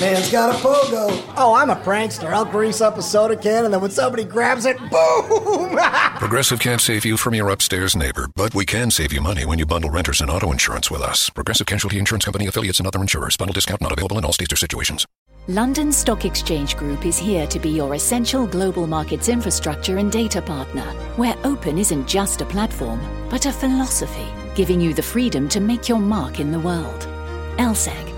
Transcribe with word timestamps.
Man's 0.00 0.30
got 0.30 0.54
a 0.54 0.58
pogo. 0.58 1.08
Oh, 1.36 1.54
I'm 1.54 1.70
a 1.70 1.74
prankster. 1.74 2.32
I'll 2.32 2.44
grease 2.44 2.80
up 2.80 2.98
a 2.98 3.02
soda 3.02 3.34
can 3.34 3.64
and 3.64 3.74
then 3.74 3.80
when 3.80 3.90
somebody 3.90 4.22
grabs 4.22 4.64
it, 4.64 4.78
boom! 4.78 5.76
Progressive 6.18 6.60
can't 6.60 6.80
save 6.80 7.04
you 7.04 7.16
from 7.16 7.34
your 7.34 7.48
upstairs 7.48 7.96
neighbor, 7.96 8.28
but 8.36 8.54
we 8.54 8.64
can 8.64 8.92
save 8.92 9.12
you 9.12 9.20
money 9.20 9.44
when 9.44 9.58
you 9.58 9.66
bundle 9.66 9.90
renters 9.90 10.20
and 10.20 10.30
auto 10.30 10.52
insurance 10.52 10.88
with 10.88 11.02
us. 11.02 11.30
Progressive 11.30 11.66
Casualty 11.66 11.98
Insurance 11.98 12.24
Company 12.24 12.46
affiliates 12.46 12.78
and 12.78 12.86
other 12.86 13.00
insurers. 13.00 13.36
Bundle 13.36 13.54
discount 13.54 13.80
not 13.80 13.90
available 13.90 14.18
in 14.18 14.24
all 14.24 14.32
states 14.32 14.52
or 14.52 14.56
situations. 14.56 15.04
London 15.48 15.90
Stock 15.90 16.24
Exchange 16.24 16.76
Group 16.76 17.04
is 17.04 17.18
here 17.18 17.46
to 17.48 17.58
be 17.58 17.70
your 17.70 17.94
essential 17.94 18.46
global 18.46 18.86
markets 18.86 19.28
infrastructure 19.28 19.98
and 19.98 20.12
data 20.12 20.40
partner, 20.40 20.84
where 21.16 21.34
open 21.42 21.76
isn't 21.76 22.06
just 22.06 22.40
a 22.40 22.44
platform, 22.44 23.00
but 23.30 23.46
a 23.46 23.52
philosophy, 23.52 24.26
giving 24.54 24.80
you 24.80 24.94
the 24.94 25.02
freedom 25.02 25.48
to 25.48 25.58
make 25.58 25.88
your 25.88 25.98
mark 25.98 26.38
in 26.38 26.52
the 26.52 26.60
world. 26.60 27.08
LSEG, 27.56 28.17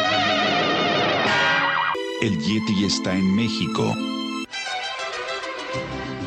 El 2.21 2.37
Yeti 2.37 2.85
está 2.85 3.15
en 3.15 3.35
México. 3.35 3.95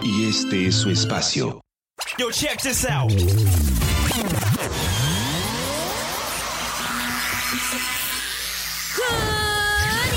Y 0.03 0.29
este 0.29 0.67
es 0.67 0.75
su 0.75 0.91
espacio. 0.91 1.61
Yo, 2.19 2.33
check 2.33 2.61
this 2.61 2.85
out. 2.85 3.13
Good 3.13 3.23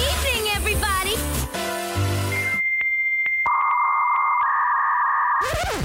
evening, 0.02 0.50
everybody. 0.56 1.16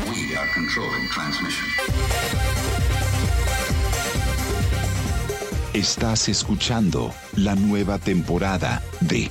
We 0.08 0.34
are 0.34 0.48
controlling 0.54 1.06
transmission. 1.10 1.68
Estás 5.74 6.28
escuchando 6.30 7.14
la 7.36 7.54
nueva 7.54 7.98
temporada 7.98 8.82
de 9.00 9.30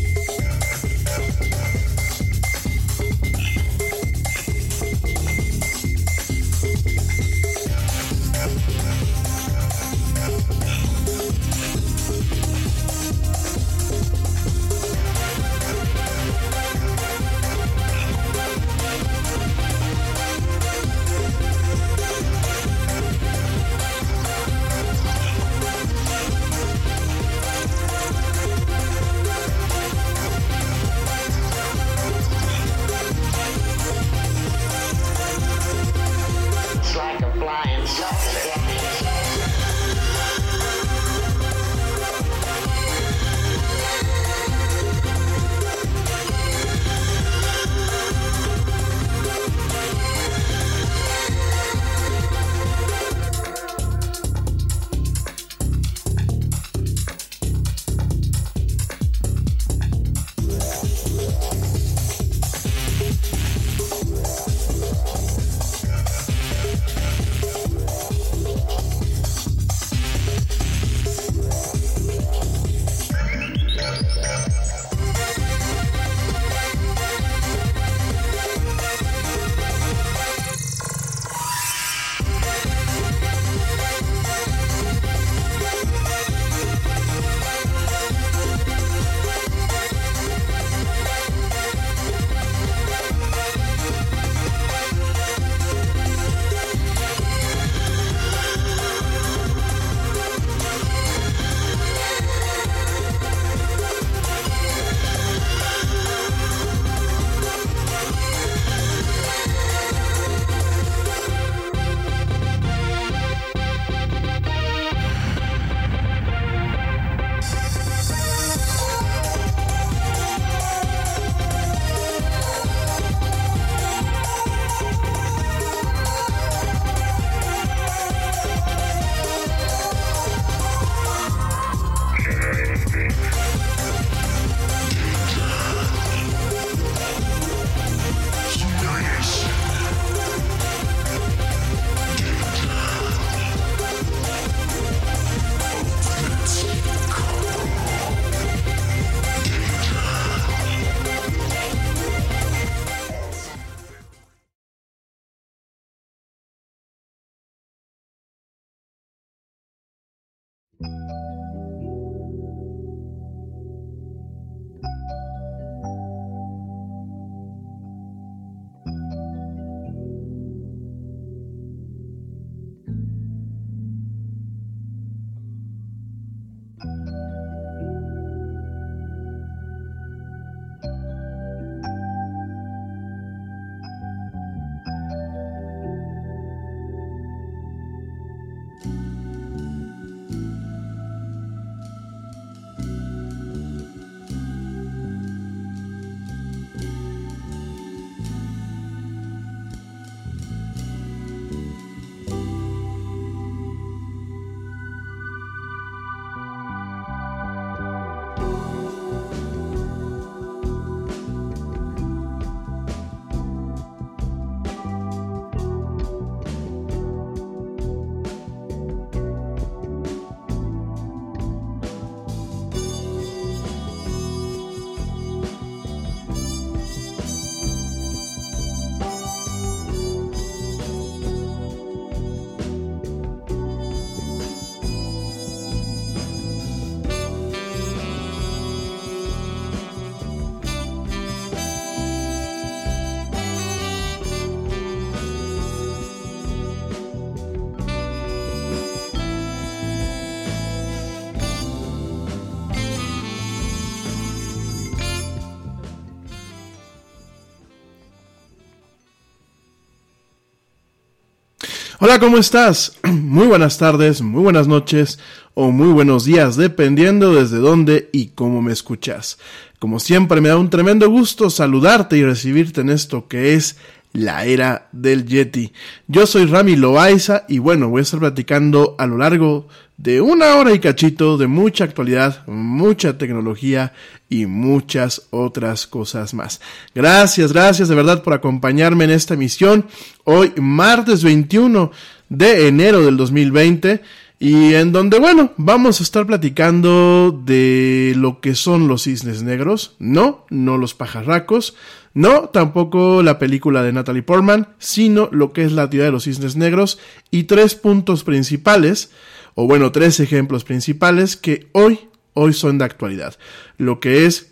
Hola, 262.03 262.17
¿cómo 262.17 262.39
estás? 262.39 262.97
Muy 263.03 263.45
buenas 263.45 263.77
tardes, 263.77 264.23
muy 264.23 264.41
buenas 264.41 264.67
noches 264.67 265.19
o 265.53 265.69
muy 265.69 265.89
buenos 265.89 266.25
días, 266.25 266.55
dependiendo 266.55 267.35
desde 267.35 267.57
dónde 267.57 268.09
y 268.11 268.29
cómo 268.29 268.63
me 268.63 268.73
escuchas. 268.73 269.37
Como 269.77 269.99
siempre, 269.99 270.41
me 270.41 270.49
da 270.49 270.57
un 270.57 270.71
tremendo 270.71 271.07
gusto 271.11 271.51
saludarte 271.51 272.17
y 272.17 272.23
recibirte 272.23 272.81
en 272.81 272.89
esto 272.89 273.27
que 273.27 273.53
es 273.53 273.77
la 274.13 274.45
era 274.45 274.89
del 274.91 275.27
Yeti. 275.27 275.73
Yo 276.07 276.25
soy 276.25 276.45
Rami 276.45 276.75
Loaiza 276.75 277.45
y 277.47 277.59
bueno, 277.59 277.89
voy 277.89 277.99
a 277.99 278.01
estar 278.01 278.19
platicando 278.19 278.95
a 278.97 279.05
lo 279.05 279.19
largo 279.19 279.67
de 280.01 280.19
una 280.19 280.55
hora 280.55 280.73
y 280.73 280.79
cachito 280.79 281.37
de 281.37 281.45
mucha 281.45 281.83
actualidad, 281.83 282.47
mucha 282.47 283.19
tecnología 283.19 283.93
y 284.29 284.47
muchas 284.47 285.27
otras 285.29 285.85
cosas 285.85 286.33
más. 286.33 286.59
Gracias, 286.95 287.53
gracias 287.53 287.87
de 287.87 287.93
verdad 287.93 288.23
por 288.23 288.33
acompañarme 288.33 289.03
en 289.03 289.11
esta 289.11 289.35
emisión. 289.35 289.85
Hoy, 290.23 290.53
martes 290.57 291.23
21 291.23 291.91
de 292.29 292.67
enero 292.67 293.05
del 293.05 293.15
2020. 293.15 294.01
Y 294.39 294.73
en 294.73 294.91
donde, 294.91 295.19
bueno, 295.19 295.53
vamos 295.57 295.99
a 295.99 296.03
estar 296.03 296.25
platicando 296.25 297.39
de 297.45 298.13
lo 298.17 298.41
que 298.41 298.55
son 298.55 298.87
los 298.87 299.03
cisnes 299.03 299.43
negros. 299.43 299.95
No, 299.99 300.47
no 300.49 300.79
los 300.79 300.95
pajarracos. 300.95 301.75
No, 302.15 302.49
tampoco 302.49 303.21
la 303.21 303.37
película 303.37 303.83
de 303.83 303.93
Natalie 303.93 304.23
Portman, 304.23 304.69
sino 304.79 305.29
lo 305.31 305.53
que 305.53 305.63
es 305.63 305.73
la 305.73 305.91
teoría 305.91 306.05
de 306.05 306.11
los 306.11 306.23
cisnes 306.23 306.55
negros 306.55 306.97
y 307.29 307.43
tres 307.43 307.75
puntos 307.75 308.23
principales 308.23 309.11
o 309.55 309.67
bueno, 309.67 309.91
tres 309.91 310.19
ejemplos 310.19 310.63
principales 310.63 311.35
que 311.35 311.67
hoy, 311.73 311.99
hoy 312.33 312.53
son 312.53 312.77
de 312.77 312.85
actualidad. 312.85 313.37
Lo 313.77 313.99
que 313.99 314.25
es, 314.25 314.51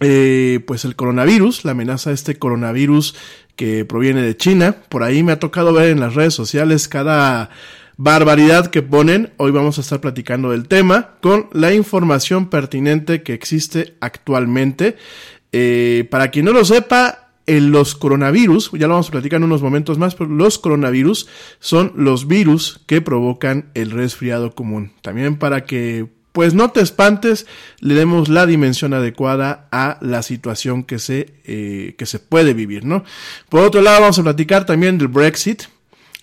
eh, 0.00 0.60
pues 0.66 0.84
el 0.84 0.96
coronavirus, 0.96 1.64
la 1.64 1.72
amenaza 1.72 2.10
de 2.10 2.14
este 2.14 2.36
coronavirus 2.36 3.14
que 3.56 3.84
proviene 3.84 4.22
de 4.22 4.36
China. 4.36 4.76
Por 4.88 5.02
ahí 5.02 5.22
me 5.22 5.32
ha 5.32 5.38
tocado 5.38 5.72
ver 5.72 5.90
en 5.90 6.00
las 6.00 6.14
redes 6.14 6.34
sociales 6.34 6.88
cada 6.88 7.50
barbaridad 7.96 8.66
que 8.68 8.82
ponen. 8.82 9.32
Hoy 9.38 9.50
vamos 9.50 9.78
a 9.78 9.80
estar 9.80 10.00
platicando 10.00 10.50
del 10.50 10.68
tema 10.68 11.16
con 11.22 11.48
la 11.52 11.72
información 11.72 12.50
pertinente 12.50 13.22
que 13.22 13.32
existe 13.32 13.96
actualmente. 14.00 14.96
Eh, 15.52 16.06
para 16.10 16.30
quien 16.30 16.44
no 16.44 16.52
lo 16.52 16.64
sepa, 16.64 17.25
en 17.46 17.70
los 17.70 17.94
coronavirus, 17.94 18.72
ya 18.72 18.86
lo 18.86 18.94
vamos 18.94 19.08
a 19.08 19.12
platicar 19.12 19.38
en 19.38 19.44
unos 19.44 19.62
momentos 19.62 19.98
más, 19.98 20.14
pero 20.14 20.30
los 20.30 20.58
coronavirus 20.58 21.28
son 21.60 21.92
los 21.96 22.26
virus 22.26 22.80
que 22.86 23.00
provocan 23.00 23.70
el 23.74 23.90
resfriado 23.90 24.54
común. 24.54 24.92
También 25.02 25.38
para 25.38 25.64
que 25.64 26.08
pues 26.36 26.52
no 26.52 26.70
te 26.70 26.82
espantes, 26.82 27.46
le 27.80 27.94
demos 27.94 28.28
la 28.28 28.44
dimensión 28.44 28.92
adecuada 28.92 29.68
a 29.72 29.96
la 30.02 30.20
situación 30.22 30.84
que 30.84 30.98
se, 30.98 31.32
eh, 31.44 31.94
que 31.96 32.04
se 32.04 32.18
puede 32.18 32.52
vivir, 32.52 32.84
¿no? 32.84 33.04
Por 33.48 33.62
otro 33.62 33.80
lado, 33.80 34.02
vamos 34.02 34.18
a 34.18 34.22
platicar 34.22 34.66
también 34.66 34.98
del 34.98 35.08
Brexit. 35.08 35.62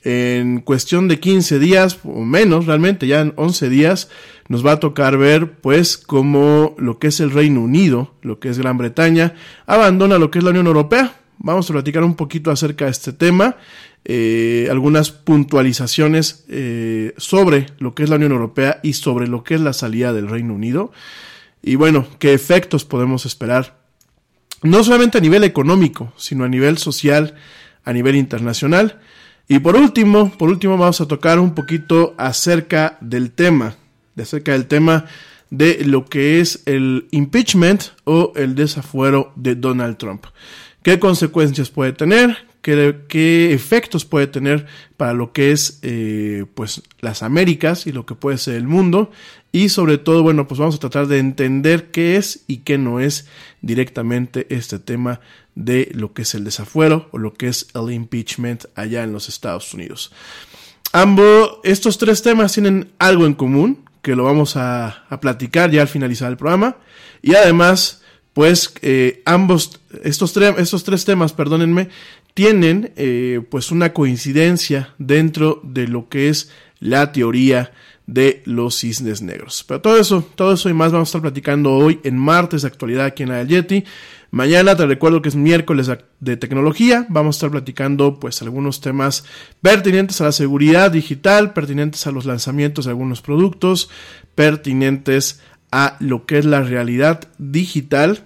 En 0.03 0.59
cuestión 0.59 1.07
de 1.07 1.19
15 1.19 1.59
días 1.59 2.00
o 2.03 2.25
menos, 2.25 2.65
realmente 2.65 3.07
ya 3.07 3.21
en 3.21 3.33
11 3.38 3.69
días, 3.69 4.09
nos 4.50 4.65
va 4.65 4.73
a 4.73 4.79
tocar 4.79 5.17
ver 5.17 5.53
pues 5.61 5.97
cómo 5.97 6.75
lo 6.77 7.00
que 7.00 7.07
es 7.07 7.21
el 7.21 7.31
Reino 7.31 7.61
Unido, 7.61 8.13
lo 8.21 8.39
que 8.39 8.50
es 8.50 8.57
Gran 8.57 8.77
Bretaña, 8.77 9.35
abandona 9.65 10.17
lo 10.17 10.29
que 10.29 10.39
es 10.39 10.44
la 10.44 10.50
Unión 10.50 10.67
Europea. 10.67 11.15
Vamos 11.38 11.69
a 11.69 11.73
platicar 11.73 12.03
un 12.03 12.15
poquito 12.15 12.51
acerca 12.51 12.85
de 12.85 12.91
este 12.91 13.13
tema, 13.13 13.55
eh, 14.03 14.67
algunas 14.69 15.11
puntualizaciones 15.11 16.44
eh, 16.49 17.13
sobre 17.17 17.67
lo 17.79 17.95
que 17.95 18.03
es 18.03 18.09
la 18.09 18.17
Unión 18.17 18.33
Europea 18.33 18.81
y 18.83 18.94
sobre 18.94 19.27
lo 19.27 19.44
que 19.44 19.56
es 19.56 19.61
la 19.61 19.73
salida 19.73 20.11
del 20.11 20.27
Reino 20.27 20.53
Unido. 20.53 20.91
Y 21.61 21.75
bueno, 21.75 22.06
qué 22.19 22.33
efectos 22.33 22.83
podemos 22.83 23.25
esperar, 23.25 23.77
no 24.63 24.83
solamente 24.83 25.17
a 25.17 25.21
nivel 25.21 25.45
económico, 25.45 26.11
sino 26.17 26.44
a 26.44 26.49
nivel 26.49 26.77
social, 26.77 27.35
a 27.85 27.94
nivel 27.94 28.17
internacional. 28.17 28.99
Y 29.48 29.60
por 29.60 29.75
último, 29.75 30.31
por 30.38 30.50
último 30.50 30.78
vamos 30.78 31.01
a 31.01 31.07
tocar 31.07 31.40
un 31.40 31.54
poquito 31.54 32.16
acerca 32.18 32.98
del 33.01 33.31
tema 33.31 33.75
de 34.16 34.24
acerca 34.24 34.51
del 34.54 34.66
tema 34.66 35.06
de 35.50 35.86
lo 35.86 36.06
que 36.06 36.40
es 36.40 36.63
el 36.66 37.07
impeachment 37.12 37.84
o 38.06 38.34
el 38.36 38.56
desafuero 38.56 39.31
de 39.36 39.56
Donald 39.56 39.98
Trump. 39.98 40.25
¿Qué 40.81 41.00
consecuencias 41.00 41.69
puede 41.69 41.94
tener? 41.94 42.38
¿Qué, 42.62 43.54
efectos 43.54 44.06
puede 44.06 44.28
tener 44.28 44.66
para 44.95 45.13
lo 45.13 45.33
que 45.33 45.52
es 45.52 45.80
eh, 45.81 46.45
pues 46.56 46.81
las 47.02 47.21
Américas 47.21 47.88
y 47.88 47.92
lo 47.92 48.06
que 48.06 48.16
puede 48.16 48.38
ser 48.38 48.56
el 48.56 48.68
mundo? 48.68 49.12
Y 49.52 49.69
sobre 49.69 49.97
todo, 49.97 50.23
bueno, 50.23 50.47
pues 50.47 50.59
vamos 50.59 50.76
a 50.76 50.80
tratar 50.80 51.07
de 51.07 51.19
entender 51.19 51.92
qué 51.92 52.16
es 52.16 52.44
y 52.47 52.57
qué 52.59 52.78
no 52.78 53.00
es 53.00 53.28
directamente 53.62 54.47
este 54.50 54.80
tema 54.80 55.19
de 55.56 55.90
lo 55.94 56.14
que 56.14 56.24
es 56.24 56.36
el 56.36 56.44
desafuero 56.44 57.10
o 57.12 57.18
lo 57.18 57.33
que 57.33 57.48
es 57.48 57.68
el 57.74 57.92
impeachment 57.92 58.66
allá 58.76 59.04
en 59.04 59.14
los 59.14 59.30
Estados 59.30 59.74
Unidos. 59.74 60.12
Ambos, 60.92 61.57
estos 61.64 61.98
tres 61.98 62.22
temas 62.22 62.54
tienen 62.54 62.92
algo 63.00 63.26
en 63.26 63.33
común, 63.33 63.86
que 64.02 64.16
lo 64.16 64.26
vamos 64.26 64.56
a, 64.57 65.06
platicar 65.22 65.72
ya 65.72 65.81
al 65.81 65.88
finalizar 65.88 66.30
el 66.30 66.38
programa. 66.38 66.78
Y 67.22 67.36
además, 67.36 68.04
pues 68.33 68.74
eh, 68.81 69.22
ambos, 69.26 69.80
estos, 70.04 70.36
estos 70.38 70.83
tres 70.83 71.06
temas, 71.06 71.33
perdónenme, 71.33 71.90
tienen 72.33 72.92
eh, 72.95 73.42
pues 73.50 73.72
una 73.72 73.94
coincidencia 73.94 74.94
dentro 74.98 75.62
de 75.64 75.88
lo 75.88 76.10
que 76.10 76.30
es 76.30 76.52
la 76.80 77.12
teoría 77.12 77.72
de 78.06 78.42
los 78.45 78.80
cisnes 78.80 79.22
negros. 79.22 79.64
Pero 79.68 79.81
todo 79.81 79.98
eso, 79.98 80.28
todo 80.36 80.54
eso 80.54 80.69
y 80.69 80.74
más 80.74 80.92
vamos 80.92 81.07
a 81.07 81.10
estar 81.10 81.22
platicando 81.22 81.72
hoy 81.72 82.00
en 82.04 82.18
martes 82.18 82.64
de 82.64 82.68
actualidad 82.68 83.06
aquí 83.06 83.24
en 83.24 83.30
la 83.30 83.44
Yeti. 83.44 83.83
Mañana 84.33 84.75
te 84.75 84.87
recuerdo 84.87 85.21
que 85.21 85.30
es 85.30 85.35
miércoles 85.35 85.92
de 86.19 86.37
tecnología. 86.37 87.06
Vamos 87.07 87.35
a 87.35 87.37
estar 87.37 87.52
platicando 87.52 88.19
pues 88.19 88.42
algunos 88.42 88.81
temas 88.81 89.25
pertinentes 89.61 90.21
a 90.21 90.23
la 90.23 90.31
seguridad 90.31 90.90
digital, 90.90 91.54
pertinentes 91.54 92.07
a 92.07 92.11
los 92.11 92.25
lanzamientos 92.25 92.85
de 92.85 92.90
algunos 92.90 93.21
productos, 93.21 93.92
pertinentes 94.33 95.40
a 95.71 95.97
lo 95.99 96.25
que 96.25 96.40
es 96.40 96.45
la 96.45 96.63
realidad 96.63 97.30
digital. 97.37 98.23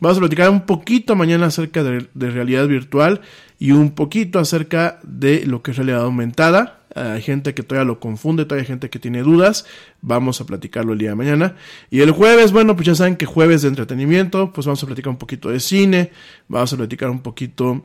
Vamos 0.00 0.16
a 0.16 0.20
platicar 0.20 0.48
un 0.48 0.62
poquito 0.62 1.14
mañana 1.14 1.48
acerca 1.48 1.82
de, 1.82 2.08
de 2.14 2.30
realidad 2.30 2.66
virtual 2.66 3.20
y 3.58 3.72
un 3.72 3.90
poquito 3.90 4.38
acerca 4.38 4.98
de 5.02 5.44
lo 5.44 5.60
que 5.60 5.72
es 5.72 5.76
realidad 5.76 6.04
aumentada. 6.04 6.79
Hay 6.94 7.22
gente 7.22 7.54
que 7.54 7.62
todavía 7.62 7.86
lo 7.86 8.00
confunde, 8.00 8.44
todavía 8.44 8.62
hay 8.62 8.68
gente 8.68 8.90
que 8.90 8.98
tiene 8.98 9.22
dudas. 9.22 9.64
Vamos 10.02 10.40
a 10.40 10.46
platicarlo 10.46 10.92
el 10.92 10.98
día 10.98 11.10
de 11.10 11.16
mañana. 11.16 11.56
Y 11.90 12.00
el 12.00 12.10
jueves, 12.10 12.52
bueno, 12.52 12.74
pues 12.74 12.86
ya 12.86 12.94
saben 12.94 13.16
que 13.16 13.26
jueves 13.26 13.62
de 13.62 13.68
entretenimiento, 13.68 14.52
pues 14.52 14.66
vamos 14.66 14.82
a 14.82 14.86
platicar 14.86 15.10
un 15.10 15.18
poquito 15.18 15.50
de 15.50 15.60
cine, 15.60 16.10
vamos 16.48 16.72
a 16.72 16.76
platicar 16.76 17.10
un 17.10 17.20
poquito 17.20 17.84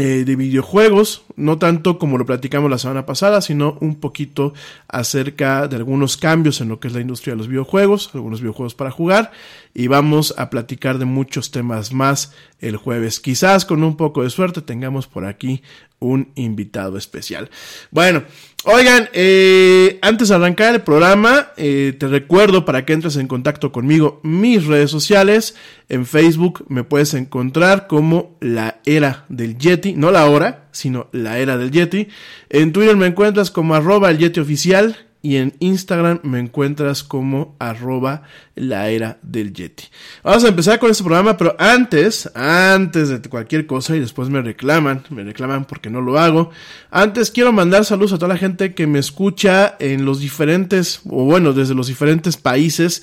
eh, 0.00 0.22
de 0.24 0.36
videojuegos, 0.36 1.24
no 1.34 1.58
tanto 1.58 1.98
como 1.98 2.18
lo 2.18 2.24
platicamos 2.24 2.70
la 2.70 2.78
semana 2.78 3.04
pasada, 3.04 3.40
sino 3.40 3.76
un 3.80 3.96
poquito 3.96 4.54
acerca 4.86 5.66
de 5.66 5.74
algunos 5.74 6.16
cambios 6.16 6.60
en 6.60 6.68
lo 6.68 6.78
que 6.78 6.86
es 6.86 6.94
la 6.94 7.00
industria 7.00 7.34
de 7.34 7.38
los 7.38 7.48
videojuegos, 7.48 8.10
algunos 8.14 8.40
videojuegos 8.40 8.76
para 8.76 8.92
jugar, 8.92 9.32
y 9.74 9.88
vamos 9.88 10.34
a 10.38 10.50
platicar 10.50 10.98
de 10.98 11.04
muchos 11.04 11.50
temas 11.50 11.92
más 11.92 12.32
el 12.60 12.76
jueves. 12.76 13.18
Quizás 13.18 13.64
con 13.64 13.82
un 13.82 13.96
poco 13.96 14.22
de 14.22 14.30
suerte 14.30 14.62
tengamos 14.62 15.08
por 15.08 15.24
aquí 15.24 15.62
un 16.00 16.30
invitado 16.34 16.96
especial. 16.96 17.50
Bueno, 17.90 18.24
oigan, 18.64 19.08
eh, 19.12 19.98
antes 20.02 20.28
de 20.28 20.34
arrancar 20.34 20.74
el 20.74 20.82
programa, 20.82 21.48
eh, 21.56 21.94
te 21.98 22.06
recuerdo 22.06 22.64
para 22.64 22.84
que 22.84 22.92
entres 22.92 23.16
en 23.16 23.26
contacto 23.26 23.72
conmigo 23.72 24.20
mis 24.22 24.64
redes 24.66 24.90
sociales. 24.90 25.54
En 25.88 26.06
Facebook 26.06 26.64
me 26.68 26.84
puedes 26.84 27.14
encontrar 27.14 27.86
como 27.86 28.36
la 28.40 28.80
era 28.84 29.24
del 29.28 29.58
Yeti, 29.58 29.94
no 29.94 30.10
la 30.10 30.26
hora, 30.26 30.68
sino 30.72 31.08
la 31.12 31.38
era 31.38 31.58
del 31.58 31.70
Yeti. 31.70 32.08
En 32.50 32.72
Twitter 32.72 32.96
me 32.96 33.06
encuentras 33.06 33.50
como 33.50 33.74
arroba 33.74 34.10
el 34.10 34.18
Yeti 34.18 34.40
oficial 34.40 35.07
y 35.20 35.36
en 35.36 35.54
Instagram 35.58 36.20
me 36.22 36.38
encuentras 36.38 37.02
como 37.02 37.56
arroba 37.58 38.22
la 38.54 38.88
era 38.88 39.18
del 39.22 39.52
Yeti. 39.52 39.84
Vamos 40.22 40.44
a 40.44 40.48
empezar 40.48 40.78
con 40.78 40.90
este 40.90 41.02
programa, 41.02 41.36
pero 41.36 41.56
antes, 41.58 42.30
antes 42.34 43.08
de 43.08 43.20
cualquier 43.28 43.66
cosa 43.66 43.96
y 43.96 44.00
después 44.00 44.28
me 44.28 44.42
reclaman, 44.42 45.04
me 45.10 45.24
reclaman 45.24 45.64
porque 45.64 45.90
no 45.90 46.00
lo 46.00 46.18
hago. 46.18 46.50
Antes 46.90 47.30
quiero 47.30 47.52
mandar 47.52 47.84
saludos 47.84 48.12
a 48.12 48.18
toda 48.18 48.34
la 48.34 48.38
gente 48.38 48.74
que 48.74 48.86
me 48.86 48.98
escucha 48.98 49.76
en 49.80 50.04
los 50.04 50.20
diferentes, 50.20 51.00
o 51.08 51.24
bueno, 51.24 51.52
desde 51.52 51.74
los 51.74 51.88
diferentes 51.88 52.36
países, 52.36 53.02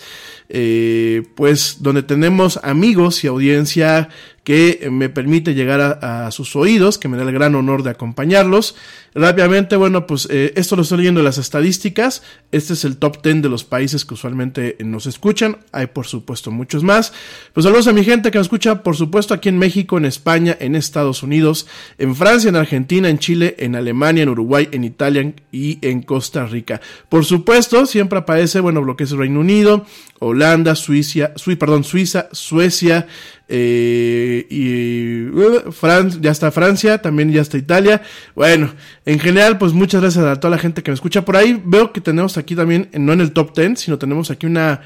eh, 0.50 1.24
pues 1.36 1.78
donde 1.80 2.04
tenemos 2.04 2.60
amigos 2.64 3.24
y 3.24 3.28
audiencia 3.28 4.10
que 4.46 4.90
me 4.92 5.10
permite 5.10 5.56
llegar 5.56 5.82
a, 5.82 6.30
sus 6.30 6.56
oídos, 6.56 7.00
que 7.00 7.08
me 7.08 7.18
da 7.18 7.24
el 7.24 7.32
gran 7.32 7.56
honor 7.56 7.82
de 7.82 7.90
acompañarlos. 7.90 8.76
Rápidamente, 9.16 9.76
bueno, 9.76 10.06
pues 10.06 10.28
eh, 10.30 10.54
esto 10.56 10.76
lo 10.76 10.84
estoy 10.84 11.00
leyendo 11.00 11.20
en 11.20 11.26
las 11.26 11.40
estadísticas. 11.40 12.22
Este 12.52 12.74
es 12.74 12.86
el 12.86 12.98
top 12.98 13.24
10 13.24 13.42
de 13.42 13.50
los 13.50 13.64
países 13.64 14.06
que 14.06 14.14
usualmente 14.14 14.78
nos 14.82 15.08
escuchan. 15.08 15.58
Hay, 15.72 15.88
por 15.88 16.06
supuesto, 16.06 16.52
muchos 16.52 16.84
más. 16.84 17.12
Pues 17.54 17.64
saludos 17.64 17.88
a 17.88 17.94
mi 17.94 18.04
gente 18.04 18.30
que 18.30 18.38
nos 18.38 18.46
escucha, 18.46 18.84
por 18.84 18.96
supuesto, 18.96 19.34
aquí 19.34 19.50
en 19.50 19.58
México, 19.58 19.98
en 19.98 20.06
España, 20.06 20.56
en 20.60 20.76
Estados 20.76 21.24
Unidos, 21.24 21.66
en 21.98 22.16
Francia, 22.16 22.50
en 22.50 22.56
Argentina, 22.56 23.10
en 23.10 23.18
Chile, 23.18 23.56
en 23.58 23.76
Alemania, 23.76 24.22
en 24.22 24.30
Uruguay, 24.30 24.70
en 24.72 24.84
Italia 24.84 25.34
y 25.52 25.80
en 25.82 26.04
Costa 26.04 26.46
Rica. 26.46 26.82
Por 27.10 27.26
supuesto, 27.26 27.88
siempre 27.88 28.20
aparece, 28.20 28.60
bueno, 28.60 28.82
lo 28.82 28.96
que 28.96 29.06
es 29.06 29.12
Reino 29.12 29.40
Unido, 29.40 29.88
Holanda, 30.36 30.76
Suiza, 30.76 31.32
perdón, 31.58 31.84
Suiza, 31.84 32.28
Suecia, 32.32 33.08
eh, 33.48 34.46
y 34.50 35.28
uh, 35.30 35.72
ya 36.20 36.32
está 36.32 36.52
Francia, 36.52 37.02
también 37.02 37.32
ya 37.32 37.42
está 37.42 37.58
Italia. 37.58 38.02
Bueno, 38.36 38.74
en 39.06 39.20
general, 39.20 39.58
pues 39.58 39.74
muchas 39.74 40.02
gracias 40.02 40.26
a 40.26 40.40
toda 40.40 40.52
la 40.52 40.58
gente 40.58 40.84
que 40.84 40.92
me 40.92 40.96
escucha 40.96 41.24
por 41.24 41.38
ahí. 41.38 41.62
Veo 41.64 41.94
que 41.94 42.02
tenemos 42.02 42.38
aquí 42.38 42.56
también, 42.56 42.90
no 42.94 43.14
en 43.14 43.22
el 43.22 43.32
top 43.32 43.56
10, 43.56 43.80
sino 43.80 43.98
tenemos 43.98 44.30
aquí 44.32 44.46
una 44.46 44.82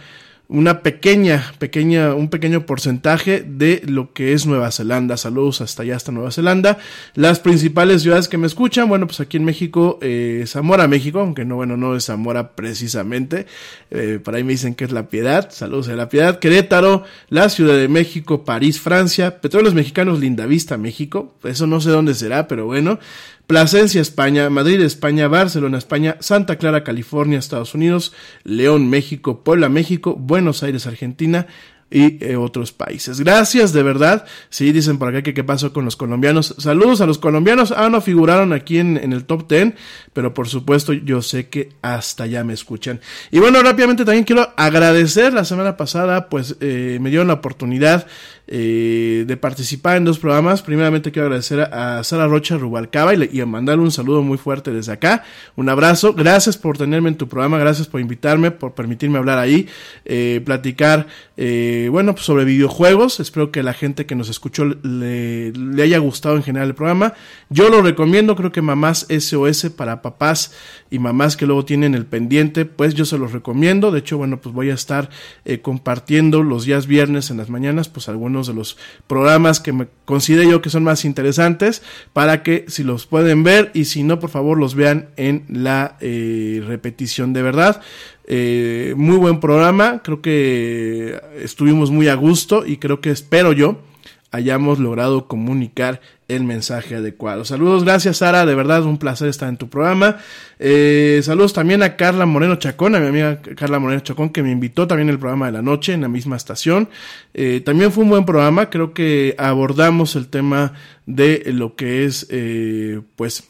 una 0.49 0.81
pequeña, 0.81 1.53
pequeña, 1.59 2.15
un 2.15 2.27
pequeño 2.27 2.65
porcentaje 2.65 3.45
de 3.47 3.83
lo 3.85 4.13
que 4.13 4.33
es 4.33 4.47
Nueva 4.47 4.71
Zelanda. 4.71 5.15
Saludos 5.15 5.61
hasta 5.61 5.83
allá, 5.83 5.95
hasta 5.95 6.11
Nueva 6.11 6.31
Zelanda. 6.31 6.79
Las 7.13 7.39
principales 7.39 8.01
ciudades 8.01 8.27
que 8.27 8.39
me 8.39 8.47
escuchan, 8.47 8.89
bueno, 8.89 9.05
pues 9.05 9.19
aquí 9.19 9.37
en 9.37 9.45
México, 9.45 9.99
eh, 10.01 10.45
Zamora, 10.47 10.87
México, 10.87 11.19
aunque 11.19 11.45
no, 11.45 11.55
bueno, 11.57 11.77
no 11.77 11.95
es 11.95 12.05
Zamora 12.05 12.53
precisamente. 12.53 13.45
Eh, 13.91 14.19
por 14.23 14.33
ahí 14.33 14.43
me 14.43 14.53
dicen 14.53 14.73
que 14.73 14.85
es 14.85 14.91
La 14.91 15.07
Piedad. 15.07 15.51
Saludos 15.51 15.87
a 15.89 15.95
La 15.95 16.09
Piedad. 16.09 16.39
Querétaro, 16.39 17.03
la 17.29 17.49
Ciudad 17.49 17.77
de 17.77 17.87
México, 17.87 18.43
París, 18.43 18.79
Francia. 18.79 19.41
Petróleos 19.41 19.75
Mexicanos, 19.75 20.19
Lindavista, 20.19 20.77
México. 20.77 21.35
Eso 21.43 21.67
no 21.67 21.79
sé 21.79 21.91
dónde 21.91 22.15
será, 22.15 22.47
pero 22.47 22.65
bueno. 22.65 22.97
Plasencia, 23.49 23.99
España, 23.99 24.47
Madrid, 24.51 24.79
España, 24.79 25.27
Barcelona, 25.27 25.79
España, 25.79 26.17
Santa 26.19 26.57
Clara, 26.57 26.83
California, 26.83 27.39
Estados 27.39 27.73
Unidos, 27.73 28.13
León, 28.43 28.91
México, 28.91 29.43
Puebla, 29.43 29.69
México, 29.69 30.15
Buenos 30.15 30.61
Aires, 30.61 30.85
Argentina, 30.85 31.47
y 31.91 32.23
eh, 32.23 32.35
otros 32.35 32.71
países. 32.71 33.19
Gracias, 33.19 33.73
de 33.73 33.81
verdad. 33.83 34.25
Sí, 34.49 34.71
dicen 34.71 34.99
por 34.99 35.07
acá 35.07 35.23
que 35.23 35.33
qué 35.33 35.43
pasó 35.43 35.73
con 35.73 35.85
los 35.85 35.95
colombianos. 35.95 36.55
Saludos 36.59 37.01
a 37.01 37.07
los 37.07 37.17
colombianos. 37.17 37.73
Ah, 37.75 37.89
no 37.89 38.01
figuraron 38.01 38.53
aquí 38.53 38.77
en, 38.77 38.97
el 38.97 39.25
top 39.25 39.49
10, 39.49 39.73
pero 40.13 40.33
por 40.33 40.47
supuesto 40.47 40.93
yo 40.93 41.21
sé 41.21 41.49
que 41.49 41.69
hasta 41.81 42.25
allá 42.25 42.43
me 42.43 42.53
escuchan. 42.53 43.01
Y 43.31 43.39
bueno, 43.39 43.63
rápidamente 43.63 44.05
también 44.05 44.25
quiero 44.25 44.53
agradecer. 44.55 45.33
La 45.33 45.45
semana 45.45 45.77
pasada, 45.77 46.29
pues 46.29 46.57
eh, 46.59 46.99
me 47.01 47.09
dieron 47.09 47.27
la 47.27 47.33
oportunidad 47.33 48.05
eh, 48.51 49.25
de 49.27 49.37
participar 49.37 49.97
en 49.97 50.05
dos 50.05 50.17
programas. 50.17 50.63
Primeramente 50.63 51.11
quiero 51.11 51.27
agradecer 51.27 51.61
a, 51.61 52.03
Sara 52.03 52.25
Rocha 52.25 52.57
Rubalcaba 52.57 53.13
y, 53.13 53.29
y 53.31 53.41
a 53.41 53.45
mandarle 53.45 53.83
un 53.83 53.91
saludo 53.91 54.23
muy 54.23 54.39
fuerte 54.39 54.71
desde 54.71 54.91
acá. 54.91 55.23
Un 55.55 55.69
abrazo. 55.69 56.13
Gracias 56.13 56.57
por 56.57 56.75
tenerme 56.75 57.09
en 57.09 57.15
tu 57.15 57.27
programa. 57.27 57.59
Gracias 57.59 57.87
por 57.87 58.01
invitarme, 58.01 58.49
por 58.49 58.73
permitirme 58.73 59.19
hablar 59.19 59.37
ahí, 59.37 59.67
eh, 60.05 60.41
platicar. 60.43 61.05
Eh, 61.37 61.89
bueno, 61.91 62.13
pues 62.13 62.25
sobre 62.25 62.43
videojuegos. 62.43 63.19
Espero 63.19 63.51
que 63.51 63.61
la 63.61 63.73
gente 63.73 64.07
que 64.07 64.15
nos 64.15 64.29
escuchó 64.29 64.65
le, 64.65 65.51
le, 65.51 65.83
haya 65.83 65.99
gustado 65.99 66.35
en 66.35 66.41
general 66.41 66.69
el 66.69 66.75
programa. 66.75 67.13
Yo 67.49 67.69
lo 67.69 67.83
recomiendo, 67.83 68.35
creo 68.35 68.51
que 68.51 68.61
mamás 68.61 69.05
SOS 69.09 69.69
para 69.75 70.01
papás 70.01 70.53
y 70.89 70.99
mamás 70.99 71.37
que 71.37 71.45
luego 71.45 71.65
tienen 71.65 71.93
el 71.93 72.05
pendiente, 72.05 72.65
pues 72.65 72.95
yo 72.95 73.05
se 73.05 73.17
los 73.17 73.31
recomiendo. 73.31 73.91
De 73.91 73.99
hecho, 73.99 74.17
bueno, 74.17 74.41
pues 74.41 74.55
voy 74.55 74.71
a 74.71 74.73
estar 74.73 75.09
eh, 75.45 75.61
compartiendo 75.61 76.41
los 76.41 76.65
días 76.65 76.87
viernes 76.87 77.29
en 77.29 77.37
las 77.37 77.49
mañanas, 77.49 77.89
pues 77.89 78.09
algunos 78.09 78.38
de 78.47 78.53
los 78.53 78.77
programas 79.07 79.59
que 79.59 79.73
me 79.73 79.87
considero 80.05 80.49
yo 80.49 80.61
que 80.61 80.69
son 80.69 80.83
más 80.83 81.05
interesantes 81.05 81.81
para 82.13 82.43
que 82.43 82.65
si 82.67 82.83
los 82.83 83.05
pueden 83.05 83.43
ver 83.43 83.71
y 83.73 83.85
si 83.85 84.03
no, 84.03 84.19
por 84.19 84.29
favor 84.29 84.57
los 84.57 84.75
vean 84.75 85.09
en 85.17 85.45
la 85.49 85.97
eh, 86.01 86.63
repetición 86.65 87.33
de 87.33 87.41
verdad. 87.41 87.81
Eh, 88.25 88.93
muy 88.95 89.17
buen 89.17 89.39
programa, 89.39 90.01
creo 90.03 90.21
que 90.21 91.19
estuvimos 91.41 91.89
muy 91.89 92.07
a 92.07 92.15
gusto 92.15 92.65
y 92.65 92.77
creo 92.77 93.01
que 93.01 93.09
espero 93.09 93.53
yo 93.53 93.79
hayamos 94.31 94.79
logrado 94.79 95.27
comunicar 95.27 96.01
el 96.27 96.43
mensaje 96.43 96.95
adecuado. 96.95 97.43
Saludos, 97.43 97.83
gracias 97.83 98.17
Sara, 98.17 98.45
de 98.45 98.53
verdad 98.53 98.83
un 98.83 98.99
placer 98.99 99.27
estar 99.29 99.49
en 99.49 99.57
tu 99.57 99.69
programa. 99.69 100.17
Eh, 100.59 101.21
saludos 101.23 101.53
también 101.53 101.81
a 101.81 101.95
Carla 101.95 102.27
Moreno 102.27 102.55
Chacón, 102.57 102.95
a 102.95 102.99
mi 102.99 103.07
amiga 103.07 103.41
Carla 103.41 103.79
Moreno 103.79 104.01
Chacón 104.01 104.29
que 104.29 104.43
me 104.43 104.51
invitó 104.51 104.87
también 104.87 105.09
el 105.09 105.17
programa 105.17 105.47
de 105.47 105.53
la 105.53 105.61
noche 105.63 105.93
en 105.93 106.01
la 106.01 106.07
misma 106.07 106.35
estación. 106.35 106.89
Eh, 107.33 107.61
también 107.65 107.91
fue 107.91 108.03
un 108.03 108.11
buen 108.11 108.25
programa, 108.25 108.69
creo 108.69 108.93
que 108.93 109.35
abordamos 109.39 110.15
el 110.15 110.27
tema 110.27 110.73
de 111.07 111.43
lo 111.47 111.75
que 111.75 112.05
es 112.05 112.27
eh, 112.29 113.01
pues 113.15 113.47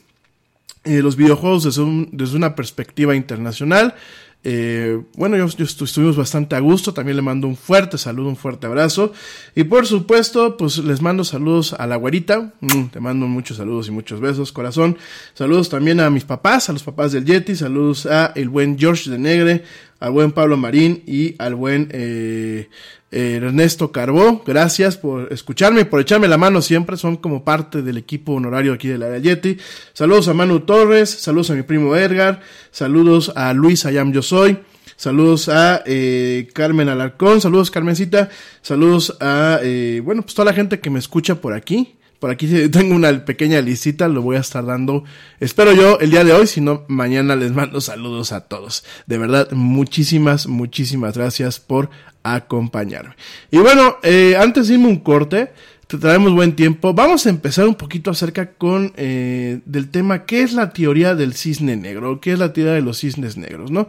los 0.86 1.18
videojuegos 1.18 1.66
desde, 1.66 1.82
un, 1.82 2.10
desde 2.14 2.38
una 2.38 2.56
perspectiva 2.56 3.16
internacional. 3.16 3.96
Eh, 4.42 5.02
bueno, 5.16 5.36
yo, 5.36 5.48
yo 5.48 5.66
estuvimos 5.66 6.16
bastante 6.16 6.56
a 6.56 6.60
gusto. 6.60 6.94
También 6.94 7.18
le 7.18 7.22
mando 7.22 7.48
un 7.48 7.58
fuerte 7.58 7.98
saludo, 7.98 8.30
un 8.30 8.38
fuerte 8.38 8.68
abrazo. 8.68 9.12
Y 9.56 9.66
por 9.66 9.86
supuesto, 9.86 10.56
pues 10.58 10.78
les 10.78 11.02
mando 11.02 11.24
saludos 11.24 11.74
a 11.74 11.88
la 11.88 11.98
güerita. 11.98 12.54
Mm, 12.62 12.86
te 12.86 13.00
mando 13.00 13.28
muchos 13.28 13.58
saludos 13.58 13.88
y 13.88 13.92
muchos 13.92 14.22
besos, 14.22 14.52
corazón. 14.52 14.98
Saludos 15.34 15.70
también 15.70 16.00
a 16.00 16.10
mis 16.10 16.24
papás, 16.24 16.70
a 16.70 16.74
los 16.74 16.84
papás 16.84 17.12
del 17.12 17.26
Yeti. 17.26 17.56
Saludos 17.56 18.06
a 18.06 18.28
el 18.36 18.50
buen 18.50 18.78
George 18.80 19.10
de 19.10 19.18
Negre, 19.18 19.64
al 20.00 20.12
buen 20.12 20.32
Pablo 20.32 20.56
Marín 20.56 21.04
y 21.06 21.36
al 21.38 21.56
buen 21.56 21.90
eh, 21.92 22.70
eh, 23.12 23.40
Ernesto 23.42 23.92
Carbó. 23.92 24.44
Gracias 24.46 24.98
por 24.98 25.32
escucharme 25.34 25.82
y 25.82 25.86
por 25.86 26.02
echarme 26.02 26.28
la 26.28 26.38
mano 26.38 26.62
siempre. 26.62 26.98
Son 26.98 27.18
como 27.18 27.44
parte 27.44 27.82
del 27.82 27.98
equipo 27.98 28.34
honorario 28.34 28.74
aquí 28.74 28.88
de 28.88 28.98
la 28.98 29.18
Yeti. 29.18 29.58
Saludos 29.94 30.28
a 30.28 30.34
Manu 30.34 30.62
Torres, 30.62 31.10
saludos 31.10 31.50
a 31.52 31.56
mi 31.56 31.64
primo 31.64 31.96
Edgar, 31.96 32.42
saludos 32.72 33.32
a 33.36 33.54
Luis 33.54 33.86
Ayam 33.86 34.12
Yo 34.12 34.22
Soy. 34.22 34.60
Saludos 35.00 35.48
a 35.48 35.82
eh, 35.86 36.50
Carmen 36.52 36.90
Alarcón, 36.90 37.40
saludos 37.40 37.72
Carmencita, 37.72 38.30
saludos 38.62 39.16
a, 39.22 39.60
eh, 39.64 40.02
bueno, 40.04 40.24
pues 40.24 40.36
toda 40.36 40.48
la 40.48 40.54
gente 40.54 40.82
que 40.82 40.90
me 40.90 41.00
escucha 41.00 41.36
por 41.36 41.54
aquí. 41.54 41.96
Por 42.20 42.30
aquí 42.32 42.68
tengo 42.70 42.96
una 42.96 43.24
pequeña 43.26 43.62
listita, 43.62 44.08
lo 44.10 44.22
voy 44.22 44.36
a 44.36 44.42
estar 44.42 44.66
dando, 44.66 45.06
espero 45.40 45.74
yo, 45.74 46.00
el 46.00 46.12
día 46.12 46.26
de 46.26 46.34
hoy, 46.34 46.48
si 46.48 46.60
no, 46.60 46.84
mañana 46.90 47.38
les 47.38 47.54
mando 47.54 47.80
saludos 47.80 48.34
a 48.34 48.42
todos. 48.42 48.84
De 49.08 49.18
verdad, 49.18 49.50
muchísimas, 49.52 50.48
muchísimas 50.48 51.18
gracias 51.18 51.62
por 51.62 51.90
acompañarme. 52.24 53.16
Y 53.52 53.58
bueno, 53.58 53.98
eh, 54.04 54.36
antes 54.38 54.68
de 54.68 54.76
irme 54.76 54.88
un 54.88 55.00
corte, 55.00 55.52
te 55.90 55.98
traemos 55.98 56.34
buen 56.34 56.56
tiempo. 56.56 56.94
Vamos 56.94 57.26
a 57.26 57.32
empezar 57.32 57.68
un 57.68 57.74
poquito 57.74 58.12
acerca 58.12 58.52
con 58.52 58.94
eh, 58.96 59.62
del 59.66 59.90
tema 59.90 60.26
qué 60.26 60.44
es 60.44 60.54
la 60.54 60.72
teoría 60.72 61.16
del 61.16 61.34
cisne 61.34 61.76
negro, 61.78 62.22
qué 62.22 62.34
es 62.34 62.38
la 62.38 62.54
teoría 62.54 62.74
de 62.74 62.82
los 62.82 63.00
cisnes 63.00 63.38
negros, 63.38 63.72
¿no? 63.72 63.88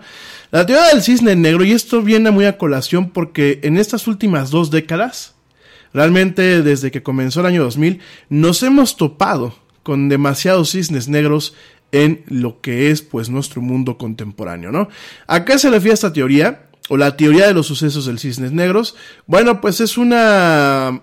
La 0.50 0.64
teoría 0.64 0.88
del 0.88 1.02
cisne 1.02 1.36
negro, 1.36 1.62
y 1.62 1.72
esto 1.72 2.00
viene 2.00 2.30
muy 2.30 2.46
a 2.46 2.56
colación 2.56 3.10
porque 3.10 3.60
en 3.64 3.76
estas 3.76 4.06
últimas 4.06 4.50
dos 4.50 4.70
décadas, 4.70 5.34
realmente 5.92 6.62
desde 6.62 6.90
que 6.90 7.02
comenzó 7.02 7.40
el 7.40 7.46
año 7.46 7.64
2000, 7.64 8.00
nos 8.30 8.62
hemos 8.62 8.96
topado 8.96 9.54
con 9.82 10.08
demasiados 10.08 10.70
cisnes 10.70 11.06
negros 11.06 11.54
en 11.92 12.22
lo 12.28 12.62
que 12.62 12.90
es 12.90 13.02
pues 13.02 13.28
nuestro 13.28 13.60
mundo 13.60 13.98
contemporáneo, 13.98 14.72
¿no? 14.72 14.88
¿A 15.26 15.44
qué 15.44 15.58
se 15.58 15.68
refiere 15.68 15.92
esta 15.92 16.14
teoría? 16.14 16.69
O 16.92 16.96
la 16.96 17.16
teoría 17.16 17.46
de 17.46 17.54
los 17.54 17.68
sucesos 17.68 18.06
del 18.06 18.18
cisnes 18.18 18.50
negros. 18.50 18.96
Bueno, 19.26 19.60
pues 19.60 19.80
es 19.80 19.96
una 19.96 21.00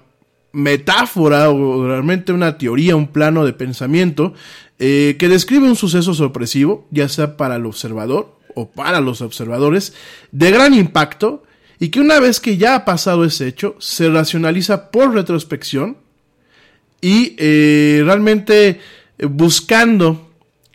metáfora 0.52 1.50
o 1.50 1.88
realmente 1.88 2.34
una 2.34 2.58
teoría, 2.58 2.98
un 2.98 3.08
plano 3.08 3.46
de 3.46 3.54
pensamiento 3.54 4.34
eh, 4.80 5.16
que 5.18 5.30
describe 5.30 5.66
un 5.66 5.76
suceso 5.78 6.14
sorpresivo, 6.14 6.88
ya 6.92 7.08
sea 7.08 7.38
para 7.38 7.56
el 7.56 7.66
observador 7.66 8.36
o 8.54 8.70
para 8.70 9.00
los 9.00 9.22
observadores, 9.22 9.94
de 10.32 10.52
gran 10.52 10.74
impacto 10.74 11.44
y 11.80 11.90
que 11.90 12.00
una 12.02 12.20
vez 12.20 12.40
que 12.40 12.58
ya 12.58 12.76
ha 12.76 12.86
pasado 12.86 13.24
ese 13.24 13.48
hecho, 13.48 13.76
se 13.80 14.10
racionaliza 14.10 14.92
por 14.92 15.14
retrospección 15.14 15.98
y 17.02 17.36
eh, 17.38 18.02
realmente 18.04 18.82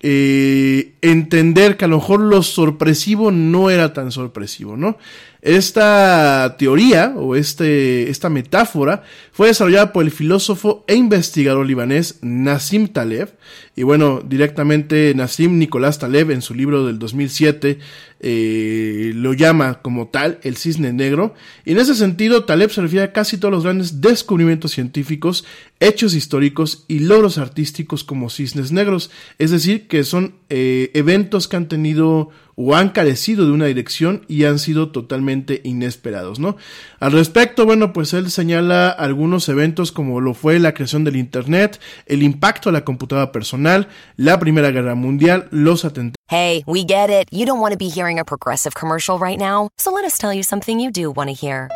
eh, 0.03 0.95
entender 1.01 1.77
que 1.77 1.85
a 1.85 1.89
lo 1.89 1.99
mejor 1.99 2.21
lo 2.21 2.43
sorpresivo 2.43 3.31
no 3.31 3.71
era 3.71 3.93
tan 3.93 4.11
sorpresivo, 4.11 4.77
¿no? 4.77 4.99
Esta 5.43 6.57
teoría 6.57 7.15
o 7.17 7.35
este, 7.35 8.11
esta 8.11 8.29
metáfora 8.29 9.03
fue 9.33 9.49
desarrollada 9.49 9.93
por 9.93 10.05
el 10.05 10.13
filósofo 10.13 10.85
e 10.87 10.95
investigador 10.95 11.67
libanés 11.67 12.19
Nassim 12.23 12.87
Taleb. 12.89 13.31
Y 13.75 13.83
bueno, 13.83 14.23
directamente 14.25 15.13
Nassim 15.17 15.59
Nicolás 15.59 15.99
Taleb 15.99 16.31
en 16.31 16.43
su 16.43 16.55
libro 16.55 16.87
del 16.87 17.01
2007 17.01 17.79
eh, 18.25 19.13
lo 19.17 19.35
llama 19.35 19.83
como 19.83 20.07
tal 20.07 20.39
el 20.43 20.57
cisne 20.57 20.93
negro. 20.93 21.35
Y 21.65 21.73
en 21.73 21.79
ese 21.79 21.97
sentido, 21.97 22.45
Taleb 22.45 22.71
se 22.71 22.81
refiere 22.81 23.05
a 23.05 23.13
casi 23.13 23.37
todos 23.37 23.53
los 23.53 23.65
grandes 23.65 24.01
descubrimientos 24.01 24.71
científicos, 24.71 25.45
hechos 25.81 26.15
históricos 26.15 26.85
y 26.87 27.01
logros 27.01 27.37
artísticos 27.39 28.05
como 28.05 28.31
cisnes 28.31 28.71
negros. 28.71 29.11
Es 29.39 29.51
decir, 29.51 29.89
que 29.89 30.05
son 30.05 30.37
eh, 30.51 30.91
eventos 30.95 31.49
que 31.49 31.57
han 31.57 31.67
tenido 31.67 32.31
o 32.55 32.77
han 32.77 32.91
carecido 32.91 33.45
de 33.45 33.53
una 33.53 33.67
dirección 33.67 34.23
y 34.29 34.45
han 34.45 34.59
sido 34.59 34.91
totalmente 34.91 35.61
inesperados, 35.65 36.39
¿no? 36.39 36.57
Al 37.01 37.13
respecto, 37.13 37.65
bueno, 37.65 37.93
pues 37.93 38.13
él 38.13 38.31
señala 38.31 38.91
algunos 38.91 39.49
eventos 39.49 39.91
como 39.91 40.21
lo 40.21 40.35
fue 40.35 40.61
la 40.61 40.75
creación 40.75 41.03
del 41.03 41.17
Internet, 41.17 41.81
el 42.07 42.23
impacto 42.23 42.69
a 42.69 42.73
la 42.73 42.85
computadora 42.85 43.33
personal, 43.33 43.89
la 44.17 44.39
Primera 44.39 44.71
Guerra 44.71 44.95
Mundial, 44.95 45.49
los 45.51 45.85
atentados. 45.85 46.22
Hey, 46.33 46.65
we 46.67 46.85
get 46.85 47.11
it. 47.11 47.29
You 47.31 47.45
don't 47.45 47.61
want 47.61 47.73
to 47.73 47.77
be 47.77 47.91
hearing 47.91 48.19
a 48.19 48.25
progressive 48.25 48.75
commercial 48.75 49.19
right 49.19 49.39
now, 49.39 49.69
so 49.77 49.93
let 49.93 50.07
us 50.07 50.17
tell 50.17 50.33
you 50.33 50.43
something 50.43 50.81
you 50.81 50.91
do 50.91 51.11
want 51.11 51.29
to 51.29 51.35
hear. 51.35 51.71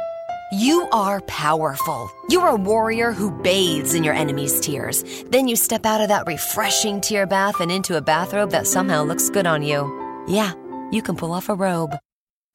You 0.50 0.88
are 0.92 1.20
powerful. 1.26 2.10
You're 2.30 2.48
a 2.48 2.54
warrior 2.56 3.12
who 3.12 3.30
bathes 3.42 3.92
in 3.92 4.02
your 4.02 4.14
enemy's 4.14 4.58
tears. 4.58 5.04
Then 5.26 5.46
you 5.46 5.56
step 5.56 5.84
out 5.84 6.00
of 6.00 6.08
that 6.08 6.26
refreshing 6.26 7.02
tear 7.02 7.26
bath 7.26 7.60
and 7.60 7.70
into 7.70 7.98
a 7.98 8.00
bathrobe 8.00 8.52
that 8.52 8.66
somehow 8.66 9.02
looks 9.02 9.28
good 9.28 9.46
on 9.46 9.62
you. 9.62 10.24
Yeah, 10.26 10.54
you 10.90 11.02
can 11.02 11.16
pull 11.16 11.32
off 11.32 11.50
a 11.50 11.54
robe. 11.54 11.94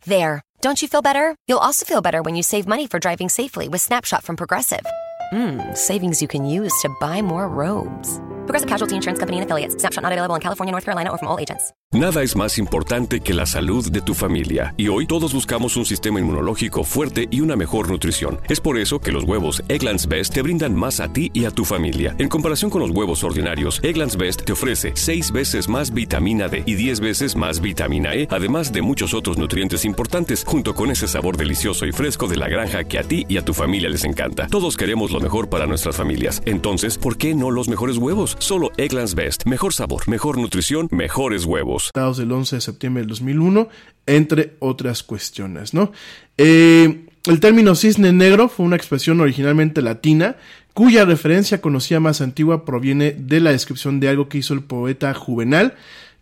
There, 0.07 0.41
Don't 0.61 0.81
you 0.81 0.87
feel 0.87 1.03
better? 1.03 1.35
You'll 1.47 1.67
also 1.67 1.85
feel 1.85 2.01
better 2.01 2.23
when 2.23 2.35
you 2.35 2.41
save 2.41 2.67
money 2.67 2.87
for 2.87 2.97
driving 2.97 3.29
safely 3.29 3.69
with 3.69 3.81
Snapshot 3.81 4.23
from 4.23 4.37
Progressive. 4.37 4.87
Mmm, 5.31 5.77
savings 5.77 6.19
you 6.19 6.27
can 6.27 6.45
use 6.45 6.73
to 6.81 6.89
buy 6.99 7.21
more 7.21 7.47
robes. 7.47 8.19
Progressive 8.51 8.69
Casualty 8.69 8.95
Insurance 8.95 9.17
Company 9.17 9.37
and 9.37 9.45
affiliates. 9.45 9.77
Snapshot 9.79 10.03
not 10.03 10.11
available 10.11 10.35
in 10.35 10.41
California, 10.41 10.73
North 10.73 10.83
Carolina, 10.83 11.09
or 11.09 11.17
from 11.17 11.29
all 11.29 11.39
agents. 11.39 11.73
Nada 11.93 12.23
es 12.23 12.37
más 12.37 12.57
importante 12.57 13.19
que 13.19 13.33
la 13.33 13.45
salud 13.45 13.91
de 13.91 13.99
tu 13.99 14.13
familia, 14.13 14.73
y 14.77 14.87
hoy 14.87 15.05
todos 15.05 15.33
buscamos 15.33 15.75
un 15.75 15.83
sistema 15.83 16.21
inmunológico 16.21 16.85
fuerte 16.85 17.27
y 17.29 17.41
una 17.41 17.57
mejor 17.57 17.89
nutrición. 17.89 18.39
Es 18.47 18.61
por 18.61 18.77
eso 18.77 18.99
que 18.99 19.11
los 19.11 19.25
huevos 19.25 19.61
Egglands 19.67 20.07
Best 20.07 20.33
te 20.33 20.41
brindan 20.41 20.73
más 20.73 21.01
a 21.01 21.11
ti 21.11 21.31
y 21.33 21.43
a 21.43 21.51
tu 21.51 21.65
familia. 21.65 22.15
En 22.17 22.29
comparación 22.29 22.71
con 22.71 22.79
los 22.79 22.91
huevos 22.91 23.25
ordinarios, 23.25 23.81
Egglands 23.83 24.15
Best 24.15 24.43
te 24.45 24.53
ofrece 24.53 24.93
6 24.95 25.33
veces 25.33 25.67
más 25.67 25.93
vitamina 25.93 26.47
D 26.47 26.63
y 26.65 26.75
10 26.75 27.01
veces 27.01 27.35
más 27.35 27.59
vitamina 27.59 28.15
E, 28.15 28.25
además 28.31 28.71
de 28.71 28.81
muchos 28.81 29.13
otros 29.13 29.37
nutrientes 29.37 29.83
importantes, 29.83 30.45
junto 30.47 30.73
con 30.73 30.91
ese 30.91 31.09
sabor 31.09 31.35
delicioso 31.35 31.85
y 31.85 31.91
fresco 31.91 32.27
de 32.27 32.37
la 32.37 32.47
granja 32.47 32.85
que 32.85 32.99
a 32.99 33.03
ti 33.03 33.25
y 33.27 33.35
a 33.35 33.43
tu 33.43 33.53
familia 33.53 33.89
les 33.89 34.05
encanta. 34.05 34.47
Todos 34.47 34.77
queremos 34.77 35.11
lo 35.11 35.19
mejor 35.19 35.49
para 35.49 35.67
nuestras 35.67 35.97
familias. 35.97 36.41
Entonces, 36.45 36.97
¿por 36.97 37.17
qué 37.17 37.35
no 37.35 37.51
los 37.51 37.67
mejores 37.67 37.97
huevos? 37.97 38.37
Solo 38.41 38.71
Egglands 38.77 39.13
Best. 39.13 39.45
Mejor 39.45 39.71
sabor, 39.71 40.09
mejor 40.09 40.39
nutrición, 40.39 40.87
mejores 40.91 41.45
huevos 41.45 41.91
del 41.93 42.31
11 42.31 42.55
de 42.55 42.61
septiembre 42.61 43.01
del 43.01 43.09
2001, 43.09 43.69
entre 44.07 44.55
otras 44.57 45.03
cuestiones, 45.03 45.75
¿no? 45.75 45.91
Eh, 46.37 47.05
el 47.27 47.39
término 47.39 47.75
cisne 47.75 48.11
negro 48.11 48.49
fue 48.49 48.65
una 48.65 48.75
expresión 48.75 49.21
originalmente 49.21 49.83
latina, 49.83 50.37
cuya 50.73 51.05
referencia 51.05 51.61
conocida 51.61 51.99
más 51.99 52.19
antigua 52.19 52.65
proviene 52.65 53.11
de 53.11 53.41
la 53.41 53.51
descripción 53.51 53.99
de 53.99 54.09
algo 54.09 54.27
que 54.27 54.39
hizo 54.39 54.55
el 54.55 54.63
poeta 54.63 55.13
Juvenal, 55.13 55.75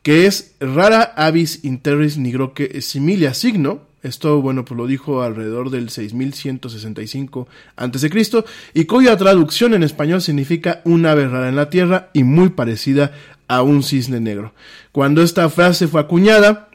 que 0.03 0.25
es 0.25 0.55
rara 0.59 1.01
avis 1.01 1.63
interis 1.63 2.17
nigroque 2.17 2.81
similia 2.81 3.33
signo, 3.33 3.88
esto, 4.01 4.41
bueno, 4.41 4.65
pues 4.65 4.77
lo 4.77 4.87
dijo 4.87 5.21
alrededor 5.21 5.69
del 5.69 5.89
6165 5.89 7.47
a.C. 7.75 8.09
y 8.73 8.85
cuya 8.85 9.17
traducción 9.17 9.73
en 9.73 9.83
español 9.83 10.21
significa 10.21 10.81
una 10.85 11.11
ave 11.11 11.27
rara 11.27 11.49
en 11.49 11.55
la 11.55 11.69
tierra 11.69 12.09
y 12.13 12.23
muy 12.23 12.49
parecida 12.49 13.11
a 13.47 13.61
un 13.61 13.83
cisne 13.83 14.19
negro. 14.19 14.53
Cuando 14.91 15.21
esta 15.21 15.49
frase 15.49 15.87
fue 15.87 15.99
acuñada, 15.99 16.69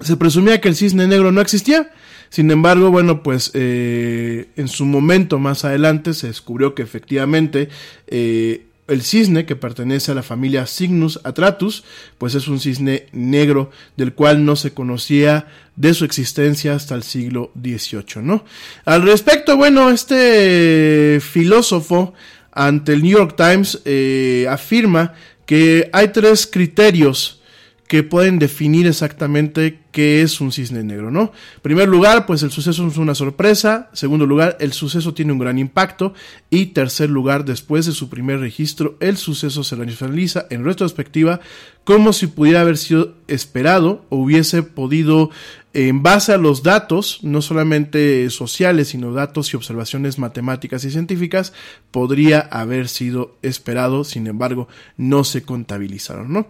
se 0.00 0.16
presumía 0.16 0.60
que 0.60 0.68
el 0.68 0.76
cisne 0.76 1.06
negro 1.08 1.32
no 1.32 1.40
existía. 1.40 1.90
Sin 2.28 2.50
embargo, 2.50 2.90
bueno, 2.90 3.22
pues 3.22 3.50
eh, 3.54 4.48
en 4.56 4.68
su 4.68 4.84
momento 4.84 5.38
más 5.38 5.64
adelante 5.64 6.14
se 6.14 6.26
descubrió 6.26 6.74
que 6.74 6.82
efectivamente 6.82 7.68
eh, 8.06 8.66
el 8.86 9.02
cisne, 9.02 9.46
que 9.46 9.56
pertenece 9.56 10.12
a 10.12 10.14
la 10.14 10.22
familia 10.22 10.66
Cygnus 10.66 11.20
atratus, 11.24 11.84
pues 12.18 12.34
es 12.34 12.48
un 12.48 12.60
cisne 12.60 13.06
negro 13.12 13.70
del 13.96 14.12
cual 14.12 14.44
no 14.44 14.56
se 14.56 14.72
conocía 14.72 15.46
de 15.76 15.94
su 15.94 16.04
existencia 16.04 16.74
hasta 16.74 16.94
el 16.94 17.02
siglo 17.02 17.50
XVIII, 17.60 18.22
¿no? 18.22 18.44
Al 18.84 19.02
respecto, 19.02 19.56
bueno, 19.56 19.90
este 19.90 21.18
filósofo 21.20 22.14
ante 22.52 22.92
el 22.92 23.02
New 23.02 23.18
York 23.18 23.34
Times 23.36 23.80
eh, 23.84 24.46
afirma 24.48 25.14
que 25.46 25.90
hay 25.92 26.08
tres 26.08 26.46
criterios 26.46 27.40
que 27.86 28.02
pueden 28.02 28.38
definir 28.38 28.86
exactamente 28.86 29.80
qué 29.92 30.22
es 30.22 30.40
un 30.40 30.52
cisne 30.52 30.82
negro, 30.82 31.10
¿no? 31.10 31.32
En 31.56 31.60
primer 31.62 31.88
lugar, 31.88 32.26
pues 32.26 32.42
el 32.42 32.50
suceso 32.50 32.86
es 32.88 32.96
una 32.96 33.14
sorpresa. 33.14 33.90
Segundo 33.92 34.26
lugar, 34.26 34.56
el 34.60 34.72
suceso 34.72 35.12
tiene 35.12 35.32
un 35.32 35.38
gran 35.38 35.58
impacto. 35.58 36.14
Y 36.50 36.66
tercer 36.66 37.10
lugar, 37.10 37.44
después 37.44 37.86
de 37.86 37.92
su 37.92 38.08
primer 38.08 38.40
registro, 38.40 38.96
el 39.00 39.16
suceso 39.16 39.62
se 39.62 39.76
realiza 39.76 40.46
en 40.50 40.64
retrospectiva 40.64 41.40
como 41.84 42.14
si 42.14 42.26
pudiera 42.26 42.62
haber 42.62 42.78
sido 42.78 43.14
esperado 43.28 44.06
o 44.08 44.16
hubiese 44.16 44.62
podido 44.62 45.30
en 45.74 46.04
base 46.04 46.32
a 46.32 46.38
los 46.38 46.62
datos, 46.62 47.18
no 47.22 47.42
solamente 47.42 48.30
sociales, 48.30 48.88
sino 48.88 49.12
datos 49.12 49.52
y 49.52 49.56
observaciones 49.56 50.20
matemáticas 50.20 50.84
y 50.84 50.90
científicas, 50.92 51.52
podría 51.90 52.38
haber 52.38 52.88
sido 52.88 53.36
esperado, 53.42 54.04
sin 54.04 54.28
embargo, 54.28 54.68
no 54.96 55.24
se 55.24 55.42
contabilizaron, 55.42 56.32
¿no? 56.32 56.46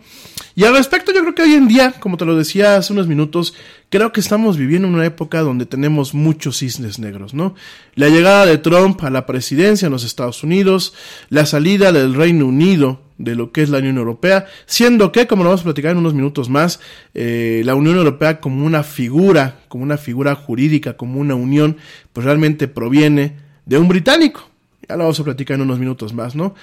Y 0.54 0.64
al 0.64 0.76
respecto, 0.76 1.10
yo 1.10 1.22
creo 1.22 1.34
que 1.34 1.42
hoy 1.42 1.54
en 1.54 1.68
día, 1.68 1.92
como 2.00 2.18
te 2.18 2.26
lo 2.26 2.36
decía 2.36 2.76
hace 2.76 2.92
unos 2.92 3.06
minutos, 3.06 3.54
creo 3.88 4.12
que 4.12 4.20
estamos 4.20 4.58
viviendo 4.58 4.88
en 4.88 4.94
una 4.94 5.06
época 5.06 5.40
donde 5.40 5.64
tenemos 5.64 6.12
muchos 6.12 6.58
cisnes 6.58 6.98
negros, 6.98 7.32
¿no? 7.32 7.54
La 7.94 8.10
llegada 8.10 8.44
de 8.44 8.58
Trump 8.58 9.02
a 9.04 9.10
la 9.10 9.24
presidencia 9.24 9.86
en 9.86 9.92
los 9.92 10.04
Estados 10.04 10.42
Unidos, 10.42 10.92
la 11.30 11.46
salida 11.46 11.92
del 11.92 12.12
Reino 12.12 12.46
Unido 12.46 13.03
de 13.18 13.34
lo 13.34 13.52
que 13.52 13.62
es 13.62 13.70
la 13.70 13.78
Unión 13.78 13.98
Europea, 13.98 14.46
siendo 14.66 15.12
que, 15.12 15.26
como 15.26 15.44
lo 15.44 15.50
vamos 15.50 15.60
a 15.62 15.64
platicar 15.64 15.92
en 15.92 15.98
unos 15.98 16.14
minutos 16.14 16.48
más, 16.48 16.80
eh, 17.14 17.62
la 17.64 17.74
Unión 17.74 17.96
Europea 17.96 18.40
como 18.40 18.64
una 18.64 18.82
figura, 18.82 19.60
como 19.68 19.84
una 19.84 19.96
figura 19.96 20.34
jurídica, 20.34 20.96
como 20.96 21.20
una 21.20 21.34
unión, 21.34 21.76
pues 22.12 22.24
realmente 22.24 22.68
proviene 22.68 23.36
de 23.66 23.78
un 23.78 23.88
británico. 23.88 24.48
Ya 24.88 24.96
lo 24.96 25.04
vamos 25.04 25.20
a 25.20 25.24
platicar 25.24 25.56
en 25.56 25.62
unos 25.62 25.78
minutos 25.78 26.12
más, 26.12 26.34
¿no? 26.34 26.54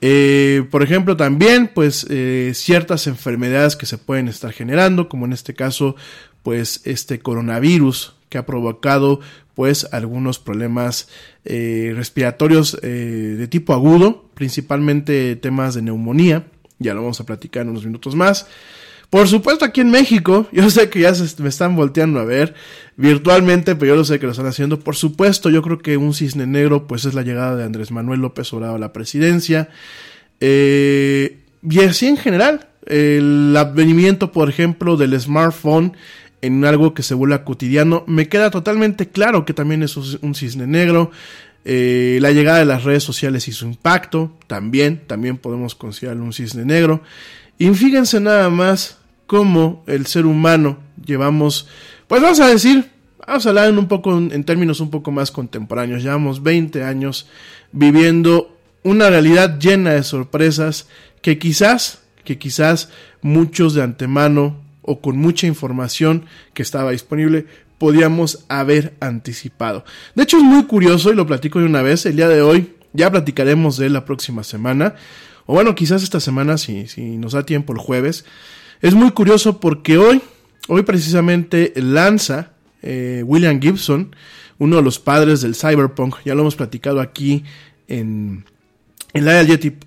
Eh, 0.00 0.64
por 0.70 0.82
ejemplo, 0.82 1.16
también, 1.16 1.70
pues, 1.74 2.06
eh, 2.08 2.52
ciertas 2.54 3.06
enfermedades 3.06 3.76
que 3.76 3.86
se 3.86 3.98
pueden 3.98 4.28
estar 4.28 4.52
generando, 4.52 5.08
como 5.08 5.26
en 5.26 5.32
este 5.32 5.54
caso, 5.54 5.96
pues, 6.42 6.80
este 6.84 7.18
coronavirus 7.18 8.14
que 8.28 8.38
ha 8.38 8.46
provocado, 8.46 9.20
pues, 9.54 9.88
algunos 9.92 10.38
problemas 10.38 11.08
eh, 11.44 11.92
respiratorios 11.96 12.78
eh, 12.82 13.36
de 13.38 13.48
tipo 13.48 13.72
agudo, 13.72 14.24
principalmente 14.34 15.36
temas 15.36 15.74
de 15.74 15.82
neumonía, 15.82 16.46
ya 16.78 16.94
lo 16.94 17.02
vamos 17.02 17.20
a 17.20 17.26
platicar 17.26 17.62
en 17.62 17.70
unos 17.70 17.84
minutos 17.84 18.14
más. 18.14 18.46
Por 19.10 19.26
supuesto, 19.26 19.64
aquí 19.64 19.80
en 19.80 19.90
México, 19.90 20.46
yo 20.52 20.68
sé 20.70 20.90
que 20.90 21.00
ya 21.00 21.14
se 21.14 21.42
me 21.42 21.48
están 21.48 21.76
volteando 21.76 22.20
a 22.20 22.24
ver 22.24 22.54
virtualmente, 22.96 23.74
pero 23.74 23.94
yo 23.94 23.96
lo 23.96 24.04
sé 24.04 24.18
que 24.18 24.26
lo 24.26 24.32
están 24.32 24.46
haciendo. 24.46 24.80
Por 24.80 24.96
supuesto, 24.96 25.50
yo 25.50 25.62
creo 25.62 25.78
que 25.78 25.96
un 25.96 26.14
cisne 26.14 26.46
negro, 26.46 26.86
pues 26.86 27.04
es 27.04 27.14
la 27.14 27.22
llegada 27.22 27.56
de 27.56 27.64
Andrés 27.64 27.90
Manuel 27.90 28.20
López 28.20 28.52
Obrador 28.52 28.76
a 28.76 28.78
la 28.78 28.92
presidencia. 28.92 29.70
Eh, 30.40 31.38
y 31.68 31.80
así 31.80 32.06
en 32.06 32.16
general, 32.16 32.68
el 32.86 33.54
advenimiento, 33.56 34.32
por 34.32 34.48
ejemplo, 34.48 34.96
del 34.96 35.18
smartphone 35.18 35.96
en 36.42 36.64
algo 36.64 36.94
que 36.94 37.02
se 37.02 37.14
vuelve 37.14 37.42
cotidiano, 37.44 38.04
me 38.06 38.28
queda 38.28 38.50
totalmente 38.50 39.08
claro 39.08 39.44
que 39.44 39.54
también 39.54 39.82
es 39.82 39.96
un 39.96 40.34
cisne 40.34 40.66
negro. 40.66 41.10
Eh, 41.64 42.18
la 42.22 42.30
llegada 42.30 42.58
de 42.58 42.64
las 42.64 42.84
redes 42.84 43.02
sociales 43.02 43.48
y 43.48 43.52
su 43.52 43.66
impacto, 43.66 44.32
también, 44.46 45.02
también 45.06 45.36
podemos 45.36 45.74
considerarlo 45.74 46.24
un 46.24 46.32
cisne 46.32 46.64
negro. 46.64 47.02
Y 47.58 47.68
fíjense 47.70 48.20
nada 48.20 48.48
más 48.50 48.98
cómo 49.26 49.82
el 49.86 50.06
ser 50.06 50.24
humano 50.24 50.78
llevamos, 51.04 51.68
pues 52.06 52.22
vamos 52.22 52.40
a 52.40 52.46
decir, 52.46 52.88
vamos 53.26 53.44
a 53.44 53.48
hablar 53.50 53.68
en 53.68 53.78
un 53.78 53.88
poco, 53.88 54.16
en 54.16 54.44
términos 54.44 54.80
un 54.80 54.90
poco 54.90 55.10
más 55.10 55.30
contemporáneos, 55.30 56.02
llevamos 56.02 56.42
20 56.42 56.84
años 56.84 57.28
viviendo 57.72 58.56
una 58.84 59.10
realidad 59.10 59.58
llena 59.58 59.90
de 59.90 60.04
sorpresas 60.04 60.88
que 61.20 61.38
quizás, 61.38 62.02
que 62.24 62.38
quizás 62.38 62.90
muchos 63.20 63.74
de 63.74 63.82
antemano 63.82 64.67
o 64.88 65.00
con 65.00 65.18
mucha 65.18 65.46
información 65.46 66.24
que 66.54 66.62
estaba 66.62 66.92
disponible 66.92 67.44
podíamos 67.76 68.46
haber 68.48 68.94
anticipado. 69.00 69.84
De 70.14 70.22
hecho 70.22 70.38
es 70.38 70.42
muy 70.42 70.64
curioso 70.64 71.12
y 71.12 71.14
lo 71.14 71.26
platico 71.26 71.58
de 71.58 71.66
una 71.66 71.82
vez, 71.82 72.06
el 72.06 72.16
día 72.16 72.28
de 72.28 72.40
hoy 72.40 72.72
ya 72.94 73.10
platicaremos 73.10 73.76
de 73.76 73.86
él 73.86 73.92
la 73.92 74.06
próxima 74.06 74.42
semana, 74.42 74.94
o 75.44 75.52
bueno, 75.52 75.74
quizás 75.74 76.02
esta 76.02 76.20
semana 76.20 76.56
si, 76.56 76.88
si 76.88 77.18
nos 77.18 77.32
da 77.32 77.44
tiempo 77.44 77.74
el 77.74 77.78
jueves. 77.78 78.24
Es 78.80 78.94
muy 78.94 79.10
curioso 79.10 79.60
porque 79.60 79.98
hoy, 79.98 80.22
hoy 80.68 80.82
precisamente 80.82 81.74
lanza 81.76 82.52
eh, 82.82 83.22
William 83.26 83.60
Gibson, 83.60 84.16
uno 84.56 84.76
de 84.76 84.82
los 84.82 84.98
padres 84.98 85.42
del 85.42 85.54
cyberpunk, 85.54 86.16
ya 86.24 86.34
lo 86.34 86.40
hemos 86.40 86.56
platicado 86.56 87.00
aquí 87.00 87.44
en, 87.88 88.46
en 89.12 89.24
la 89.26 89.40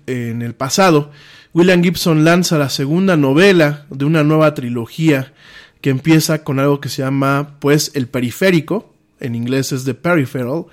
en 0.06 0.42
el 0.42 0.54
pasado, 0.54 1.10
William 1.54 1.82
Gibson 1.82 2.24
lanza 2.24 2.56
la 2.56 2.70
segunda 2.70 3.16
novela 3.16 3.84
de 3.90 4.06
una 4.06 4.24
nueva 4.24 4.54
trilogía 4.54 5.34
que 5.82 5.90
empieza 5.90 6.44
con 6.44 6.58
algo 6.58 6.80
que 6.80 6.88
se 6.88 7.02
llama 7.02 7.56
pues 7.60 7.90
el 7.94 8.08
periférico, 8.08 8.94
en 9.20 9.34
inglés 9.34 9.72
es 9.72 9.84
The 9.84 9.92
Peripheral, 9.92 10.64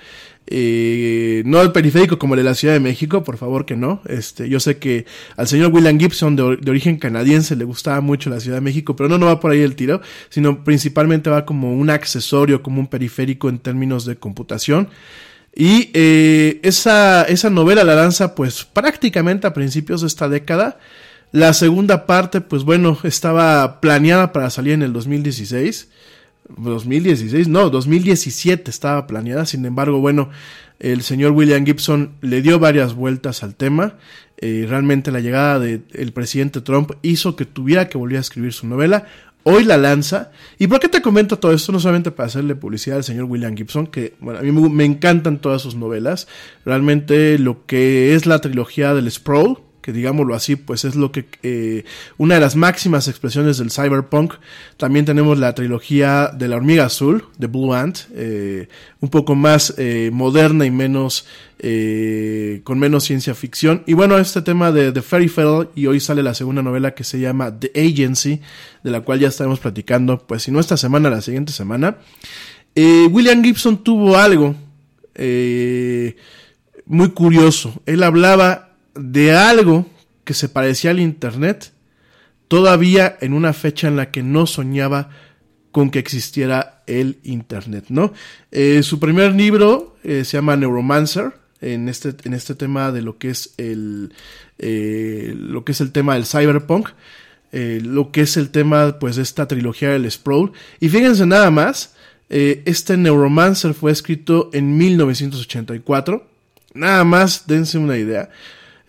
eh, 0.48 1.44
no 1.46 1.62
el 1.62 1.74
periférico 1.74 2.18
como 2.18 2.34
el 2.34 2.40
de 2.40 2.44
la 2.46 2.56
Ciudad 2.56 2.74
de 2.74 2.80
México, 2.80 3.26
por 3.26 3.38
favor 3.38 3.66
que 3.66 3.76
no. 3.76 4.02
Este, 4.08 4.48
yo 4.48 4.62
sé 4.62 4.78
que 4.78 5.06
al 5.36 5.48
señor 5.48 5.72
William 5.74 6.00
Gibson 6.00 6.38
de, 6.38 6.58
de, 6.58 6.72
origen 6.72 6.98
canadiense 6.98 7.58
le 7.58 7.66
gustaba 7.66 8.00
mucho 8.00 8.30
la 8.30 8.40
Ciudad 8.40 8.58
de 8.58 8.62
México, 8.62 8.96
pero 8.96 9.10
no, 9.10 9.18
no 9.18 9.26
va 9.26 9.40
por 9.42 9.52
ahí 9.52 9.62
el 9.62 9.76
tiro, 9.76 10.02
sino 10.30 10.64
principalmente 10.64 11.30
va 11.30 11.46
como 11.46 11.74
un 11.74 11.90
accesorio, 11.90 12.64
como 12.64 12.80
un 12.80 12.88
periférico 12.88 13.50
en 13.50 13.60
términos 13.60 14.06
de 14.06 14.16
computación. 14.16 14.88
Y 15.56 15.90
eh, 15.94 16.60
esa, 16.64 17.24
esa 17.24 17.50
novela 17.50 17.84
la 17.84 17.96
lanza 17.96 18.36
pues 18.36 18.66
prácticamente 18.66 19.48
a 19.48 19.54
principios 19.54 20.02
de 20.02 20.08
esta 20.08 20.30
década. 20.30 20.80
La 21.32 21.54
segunda 21.54 22.06
parte, 22.06 22.42
pues 22.42 22.64
bueno, 22.64 22.98
estaba 23.04 23.82
planeada 23.82 24.32
para 24.32 24.50
salir 24.50 24.74
en 24.74 24.82
el 24.82 24.94
2016. 24.94 25.90
2016, 26.58 27.48
no, 27.48 27.70
2017 27.70 28.72
estaba 28.72 29.06
planeada. 29.06 29.46
Sin 29.46 29.66
embargo, 29.66 30.00
bueno, 30.00 30.30
el 30.80 31.02
señor 31.04 31.34
William 31.34 31.66
Gibson 31.66 32.14
le 32.22 32.42
dio 32.42 32.58
varias 32.58 32.96
vueltas 32.96 33.44
al 33.44 33.56
tema. 33.56 33.96
Eh, 34.38 34.66
realmente 34.68 35.12
la 35.12 35.20
llegada 35.20 35.60
del 35.60 36.14
presidente 36.14 36.62
Trump 36.62 36.92
hizo 37.02 37.36
que 37.36 37.46
tuviera 37.46 37.90
que 37.90 37.98
volver 37.98 38.18
a 38.18 38.22
escribir 38.22 38.54
su 38.54 38.66
novela. 38.68 39.06
Hoy 39.50 39.64
la 39.64 39.78
lanza. 39.78 40.32
¿Y 40.58 40.68
por 40.68 40.80
qué 40.80 40.88
te 40.88 41.02
comento 41.02 41.40
todo 41.40 41.54
esto? 41.54 41.72
No 41.72 41.80
solamente 41.80 42.12
para 42.12 42.28
hacerle 42.28 42.56
publicidad 42.56 42.98
al 42.98 43.04
señor 43.04 43.26
William 43.26 43.56
Gibson, 43.56 43.88
que 43.88 44.16
bueno, 44.20 44.40
a 44.40 44.44
mí 44.44 44.52
me, 44.52 44.70
me 44.70 44.86
encantan 44.86 45.40
todas 45.40 45.62
sus 45.62 45.76
novelas. 45.76 46.28
Realmente 46.66 47.40
lo 47.40 47.66
que 47.66 48.16
es 48.16 48.26
la 48.26 48.40
trilogía 48.40 48.94
del 48.94 49.12
Sprawl, 49.12 49.60
que 49.90 49.94
digámoslo 49.94 50.36
así, 50.36 50.56
pues 50.56 50.86
es 50.86 50.94
lo 50.94 51.12
que 51.12 51.26
eh, 51.42 51.84
una 52.20 52.36
de 52.36 52.42
las 52.42 52.56
máximas 52.56 53.08
expresiones 53.08 53.58
del 53.58 53.72
cyberpunk. 53.72 54.36
También 54.78 55.04
tenemos 55.04 55.40
la 55.40 55.56
trilogía 55.56 56.28
de 56.28 56.48
la 56.48 56.58
hormiga 56.58 56.86
azul, 56.86 57.26
de 57.40 57.48
Blue 57.48 57.74
Ant, 57.74 58.02
eh, 58.14 58.68
un 59.00 59.10
poco 59.10 59.34
más 59.34 59.74
eh, 59.80 60.12
moderna 60.14 60.66
y 60.68 60.72
menos 60.72 61.26
con 62.64 62.80
menos 62.80 63.04
ciencia 63.04 63.34
ficción. 63.36 63.84
Y 63.86 63.94
bueno, 63.94 64.18
este 64.18 64.42
tema 64.42 64.72
de 64.72 64.94
The 64.94 65.02
Fairy 65.02 65.28
Fell 65.28 65.68
y 65.76 65.88
hoy 65.88 66.00
sale 66.00 66.24
la 66.24 66.34
segunda 66.34 66.62
novela 66.62 66.94
que 66.94 67.04
se 67.04 67.20
llama 67.20 67.52
The 67.60 67.72
Agency, 67.76 68.40
de 68.82 68.92
la 68.92 69.02
cual 69.02 69.20
ya 69.20 69.28
estaremos 69.28 69.60
platicando, 69.60 70.20
pues 70.20 70.44
si 70.44 70.52
no 70.52 70.62
esta 70.62 70.78
semana, 70.78 71.10
la 71.10 71.22
siguiente 71.22 71.52
semana. 71.52 71.98
William 72.76 73.44
Gibson 73.44 73.84
tuvo 73.84 74.16
algo 74.18 74.56
muy 76.86 77.10
curioso. 77.10 77.74
Él 77.86 78.04
hablaba 78.04 78.69
de 78.96 79.34
algo 79.34 79.86
que 80.24 80.34
se 80.34 80.50
parecía 80.50 80.92
al 80.92 81.00
Internet, 81.00 81.72
todavía 82.48 83.18
en 83.22 83.34
una 83.34 83.54
fecha 83.54 83.88
en 83.88 83.96
la 83.96 84.12
que 84.12 84.24
no 84.24 84.46
soñaba 84.46 85.10
con 85.72 85.92
que 85.92 86.00
existiera 86.00 86.84
el 86.88 87.20
Internet, 87.24 87.86
¿no? 87.90 88.14
Eh, 88.52 88.84
su 88.84 89.00
primer 89.00 89.34
libro 89.34 89.96
eh, 90.04 90.26
se 90.26 90.38
llama 90.38 90.56
Neuromancer, 90.56 91.34
en 91.62 91.90
este, 91.90 92.16
en 92.24 92.34
este 92.34 92.56
tema 92.56 92.92
de 92.92 93.02
lo 93.02 93.18
que 93.18 93.30
es 93.30 93.54
el, 93.58 94.14
eh, 94.58 95.36
lo 95.38 95.66
que 95.66 95.74
es 95.74 95.82
el 95.82 95.92
tema 95.92 96.14
del 96.14 96.26
cyberpunk, 96.26 96.90
lo 97.52 98.12
que 98.12 98.22
es 98.22 98.38
el 98.38 98.50
tema, 98.50 99.00
pues, 99.00 99.16
de 99.16 99.24
esta 99.24 99.48
trilogía 99.48 99.90
del 99.90 100.10
Sprawl. 100.10 100.52
Y 100.80 100.90
fíjense 100.90 101.26
nada 101.26 101.50
más, 101.50 101.96
este 102.30 102.96
Neuromancer 102.96 103.74
fue 103.74 103.92
escrito 103.92 104.52
en 104.54 104.78
1984. 104.78 106.28
Nada 106.76 107.04
más, 107.04 107.48
dense 107.48 107.80
una 107.80 107.98
idea. 107.98 108.30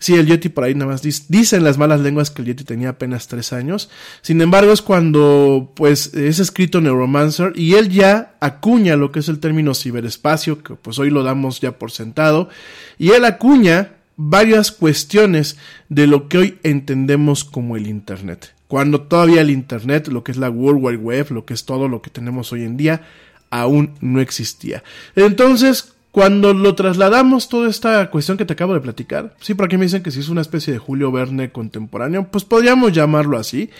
Sí, 0.00 0.14
el 0.14 0.26
Yeti 0.26 0.48
por 0.48 0.64
ahí 0.64 0.74
nada 0.74 0.90
más 0.90 1.02
dice, 1.02 1.24
dicen 1.28 1.62
las 1.62 1.76
malas 1.76 2.00
lenguas 2.00 2.30
que 2.30 2.40
el 2.40 2.48
Yeti 2.48 2.64
tenía 2.64 2.88
apenas 2.88 3.28
tres 3.28 3.52
años. 3.52 3.90
Sin 4.22 4.40
embargo, 4.40 4.72
es 4.72 4.80
cuando 4.80 5.72
pues 5.76 6.14
es 6.14 6.38
escrito 6.38 6.80
Neuromancer 6.80 7.52
y 7.54 7.74
él 7.74 7.90
ya 7.90 8.34
acuña 8.40 8.96
lo 8.96 9.12
que 9.12 9.18
es 9.18 9.28
el 9.28 9.40
término 9.40 9.74
ciberespacio, 9.74 10.62
que 10.62 10.74
pues 10.74 10.98
hoy 10.98 11.10
lo 11.10 11.22
damos 11.22 11.60
ya 11.60 11.78
por 11.78 11.90
sentado, 11.90 12.48
y 12.96 13.10
él 13.10 13.26
acuña 13.26 13.92
varias 14.16 14.72
cuestiones 14.72 15.58
de 15.90 16.06
lo 16.06 16.28
que 16.28 16.38
hoy 16.38 16.58
entendemos 16.62 17.44
como 17.44 17.76
el 17.76 17.86
Internet. 17.86 18.54
Cuando 18.68 19.02
todavía 19.02 19.42
el 19.42 19.50
Internet, 19.50 20.08
lo 20.08 20.24
que 20.24 20.32
es 20.32 20.38
la 20.38 20.48
World 20.48 20.82
Wide 20.82 20.96
Web, 20.96 21.30
lo 21.30 21.44
que 21.44 21.52
es 21.52 21.66
todo 21.66 21.88
lo 21.88 22.00
que 22.00 22.08
tenemos 22.08 22.52
hoy 22.52 22.64
en 22.64 22.78
día, 22.78 23.02
aún 23.50 23.94
no 24.00 24.22
existía. 24.22 24.82
Entonces, 25.14 25.92
cuando 26.10 26.52
lo 26.54 26.74
trasladamos 26.74 27.48
toda 27.48 27.68
esta 27.68 28.10
cuestión 28.10 28.36
que 28.36 28.44
te 28.44 28.54
acabo 28.54 28.74
de 28.74 28.80
platicar, 28.80 29.34
sí, 29.40 29.54
por 29.54 29.66
aquí 29.66 29.76
me 29.76 29.84
dicen 29.84 30.02
que 30.02 30.10
si 30.10 30.20
es 30.20 30.28
una 30.28 30.40
especie 30.40 30.72
de 30.72 30.78
Julio 30.78 31.12
Verne 31.12 31.52
contemporáneo, 31.52 32.28
pues 32.30 32.44
podríamos 32.44 32.92
llamarlo 32.92 33.38
así. 33.38 33.70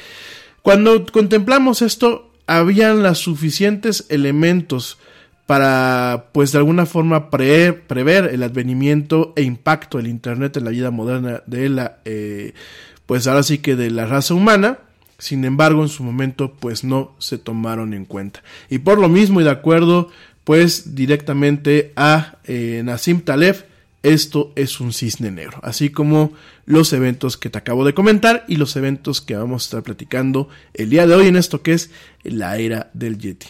Cuando 0.63 1.05
contemplamos 1.07 1.83
esto, 1.83 2.31
habían 2.47 3.03
los 3.03 3.19
suficientes 3.19 4.07
elementos 4.11 4.99
para, 5.47 6.27
pues 6.31 6.53
de 6.53 6.59
alguna 6.59 6.87
forma, 6.87 7.29
prever 7.31 8.31
el 8.33 8.43
advenimiento 8.45 9.33
e 9.35 9.43
impacto 9.43 9.99
del 9.99 10.07
Internet 10.07 10.57
en 10.57 10.65
la 10.65 10.71
vida 10.71 10.93
moderna 10.93 11.43
de 11.47 11.69
la, 11.69 11.99
eh, 12.05 12.55
pues 13.07 13.27
ahora 13.27 13.43
sí 13.43 13.59
que 13.59 13.75
de 13.75 13.91
la 13.91 14.07
raza 14.07 14.35
humana. 14.35 14.79
Sin 15.19 15.45
embargo, 15.45 15.83
en 15.83 15.89
su 15.89 16.05
momento, 16.05 16.55
pues 16.55 16.85
no 16.85 17.17
se 17.19 17.37
tomaron 17.37 17.95
en 17.95 18.05
cuenta. 18.05 18.43
Y 18.69 18.79
por 18.79 18.99
lo 18.99 19.09
mismo, 19.09 19.41
y 19.41 19.45
de 19.45 19.51
acuerdo 19.51 20.09
pues 20.45 20.95
directamente 20.95 21.93
a 21.97 22.39
eh, 22.45 22.83
Nassim 22.85 23.21
Taleb, 23.21 23.67
esto 24.03 24.53
es 24.57 24.81
un 24.81 24.93
cisne 24.95 25.31
negro, 25.31 25.59
así 25.63 25.91
como 25.91 26.33
los 26.65 26.93
eventos 26.93 27.37
que 27.37 27.51
te 27.51 27.59
acabo 27.59 27.85
de 27.85 27.93
comentar 27.93 28.45
y 28.49 28.57
los 28.57 28.75
eventos 28.77 29.21
que 29.21 29.37
vamos 29.37 29.63
a 29.63 29.67
estar 29.67 29.83
platicando 29.83 30.49
el 30.73 30.89
día 30.89 31.07
de 31.07 31.15
hoy 31.15 31.27
en 31.27 31.37
esto 31.37 31.63
que 31.63 31.73
es 31.73 31.91
la 32.23 32.57
era 32.57 32.91
del 32.95 33.19
Yeti. 33.19 33.49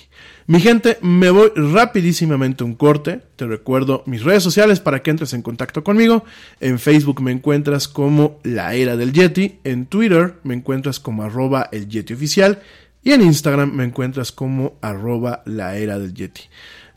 Mi 0.50 0.58
gente, 0.58 0.98
me 1.00 1.30
voy 1.30 1.52
rapidísimamente 1.54 2.64
un 2.64 2.74
corte. 2.74 3.20
Te 3.36 3.46
recuerdo 3.46 4.02
mis 4.06 4.24
redes 4.24 4.42
sociales 4.42 4.80
para 4.80 5.00
que 5.00 5.12
entres 5.12 5.32
en 5.32 5.42
contacto 5.42 5.84
conmigo. 5.84 6.24
En 6.58 6.80
Facebook 6.80 7.22
me 7.22 7.30
encuentras 7.30 7.86
como 7.86 8.40
la 8.42 8.74
era 8.74 8.96
del 8.96 9.12
Yeti. 9.12 9.60
En 9.62 9.86
Twitter 9.86 10.34
me 10.42 10.54
encuentras 10.54 10.98
como 10.98 11.22
arroba 11.22 11.68
el 11.70 11.88
Yeti 11.88 12.14
oficial. 12.14 12.62
Y 13.02 13.12
en 13.12 13.22
Instagram 13.22 13.72
me 13.72 13.84
encuentras 13.84 14.30
como 14.30 14.78
arroba 14.82 15.42
la 15.46 15.76
era 15.76 15.98
del 15.98 16.12
Yeti. 16.12 16.42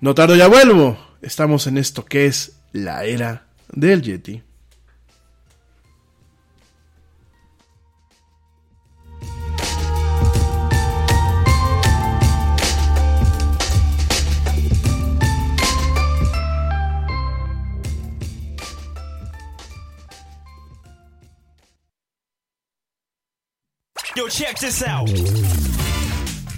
No 0.02 0.14
tardo 0.14 0.36
ya 0.36 0.48
vuelvo. 0.48 0.98
Estamos 1.22 1.68
en 1.68 1.78
esto 1.78 2.04
que 2.04 2.26
es 2.26 2.60
la 2.74 3.06
era 3.06 3.46
del 3.72 4.02
Yeti. 4.02 4.44
Yo, 24.16 24.28
check 24.28 24.60
this 24.60 24.84
out. 24.84 25.10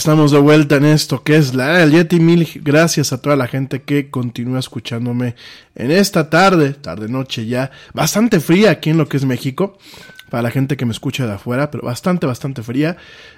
Estamos 0.00 0.30
de 0.30 0.38
vuelta 0.38 0.76
en 0.76 0.86
esto 0.86 1.22
que 1.22 1.36
es 1.36 1.54
la 1.54 1.76
del 1.76 1.90
Yeti. 1.90 2.20
Mil 2.20 2.48
gracias 2.64 3.12
a 3.12 3.20
toda 3.20 3.36
la 3.36 3.46
gente 3.46 3.82
que 3.82 4.08
continúa 4.08 4.58
escuchándome 4.58 5.34
en 5.74 5.90
esta 5.90 6.30
tarde, 6.30 6.72
tarde 6.72 7.06
noche 7.06 7.44
ya, 7.44 7.70
bastante 7.92 8.40
fría 8.40 8.70
aquí 8.70 8.88
en 8.88 8.96
lo 8.96 9.10
que 9.10 9.18
es 9.18 9.26
México. 9.26 9.76
Para 10.30 10.44
la 10.44 10.50
gente 10.50 10.78
que 10.78 10.86
me 10.86 10.92
escucha 10.92 11.26
de 11.26 11.34
afuera, 11.34 11.70
pero 11.70 11.82
bastante, 11.82 12.24
bastante 12.24 12.62
fría 12.62 12.96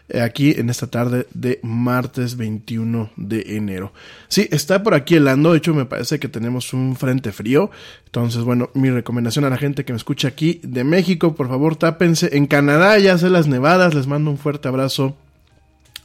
eh, 0.08 0.20
aquí 0.20 0.52
en 0.52 0.70
esta 0.70 0.86
tarde 0.86 1.26
de 1.34 1.58
martes 1.62 2.36
21 2.36 3.10
de 3.16 3.56
enero. 3.56 3.92
Sí, 4.28 4.46
está 4.52 4.84
por 4.84 4.94
aquí 4.94 5.16
helando. 5.16 5.52
De 5.52 5.58
hecho, 5.58 5.74
me 5.74 5.86
parece 5.86 6.20
que 6.20 6.28
tenemos 6.28 6.74
un 6.74 6.94
frente 6.94 7.32
frío. 7.32 7.72
Entonces, 8.04 8.42
bueno, 8.44 8.70
mi 8.74 8.90
recomendación 8.90 9.46
a 9.46 9.50
la 9.50 9.56
gente 9.56 9.84
que 9.84 9.94
me 9.94 9.96
escucha 9.96 10.28
aquí 10.28 10.60
de 10.62 10.84
México, 10.84 11.34
por 11.34 11.48
favor, 11.48 11.74
tápense. 11.74 12.36
En 12.36 12.46
Canadá 12.46 12.98
ya 12.98 13.18
sé 13.18 13.30
las 13.30 13.48
nevadas. 13.48 13.94
Les 13.94 14.06
mando 14.06 14.30
un 14.30 14.38
fuerte 14.38 14.68
abrazo 14.68 15.16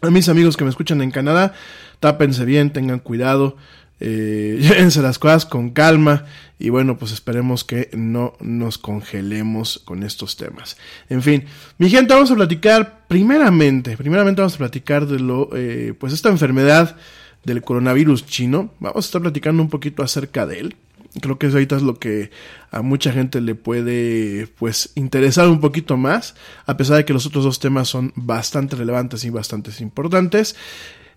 a 0.01 0.09
mis 0.09 0.29
amigos 0.29 0.57
que 0.57 0.63
me 0.63 0.69
escuchan 0.69 1.01
en 1.01 1.11
Canadá, 1.11 1.53
tápense 1.99 2.45
bien, 2.45 2.71
tengan 2.71 2.99
cuidado, 2.99 3.57
eh, 3.99 4.57
llévense 4.61 5.01
las 5.01 5.19
cosas 5.19 5.45
con 5.45 5.71
calma 5.71 6.25
y 6.59 6.69
bueno, 6.69 6.97
pues 6.97 7.11
esperemos 7.11 7.63
que 7.63 7.89
no 7.93 8.33
nos 8.39 8.77
congelemos 8.77 9.81
con 9.85 10.03
estos 10.03 10.37
temas. 10.37 10.77
En 11.09 11.21
fin, 11.21 11.45
mi 11.77 11.89
gente, 11.89 12.13
vamos 12.13 12.31
a 12.31 12.35
platicar 12.35 13.05
primeramente, 13.07 13.97
primeramente 13.97 14.41
vamos 14.41 14.55
a 14.55 14.59
platicar 14.59 15.07
de 15.07 15.19
lo, 15.19 15.49
eh, 15.55 15.93
pues 15.97 16.13
esta 16.13 16.29
enfermedad 16.29 16.95
del 17.43 17.61
coronavirus 17.61 18.25
chino. 18.25 18.73
Vamos 18.79 19.05
a 19.05 19.07
estar 19.07 19.21
platicando 19.21 19.63
un 19.63 19.69
poquito 19.69 20.03
acerca 20.03 20.45
de 20.45 20.59
él. 20.59 20.75
Creo 21.21 21.39
que 21.39 21.47
eso 21.47 21.57
ahorita 21.57 21.77
es 21.77 21.81
lo 21.81 21.95
que 21.95 22.31
a 22.71 22.81
mucha 22.81 23.11
gente 23.11 23.41
le 23.41 23.55
puede 23.55 24.47
pues 24.57 24.91
interesar 24.95 25.47
un 25.47 25.59
poquito 25.59 25.97
más, 25.97 26.35
a 26.65 26.77
pesar 26.77 26.97
de 26.97 27.05
que 27.05 27.13
los 27.13 27.25
otros 27.25 27.43
dos 27.43 27.59
temas 27.59 27.87
son 27.87 28.13
bastante 28.15 28.75
relevantes 28.75 29.23
y 29.25 29.29
bastante 29.29 29.71
importantes. 29.81 30.55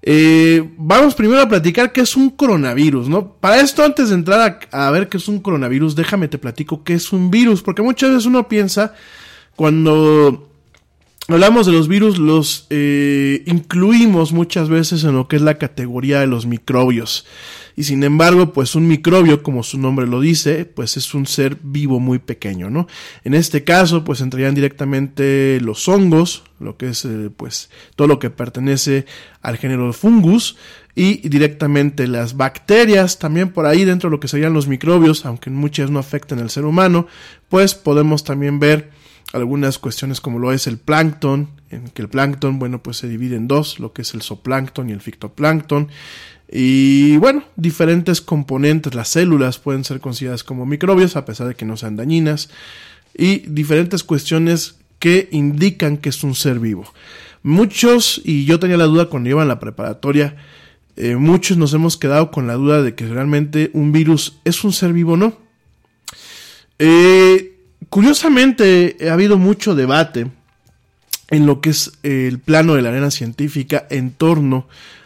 Eh, 0.03 0.67
vamos 0.79 1.15
primero 1.15 1.43
a 1.43 1.49
platicar 1.49 1.93
qué 1.93 2.01
es 2.01 2.17
un 2.17 2.31
coronavirus, 2.31 3.09
¿no? 3.09 3.35
Para 3.35 3.61
esto, 3.61 3.85
antes 3.85 4.09
de 4.09 4.15
entrar 4.15 4.61
a, 4.71 4.91
ver 4.91 5.09
qué 5.09 5.19
es 5.19 5.29
un 5.29 5.41
coronavirus, 5.41 5.95
déjame 5.95 6.29
te 6.29 6.39
platico 6.39 6.85
qué 6.85 6.95
es 6.95 7.13
un 7.13 7.31
virus, 7.31 7.63
porque 7.63 7.83
muchas 7.83 8.11
veces 8.11 8.27
uno 8.27 8.49
piensa 8.49 8.95
cuando 9.57 10.49
hablamos 11.29 11.67
de 11.67 11.73
los 11.73 11.87
virus, 11.87 12.19
los 12.19 12.67
eh, 12.71 13.43
incluimos 13.47 14.33
muchas 14.33 14.71
veces 14.71 15.05
en 15.05 15.15
lo 15.15 15.29
que 15.29 15.37
es 15.37 15.43
la 15.43 15.59
categoría 15.59 16.21
de 16.21 16.27
los 16.27 16.47
microbios. 16.47 17.27
Y 17.81 17.85
sin 17.85 18.05
embargo, 18.05 18.53
pues 18.53 18.75
un 18.75 18.87
microbio, 18.87 19.43
como 19.43 19.63
su 19.63 19.79
nombre 19.79 20.07
lo 20.07 20.21
dice, 20.21 20.67
pues 20.67 20.99
es 20.99 21.15
un 21.15 21.27
ser 21.27 21.57
vivo 21.63 21.99
muy 21.99 22.19
pequeño, 22.19 22.69
¿no? 22.69 22.87
En 23.25 23.33
este 23.33 23.65
caso, 23.65 24.05
pues 24.05 24.21
entrarían 24.21 24.55
directamente 24.55 25.59
los 25.63 25.89
hongos, 25.89 26.45
lo 26.59 26.77
que 26.77 26.91
es, 26.91 27.07
eh, 27.07 27.31
pues, 27.35 27.71
todo 27.97 28.07
lo 28.07 28.19
que 28.19 28.29
pertenece 28.29 29.07
al 29.41 29.57
género 29.57 29.95
fungus, 29.95 30.59
y 30.95 31.27
directamente 31.27 32.07
las 32.07 32.37
bacterias, 32.37 33.19
también 33.19 33.49
por 33.51 33.65
ahí 33.65 33.87
dentro 33.87 34.11
de 34.11 34.17
lo 34.17 34.21
que 34.21 34.29
serían 34.29 34.53
los 34.53 34.69
microbios, 34.69 35.25
aunque 35.25 35.49
muchas 35.49 35.91
no 35.91 35.99
afectan 35.99 36.39
al 36.41 36.51
ser 36.51 36.67
humano, 36.67 37.07
pues 37.49 37.75
podemos 37.75 38.25
también 38.25 38.61
ver 38.61 38.91
algunas 39.33 39.79
cuestiones 39.79 40.21
como 40.21 40.39
lo 40.39 40.53
es 40.53 40.67
el 40.67 40.77
plancton, 40.77 41.49
en 41.71 41.89
que 41.89 42.03
el 42.03 42.09
plancton, 42.09 42.59
bueno, 42.59 42.83
pues 42.83 42.99
se 42.99 43.09
divide 43.09 43.37
en 43.37 43.49
dos, 43.49 43.79
lo 43.79 43.93
que 43.95 44.03
es 44.03 44.13
el 44.13 44.21
zooplancton 44.21 44.91
y 44.91 44.93
el 44.93 45.01
fitoplancton. 45.01 45.89
Y 46.53 47.17
bueno, 47.19 47.45
diferentes 47.55 48.21
componentes, 48.21 48.95
las 48.95 49.09
células 49.09 49.59
pueden 49.59 49.85
ser 49.85 50.01
consideradas 50.01 50.43
como 50.43 50.67
microbios 50.67 51.15
a 51.15 51.25
pesar 51.25 51.47
de 51.47 51.55
que 51.55 51.65
no 51.65 51.77
sean 51.77 51.97
dañinas. 51.97 52.51
Y 53.17 53.39
diferentes 53.49 54.03
cuestiones 54.03 54.77
que 54.99 55.29
indican 55.31 55.97
que 55.97 56.09
es 56.09 56.25
un 56.25 56.35
ser 56.35 56.59
vivo. 56.59 56.93
Muchos, 57.43 58.21
y 58.25 58.45
yo 58.45 58.59
tenía 58.59 58.77
la 58.77 58.85
duda 58.85 59.07
cuando 59.07 59.31
iba 59.31 59.43
en 59.43 59.49
la 59.49 59.61
preparatoria, 59.61 60.37
eh, 60.97 61.17
muchos 61.17 61.57
nos 61.57 61.73
hemos 61.73 61.97
quedado 61.97 62.31
con 62.31 62.47
la 62.47 62.55
duda 62.55 62.83
de 62.83 62.95
que 62.95 63.07
realmente 63.07 63.71
un 63.73 63.93
virus 63.93 64.39
es 64.45 64.65
un 64.65 64.73
ser 64.73 64.93
vivo 64.93 65.13
o 65.13 65.17
no. 65.17 65.39
Eh, 66.79 67.57
curiosamente, 67.89 68.97
ha 69.09 69.13
habido 69.13 69.39
mucho 69.39 69.75
debate 69.75 70.27
en 71.31 71.47
lo 71.47 71.61
que 71.61 71.71
es 71.71 71.93
el 72.03 72.41
plano 72.41 72.75
de 72.75 72.83
la 72.83 72.89
arena 72.89 73.11
científica 73.11 73.87
en 73.89 74.11
torno 74.11 74.67
a 74.69 75.00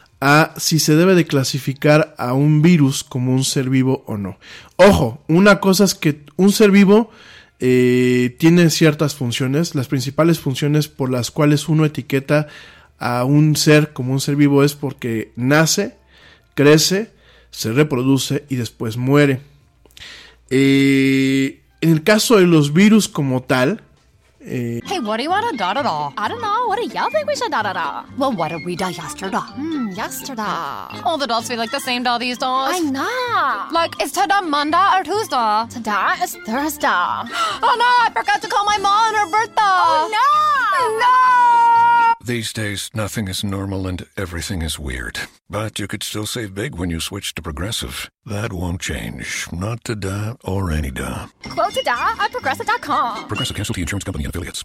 si 0.56 0.78
se 0.78 0.96
debe 0.96 1.14
de 1.14 1.26
clasificar 1.26 2.14
a 2.18 2.32
un 2.32 2.62
virus 2.62 3.04
como 3.04 3.32
un 3.32 3.44
ser 3.44 3.68
vivo 3.68 4.04
o 4.06 4.16
no. 4.16 4.38
Ojo, 4.76 5.22
una 5.28 5.60
cosa 5.60 5.84
es 5.84 5.94
que 5.94 6.20
un 6.36 6.50
ser 6.50 6.70
vivo 6.70 7.10
eh, 7.60 8.34
tiene 8.38 8.70
ciertas 8.70 9.14
funciones. 9.14 9.74
Las 9.74 9.88
principales 9.88 10.40
funciones 10.40 10.88
por 10.88 11.10
las 11.10 11.30
cuales 11.30 11.68
uno 11.68 11.84
etiqueta 11.84 12.46
a 12.98 13.24
un 13.24 13.56
ser 13.56 13.92
como 13.92 14.12
un 14.12 14.20
ser 14.20 14.36
vivo 14.36 14.64
es 14.64 14.74
porque 14.74 15.32
nace, 15.36 15.96
crece, 16.54 17.10
se 17.50 17.72
reproduce 17.72 18.44
y 18.48 18.56
después 18.56 18.96
muere. 18.96 19.40
Eh, 20.48 21.60
en 21.80 21.90
el 21.90 22.02
caso 22.02 22.36
de 22.36 22.46
los 22.46 22.72
virus 22.72 23.08
como 23.08 23.42
tal, 23.42 23.82
eh, 24.46 24.80
Hey, 24.84 24.98
what 25.00 25.16
do 25.18 25.22
you 25.22 25.30
want 25.30 25.50
to 25.50 25.56
da 25.56 25.74
da 25.74 25.82
da? 25.82 26.12
I 26.16 26.28
don't 26.28 26.40
know. 26.40 26.66
What 26.66 26.78
do 26.78 26.86
y'all 26.86 27.10
think 27.10 27.26
we 27.26 27.36
should 27.36 27.50
da 27.50 27.62
da 27.62 27.72
da? 27.72 28.04
Well, 28.16 28.32
what 28.32 28.48
did 28.48 28.64
we 28.64 28.76
da 28.76 28.88
yesterday? 28.88 29.38
Hmm, 29.38 29.90
yesterday. 29.90 30.42
All 31.04 31.18
the 31.18 31.26
dolls 31.26 31.48
feel 31.48 31.58
like 31.58 31.70
the 31.70 31.80
same 31.80 32.02
doll 32.02 32.18
these 32.18 32.38
days. 32.38 32.44
I 32.76 32.78
know. 32.80 33.68
Like, 33.72 34.00
is 34.02 34.12
today 34.12 34.40
Monday 34.42 34.86
or 34.94 35.02
Tuesday? 35.04 35.64
Today 35.70 36.14
is 36.22 36.36
Thursday. 36.46 36.88
oh 36.88 37.76
no, 37.82 37.90
I 38.06 38.10
forgot 38.14 38.42
to 38.42 38.48
call 38.48 38.64
my 38.64 38.78
mom 38.78 38.94
on 38.94 39.14
her 39.14 39.30
birthday. 39.30 39.54
Oh 39.60 40.08
no! 40.10 40.98
No! 40.98 41.73
These 42.26 42.54
days, 42.54 42.88
nothing 42.94 43.28
is 43.28 43.44
normal 43.44 43.86
and 43.86 44.06
everything 44.16 44.62
is 44.62 44.78
weird. 44.78 45.20
But 45.50 45.78
you 45.78 45.86
could 45.86 46.02
still 46.02 46.24
save 46.24 46.54
big 46.54 46.74
when 46.74 46.88
you 46.88 46.98
switch 46.98 47.34
to 47.34 47.42
Progressive. 47.42 48.10
That 48.24 48.50
won't 48.50 48.80
change. 48.80 49.46
Not 49.52 49.84
today 49.84 50.32
or 50.42 50.72
any 50.72 50.90
day. 50.90 51.26
Quote 51.50 51.74
today 51.74 51.90
at 51.90 52.30
progressive.com. 52.32 53.28
Progressive 53.28 53.56
Casualty 53.56 53.82
Insurance 53.82 54.04
Company 54.04 54.24
and 54.24 54.34
Affiliates. 54.34 54.64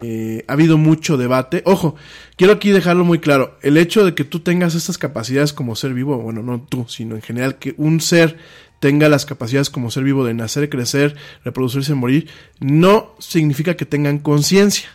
Eh, 0.00 0.44
ha 0.48 0.52
habido 0.52 0.78
mucho 0.78 1.16
debate. 1.16 1.62
Ojo, 1.66 1.96
quiero 2.36 2.54
aquí 2.54 2.70
dejarlo 2.70 3.04
muy 3.04 3.18
claro. 3.18 3.58
El 3.62 3.76
hecho 3.76 4.04
de 4.04 4.14
que 4.14 4.24
tú 4.24 4.40
tengas 4.40 4.74
estas 4.74 4.98
capacidades 4.98 5.52
como 5.52 5.76
ser 5.76 5.94
vivo, 5.94 6.18
bueno, 6.18 6.42
no 6.42 6.60
tú, 6.60 6.86
sino 6.88 7.14
en 7.14 7.22
general 7.22 7.56
que 7.56 7.74
un 7.76 8.00
ser 8.00 8.38
tenga 8.80 9.08
las 9.08 9.24
capacidades 9.24 9.70
como 9.70 9.90
ser 9.90 10.04
vivo 10.04 10.24
de 10.24 10.34
nacer, 10.34 10.68
crecer, 10.68 11.16
reproducirse, 11.44 11.94
morir, 11.94 12.28
no 12.60 13.14
significa 13.18 13.76
que 13.76 13.86
tengan 13.86 14.18
conciencia. 14.18 14.88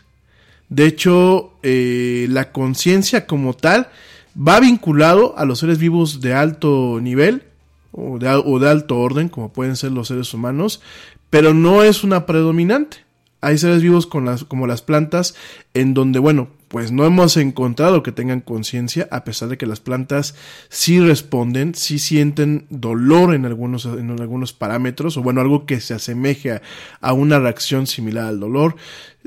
De 0.69 0.86
hecho, 0.86 1.54
eh, 1.63 2.28
la 2.30 2.52
conciencia 2.52 3.25
como 3.25 3.56
tal 3.56 3.89
va 4.38 4.60
vinculado 4.60 5.38
a 5.38 5.45
los 5.45 5.60
seres 5.60 5.80
vivos 5.80 6.21
de 6.21 6.34
alto 6.34 6.99
nivel 7.02 7.43
o 7.91 8.19
de, 8.19 8.30
o 8.30 8.60
de 8.60 8.69
alto 8.69 8.99
orden, 8.99 9.30
como 9.30 9.52
pueden 9.52 9.75
ser 9.75 9.91
los 9.91 10.10
seres 10.10 10.34
humanos, 10.34 10.82
pero 11.30 11.54
no 11.54 11.84
es 11.84 12.04
una 12.04 12.25
predominante 12.25 13.09
hay 13.41 13.58
seres 13.58 13.82
vivos 13.82 14.08
como 14.08 14.67
las 14.67 14.82
plantas, 14.82 15.36
en 15.73 15.93
donde, 15.93 16.19
bueno, 16.19 16.49
pues 16.69 16.91
no 16.91 17.06
hemos 17.06 17.36
encontrado 17.36 18.04
que 18.04 18.12
tengan 18.12 18.41
conciencia, 18.41 19.08
a 19.12 19.23
pesar 19.23 19.49
de 19.49 19.58
que 19.58 19.65
las 19.65 19.80
plantas 19.80 20.36
sí 20.69 20.99
responden, 20.99 21.73
sí 21.73 21.97
sienten 21.97 22.67
dolor 22.69 23.34
en 23.34 23.45
algunos, 23.45 23.86
en 23.86 24.12
algunos 24.12 24.54
parámetros, 24.54 25.17
o 25.17 25.23
bueno, 25.23 25.41
algo 25.41 25.65
que 25.65 25.82
se 25.82 25.95
asemeje 25.95 26.62
a, 27.02 27.13
una 27.13 27.39
reacción 27.39 27.88
similar 27.88 28.25
al 28.25 28.39
dolor, 28.39 28.75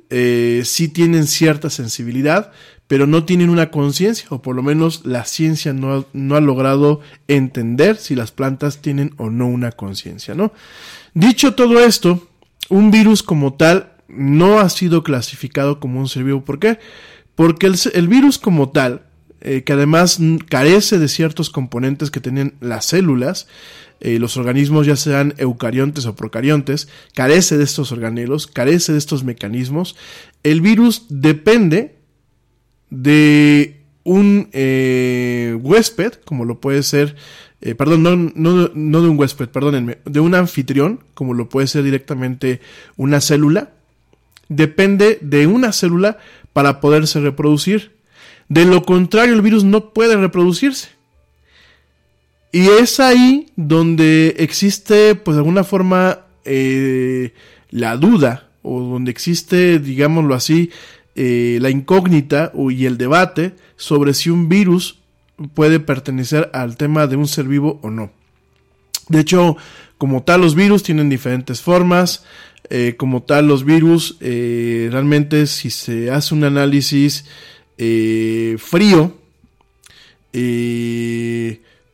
eh, 0.08 0.62
sí 0.64 0.86
tienen 0.86 1.26
cierta 1.26 1.68
sensibilidad, 1.68 2.52
pero 2.86 3.08
no 3.08 3.24
tienen 3.24 3.50
una 3.50 3.70
conciencia, 3.70 4.26
o 4.30 4.40
por 4.40 4.54
lo 4.54 4.62
menos 4.62 5.04
la 5.04 5.24
ciencia 5.24 5.72
no, 5.72 6.06
no 6.12 6.36
ha 6.36 6.40
logrado 6.40 7.00
entender 7.26 7.96
si 7.96 8.14
las 8.14 8.30
plantas 8.30 8.78
tienen 8.78 9.14
o 9.16 9.30
no 9.30 9.48
una 9.48 9.72
conciencia, 9.72 10.34
¿no? 10.34 10.52
Dicho 11.12 11.54
todo 11.54 11.80
esto, 11.80 12.28
un 12.68 12.92
virus 12.92 13.24
como 13.24 13.54
tal 13.54 13.91
no 14.12 14.60
ha 14.60 14.68
sido 14.68 15.02
clasificado 15.02 15.80
como 15.80 16.00
un 16.00 16.08
ser 16.08 16.24
vivo. 16.24 16.44
¿Por 16.44 16.58
qué? 16.58 16.78
Porque 17.34 17.72
el, 17.94 18.08
virus 18.08 18.38
como 18.38 18.70
tal, 18.70 19.02
eh, 19.40 19.62
que 19.64 19.72
además 19.72 20.18
carece 20.48 20.98
de 20.98 21.08
ciertos 21.08 21.50
componentes 21.50 22.10
que 22.10 22.20
tienen 22.20 22.54
las 22.60 22.84
células, 22.84 23.48
eh, 24.00 24.18
los 24.18 24.36
organismos 24.36 24.86
ya 24.86 24.96
sean 24.96 25.34
eucariontes 25.38 26.06
o 26.06 26.14
procariontes, 26.14 26.88
carece 27.14 27.56
de 27.56 27.64
estos 27.64 27.90
organelos, 27.92 28.46
carece 28.46 28.92
de 28.92 28.98
estos 28.98 29.24
mecanismos. 29.24 29.96
El 30.42 30.60
virus 30.60 31.06
depende 31.08 31.96
de 32.90 33.80
un 34.04 34.48
eh, 34.52 35.56
huésped, 35.60 36.14
como 36.24 36.44
lo 36.44 36.60
puede 36.60 36.82
ser, 36.82 37.16
perdón, 37.78 38.02
no, 38.02 38.16
no, 38.16 38.70
no 38.74 39.02
de 39.02 39.08
un 39.08 39.18
huésped, 39.18 39.48
perdónenme, 39.48 39.98
de 40.04 40.20
un 40.20 40.34
anfitrión, 40.34 41.04
como 41.14 41.32
lo 41.32 41.48
puede 41.48 41.68
ser 41.68 41.84
directamente 41.84 42.60
una 42.96 43.20
célula, 43.20 43.70
depende 44.56 45.18
de 45.20 45.46
una 45.46 45.72
célula 45.72 46.18
para 46.52 46.80
poderse 46.80 47.20
reproducir. 47.20 47.92
De 48.48 48.64
lo 48.64 48.82
contrario, 48.84 49.34
el 49.34 49.42
virus 49.42 49.64
no 49.64 49.92
puede 49.92 50.16
reproducirse. 50.16 50.88
Y 52.52 52.68
es 52.68 53.00
ahí 53.00 53.46
donde 53.56 54.36
existe, 54.38 55.14
pues 55.14 55.36
de 55.36 55.40
alguna 55.40 55.64
forma, 55.64 56.20
eh, 56.44 57.32
la 57.70 57.96
duda, 57.96 58.50
o 58.62 58.80
donde 58.80 59.10
existe, 59.10 59.78
digámoslo 59.78 60.34
así, 60.34 60.70
eh, 61.14 61.58
la 61.60 61.70
incógnita 61.70 62.52
y 62.54 62.86
el 62.86 62.98
debate 62.98 63.54
sobre 63.76 64.14
si 64.14 64.30
un 64.30 64.48
virus 64.48 64.98
puede 65.54 65.80
pertenecer 65.80 66.50
al 66.52 66.76
tema 66.76 67.06
de 67.06 67.16
un 67.16 67.26
ser 67.26 67.46
vivo 67.46 67.80
o 67.82 67.90
no. 67.90 68.12
De 69.08 69.20
hecho, 69.20 69.56
como 69.98 70.22
tal, 70.22 70.40
los 70.42 70.54
virus 70.54 70.82
tienen 70.82 71.08
diferentes 71.08 71.60
formas. 71.60 72.24
Eh, 72.74 72.94
como 72.96 73.22
tal 73.22 73.48
los 73.48 73.66
virus, 73.66 74.16
eh, 74.20 74.88
realmente 74.90 75.46
si 75.46 75.68
se 75.68 76.10
hace 76.10 76.34
un 76.34 76.42
análisis 76.42 77.26
eh, 77.76 78.56
frío, 78.56 79.14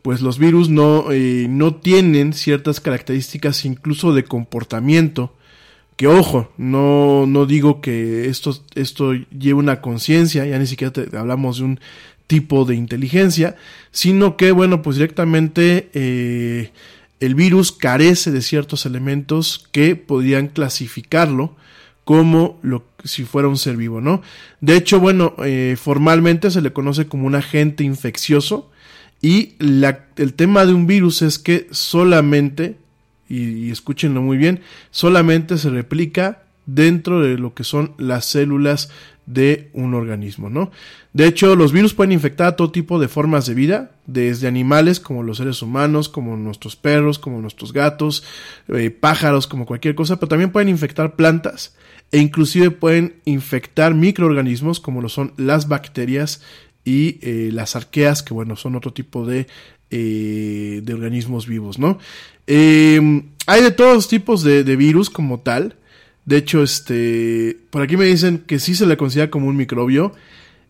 pues 0.02 0.20
los 0.20 0.38
virus 0.38 0.68
no, 0.68 1.06
no 1.48 1.74
tienen 1.74 2.32
ciertas 2.32 2.78
características 2.80 3.64
incluso 3.64 4.14
de 4.14 4.22
comportamiento. 4.22 5.34
Que 5.96 6.06
ojo, 6.06 6.52
no, 6.58 7.26
no 7.26 7.44
digo 7.44 7.80
que 7.80 8.28
esto, 8.28 8.56
esto 8.76 9.14
lleve 9.14 9.54
una 9.54 9.80
conciencia, 9.80 10.46
ya 10.46 10.60
ni 10.60 10.68
siquiera 10.68 10.92
hablamos 11.18 11.58
de 11.58 11.64
un 11.64 11.80
tipo 12.28 12.64
de 12.64 12.76
inteligencia, 12.76 13.56
sino 13.90 14.36
que, 14.36 14.52
bueno, 14.52 14.80
pues 14.80 14.94
directamente 14.94 16.70
el 17.20 17.34
virus 17.34 17.72
carece 17.72 18.30
de 18.30 18.42
ciertos 18.42 18.86
elementos 18.86 19.68
que 19.72 19.96
podrían 19.96 20.48
clasificarlo 20.48 21.56
como 22.04 22.58
lo, 22.62 22.84
si 23.04 23.24
fuera 23.24 23.48
un 23.48 23.58
ser 23.58 23.76
vivo, 23.76 24.00
¿no? 24.00 24.22
De 24.60 24.76
hecho, 24.76 24.98
bueno, 24.98 25.34
eh, 25.44 25.76
formalmente 25.78 26.50
se 26.50 26.62
le 26.62 26.72
conoce 26.72 27.06
como 27.06 27.26
un 27.26 27.34
agente 27.34 27.84
infeccioso 27.84 28.70
y 29.20 29.54
la, 29.58 30.06
el 30.16 30.32
tema 30.34 30.64
de 30.64 30.72
un 30.72 30.86
virus 30.86 31.22
es 31.22 31.38
que 31.38 31.66
solamente, 31.70 32.78
y, 33.28 33.66
y 33.66 33.70
escúchenlo 33.70 34.22
muy 34.22 34.38
bien, 34.38 34.60
solamente 34.90 35.58
se 35.58 35.68
replica 35.70 36.44
dentro 36.68 37.22
de 37.22 37.38
lo 37.38 37.54
que 37.54 37.64
son 37.64 37.94
las 37.96 38.26
células 38.26 38.90
de 39.24 39.70
un 39.72 39.94
organismo, 39.94 40.50
¿no? 40.50 40.70
De 41.14 41.26
hecho, 41.26 41.56
los 41.56 41.72
virus 41.72 41.94
pueden 41.94 42.12
infectar 42.12 42.46
a 42.46 42.56
todo 42.56 42.70
tipo 42.70 42.98
de 42.98 43.08
formas 43.08 43.46
de 43.46 43.54
vida, 43.54 43.92
desde 44.06 44.48
animales 44.48 45.00
como 45.00 45.22
los 45.22 45.38
seres 45.38 45.62
humanos, 45.62 46.08
como 46.08 46.36
nuestros 46.36 46.76
perros, 46.76 47.18
como 47.18 47.40
nuestros 47.40 47.72
gatos, 47.72 48.22
eh, 48.68 48.90
pájaros, 48.90 49.46
como 49.46 49.66
cualquier 49.66 49.94
cosa, 49.94 50.16
pero 50.16 50.28
también 50.28 50.52
pueden 50.52 50.68
infectar 50.68 51.16
plantas 51.16 51.74
e 52.12 52.18
inclusive 52.18 52.70
pueden 52.70 53.16
infectar 53.24 53.94
microorganismos 53.94 54.80
como 54.80 55.02
lo 55.02 55.08
son 55.08 55.32
las 55.36 55.68
bacterias 55.68 56.42
y 56.84 57.18
eh, 57.22 57.50
las 57.52 57.76
arqueas, 57.76 58.22
que 58.22 58.32
bueno, 58.32 58.56
son 58.56 58.76
otro 58.76 58.92
tipo 58.92 59.26
de, 59.26 59.46
eh, 59.90 60.80
de 60.82 60.94
organismos 60.94 61.46
vivos, 61.46 61.78
¿no? 61.78 61.98
hay 62.46 63.62
de 63.62 63.70
todos 63.72 64.08
tipos 64.08 64.42
de 64.42 64.76
virus 64.76 65.10
como 65.10 65.40
tal. 65.40 65.76
De 66.28 66.36
hecho, 66.36 66.62
este, 66.62 67.56
por 67.70 67.80
aquí 67.80 67.96
me 67.96 68.04
dicen 68.04 68.44
que 68.46 68.58
sí 68.58 68.74
se 68.74 68.84
le 68.84 68.98
considera 68.98 69.30
como 69.30 69.46
un 69.46 69.56
microbio. 69.56 70.12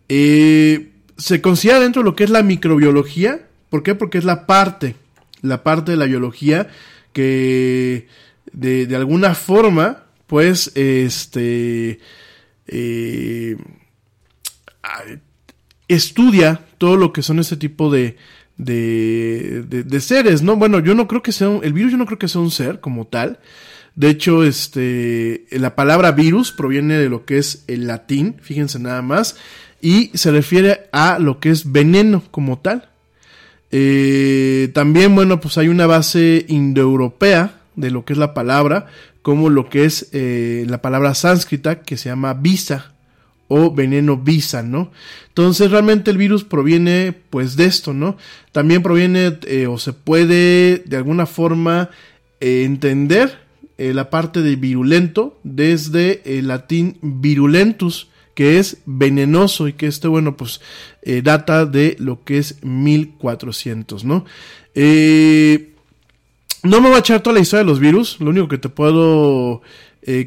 Eh, 0.08 0.90
se 1.16 1.40
considera 1.40 1.80
dentro 1.80 2.02
de 2.02 2.04
lo 2.04 2.14
que 2.14 2.22
es 2.22 2.30
la 2.30 2.44
microbiología. 2.44 3.40
¿Por 3.68 3.82
qué? 3.82 3.96
Porque 3.96 4.18
es 4.18 4.24
la 4.24 4.46
parte, 4.46 4.94
la 5.42 5.64
parte 5.64 5.90
de 5.90 5.96
la 5.96 6.04
biología 6.04 6.68
que 7.12 8.06
de, 8.52 8.94
alguna 8.94 9.34
forma, 9.34 10.04
pues, 10.28 10.70
este, 10.76 11.98
eh, 12.68 13.56
estudia 15.88 16.60
todo 16.78 16.96
lo 16.96 17.12
que 17.12 17.22
son 17.22 17.40
este 17.40 17.56
tipo 17.56 17.90
de, 17.90 18.16
de, 18.58 19.64
de, 19.64 20.00
seres, 20.00 20.40
¿no? 20.40 20.54
Bueno, 20.54 20.78
yo 20.78 20.94
no 20.94 21.08
creo 21.08 21.20
que 21.20 21.32
sea 21.32 21.48
el 21.64 21.72
virus 21.72 21.90
yo 21.90 21.98
no 21.98 22.06
creo 22.06 22.20
que 22.20 22.28
sea 22.28 22.40
un 22.40 22.52
ser 22.52 22.78
como 22.78 23.08
tal, 23.08 23.40
de 23.98 24.10
hecho, 24.10 24.44
este, 24.44 25.44
la 25.50 25.74
palabra 25.74 26.12
virus 26.12 26.52
proviene 26.52 26.96
de 26.98 27.08
lo 27.08 27.24
que 27.24 27.38
es 27.38 27.64
el 27.66 27.88
latín, 27.88 28.36
fíjense 28.40 28.78
nada 28.78 29.02
más, 29.02 29.34
y 29.82 30.12
se 30.14 30.30
refiere 30.30 30.88
a 30.92 31.18
lo 31.18 31.40
que 31.40 31.50
es 31.50 31.72
veneno 31.72 32.22
como 32.30 32.60
tal. 32.60 32.90
Eh, 33.72 34.70
también, 34.72 35.16
bueno, 35.16 35.40
pues 35.40 35.58
hay 35.58 35.66
una 35.66 35.88
base 35.88 36.46
indoeuropea 36.46 37.60
de 37.74 37.90
lo 37.90 38.04
que 38.04 38.12
es 38.12 38.20
la 38.20 38.34
palabra, 38.34 38.86
como 39.22 39.50
lo 39.50 39.68
que 39.68 39.84
es 39.84 40.10
eh, 40.12 40.64
la 40.68 40.80
palabra 40.80 41.16
sánscrita 41.16 41.80
que 41.80 41.96
se 41.96 42.08
llama 42.08 42.34
visa 42.34 42.92
o 43.48 43.74
veneno 43.74 44.16
visa, 44.16 44.62
¿no? 44.62 44.92
Entonces 45.26 45.72
realmente 45.72 46.12
el 46.12 46.18
virus 46.18 46.44
proviene 46.44 47.16
pues 47.30 47.56
de 47.56 47.64
esto, 47.64 47.92
¿no? 47.94 48.16
También 48.52 48.80
proviene 48.80 49.40
eh, 49.48 49.66
o 49.66 49.76
se 49.76 49.92
puede 49.92 50.84
de 50.86 50.96
alguna 50.96 51.26
forma 51.26 51.90
entender 52.38 53.47
eh, 53.78 53.94
la 53.94 54.10
parte 54.10 54.42
de 54.42 54.56
virulento 54.56 55.38
desde 55.44 56.20
el 56.24 56.48
latín 56.48 56.98
virulentus, 57.00 58.08
que 58.34 58.58
es 58.58 58.78
venenoso 58.86 59.68
y 59.68 59.72
que 59.72 59.86
este, 59.86 60.08
bueno, 60.08 60.36
pues 60.36 60.60
eh, 61.02 61.22
data 61.22 61.64
de 61.64 61.94
lo 62.00 62.24
que 62.24 62.38
es 62.38 62.62
1400, 62.64 64.04
¿no? 64.04 64.24
Eh, 64.74 65.74
no 66.64 66.80
me 66.80 66.88
voy 66.88 66.96
a 66.96 67.00
echar 67.00 67.22
toda 67.22 67.34
la 67.34 67.40
historia 67.40 67.62
de 67.62 67.70
los 67.70 67.78
virus, 67.78 68.18
lo 68.18 68.30
único 68.30 68.48
que 68.48 68.58
te 68.58 68.68
puedo 68.68 69.62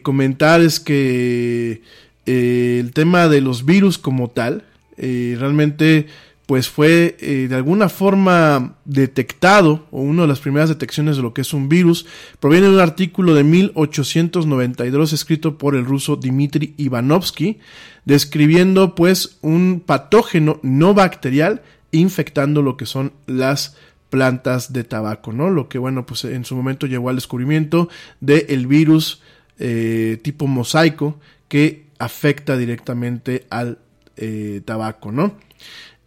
comentar 0.04 0.62
es 0.62 0.80
que 0.80 1.82
el 2.28 2.94
tema 2.94 3.28
de 3.28 3.42
los 3.42 3.66
virus 3.66 3.98
como 3.98 4.30
tal, 4.30 4.64
realmente 4.98 6.06
pues 6.52 6.68
fue 6.68 7.16
eh, 7.22 7.48
de 7.48 7.56
alguna 7.56 7.88
forma 7.88 8.76
detectado, 8.84 9.88
o 9.90 10.02
una 10.02 10.24
de 10.24 10.28
las 10.28 10.42
primeras 10.42 10.68
detecciones 10.68 11.16
de 11.16 11.22
lo 11.22 11.34
que 11.34 11.40
es 11.40 11.54
un 11.54 11.70
virus, 11.70 12.06
proviene 12.42 12.68
de 12.68 12.74
un 12.74 12.82
artículo 12.82 13.34
de 13.36 13.46
1892 13.46 15.14
escrito 15.14 15.58
por 15.58 15.76
el 15.76 15.86
ruso 15.86 16.18
Dmitry 16.18 16.74
Ivanovsky, 16.76 17.60
describiendo 18.04 18.96
pues 18.96 19.38
un 19.40 19.82
patógeno 19.86 20.60
no 20.62 20.94
bacterial 20.94 21.62
infectando 21.92 22.62
lo 22.62 22.76
que 22.76 22.86
son 22.86 23.14
las 23.28 23.78
plantas 24.10 24.74
de 24.74 24.84
tabaco, 24.84 25.32
¿no? 25.32 25.52
Lo 25.52 25.70
que, 25.70 25.78
bueno, 25.78 26.06
pues 26.06 26.26
en 26.26 26.44
su 26.44 26.58
momento 26.58 26.86
llevó 26.86 27.08
al 27.08 27.16
descubrimiento 27.16 27.88
del 28.20 28.68
virus 28.68 29.22
eh, 29.58 30.20
tipo 30.22 30.48
mosaico 30.48 31.18
que 31.48 31.86
afecta 31.98 32.58
directamente 32.58 33.48
al 33.50 33.78
eh, 34.18 34.60
tabaco, 34.66 35.14
¿no? 35.14 35.38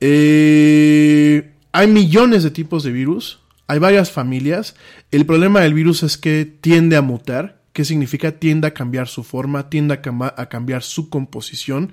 Eh, 0.07 1.51
hay 1.73 1.87
millones 1.89 2.43
de 2.43 2.51
tipos 2.51 2.83
de 2.83 2.93
virus, 2.93 3.41
hay 3.67 3.79
varias 3.79 4.11
familias. 4.11 4.77
El 5.11 5.25
problema 5.25 5.61
del 5.61 5.73
virus 5.73 6.03
es 6.03 6.19
que 6.19 6.45
tiende 6.45 6.97
a 6.97 7.01
mutar. 7.01 7.63
¿Qué 7.73 7.87
significa? 7.87 8.33
Tiende 8.33 8.67
a 8.67 8.75
cambiar 8.75 9.09
su 9.09 9.25
forma, 9.25 9.71
tiende 9.71 9.95
a, 9.95 10.49
cambiar 10.51 10.83
su 10.83 11.09
composición. 11.09 11.91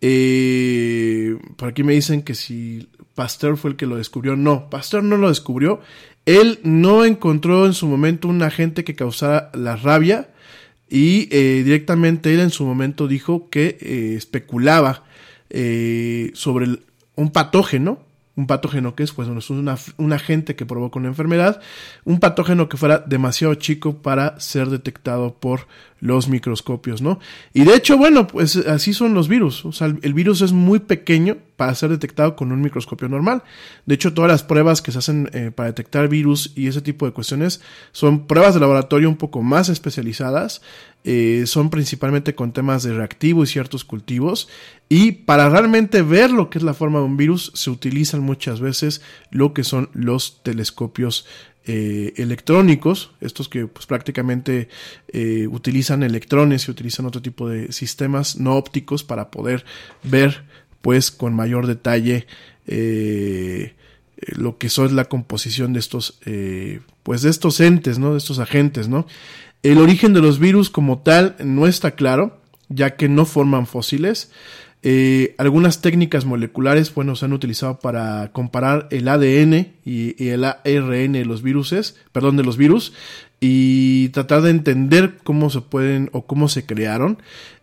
Eh, 0.00 1.38
por 1.54 1.68
aquí 1.68 1.84
me 1.84 1.92
dicen 1.92 2.22
que 2.22 2.34
si 2.34 2.88
Pasteur 3.14 3.56
fue 3.56 3.70
el 3.70 3.76
que 3.76 3.86
lo 3.86 3.96
descubrió. 3.96 4.34
No, 4.34 4.68
Pasteur 4.68 5.04
no 5.04 5.16
lo 5.16 5.28
descubrió. 5.28 5.80
Él 6.24 6.58
no 6.64 7.04
encontró 7.04 7.64
en 7.66 7.74
su 7.74 7.86
momento 7.86 8.26
un 8.26 8.42
agente 8.42 8.82
que 8.82 8.96
causara 8.96 9.52
la 9.54 9.76
rabia 9.76 10.30
y 10.90 11.28
eh, 11.30 11.62
directamente 11.64 12.34
él 12.34 12.40
en 12.40 12.50
su 12.50 12.64
momento 12.64 13.06
dijo 13.06 13.48
que 13.50 14.16
especulaba 14.16 15.04
sobre 16.34 16.64
el, 16.64 16.80
un 17.16 17.30
patógeno, 17.30 17.98
un 18.36 18.46
patógeno 18.46 18.94
que 18.94 19.02
es, 19.02 19.12
pues, 19.12 19.28
es 19.28 19.50
un 19.50 20.12
agente 20.12 20.54
que 20.54 20.66
provoca 20.66 20.98
una 20.98 21.08
enfermedad, 21.08 21.60
un 22.04 22.20
patógeno 22.20 22.68
que 22.68 22.76
fuera 22.76 22.98
demasiado 22.98 23.54
chico 23.54 23.96
para 24.02 24.38
ser 24.38 24.68
detectado 24.68 25.34
por 25.34 25.66
los 26.06 26.28
microscopios, 26.28 27.02
¿no? 27.02 27.18
Y 27.52 27.64
de 27.64 27.74
hecho, 27.74 27.98
bueno, 27.98 28.26
pues 28.26 28.56
así 28.56 28.94
son 28.94 29.14
los 29.14 29.28
virus. 29.28 29.64
O 29.64 29.72
sea, 29.72 29.88
el 30.00 30.14
virus 30.14 30.40
es 30.40 30.52
muy 30.52 30.78
pequeño 30.78 31.36
para 31.56 31.74
ser 31.74 31.90
detectado 31.90 32.36
con 32.36 32.52
un 32.52 32.60
microscopio 32.60 33.08
normal. 33.08 33.42
De 33.86 33.94
hecho, 33.94 34.14
todas 34.14 34.30
las 34.30 34.42
pruebas 34.42 34.82
que 34.82 34.92
se 34.92 34.98
hacen 34.98 35.30
eh, 35.32 35.50
para 35.54 35.68
detectar 35.68 36.08
virus 36.08 36.52
y 36.54 36.68
ese 36.68 36.82
tipo 36.82 37.06
de 37.06 37.12
cuestiones 37.12 37.60
son 37.92 38.26
pruebas 38.26 38.54
de 38.54 38.60
laboratorio 38.60 39.08
un 39.08 39.16
poco 39.16 39.42
más 39.42 39.68
especializadas. 39.68 40.62
Eh, 41.04 41.44
son 41.46 41.70
principalmente 41.70 42.34
con 42.34 42.52
temas 42.52 42.82
de 42.82 42.92
reactivo 42.92 43.44
y 43.44 43.46
ciertos 43.46 43.84
cultivos. 43.84 44.48
Y 44.88 45.12
para 45.12 45.48
realmente 45.48 46.02
ver 46.02 46.30
lo 46.30 46.50
que 46.50 46.58
es 46.58 46.64
la 46.64 46.74
forma 46.74 46.98
de 46.98 47.04
un 47.04 47.16
virus, 47.16 47.52
se 47.54 47.70
utilizan 47.70 48.20
muchas 48.20 48.60
veces 48.60 49.02
lo 49.30 49.54
que 49.54 49.64
son 49.64 49.88
los 49.92 50.42
telescopios 50.42 51.26
eh, 51.68 52.14
electrónicos, 52.16 53.10
estos 53.20 53.48
que 53.48 53.66
pues 53.66 53.86
prácticamente 53.86 54.68
eh, 55.08 55.48
utilizan 55.50 56.04
electrones 56.04 56.68
y 56.68 56.70
utilizan 56.70 57.06
otro 57.06 57.20
tipo 57.20 57.48
de 57.48 57.72
sistemas 57.72 58.36
no 58.36 58.54
ópticos 58.54 59.02
para 59.02 59.32
poder 59.32 59.64
ver 60.04 60.44
pues 60.80 61.10
con 61.10 61.34
mayor 61.34 61.66
detalle 61.66 62.28
eh, 62.68 63.74
lo 64.28 64.58
que 64.58 64.68
son 64.68 64.94
la 64.94 65.06
composición 65.06 65.72
de 65.72 65.80
estos 65.80 66.20
pues 67.02 67.22
de 67.22 67.66
entes, 67.66 67.98
¿no? 67.98 68.12
De 68.12 68.18
estos 68.18 68.38
agentes, 68.38 68.86
¿no? 68.86 69.08
El 69.64 69.78
origen 69.78 70.14
de 70.14 70.20
los 70.20 70.38
virus 70.38 70.70
como 70.70 71.00
tal 71.00 71.34
no 71.44 71.66
está 71.66 71.96
claro, 71.96 72.40
ya 72.68 72.94
que 72.94 73.08
no 73.08 73.24
forman 73.26 73.66
fósiles. 73.66 74.30
Eh, 74.88 75.34
algunas 75.38 75.82
técnicas 75.82 76.26
moleculares, 76.26 76.94
bueno, 76.94 77.16
se 77.16 77.24
han 77.24 77.32
utilizado 77.32 77.80
para 77.80 78.30
comparar 78.30 78.86
el 78.92 79.08
ADN 79.08 79.72
y, 79.84 80.28
el 80.28 80.44
ARN 80.44 81.12
de 81.12 81.24
los 81.24 81.42
viruses, 81.42 81.96
perdón, 82.12 82.36
de 82.36 82.44
los 82.44 82.56
virus, 82.56 82.92
y 83.40 84.10
tratar 84.10 84.42
de 84.42 84.50
entender 84.50 85.16
cómo 85.24 85.50
se 85.50 85.60
pueden 85.60 86.08
o 86.12 86.28
cómo 86.28 86.48
se 86.48 86.66
crearon. 86.66 87.18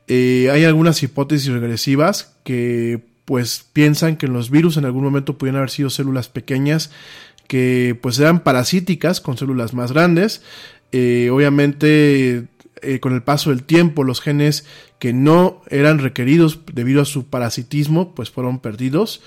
Eh, 0.10 0.50
hay 0.52 0.66
algunas 0.66 1.02
hipótesis 1.02 1.50
regresivas 1.50 2.36
que 2.44 3.00
pues 3.24 3.68
piensan 3.72 4.18
que 4.18 4.28
los 4.28 4.50
virus 4.50 4.76
en 4.76 4.84
algún 4.84 5.06
momento 5.06 5.38
pudieron 5.38 5.60
haber 5.60 5.70
sido 5.70 5.90
células 5.90 6.28
pequeñas 6.28 6.92
que 7.48 7.98
pues 8.02 8.20
eran 8.20 8.44
parasíticas 8.44 9.22
con 9.22 9.38
células 9.38 9.74
más 9.74 9.94
grandes. 9.94 10.42
Eh, 10.92 11.30
obviamente 11.32 12.48
eh, 12.84 13.00
con 13.00 13.14
el 13.14 13.24
paso 13.24 13.50
del 13.50 13.64
tiempo 13.64 14.04
los 14.04 14.22
genes 14.22 14.66
que 15.00 15.14
no 15.14 15.62
eran 15.70 16.00
requeridos 16.00 16.60
debido 16.74 17.02
a 17.02 17.06
su 17.06 17.28
parasitismo 17.28 18.14
pues 18.14 18.30
fueron 18.30 18.60
perdidos. 18.60 19.22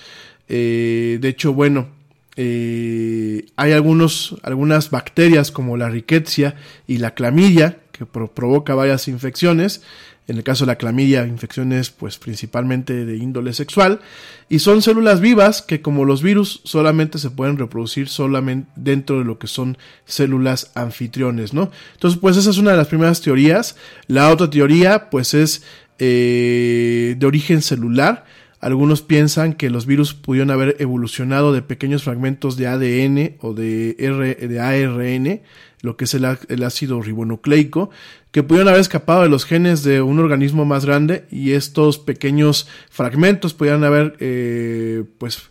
Eh, 0.49 1.19
de 1.21 1.29
hecho, 1.29 1.53
bueno, 1.53 1.89
eh, 2.37 3.47
hay 3.57 3.73
algunos, 3.73 4.37
algunas 4.43 4.91
bacterias 4.91 5.51
como 5.51 5.77
la 5.77 5.89
riquetia 5.89 6.57
y 6.87 6.99
la 6.99 7.15
clamidia 7.15 7.79
que 7.93 8.05
provoca 8.05 8.75
varias 8.75 9.09
infecciones 9.09 9.83
en 10.29 10.37
el 10.37 10.43
caso 10.43 10.65
de 10.65 10.73
la 10.73 10.77
clamidia, 10.77 11.27
infecciones 11.27 11.91
pues 11.91 12.19
principalmente 12.19 13.05
de 13.05 13.17
índole 13.17 13.53
sexual, 13.53 14.01
y 14.49 14.59
son 14.59 14.83
células 14.83 15.21
vivas 15.21 15.63
que 15.63 15.81
como 15.81 16.05
los 16.05 16.23
virus 16.23 16.61
solamente 16.65 17.19
se 17.19 17.31
pueden 17.31 17.59
reproducir 17.59 18.09
solamente 18.09 18.71
dentro 18.77 19.19
de 19.19 19.25
lo 19.25 19.39
que 19.39 19.47
son 19.47 19.79
células 20.05 20.73
anfitriones, 20.75 21.55
¿no? 21.55 21.71
Entonces 21.95 22.19
pues 22.21 22.37
esa 22.37 22.51
es 22.51 22.59
una 22.59 22.73
de 22.73 22.77
las 22.77 22.89
primeras 22.89 23.21
teorías. 23.21 23.77
La 24.09 24.31
otra 24.31 24.51
teoría 24.51 25.11
pues 25.11 25.35
es 25.35 25.63
eh, 25.99 27.15
de 27.19 27.27
origen 27.27 27.63
celular. 27.63 28.25
Algunos 28.61 29.03
piensan 29.03 29.53
que 29.53 29.71
los 29.71 29.87
virus 29.87 30.15
pudieron 30.15 30.51
haber 30.51 30.77
evolucionado 30.81 31.53
de 31.53 31.63
pequeños 31.63 32.03
fragmentos 32.03 32.57
de 32.57 32.67
ADN 32.67 33.37
o 33.41 33.55
de, 33.55 33.95
de 33.95 34.61
ARN, 34.61 35.43
lo 35.87 35.97
que 35.97 36.05
es 36.05 36.15
el, 36.15 36.25
ácido 36.65 37.01
ribonucleico, 37.01 37.91
que 38.33 38.43
pudieron 38.43 38.69
haber 38.69 38.81
escapado 38.81 39.23
de 39.23 39.29
los 39.29 39.47
genes 39.47 39.83
de 39.83 40.03
un 40.03 40.19
organismo 40.19 40.65
más 40.67 40.85
grande 40.85 41.25
y 41.31 41.53
estos 41.53 41.99
pequeños 41.99 42.69
fragmentos 42.91 43.55
pudieran 43.55 43.85
haber, 43.85 44.17
eh, 44.21 45.05
pues, 45.19 45.51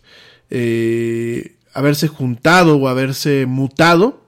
eh, 0.50 1.56
haberse 1.72 2.06
juntado 2.06 2.76
o 2.76 2.86
haberse 2.86 3.46
mutado 3.46 4.22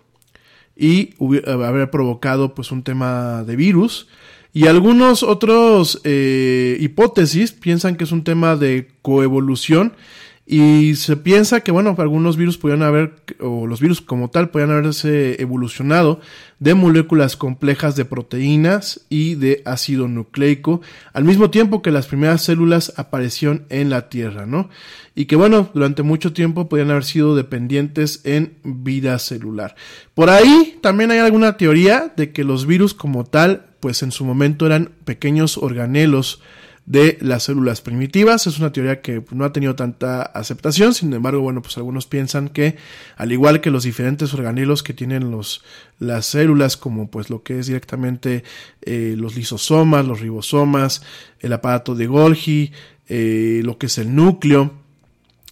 y 0.75 1.15
haber 1.47 1.91
provocado, 1.91 2.55
pues, 2.55 2.73
un 2.73 2.83
tema 2.83 3.45
de 3.45 3.55
virus. 3.55 4.09
Y 4.55 4.67
algunos 4.67 5.23
otros 5.23 6.01
eh, 6.05 6.79
hipótesis 6.81 7.53
piensan 7.53 7.97
que 7.97 8.05
es 8.05 8.13
un 8.13 8.25
tema 8.25 8.57
de 8.57 8.89
coevolución 9.03 9.93
y 10.51 10.95
se 10.95 11.19
piensa 11.19 11.61
que, 11.61 11.73
bueno, 11.73 11.95
algunos 11.99 12.39
virus 12.39 12.57
podrían 12.57 12.83
haber, 12.83 13.17
o 13.39 13.67
los 13.67 13.83
virus 13.83 14.01
como 14.01 14.31
tal, 14.31 14.49
podrían 14.49 14.71
haberse 14.71 15.43
evolucionado 15.43 16.23
de 16.59 16.73
moléculas 16.73 17.37
complejas 17.37 17.97
de 17.97 18.07
proteínas 18.07 19.03
y 19.11 19.35
de 19.35 19.61
ácido 19.67 20.09
nucleico, 20.09 20.81
al 21.13 21.25
mismo 21.25 21.51
tiempo 21.51 21.83
que 21.83 21.91
las 21.91 22.07
primeras 22.07 22.41
células 22.41 22.95
aparecieron 22.97 23.67
en 23.69 23.91
la 23.91 24.09
Tierra, 24.09 24.47
¿no? 24.47 24.71
Y 25.15 25.27
que, 25.27 25.37
bueno, 25.37 25.69
durante 25.75 26.03
mucho 26.03 26.33
tiempo 26.33 26.67
podrían 26.67 26.93
haber 26.93 27.05
sido 27.05 27.37
dependientes 27.37 28.23
en 28.25 28.57
vida 28.65 29.19
celular. 29.19 29.75
Por 30.15 30.31
ahí 30.31 30.79
también 30.81 31.11
hay 31.11 31.19
alguna 31.19 31.59
teoría 31.59 32.15
de 32.17 32.33
que 32.33 32.43
los 32.43 32.65
virus 32.65 32.95
como 32.95 33.25
tal, 33.25 33.67
pues 33.81 34.03
en 34.03 34.13
su 34.13 34.25
momento 34.25 34.65
eran 34.65 34.93
pequeños 35.05 35.59
organelos, 35.59 36.41
de 36.89 37.19
las 37.21 37.43
células 37.43 37.83
primitivas. 37.83 38.47
Es 38.47 38.59
una 38.59 38.73
teoría 38.73 39.03
que 39.03 39.23
no 39.31 39.45
ha 39.45 39.53
tenido 39.53 39.77
tanta 39.77 40.23
aceptación, 40.23 40.95
sin 40.95 41.13
embargo, 41.13 41.43
bueno, 41.43 41.61
pues 41.61 41.77
algunos 41.77 42.07
piensan 42.07 42.49
que 42.49 42.77
al 43.17 43.31
igual 43.31 43.61
que 43.61 43.71
los 43.71 43.85
diferentes 43.85 44.33
organelos 44.33 44.83
que 44.83 44.95
tienen 44.95 45.31
los, 45.31 45.63
las 45.99 46.25
células, 46.25 46.79
como 46.79 47.11
pues 47.11 47.29
lo 47.29 47.43
que 47.43 47.59
es 47.59 47.67
directamente 47.67 48.43
eh, 48.81 49.15
los 49.19 49.37
lisosomas, 49.37 50.07
los 50.07 50.21
ribosomas, 50.21 51.03
el 51.41 51.53
aparato 51.53 51.95
de 51.95 52.07
Golgi, 52.07 52.73
eh, 53.07 53.61
lo 53.65 53.77
que 53.77 53.87
es 53.87 53.99
el 53.99 54.15
núcleo, 54.15 54.73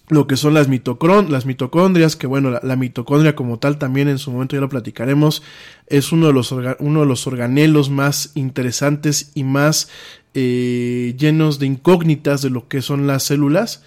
lo 0.09 0.25
que 0.25 0.37
son 0.37 0.55
las, 0.55 0.67
las 0.67 1.45
mitocondrias, 1.45 2.15
que 2.15 2.25
bueno, 2.25 2.59
la, 2.63 2.75
mitocondria 2.77 3.35
como 3.35 3.59
tal 3.59 3.77
también 3.77 4.07
en 4.07 4.17
su 4.17 4.31
momento 4.31 4.55
ya 4.55 4.61
lo 4.61 4.69
platicaremos, 4.69 5.43
es 5.85 6.11
uno 6.11 6.27
de 6.27 6.33
los, 6.33 6.51
uno 6.79 7.01
de 7.01 7.05
los 7.05 7.27
organelos 7.27 7.91
más 7.91 8.31
interesantes 8.33 9.31
y 9.35 9.43
más 9.43 9.89
eh, 10.39 11.15
llenos 11.17 11.57
de 11.57 11.65
incógnitas 11.65 12.43
de 12.43 12.51
lo 12.51 12.67
que 12.67 12.83
son 12.83 13.07
las 13.07 13.23
células, 13.23 13.81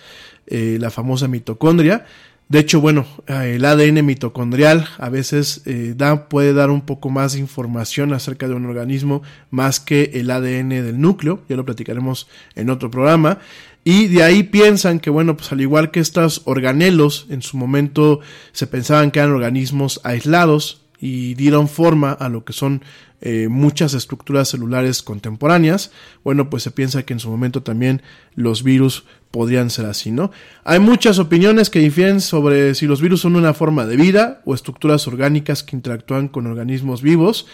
eh, 0.49 0.79
la 0.81 0.91
famosa 0.91 1.29
mitocondria. 1.29 2.07
De 2.49 2.59
hecho, 2.59 2.81
bueno, 2.81 3.07
eh, 3.29 3.53
el 3.55 3.65
ADN 3.65 4.05
mitocondrial 4.05 4.89
a 4.99 5.11
veces 5.11 5.63
da, 5.97 6.29
puede 6.29 6.53
dar 6.53 6.71
un 6.71 6.81
poco 6.81 7.09
más 7.09 7.35
de 7.35 7.39
información 7.39 8.13
acerca 8.13 8.49
de 8.49 8.55
un 8.55 8.67
organismo 8.67 9.23
más 9.53 9.79
que 9.79 10.11
el 10.15 10.29
ADN 10.29 10.71
del 10.71 11.01
núcleo, 11.01 11.45
ya 11.49 11.55
lo 11.55 11.65
platicaremos 11.65 12.27
en 12.57 12.69
otro 12.69 12.91
programa. 12.91 13.39
Y 13.85 14.09
de 14.09 14.25
ahí 14.25 14.43
piensan 14.43 14.99
que, 14.99 15.11
bueno, 15.11 15.37
pues 15.37 15.53
al 15.53 15.61
igual 15.61 15.93
que 15.93 16.01
estos 16.01 16.43
organelos, 16.47 17.29
en 17.31 17.43
su 17.43 17.59
momento 17.59 18.19
se 18.51 18.67
pensaban 18.67 19.13
que 19.13 19.21
eran 19.21 19.31
organismos 19.31 20.01
aislados 20.03 20.80
y 21.01 21.35
dieron 21.35 21.69
forma 21.69 22.13
a 22.13 22.29
lo 22.29 22.45
que 22.45 22.53
son 22.53 22.83
eh, 23.23 23.49
muchas 23.49 23.95
estructuras 23.95 24.49
celulares 24.49 25.03
contemporáneas, 25.03 25.93
bueno, 26.25 26.51
pues 26.51 26.63
se 26.63 26.71
piensa 26.71 27.03
que 27.05 27.13
en 27.13 27.21
su 27.21 27.31
momento 27.31 27.63
también 27.63 28.03
los 28.35 28.63
virus 28.63 29.05
podrían 29.31 29.71
ser 29.71 29.87
así, 29.87 30.11
¿no? 30.11 30.31
Hay 30.65 30.79
muchas 30.79 31.19
opiniones 31.19 31.71
que 31.71 31.79
difieren 31.79 32.21
sobre 32.21 32.75
si 32.75 32.87
los 32.87 33.01
virus 33.01 33.21
son 33.21 33.37
una 33.37 33.55
forma 33.55 33.87
de 33.87 33.97
vida 33.97 34.43
o 34.45 34.55
estructuras 34.55 35.07
orgánicas 35.07 35.63
que 35.63 35.77
interactúan 35.77 36.29
con 36.29 36.47
organismos 36.47 37.03
vivos. 37.03 37.47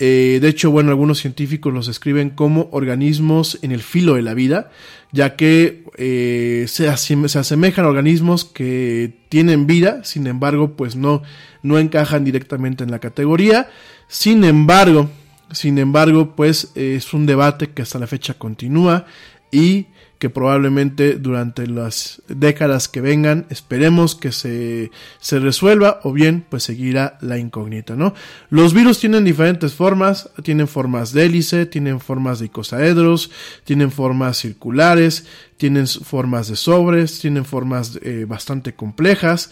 Eh, 0.00 0.38
de 0.42 0.48
hecho, 0.48 0.70
bueno, 0.72 0.90
algunos 0.90 1.18
científicos 1.18 1.72
los 1.72 1.88
escriben 1.88 2.30
como 2.30 2.68
organismos 2.72 3.58
en 3.62 3.70
el 3.70 3.82
filo 3.82 4.14
de 4.14 4.22
la 4.22 4.34
vida, 4.34 4.70
ya 5.12 5.36
que 5.36 5.83
eh, 5.96 6.64
se, 6.68 6.94
se, 6.96 7.38
asemejan 7.38 7.84
a 7.84 7.88
organismos 7.88 8.44
que 8.44 9.14
tienen 9.28 9.66
vida, 9.66 10.02
sin 10.04 10.26
embargo, 10.26 10.76
pues 10.76 10.96
no, 10.96 11.22
no 11.62 11.78
encajan 11.78 12.24
directamente 12.24 12.84
en 12.84 12.90
la 12.90 12.98
categoría. 12.98 13.68
Sin 14.08 14.44
embargo, 14.44 15.08
sin 15.52 15.78
embargo, 15.78 16.34
pues 16.34 16.72
es 16.74 17.12
un 17.14 17.26
debate 17.26 17.70
que 17.70 17.82
hasta 17.82 17.98
la 17.98 18.06
fecha 18.06 18.34
continúa 18.34 19.06
y 19.52 19.86
que 20.24 20.30
probablemente 20.30 21.16
durante 21.16 21.66
las 21.66 22.22
décadas 22.28 22.88
que 22.88 23.02
vengan 23.02 23.44
esperemos 23.50 24.14
que 24.14 24.32
se, 24.32 24.90
se 25.20 25.38
resuelva 25.38 26.00
o 26.02 26.14
bien 26.14 26.46
pues 26.48 26.62
seguirá 26.62 27.18
la 27.20 27.36
incógnita, 27.36 27.94
¿no? 27.94 28.14
Los 28.48 28.72
virus 28.72 29.00
tienen 29.00 29.24
diferentes 29.24 29.74
formas, 29.74 30.30
tienen 30.42 30.66
formas 30.66 31.12
de 31.12 31.26
hélice, 31.26 31.66
tienen 31.66 32.00
formas 32.00 32.38
de 32.38 32.46
icosaedros, 32.46 33.30
tienen 33.64 33.90
formas 33.90 34.38
circulares, 34.38 35.26
tienen 35.58 35.86
formas 35.86 36.48
de 36.48 36.56
sobres, 36.56 37.18
tienen 37.18 37.44
formas 37.44 37.98
eh, 38.02 38.24
bastante 38.26 38.72
complejas. 38.72 39.50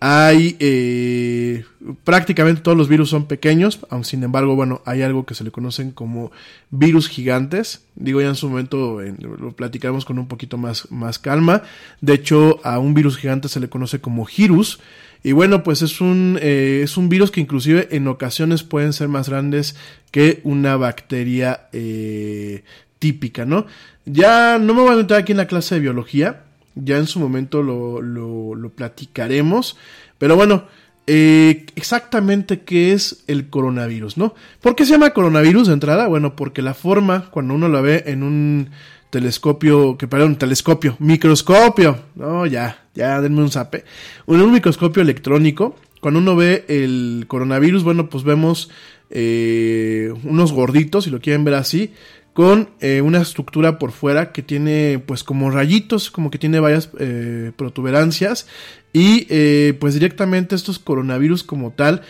Hay 0.00 0.56
eh, 0.60 1.64
prácticamente 2.04 2.62
todos 2.62 2.78
los 2.78 2.88
virus 2.88 3.10
son 3.10 3.26
pequeños, 3.26 3.80
aunque 3.90 4.08
sin 4.08 4.22
embargo, 4.22 4.54
bueno, 4.54 4.80
hay 4.84 5.02
algo 5.02 5.26
que 5.26 5.34
se 5.34 5.42
le 5.42 5.50
conocen 5.50 5.90
como 5.90 6.30
virus 6.70 7.08
gigantes. 7.08 7.82
Digo, 7.96 8.20
ya 8.20 8.28
en 8.28 8.36
su 8.36 8.48
momento 8.48 9.00
lo 9.00 9.52
platicamos 9.52 10.04
con 10.04 10.20
un 10.20 10.28
poquito 10.28 10.56
más, 10.56 10.90
más 10.92 11.18
calma. 11.18 11.62
De 12.00 12.14
hecho, 12.14 12.60
a 12.62 12.78
un 12.78 12.94
virus 12.94 13.16
gigante 13.16 13.48
se 13.48 13.58
le 13.58 13.68
conoce 13.68 14.00
como 14.00 14.24
girus. 14.24 14.78
Y 15.24 15.32
bueno, 15.32 15.64
pues 15.64 15.82
es 15.82 16.00
un, 16.00 16.38
eh, 16.40 16.82
es 16.84 16.96
un 16.96 17.08
virus 17.08 17.32
que 17.32 17.40
inclusive 17.40 17.88
en 17.90 18.06
ocasiones 18.06 18.62
pueden 18.62 18.92
ser 18.92 19.08
más 19.08 19.28
grandes 19.28 19.74
que 20.12 20.40
una 20.44 20.76
bacteria 20.76 21.68
eh, 21.72 22.62
típica, 23.00 23.44
¿no? 23.44 23.66
Ya 24.04 24.58
no 24.58 24.74
me 24.74 24.82
voy 24.82 24.92
a 24.92 24.96
meter 24.96 25.16
aquí 25.16 25.32
en 25.32 25.38
la 25.38 25.48
clase 25.48 25.74
de 25.74 25.80
biología, 25.80 26.44
ya 26.74 26.96
en 26.96 27.06
su 27.06 27.20
momento 27.20 27.62
lo, 27.62 28.02
lo, 28.02 28.70
platicaremos. 28.70 29.76
Pero 30.18 30.36
bueno, 30.36 30.64
eh, 31.06 31.66
exactamente 31.76 32.60
qué 32.60 32.92
es 32.92 33.24
el 33.26 33.48
coronavirus, 33.48 34.16
¿no? 34.16 34.34
¿Por 34.60 34.76
qué 34.76 34.84
se 34.84 34.92
llama 34.92 35.10
coronavirus 35.10 35.68
de 35.68 35.74
entrada? 35.74 36.06
Bueno, 36.06 36.36
porque 36.36 36.62
la 36.62 36.74
forma, 36.74 37.30
cuando 37.30 37.54
uno 37.54 37.68
lo 37.68 37.82
ve 37.82 38.04
en 38.06 38.22
un 38.22 38.70
telescopio, 39.10 39.96
que 39.96 40.06
perdón, 40.06 40.36
telescopio, 40.36 40.96
microscopio, 40.98 41.98
no, 42.14 42.46
ya, 42.46 42.84
ya 42.94 43.20
denme 43.20 43.40
un 43.40 43.50
zape, 43.50 43.84
en 44.26 44.40
un 44.40 44.52
microscopio 44.52 45.02
electrónico, 45.02 45.76
cuando 46.00 46.20
uno 46.20 46.36
ve 46.36 46.64
el 46.68 47.24
coronavirus, 47.26 47.82
bueno, 47.82 48.08
pues 48.08 48.22
vemos 48.22 48.70
eh, 49.10 50.12
unos 50.24 50.52
gorditos, 50.52 51.04
si 51.04 51.10
lo 51.10 51.20
quieren 51.20 51.44
ver 51.44 51.54
así, 51.54 51.92
con 52.38 52.70
eh, 52.78 53.00
una 53.00 53.20
estructura 53.20 53.80
por 53.80 53.90
fuera 53.90 54.30
que 54.30 54.44
tiene 54.44 55.02
pues 55.04 55.24
como 55.24 55.50
rayitos, 55.50 56.08
como 56.08 56.30
que 56.30 56.38
tiene 56.38 56.60
varias 56.60 56.88
eh, 57.00 57.50
protuberancias 57.56 58.46
y 58.92 59.26
eh, 59.28 59.76
pues 59.80 59.94
directamente 59.94 60.54
estos 60.54 60.78
coronavirus 60.78 61.42
como 61.42 61.72
tal 61.72 62.02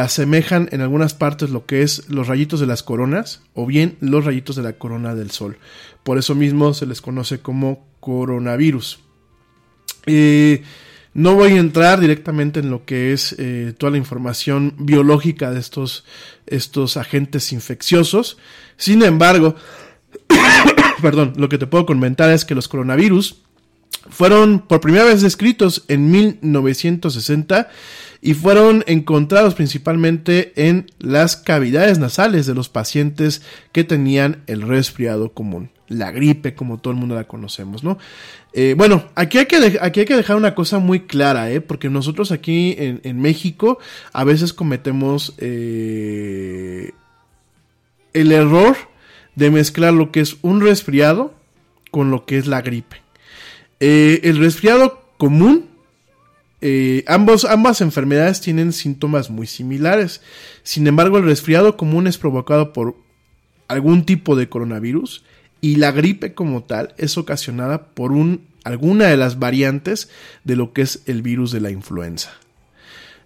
asemejan 0.00 0.70
en 0.72 0.80
algunas 0.80 1.12
partes 1.12 1.50
lo 1.50 1.66
que 1.66 1.82
es 1.82 2.08
los 2.08 2.26
rayitos 2.26 2.58
de 2.58 2.66
las 2.66 2.82
coronas 2.82 3.42
o 3.52 3.66
bien 3.66 3.98
los 4.00 4.24
rayitos 4.24 4.56
de 4.56 4.62
la 4.62 4.72
corona 4.72 5.14
del 5.14 5.30
sol. 5.30 5.58
Por 6.04 6.16
eso 6.16 6.34
mismo 6.34 6.72
se 6.72 6.86
les 6.86 7.02
conoce 7.02 7.40
como 7.40 7.86
coronavirus. 8.00 9.00
No 11.16 11.34
voy 11.34 11.52
a 11.52 11.60
entrar 11.60 11.98
directamente 11.98 12.60
en 12.60 12.70
lo 12.70 12.84
que 12.84 13.14
es 13.14 13.34
toda 13.78 13.90
la 13.90 13.96
información 13.96 14.74
biológica 14.78 15.50
de 15.50 15.60
estos, 15.60 16.04
estos 16.46 16.98
agentes 16.98 17.52
infecciosos. 17.52 18.36
Sin 18.76 19.02
embargo, 19.02 19.56
perdón, 21.02 21.32
lo 21.38 21.48
que 21.48 21.56
te 21.56 21.66
puedo 21.66 21.86
comentar 21.86 22.30
es 22.30 22.44
que 22.44 22.54
los 22.54 22.68
coronavirus 22.68 23.42
fueron 24.10 24.60
por 24.60 24.82
primera 24.82 25.04
vez 25.04 25.22
descritos 25.22 25.84
en 25.88 26.10
1960 26.10 27.70
y 28.20 28.34
fueron 28.34 28.84
encontrados 28.86 29.54
principalmente 29.54 30.52
en 30.68 30.90
las 30.98 31.36
cavidades 31.36 31.98
nasales 31.98 32.44
de 32.44 32.54
los 32.54 32.68
pacientes 32.68 33.40
que 33.72 33.84
tenían 33.84 34.42
el 34.46 34.60
resfriado 34.60 35.32
común, 35.32 35.70
la 35.88 36.10
gripe 36.10 36.54
como 36.54 36.78
todo 36.78 36.92
el 36.92 36.98
mundo 36.98 37.14
la 37.14 37.24
conocemos, 37.24 37.84
¿no? 37.84 37.98
Eh, 38.52 38.74
bueno, 38.76 39.04
aquí 39.14 39.38
hay, 39.38 39.46
que 39.46 39.78
aquí 39.80 40.00
hay 40.00 40.06
que 40.06 40.16
dejar 40.16 40.36
una 40.36 40.54
cosa 40.54 40.78
muy 40.78 41.00
clara, 41.00 41.50
¿eh? 41.50 41.60
porque 41.60 41.88
nosotros 41.88 42.32
aquí 42.32 42.74
en, 42.78 43.20
México 43.20 43.78
a 44.12 44.24
veces 44.24 44.52
cometemos 44.52 45.34
eh, 45.38 46.92
el 48.12 48.32
error 48.32 48.76
de 49.34 49.50
mezclar 49.50 49.92
lo 49.92 50.10
que 50.10 50.20
es 50.20 50.38
un 50.42 50.60
resfriado 50.60 51.34
con 51.90 52.10
lo 52.10 52.24
que 52.24 52.38
es 52.38 52.46
la 52.46 52.62
gripe. 52.62 53.02
Eh, 53.80 54.20
el 54.24 54.38
resfriado 54.38 55.02
común, 55.18 55.68
ambos, 57.06 57.44
ambas 57.44 57.80
enfermedades 57.80 58.40
tienen 58.40 58.72
síntomas 58.72 59.30
muy 59.30 59.46
similares. 59.46 60.22
Sin 60.62 60.86
embargo, 60.86 61.18
el 61.18 61.24
resfriado 61.24 61.76
común 61.76 62.06
es 62.06 62.18
provocado 62.18 62.72
por 62.72 62.96
algún 63.68 64.04
tipo 64.04 64.34
de 64.34 64.48
coronavirus 64.48 65.22
y 65.66 65.74
la 65.74 65.90
gripe 65.90 66.32
como 66.32 66.62
tal 66.62 66.94
es 66.96 67.18
ocasionada 67.18 67.88
por 67.88 68.12
un, 68.12 68.46
alguna 68.62 69.06
de 69.06 69.16
las 69.16 69.40
variantes 69.40 70.08
de 70.44 70.54
lo 70.54 70.72
que 70.72 70.82
es 70.82 71.02
el 71.06 71.22
virus 71.22 71.50
de 71.50 71.60
la 71.60 71.72
influenza. 71.72 72.30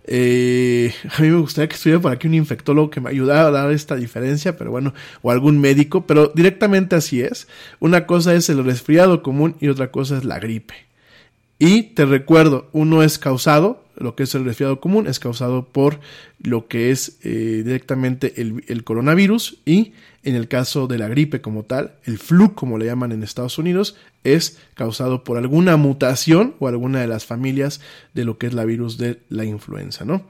Eh, 0.04 0.94
a 1.18 1.20
mí 1.20 1.28
me 1.28 1.36
gustaría 1.36 1.68
que 1.68 1.74
estuviera 1.74 2.00
por 2.00 2.12
aquí 2.12 2.28
un 2.28 2.32
infectólogo 2.32 2.88
que 2.88 3.02
me 3.02 3.10
ayudara 3.10 3.48
a 3.48 3.50
dar 3.50 3.70
esta 3.70 3.94
diferencia, 3.94 4.56
pero 4.56 4.70
bueno, 4.70 4.94
o 5.20 5.30
algún 5.30 5.60
médico, 5.60 6.06
pero 6.06 6.32
directamente 6.34 6.96
así 6.96 7.20
es. 7.20 7.46
Una 7.78 8.06
cosa 8.06 8.34
es 8.34 8.48
el 8.48 8.64
resfriado 8.64 9.22
común 9.22 9.56
y 9.60 9.68
otra 9.68 9.90
cosa 9.90 10.16
es 10.16 10.24
la 10.24 10.38
gripe. 10.38 10.72
Y 11.58 11.82
te 11.92 12.06
recuerdo, 12.06 12.70
uno 12.72 13.02
es 13.02 13.18
causado, 13.18 13.84
lo 14.00 14.14
que 14.16 14.24
es 14.24 14.34
el 14.34 14.44
resfriado 14.44 14.80
común, 14.80 15.06
es 15.06 15.20
causado 15.20 15.66
por 15.66 16.00
lo 16.42 16.68
que 16.68 16.90
es 16.90 17.18
eh, 17.22 17.62
directamente 17.64 18.40
el, 18.40 18.64
el, 18.66 18.84
coronavirus 18.84 19.58
y 19.64 19.92
en 20.22 20.34
el 20.34 20.48
caso 20.48 20.86
de 20.86 20.98
la 20.98 21.08
gripe 21.08 21.40
como 21.40 21.62
tal, 21.62 21.94
el 22.04 22.18
flu 22.18 22.54
como 22.54 22.78
le 22.78 22.86
llaman 22.86 23.12
en 23.12 23.22
Estados 23.22 23.58
Unidos, 23.58 23.96
es 24.24 24.58
causado 24.74 25.24
por 25.24 25.38
alguna 25.38 25.76
mutación 25.76 26.54
o 26.58 26.68
alguna 26.68 27.00
de 27.00 27.06
las 27.06 27.24
familias 27.24 27.80
de 28.14 28.24
lo 28.24 28.38
que 28.38 28.46
es 28.46 28.54
la 28.54 28.64
virus 28.64 28.98
de 28.98 29.20
la 29.28 29.44
influenza, 29.44 30.04
¿no? 30.04 30.24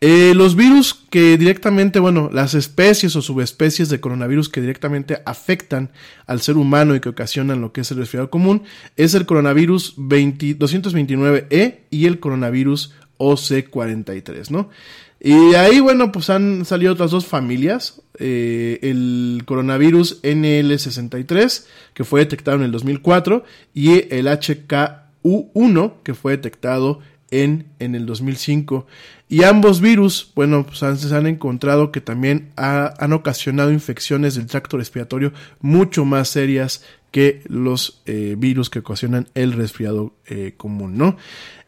Eh, 0.00 0.34
los 0.34 0.54
virus 0.54 0.94
que 1.08 1.38
directamente, 1.38 1.98
bueno, 1.98 2.28
las 2.32 2.54
especies 2.54 3.16
o 3.16 3.22
subespecies 3.22 3.88
de 3.88 4.00
coronavirus 4.00 4.48
que 4.48 4.60
directamente 4.60 5.22
afectan 5.24 5.90
al 6.26 6.40
ser 6.40 6.56
humano 6.56 6.94
y 6.94 7.00
que 7.00 7.08
ocasionan 7.08 7.60
lo 7.60 7.72
que 7.72 7.80
es 7.82 7.90
el 7.90 7.98
resfriado 7.98 8.28
común 8.28 8.64
es 8.96 9.14
el 9.14 9.24
coronavirus 9.24 9.96
229E 9.96 11.78
y 11.90 12.06
el 12.06 12.20
coronavirus 12.20 12.92
OC43, 13.18 14.50
¿no? 14.50 14.68
Y 15.20 15.54
ahí, 15.54 15.80
bueno, 15.80 16.12
pues 16.12 16.28
han 16.28 16.66
salido 16.66 16.92
otras 16.92 17.10
dos 17.10 17.24
familias. 17.24 18.02
Eh, 18.18 18.78
el 18.82 19.42
coronavirus 19.46 20.22
NL63, 20.22 21.64
que 21.94 22.04
fue 22.04 22.20
detectado 22.20 22.58
en 22.58 22.64
el 22.64 22.72
2004, 22.72 23.42
y 23.72 24.14
el 24.14 24.26
HKU1, 24.26 25.94
que 26.02 26.12
fue 26.12 26.32
detectado 26.32 27.00
en, 27.30 27.66
en 27.78 27.94
el 27.94 28.06
2005. 28.06 28.86
Y 29.28 29.42
ambos 29.42 29.80
virus, 29.80 30.32
bueno, 30.34 30.66
pues 30.66 30.82
han, 30.82 30.98
se 30.98 31.14
han 31.14 31.26
encontrado 31.26 31.90
que 31.90 32.00
también 32.00 32.50
han 32.56 33.12
ocasionado 33.12 33.72
infecciones 33.72 34.34
del 34.34 34.46
tracto 34.46 34.76
respiratorio 34.76 35.32
mucho 35.60 36.04
más 36.04 36.28
serias 36.28 36.84
que 37.14 37.42
los 37.46 38.02
eh, 38.06 38.34
virus 38.36 38.70
que 38.70 38.80
ocasionan 38.80 39.28
el 39.36 39.52
resfriado 39.52 40.14
eh, 40.26 40.54
común, 40.56 40.98
¿no? 40.98 41.16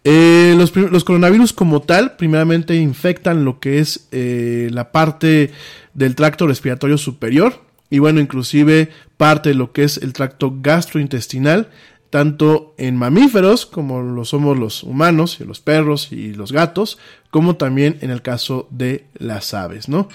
Eh, 0.03 0.57
los, 0.59 1.05
coronavirus 1.05 1.53
como 1.53 1.83
tal, 1.83 2.17
primeramente 2.17 2.75
infectan 2.75 3.45
lo 3.45 3.61
que 3.61 3.79
es 3.79 4.09
la 4.11 4.91
parte 4.91 5.53
del 5.95 6.17
tracto 6.17 6.49
respiratorio 6.49 6.99
superior 6.99 7.63
y 7.91 8.01
bueno, 8.01 8.21
inclusive 8.21 8.91
parte 9.17 9.51
de 9.51 9.55
lo 9.55 9.71
que 9.71 9.85
es 9.85 9.99
el 9.99 10.13
tracto 10.13 10.53
gastrointestinal 10.61 11.71
tanto 12.11 12.75
en 12.79 12.97
mamíferos, 12.97 13.67
como 13.67 14.03
lo 14.03 14.25
somos 14.25 14.59
los 14.59 14.83
humanos, 14.83 15.39
y 15.41 15.45
los 15.45 15.61
perros 15.61 16.13
y 16.13 16.33
los 16.33 16.53
gatos, 16.53 16.99
como 17.31 17.57
también 17.57 17.99
en 18.01 18.11
el 18.11 18.23
caso 18.23 18.69
de 18.71 19.07
las 19.19 19.55
aves, 19.55 19.89
¿no? 19.89 20.09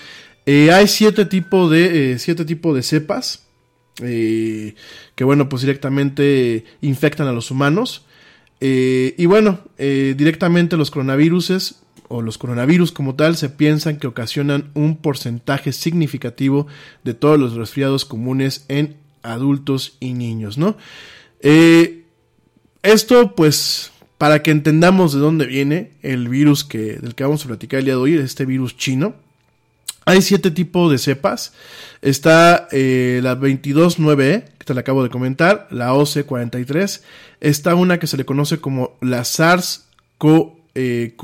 Eh, 0.46 0.72
hay 0.72 0.88
siete 0.88 1.26
tipos 1.26 1.70
de, 1.70 2.14
eh, 2.14 2.46
tipos 2.46 2.76
de 2.76 2.82
cepas 2.82 3.46
eh, 4.02 4.76
que, 5.16 5.24
bueno, 5.24 5.48
pues 5.50 5.62
directamente 5.62 6.66
infectan 6.82 7.28
a 7.28 7.32
los 7.34 7.52
humanos. 7.52 8.06
y 8.60 9.26
bueno, 9.26 9.60
directamente 9.78 10.78
los 10.78 10.92
coronavirus 10.92 11.78
o 12.10 12.22
los 12.22 12.38
coronavirus 12.38 12.92
como 12.92 13.16
tal 13.16 13.36
se 13.36 13.50
piensan 13.50 13.98
que 13.98 14.06
ocasionan 14.06 14.70
un 14.76 14.98
porcentaje 14.98 15.72
significativo 15.72 16.68
de 17.04 17.16
todos 17.16 17.40
los 17.40 17.54
resfriados 17.56 18.06
comunes 18.06 18.66
en 18.68 18.98
adultos 19.24 19.98
y 20.00 20.14
niños, 20.14 20.58
¿no? 20.60 20.78
Esto, 21.42 23.36
pues, 23.36 23.92
para 24.22 24.44
que 24.44 24.52
entendamos 24.52 25.14
de 25.14 25.20
dónde 25.20 25.48
viene 25.48 25.94
el 26.04 26.30
virus 26.30 26.64
que, 26.64 26.98
del 26.98 27.16
que 27.16 27.24
vamos 27.24 27.44
a 27.44 27.48
platicar 27.48 27.80
el 27.80 27.86
día 27.86 27.96
de 27.96 28.00
hoy, 28.00 28.18
este 28.18 28.46
virus 28.46 28.78
chino. 28.78 29.16
Hay 30.06 30.22
siete 30.22 30.52
tipos 30.52 30.92
de 30.92 31.00
cepas. 31.00 31.54
Está 32.04 32.68
eh, 32.72 33.20
la 33.24 33.36
22.9E, 33.36 34.44
que 34.60 34.66
te 34.66 34.74
la 34.74 34.82
acabo 34.82 35.02
de 35.02 35.10
comentar, 35.10 35.68
la 35.72 35.94
OC43. 35.94 37.02
Está 37.40 37.74
una 37.74 37.98
que 37.98 38.06
se 38.08 38.18
le 38.18 38.26
conoce 38.26 38.60
como 38.60 38.98
la 39.02 39.22
SARS-CoV, 39.22 40.54
eh, 40.76 41.16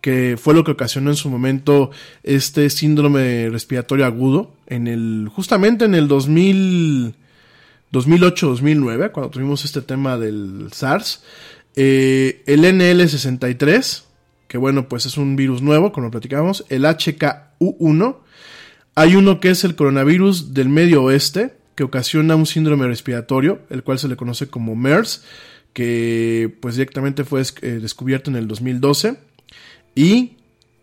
que 0.00 0.38
fue 0.40 0.54
lo 0.54 0.64
que 0.64 0.70
ocasionó 0.70 1.10
en 1.10 1.16
su 1.16 1.28
momento 1.28 1.90
este 2.22 2.70
síndrome 2.70 3.50
respiratorio 3.50 4.06
agudo, 4.06 4.54
en 4.66 4.86
el, 4.86 5.28
justamente 5.30 5.84
en 5.84 5.94
el 5.94 6.08
2000, 6.08 7.14
2008-2009, 7.92 9.12
cuando 9.12 9.30
tuvimos 9.30 9.64
este 9.64 9.82
tema 9.82 10.18
del 10.18 10.68
SARS. 10.72 11.22
Eh, 11.76 12.42
el 12.46 12.64
NL63, 12.64 14.02
que 14.48 14.58
bueno, 14.58 14.88
pues 14.88 15.06
es 15.06 15.16
un 15.16 15.36
virus 15.36 15.62
nuevo, 15.62 15.92
como 15.92 16.06
lo 16.06 16.10
platicamos. 16.10 16.64
El 16.68 16.84
HKU1. 16.84 18.16
Hay 18.94 19.14
uno 19.14 19.40
que 19.40 19.50
es 19.50 19.64
el 19.64 19.76
coronavirus 19.76 20.54
del 20.54 20.68
Medio 20.68 21.04
Oeste, 21.04 21.54
que 21.74 21.84
ocasiona 21.84 22.34
un 22.34 22.46
síndrome 22.46 22.86
respiratorio, 22.86 23.60
el 23.68 23.82
cual 23.82 23.98
se 23.98 24.08
le 24.08 24.16
conoce 24.16 24.48
como 24.48 24.74
MERS, 24.74 25.24
que 25.74 26.56
pues 26.60 26.76
directamente 26.76 27.24
fue 27.24 27.42
eh, 27.60 27.78
descubierto 27.82 28.30
en 28.30 28.36
el 28.36 28.48
2012. 28.48 29.18
Y, 29.94 30.36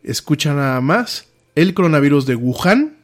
escucha 0.04 0.54
nada 0.54 0.80
más, 0.82 1.28
el 1.56 1.74
coronavirus 1.74 2.28
de 2.28 2.36
Wuhan, 2.36 2.98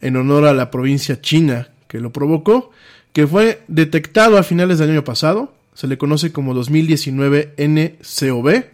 en 0.00 0.16
honor 0.16 0.46
a 0.46 0.52
la 0.52 0.70
provincia 0.70 1.20
china 1.20 1.68
que 1.88 2.00
lo 2.00 2.12
provocó, 2.12 2.70
que 3.12 3.26
fue 3.26 3.62
detectado 3.68 4.38
a 4.38 4.42
finales 4.42 4.78
del 4.78 4.90
año 4.90 5.04
pasado, 5.04 5.54
se 5.74 5.86
le 5.86 5.98
conoce 5.98 6.32
como 6.32 6.54
2019 6.54 7.54
NCOV, 7.56 8.64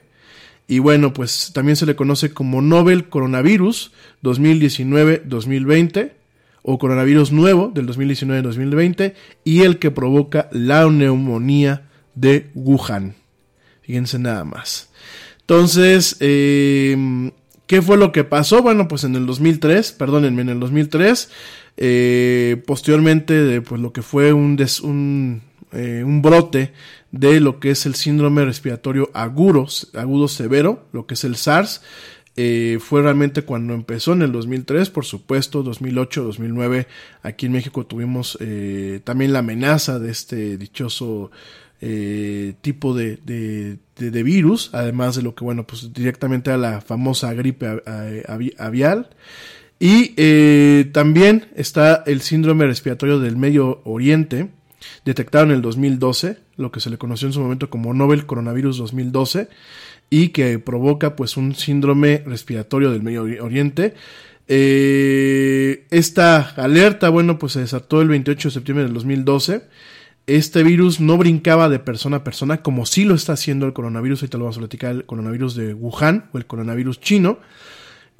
y 0.70 0.80
bueno, 0.80 1.14
pues 1.14 1.50
también 1.54 1.76
se 1.76 1.86
le 1.86 1.96
conoce 1.96 2.34
como 2.34 2.60
Nobel 2.60 3.08
Coronavirus 3.08 3.90
2019-2020 4.22 6.12
o 6.60 6.78
coronavirus 6.78 7.32
nuevo 7.32 7.72
del 7.74 7.88
2019-2020 7.88 9.14
y 9.44 9.62
el 9.62 9.78
que 9.78 9.90
provoca 9.90 10.50
la 10.52 10.86
neumonía 10.90 11.88
de 12.14 12.50
Wuhan. 12.54 13.14
Fíjense 13.80 14.18
nada 14.18 14.44
más. 14.44 14.90
Entonces, 15.40 16.18
eh, 16.20 17.30
¿qué 17.66 17.80
fue 17.80 17.96
lo 17.96 18.12
que 18.12 18.24
pasó? 18.24 18.60
Bueno, 18.60 18.88
pues 18.88 19.04
en 19.04 19.16
el 19.16 19.24
2003, 19.24 19.92
perdónenme, 19.92 20.42
en 20.42 20.50
el 20.50 20.60
2003 20.60 21.30
eh, 21.80 22.60
posteriormente 22.66 23.34
de 23.34 23.62
pues, 23.62 23.80
lo 23.80 23.92
que 23.92 24.02
fue 24.02 24.32
un, 24.32 24.58
un, 24.82 25.42
eh, 25.70 26.02
un, 26.04 26.22
brote 26.22 26.72
de 27.12 27.38
lo 27.38 27.60
que 27.60 27.70
es 27.70 27.86
el 27.86 27.94
síndrome 27.94 28.44
respiratorio 28.44 29.12
agudo, 29.14 29.68
agudo 29.94 30.26
severo, 30.26 30.88
lo 30.92 31.06
que 31.06 31.14
es 31.14 31.22
el 31.22 31.36
SARS, 31.36 31.82
eh, 32.34 32.78
fue 32.80 33.02
realmente 33.02 33.42
cuando 33.42 33.74
empezó 33.74 34.12
en 34.12 34.22
el 34.22 34.32
2003, 34.32 34.90
por 34.90 35.04
supuesto, 35.04 35.62
2008, 35.62 36.24
2009, 36.24 36.88
aquí 37.22 37.46
en 37.46 37.52
México 37.52 37.86
tuvimos 37.86 38.36
también 39.04 39.32
la 39.32 39.38
amenaza 39.38 40.00
de 40.00 40.10
este 40.10 40.58
dichoso 40.58 41.30
tipo 42.60 42.92
de, 42.92 43.18
de, 43.24 43.78
de, 43.94 44.22
virus, 44.24 44.70
además 44.72 45.14
de 45.14 45.22
lo 45.22 45.36
que, 45.36 45.44
bueno, 45.44 45.64
pues 45.64 45.92
directamente 45.92 46.50
a 46.50 46.56
la 46.56 46.80
famosa 46.80 47.32
gripe 47.34 47.82
avial. 48.58 49.10
Y 49.80 50.14
eh, 50.16 50.90
también 50.92 51.48
está 51.54 52.02
el 52.06 52.20
síndrome 52.20 52.66
respiratorio 52.66 53.20
del 53.20 53.36
Medio 53.36 53.80
Oriente, 53.84 54.48
detectado 55.04 55.44
en 55.44 55.52
el 55.52 55.62
2012, 55.62 56.38
lo 56.56 56.72
que 56.72 56.80
se 56.80 56.90
le 56.90 56.98
conoció 56.98 57.28
en 57.28 57.32
su 57.32 57.40
momento 57.40 57.70
como 57.70 57.94
Nobel 57.94 58.26
Coronavirus 58.26 58.78
2012, 58.78 59.48
y 60.10 60.28
que 60.30 60.58
provoca 60.58 61.14
pues 61.14 61.36
un 61.36 61.54
síndrome 61.54 62.22
respiratorio 62.26 62.90
del 62.90 63.02
Medio 63.02 63.22
Oriente. 63.22 63.94
Eh, 64.48 65.86
esta 65.90 66.40
alerta, 66.56 67.10
bueno, 67.10 67.38
pues 67.38 67.52
se 67.52 67.60
desató 67.60 68.00
el 68.00 68.08
28 68.08 68.48
de 68.48 68.52
septiembre 68.52 68.84
del 68.84 68.94
2012. 68.94 69.62
Este 70.26 70.62
virus 70.62 71.00
no 71.00 71.16
brincaba 71.18 71.68
de 71.68 71.78
persona 71.78 72.18
a 72.18 72.24
persona, 72.24 72.62
como 72.62 72.84
sí 72.84 73.04
lo 73.04 73.14
está 73.14 73.34
haciendo 73.34 73.66
el 73.66 73.72
coronavirus, 73.72 74.22
ahorita 74.22 74.38
lo 74.38 74.44
vamos 74.44 74.56
a 74.56 74.60
platicar, 74.60 74.94
el 74.94 75.06
coronavirus 75.06 75.54
de 75.54 75.74
Wuhan 75.74 76.28
o 76.32 76.38
el 76.38 76.46
coronavirus 76.46 77.00
chino. 77.00 77.38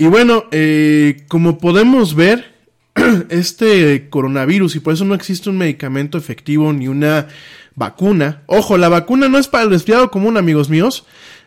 Y 0.01 0.07
bueno, 0.07 0.45
eh, 0.53 1.25
como 1.27 1.59
podemos 1.59 2.15
ver, 2.15 2.55
este 3.31 4.09
coronavirus, 4.09 4.77
y 4.77 4.81
por 4.81 4.95
eso 4.95 5.05
no 5.05 5.17
existe 5.17 5.51
un 5.51 5.59
medicamento 5.59 6.17
efectivo 6.17 6.73
ni 6.73 6.87
una 6.87 7.27
vacuna. 7.75 8.43
Ojo, 8.47 8.79
la 8.79 8.89
vacuna 8.89 9.29
no 9.29 9.39
es 9.39 9.49
para 9.49 9.65
el 9.65 9.71
resfriado 9.71 10.13
común, 10.13 10.37
amigos 10.37 10.71
míos. 10.71 11.05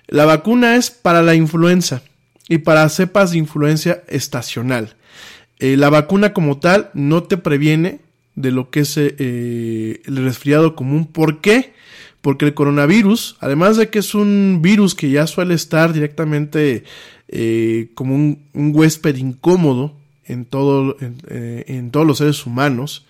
La 0.07 0.25
vacuna 0.25 0.75
es 0.75 0.91
para 0.91 1.21
la 1.21 1.33
influenza 1.33 2.01
y 2.49 2.57
para 2.57 2.89
cepas 2.89 3.31
de 3.31 3.37
influencia 3.37 4.03
estacional. 4.09 4.95
Eh, 5.59 5.77
la 5.77 5.89
vacuna 5.89 6.33
como 6.33 6.59
tal 6.59 6.89
no 6.93 7.23
te 7.23 7.37
previene 7.37 7.99
de 8.35 8.51
lo 8.51 8.69
que 8.69 8.81
es 8.81 8.97
eh, 8.97 10.01
el 10.05 10.25
resfriado 10.25 10.75
común. 10.75 11.05
¿Por 11.05 11.39
qué? 11.39 11.73
Porque 12.19 12.45
el 12.45 12.53
coronavirus, 12.53 13.37
además 13.39 13.77
de 13.77 13.89
que 13.89 13.99
es 13.99 14.13
un 14.13 14.59
virus 14.61 14.93
que 14.93 15.09
ya 15.09 15.25
suele 15.25 15.53
estar 15.53 15.93
directamente 15.93 16.83
eh, 17.31 17.91
como 17.93 18.13
un, 18.13 18.41
huésped 18.53 19.15
incómodo 19.15 19.93
en, 20.25 20.43
todo, 20.45 20.97
eh, 20.99 21.63
en, 21.67 21.89
todos 21.89 22.05
los 22.05 22.17
seres 22.17 22.45
humanos. 22.45 23.05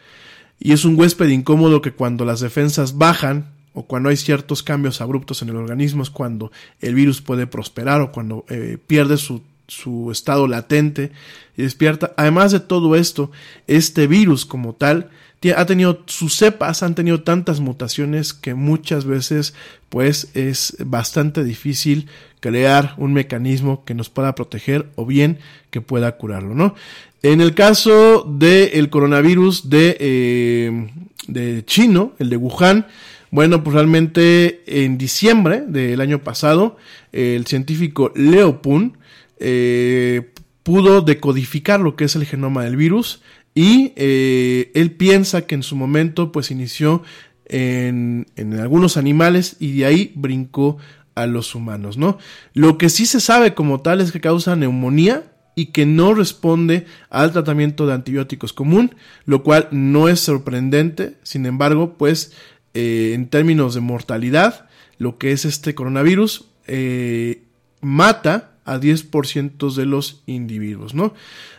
Y 0.59 0.73
es 0.73 0.85
un 0.85 0.97
huésped 0.97 1.27
incómodo 1.29 1.81
que 1.81 1.91
cuando 1.91 2.23
las 2.23 2.39
defensas 2.39 2.99
bajan 2.99 3.51
o 3.73 3.87
cuando 3.87 4.09
hay 4.09 4.17
ciertos 4.17 4.61
cambios 4.61 5.01
abruptos 5.01 5.41
en 5.41 5.49
el 5.49 5.55
organismo 5.55 6.03
es 6.03 6.11
cuando 6.11 6.51
el 6.81 6.93
virus 6.93 7.21
puede 7.21 7.47
prosperar 7.47 8.01
o 8.01 8.11
cuando 8.11 8.45
eh, 8.49 8.77
pierde 8.85 9.17
su, 9.17 9.41
su 9.67 10.11
estado 10.11 10.47
latente 10.47 11.11
y 11.57 11.63
despierta. 11.63 12.13
Además 12.15 12.51
de 12.51 12.59
todo 12.59 12.95
esto, 12.95 13.31
este 13.65 14.05
virus 14.05 14.45
como 14.45 14.73
tal 14.73 15.09
ha 15.49 15.65
tenido 15.65 16.03
sus 16.05 16.35
cepas, 16.35 16.83
han 16.83 16.93
tenido 16.93 17.23
tantas 17.23 17.59
mutaciones 17.59 18.33
que 18.33 18.53
muchas 18.53 19.05
veces 19.05 19.55
pues 19.89 20.29
es 20.35 20.77
bastante 20.85 21.43
difícil 21.43 22.07
crear 22.39 22.93
un 22.97 23.13
mecanismo 23.13 23.83
que 23.83 23.95
nos 23.95 24.09
pueda 24.09 24.35
proteger 24.35 24.89
o 24.95 25.05
bien 25.05 25.39
que 25.71 25.81
pueda 25.81 26.17
curarlo, 26.17 26.53
¿no? 26.53 26.75
En 27.23 27.41
el 27.41 27.53
caso 27.53 28.23
del 28.23 28.89
coronavirus 28.89 29.69
de, 29.69 29.97
eh, 29.99 30.91
de 31.27 31.65
chino, 31.65 32.13
el 32.19 32.29
de 32.29 32.37
Wuhan, 32.37 32.87
bueno, 33.31 33.63
pues 33.63 33.75
realmente 33.75 34.63
en 34.65 34.97
diciembre 34.97 35.63
del 35.65 36.01
año 36.01 36.23
pasado, 36.23 36.77
el 37.11 37.45
científico 37.47 38.11
Leo 38.15 38.61
Pun 38.61 38.97
eh, 39.39 40.31
pudo 40.63 41.01
decodificar 41.01 41.79
lo 41.79 41.95
que 41.95 42.05
es 42.05 42.15
el 42.15 42.25
genoma 42.25 42.63
del 42.63 42.75
virus 42.75 43.21
y 43.53 43.93
eh, 43.95 44.71
él 44.75 44.91
piensa 44.91 45.45
que 45.45 45.55
en 45.55 45.63
su 45.63 45.75
momento 45.75 46.31
pues 46.31 46.51
inició 46.51 47.03
en, 47.45 48.27
en, 48.35 48.59
algunos 48.59 48.95
animales 48.95 49.57
y 49.59 49.77
de 49.77 49.85
ahí 49.85 50.11
brincó 50.15 50.77
a 51.15 51.25
los 51.25 51.53
humanos, 51.53 51.97
¿no? 51.97 52.17
Lo 52.53 52.77
que 52.77 52.89
sí 52.89 53.05
se 53.05 53.19
sabe 53.19 53.53
como 53.53 53.81
tal 53.81 53.99
es 53.99 54.11
que 54.11 54.21
causa 54.21 54.55
neumonía 54.55 55.31
y 55.55 55.67
que 55.67 55.85
no 55.85 56.13
responde 56.13 56.85
al 57.09 57.31
tratamiento 57.33 57.85
de 57.85 57.93
antibióticos 57.93 58.53
común, 58.53 58.95
lo 59.25 59.43
cual 59.43 59.67
no 59.71 60.07
es 60.07 60.19
sorprendente, 60.21 61.17
sin 61.23 61.45
embargo, 61.45 61.95
pues 61.97 62.33
eh, 62.73 63.11
en 63.13 63.27
términos 63.27 63.73
de 63.73 63.81
mortalidad, 63.81 64.69
lo 64.97 65.17
que 65.17 65.31
es 65.33 65.45
este 65.45 65.75
coronavirus 65.75 66.45
eh, 66.67 67.43
mata 67.81 68.50
a 68.65 68.77
10% 68.77 69.73
de 69.73 69.85
los 69.85 70.21
individuos, 70.25 70.93
¿no? 70.93 71.13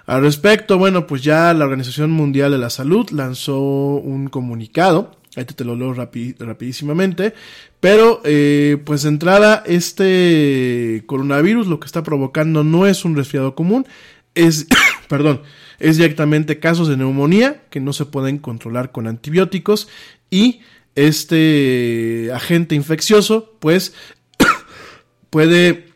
Al 0.07 0.23
respecto, 0.23 0.79
bueno, 0.79 1.07
pues 1.07 1.23
ya 1.23 1.53
la 1.55 1.65
Organización 1.65 2.11
Mundial 2.11 2.53
de 2.53 2.59
la 2.59 2.71
Salud 2.71 3.09
lanzó 3.11 3.61
un 3.61 4.29
comunicado, 4.29 5.17
ahí 5.37 5.45
te 5.45 5.65
lo 5.65 5.77
leo 5.77 5.95
rapidísimamente, 5.95 7.35
pero 7.81 8.21
eh, 8.25 8.79
pues 8.85 9.03
de 9.03 9.09
entrada 9.09 9.63
este 9.67 11.03
coronavirus 11.07 11.67
lo 11.67 11.81
que 11.81 11.87
está 11.87 12.03
provocando 12.03 12.65
no 12.65 12.87
es 12.87 13.05
un 13.05 13.17
resfriado 13.17 13.55
común, 13.55 13.87
es, 14.35 14.67
perdón, 15.09 15.43
es 15.79 15.97
directamente 15.97 16.59
casos 16.59 16.89
de 16.89 16.97
neumonía 16.97 17.63
que 17.71 17.81
no 17.81 17.93
se 17.93 18.07
pueden 18.07 18.39
controlar 18.39 18.93
con 18.93 19.07
antibióticos 19.07 19.89
y 20.31 20.61
este 20.95 22.31
agente 22.35 22.75
infeccioso, 22.75 23.57
pues 23.61 23.95
puede 25.31 25.92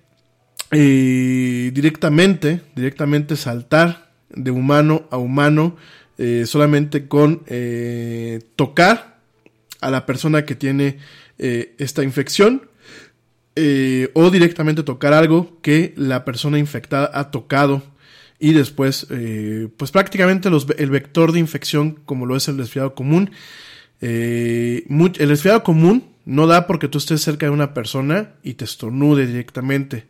eh, 0.72 1.70
directamente, 1.72 2.60
directamente 2.74 3.36
saltar 3.36 4.10
de 4.30 4.50
humano 4.50 5.06
a 5.10 5.16
humano 5.16 5.76
eh, 6.18 6.44
solamente 6.46 7.06
con 7.06 7.42
eh, 7.46 8.40
tocar 8.56 9.20
a 9.80 9.90
la 9.90 10.06
persona 10.06 10.44
que 10.44 10.54
tiene 10.54 10.98
esta 11.38 12.02
infección 12.02 12.70
o 14.14 14.30
directamente 14.30 14.82
tocar 14.82 15.12
algo 15.12 15.58
que 15.60 15.92
la 15.96 16.24
persona 16.24 16.58
infectada 16.58 17.10
ha 17.12 17.30
tocado. 17.30 17.82
Y 18.38 18.54
después, 18.54 19.06
pues 19.76 19.90
prácticamente 19.90 20.48
el 20.78 20.90
vector 20.90 21.32
de 21.32 21.38
infección 21.38 22.00
como 22.06 22.24
lo 22.24 22.36
es 22.36 22.48
el 22.48 22.56
resfriado 22.56 22.94
común, 22.94 23.32
el 24.00 25.28
resfriado 25.28 25.62
común 25.62 26.04
no 26.24 26.46
da 26.46 26.66
porque 26.66 26.88
tú 26.88 26.96
estés 26.96 27.20
cerca 27.20 27.46
de 27.46 27.52
una 27.52 27.74
persona 27.74 28.30
y 28.42 28.54
te 28.54 28.64
estornude 28.64 29.26
directamente 29.26 30.06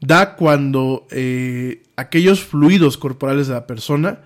da 0.00 0.36
cuando 0.36 1.06
eh, 1.10 1.82
aquellos 1.96 2.44
fluidos 2.44 2.98
corporales 2.98 3.48
de 3.48 3.54
la 3.54 3.66
persona 3.66 4.20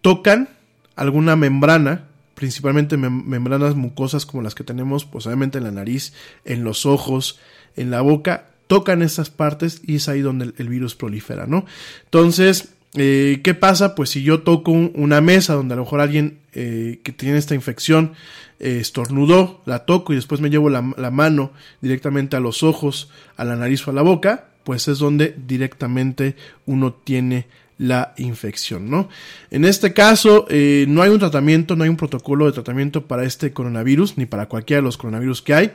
tocan 0.00 0.48
alguna 0.96 1.36
membrana, 1.36 2.04
principalmente 2.34 2.96
membranas 2.96 3.74
mucosas 3.74 4.26
como 4.26 4.42
las 4.42 4.54
que 4.54 4.64
tenemos 4.64 5.04
posiblemente 5.04 5.58
en 5.58 5.64
la 5.64 5.70
nariz, 5.70 6.12
en 6.44 6.64
los 6.64 6.86
ojos, 6.86 7.38
en 7.76 7.90
la 7.90 8.00
boca, 8.00 8.46
tocan 8.66 9.02
esas 9.02 9.30
partes 9.30 9.80
y 9.86 9.96
es 9.96 10.08
ahí 10.08 10.20
donde 10.20 10.52
el, 10.56 10.68
virus 10.68 10.94
prolifera, 10.94 11.46
¿no? 11.46 11.64
Entonces, 12.04 12.70
eh, 12.94 13.40
¿qué 13.42 13.54
pasa? 13.54 13.94
Pues 13.94 14.10
si 14.10 14.22
yo 14.22 14.42
toco 14.42 14.72
una 14.72 15.20
mesa 15.20 15.54
donde 15.54 15.74
a 15.74 15.76
lo 15.76 15.84
mejor 15.84 16.00
alguien 16.00 16.38
eh, 16.52 17.00
que 17.02 17.12
tiene 17.12 17.38
esta 17.38 17.54
infección 17.54 18.12
estornudó, 18.58 19.60
la 19.66 19.80
toco 19.80 20.12
y 20.12 20.16
después 20.16 20.40
me 20.40 20.50
llevo 20.50 20.70
la, 20.70 20.82
mano 20.82 21.52
directamente 21.80 22.36
a 22.36 22.40
los 22.40 22.62
ojos, 22.62 23.10
a 23.36 23.44
la 23.44 23.56
nariz 23.56 23.86
o 23.86 23.90
a 23.90 23.94
la 23.94 24.02
boca, 24.02 24.46
pues 24.64 24.88
es 24.88 24.98
donde 24.98 25.34
directamente 25.46 26.36
uno 26.66 26.92
tiene 26.92 27.46
la 27.78 28.14
infección, 28.18 28.88
¿no? 28.88 29.08
En 29.50 29.64
este 29.64 29.92
caso, 29.92 30.46
eh, 30.48 30.86
no 30.88 31.02
hay 31.02 31.10
un 31.10 31.18
tratamiento, 31.18 31.74
no 31.74 31.82
hay 31.82 31.90
un 31.90 31.96
protocolo 31.96 32.46
de 32.46 32.52
tratamiento 32.52 33.06
para 33.06 33.24
este 33.24 33.52
coronavirus, 33.52 34.16
ni 34.16 34.26
para 34.26 34.46
cualquiera 34.46 34.80
de 34.80 34.84
los 34.84 34.96
coronavirus 34.96 35.42
que 35.42 35.54
hay. 35.54 35.72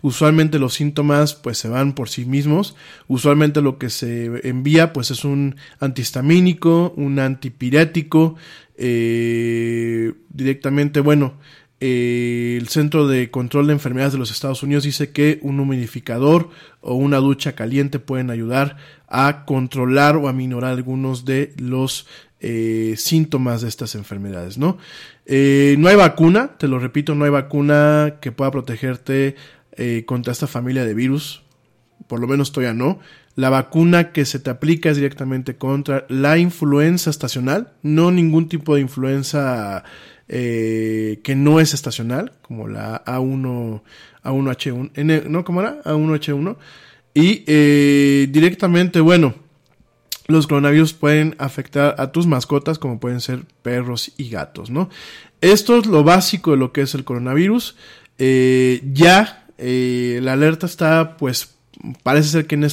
Usualmente 0.00 0.58
los 0.58 0.74
síntomas, 0.74 1.34
pues, 1.34 1.58
se 1.58 1.68
van 1.68 1.94
por 1.94 2.08
sí 2.08 2.24
mismos. 2.24 2.76
Usualmente 3.08 3.62
lo 3.62 3.78
que 3.78 3.90
se 3.90 4.48
envía, 4.48 4.92
pues, 4.92 5.10
es 5.10 5.24
un 5.24 5.56
antihistamínico, 5.80 6.92
un 6.96 7.18
antipirético, 7.18 8.36
eh, 8.76 10.12
directamente, 10.30 11.00
bueno, 11.00 11.34
eh, 11.80 12.58
el 12.60 12.68
Centro 12.68 13.08
de 13.08 13.30
Control 13.30 13.66
de 13.66 13.72
Enfermedades 13.72 14.12
de 14.12 14.18
los 14.18 14.30
Estados 14.30 14.62
Unidos 14.62 14.84
dice 14.84 15.12
que 15.12 15.38
un 15.42 15.58
humidificador 15.60 16.50
o 16.82 16.94
una 16.94 17.16
ducha 17.16 17.54
caliente 17.54 17.98
pueden 17.98 18.30
ayudar 18.30 18.76
a 19.08 19.44
controlar 19.46 20.16
o 20.16 20.28
a 20.28 20.34
minorar 20.34 20.72
algunos 20.72 21.24
de 21.24 21.54
los 21.56 22.06
eh, 22.40 22.94
síntomas 22.98 23.62
de 23.62 23.68
estas 23.68 23.94
enfermedades, 23.94 24.58
¿no? 24.58 24.76
Eh, 25.24 25.76
no 25.78 25.88
hay 25.88 25.96
vacuna, 25.96 26.58
te 26.58 26.68
lo 26.68 26.78
repito, 26.78 27.14
no 27.14 27.24
hay 27.24 27.30
vacuna 27.30 28.16
que 28.20 28.30
pueda 28.32 28.50
protegerte 28.50 29.36
contra 30.04 30.32
esta 30.34 30.46
familia 30.46 30.84
de 30.84 30.92
virus, 30.92 31.42
por 32.06 32.20
lo 32.20 32.26
menos 32.28 32.52
todavía 32.52 32.74
no. 32.74 32.98
La 33.34 33.48
vacuna 33.48 34.12
que 34.12 34.26
se 34.26 34.38
te 34.38 34.50
aplica 34.50 34.90
es 34.90 34.96
directamente 34.96 35.56
contra 35.56 36.04
la 36.10 36.36
influenza 36.36 37.08
estacional, 37.08 37.72
no 37.82 38.10
ningún 38.10 38.50
tipo 38.50 38.74
de 38.74 38.82
influenza 38.82 39.84
eh, 40.32 41.18
que 41.24 41.34
no 41.34 41.58
es 41.58 41.74
estacional, 41.74 42.30
como 42.40 42.68
la 42.68 43.04
A1, 43.04 43.82
A1H1, 44.22 45.28
¿no? 45.28 45.44
¿Cómo 45.44 45.60
era? 45.60 45.82
A1H1. 45.82 46.56
Y 47.14 47.42
eh, 47.48 48.28
directamente, 48.30 49.00
bueno, 49.00 49.34
los 50.28 50.46
coronavirus 50.46 50.92
pueden 50.92 51.34
afectar 51.38 51.96
a 51.98 52.12
tus 52.12 52.28
mascotas, 52.28 52.78
como 52.78 53.00
pueden 53.00 53.20
ser 53.20 53.40
perros 53.62 54.12
y 54.18 54.30
gatos, 54.30 54.70
¿no? 54.70 54.88
Esto 55.40 55.76
es 55.78 55.86
lo 55.86 56.04
básico 56.04 56.52
de 56.52 56.58
lo 56.58 56.72
que 56.72 56.82
es 56.82 56.94
el 56.94 57.02
coronavirus. 57.02 57.74
Eh, 58.18 58.82
ya 58.92 59.46
la 59.58 60.32
alerta 60.32 60.66
está, 60.66 61.16
pues, 61.16 61.56
parece 62.04 62.28
ser 62.28 62.46
que 62.46 62.54
en, 62.54 62.64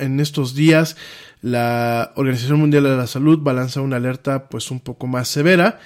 en 0.00 0.18
estos 0.18 0.56
días 0.56 0.96
la 1.42 2.10
Organización 2.16 2.58
Mundial 2.58 2.82
de 2.82 2.96
la 2.96 3.06
Salud 3.06 3.40
va 3.46 3.52
a 3.52 3.54
lanzar 3.54 3.84
una 3.84 3.98
alerta, 3.98 4.48
pues, 4.48 4.72
un 4.72 4.80
poco 4.80 5.06
más 5.06 5.28
severa. 5.28 5.78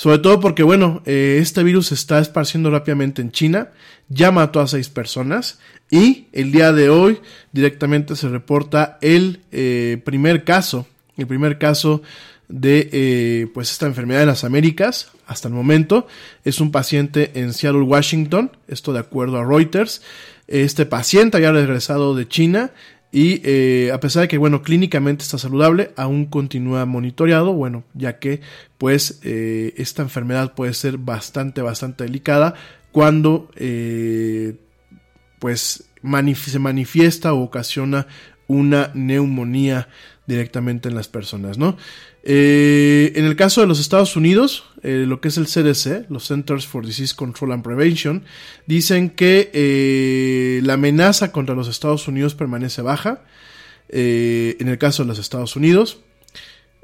Sobre 0.00 0.16
todo 0.16 0.40
porque, 0.40 0.62
bueno, 0.62 1.02
eh, 1.04 1.40
este 1.42 1.62
virus 1.62 1.88
se 1.88 1.94
está 1.94 2.20
esparciendo 2.20 2.70
rápidamente 2.70 3.20
en 3.20 3.32
China, 3.32 3.68
ya 4.08 4.30
mató 4.30 4.60
a 4.60 4.66
seis 4.66 4.88
personas 4.88 5.58
y 5.90 6.24
el 6.32 6.52
día 6.52 6.72
de 6.72 6.88
hoy 6.88 7.20
directamente 7.52 8.16
se 8.16 8.30
reporta 8.30 8.96
el 9.02 9.40
eh, 9.52 10.00
primer 10.02 10.44
caso, 10.44 10.86
el 11.18 11.26
primer 11.26 11.58
caso 11.58 12.00
de 12.48 12.88
eh, 12.92 13.48
pues 13.52 13.72
esta 13.72 13.84
enfermedad 13.84 14.22
en 14.22 14.28
las 14.28 14.42
Américas 14.42 15.10
hasta 15.26 15.48
el 15.48 15.54
momento 15.54 16.06
es 16.46 16.62
un 16.62 16.72
paciente 16.72 17.32
en 17.34 17.52
Seattle, 17.52 17.82
Washington, 17.82 18.52
esto 18.68 18.94
de 18.94 19.00
acuerdo 19.00 19.36
a 19.36 19.44
Reuters. 19.44 20.00
Este 20.48 20.86
paciente 20.86 21.36
había 21.36 21.52
regresado 21.52 22.16
de 22.16 22.26
China 22.26 22.70
y 23.12 23.40
eh, 23.44 23.90
a 23.92 23.98
pesar 23.98 24.22
de 24.22 24.28
que, 24.28 24.38
bueno, 24.38 24.62
clínicamente 24.62 25.24
está 25.24 25.36
saludable, 25.36 25.90
aún 25.96 26.26
continúa 26.26 26.86
monitoreado, 26.86 27.52
bueno, 27.52 27.84
ya 27.94 28.18
que 28.18 28.40
pues 28.78 29.20
eh, 29.24 29.74
esta 29.76 30.02
enfermedad 30.02 30.54
puede 30.54 30.74
ser 30.74 30.96
bastante, 30.96 31.60
bastante 31.60 32.04
delicada 32.04 32.54
cuando 32.92 33.50
eh, 33.56 34.56
pues 35.40 35.84
se 36.34 36.58
manifiesta 36.58 37.32
o 37.32 37.42
ocasiona 37.42 38.06
una 38.46 38.90
neumonía 38.94 39.88
directamente 40.26 40.88
en 40.88 40.94
las 40.94 41.08
personas, 41.08 41.58
¿no? 41.58 41.76
En 42.22 43.24
el 43.24 43.34
caso 43.34 43.60
de 43.60 43.66
los 43.66 43.80
Estados 43.80 44.16
Unidos, 44.16 44.64
eh, 44.82 45.04
lo 45.06 45.20
que 45.20 45.28
es 45.28 45.36
el 45.36 45.46
CDC, 45.46 46.10
los 46.10 46.28
Centers 46.28 46.66
for 46.66 46.84
Disease 46.84 47.14
Control 47.14 47.52
and 47.52 47.62
Prevention, 47.62 48.24
dicen 48.66 49.10
que 49.10 49.50
eh, 49.52 50.60
la 50.62 50.74
amenaza 50.74 51.32
contra 51.32 51.54
los 51.54 51.68
Estados 51.68 52.08
Unidos 52.08 52.34
permanece 52.34 52.82
baja. 52.82 53.22
en 53.88 54.68
el 54.68 54.78
caso 54.78 55.02
de 55.02 55.08
los 55.08 55.18
Estados 55.18 55.56
Unidos. 55.56 55.98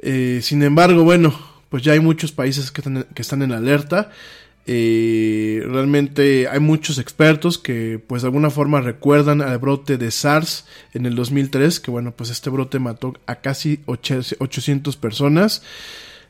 sin 0.02 0.62
embargo, 0.62 1.04
bueno, 1.04 1.38
pues 1.68 1.82
ya 1.82 1.92
hay 1.92 2.00
muchos 2.00 2.32
países 2.32 2.70
que 2.70 2.82
que 3.14 3.22
están 3.22 3.42
en 3.42 3.52
alerta. 3.52 4.10
Eh, 4.68 5.62
realmente 5.64 6.48
hay 6.48 6.58
muchos 6.58 6.98
expertos 6.98 7.56
que 7.56 8.02
pues 8.04 8.22
de 8.22 8.28
alguna 8.28 8.50
forma 8.50 8.80
recuerdan 8.80 9.40
al 9.40 9.58
brote 9.58 9.96
de 9.96 10.10
SARS 10.10 10.66
en 10.92 11.06
el 11.06 11.14
2003, 11.14 11.78
que 11.78 11.92
bueno, 11.92 12.12
pues 12.16 12.30
este 12.30 12.50
brote 12.50 12.80
mató 12.80 13.14
a 13.26 13.36
casi 13.36 13.80
800 13.86 14.96
personas. 14.96 15.62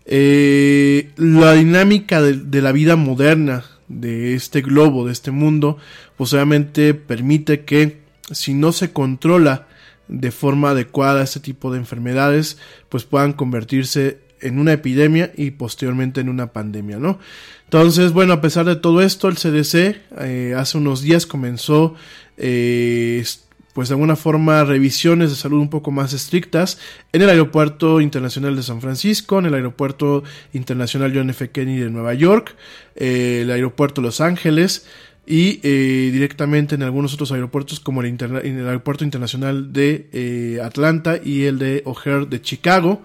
Eh, 0.06 1.10
la 1.16 1.54
dinámica 1.54 2.22
de, 2.22 2.62
la 2.62 2.72
vida 2.72 2.94
moderna 2.94 3.64
de 3.88 4.34
este 4.34 4.62
globo, 4.62 5.06
de 5.06 5.12
este 5.12 5.32
mundo, 5.32 5.78
pues 6.16 6.32
obviamente 6.32 6.94
permite 6.94 7.64
que 7.64 7.98
si 8.30 8.54
no 8.54 8.72
se 8.72 8.92
controla 8.92 9.66
de 10.08 10.30
forma 10.30 10.70
adecuada 10.70 11.24
este 11.24 11.40
tipo 11.40 11.72
de 11.72 11.78
enfermedades, 11.78 12.58
pues 12.88 13.04
puedan 13.04 13.32
convertirse 13.32 14.20
en 14.40 14.58
una 14.58 14.74
epidemia 14.74 15.32
y 15.36 15.52
posteriormente 15.52 16.20
en 16.20 16.28
una 16.28 16.52
pandemia, 16.52 16.98
¿no? 16.98 17.18
Entonces, 17.64 18.12
bueno, 18.12 18.34
a 18.34 18.40
pesar 18.40 18.64
de 18.66 18.76
todo 18.76 19.02
esto, 19.02 19.28
el 19.28 19.36
CDC 19.36 19.96
eh, 20.20 20.54
hace 20.56 20.78
unos 20.78 21.02
días 21.02 21.26
comenzó, 21.26 21.94
eh, 22.36 23.24
pues 23.76 23.90
de 23.90 23.92
alguna 23.92 24.16
forma, 24.16 24.64
revisiones 24.64 25.28
de 25.28 25.36
salud 25.36 25.60
un 25.60 25.68
poco 25.68 25.90
más 25.90 26.14
estrictas 26.14 26.78
en 27.12 27.20
el 27.20 27.28
Aeropuerto 27.28 28.00
Internacional 28.00 28.56
de 28.56 28.62
San 28.62 28.80
Francisco, 28.80 29.38
en 29.38 29.44
el 29.44 29.54
Aeropuerto 29.54 30.24
Internacional 30.54 31.12
John 31.14 31.28
F. 31.28 31.50
Kennedy 31.50 31.80
de 31.80 31.90
Nueva 31.90 32.14
York, 32.14 32.56
eh, 32.94 33.40
el 33.42 33.50
Aeropuerto 33.50 34.00
Los 34.00 34.22
Ángeles, 34.22 34.86
y 35.28 35.58
directamente 36.10 36.76
en 36.76 36.84
algunos 36.84 37.12
otros 37.12 37.32
aeropuertos 37.32 37.80
como 37.80 38.00
el, 38.00 38.16
Aeropuerto 38.18 39.04
Internacional 39.04 39.72
de 39.72 40.60
Atlanta 40.64 41.18
y 41.22 41.44
el 41.44 41.58
de 41.58 41.82
O'Hare 41.84 42.26
de 42.26 42.40
Chicago 42.40 43.02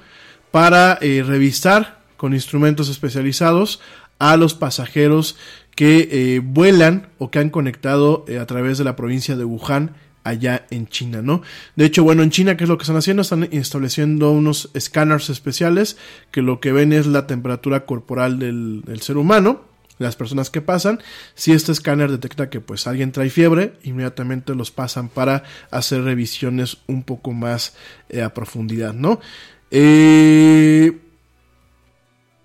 para 0.51 0.99
revisar 0.99 1.99
con 2.17 2.36
instrumentos 2.36 2.89
especializados 2.89 3.82
a 4.19 4.38
los 4.38 4.53
pasajeros 4.53 5.36
que 5.76 6.07
eh, 6.11 6.41
vuelan 6.43 7.07
o 7.17 7.32
que 7.32 7.39
han 7.39 7.49
conectado 7.49 8.24
eh, 8.28 8.38
a 8.38 8.45
través 8.45 8.78
de 8.78 8.84
la 8.84 8.95
provincia 8.95 9.36
de 9.36 9.45
Wuhan 9.45 9.95
allá 10.24 10.65
en 10.69 10.88
China, 10.88 11.22
¿no? 11.22 11.41
De 11.76 11.86
hecho, 11.86 12.03
bueno, 12.03 12.24
en 12.24 12.30
China, 12.30 12.57
¿qué 12.57 12.63
es 12.63 12.69
lo 12.69 12.78
que 12.78 12.84
están 12.84 12.97
haciendo? 12.97 13.22
Están 13.22 13.47
estableciendo 13.51 14.32
unos 14.32 14.69
escáneres 14.74 15.30
especiales 15.30 15.97
que 16.32 16.41
lo 16.41 16.59
que 16.59 16.72
ven 16.72 16.93
es 16.93 17.07
la 17.07 17.28
temperatura 17.28 17.86
corporal 17.86 18.39
del, 18.39 18.84
ser 19.01 19.17
humano, 19.17 19.61
las 19.97 20.15
personas 20.15 20.49
que 20.49 20.61
pasan. 20.61 20.99
Si 21.36 21.51
este 21.51 21.72
escáner 21.72 22.11
detecta 22.11 22.49
que 22.49 22.61
pues 22.61 22.88
alguien 22.88 23.11
trae 23.11 23.30
fiebre, 23.30 23.74
inmediatamente 23.84 24.55
los 24.55 24.72
pasan 24.72 25.09
para 25.09 25.43
hacer 25.72 26.03
revisiones 26.03 26.78
un 26.88 27.03
poco 27.03 27.32
más 27.32 27.76
eh, 28.09 28.22
a 28.22 28.34
profundidad, 28.34 28.93
¿no? 28.93 29.19
Eh, 29.72 30.97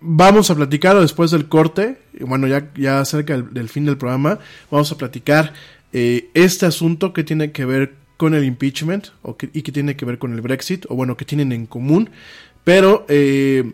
vamos 0.00 0.50
a 0.50 0.54
platicar 0.54 0.98
después 1.00 1.30
del 1.30 1.48
corte, 1.48 1.98
bueno, 2.20 2.46
ya, 2.46 2.70
ya 2.74 3.04
cerca 3.04 3.36
del, 3.36 3.68
fin 3.68 3.84
del 3.84 3.96
programa, 3.96 4.38
vamos 4.70 4.90
a 4.92 4.98
platicar 4.98 5.52
eh, 5.98 6.28
este 6.34 6.66
asunto 6.66 7.14
que 7.14 7.24
tiene 7.24 7.52
que 7.52 7.64
ver 7.64 7.94
con 8.18 8.34
el 8.34 8.44
impeachment 8.44 9.06
o 9.22 9.34
y 9.54 9.62
que 9.62 9.72
tiene 9.72 9.96
que 9.96 10.04
ver 10.04 10.18
con 10.18 10.34
el 10.34 10.42
Brexit, 10.42 10.84
o 10.90 10.94
bueno, 10.94 11.16
que 11.16 11.24
tienen 11.24 11.52
en 11.52 11.64
común. 11.64 12.10
Pero, 12.64 13.06
eh, 13.08 13.72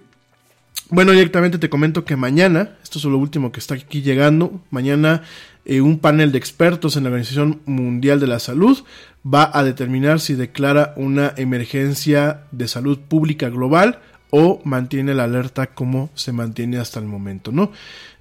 bueno, 0.89 1.11
directamente 1.11 1.59
te 1.59 1.68
comento 1.68 2.05
que 2.05 2.14
mañana, 2.14 2.79
esto 2.81 3.01
es 3.01 3.05
lo 3.07 3.18
último 3.18 3.51
que 3.51 3.59
está 3.59 3.75
aquí 3.75 4.03
llegando, 4.03 4.61
mañana 4.70 5.25
eh, 5.64 5.81
un 5.81 5.99
panel 5.99 6.31
de 6.31 6.39
expertos 6.39 6.97
en 6.97 7.03
la 7.03 7.09
Organización 7.09 7.61
Mundial 7.66 8.20
de 8.20 8.29
la 8.29 8.39
Salud 8.39 8.79
va 9.27 9.51
a 9.53 9.64
determinar 9.64 10.20
si 10.20 10.35
declara 10.35 10.95
una 10.97 11.35
emergencia 11.37 12.45
de 12.53 12.68
salud 12.68 13.01
pública 13.01 13.49
global 13.49 13.99
o 14.31 14.61
mantiene 14.62 15.12
la 15.14 15.25
alerta 15.25 15.75
como 15.75 16.09
se 16.14 16.31
mantiene 16.31 16.79
hasta 16.79 17.01
el 17.01 17.07
momento, 17.07 17.51
¿no? 17.51 17.73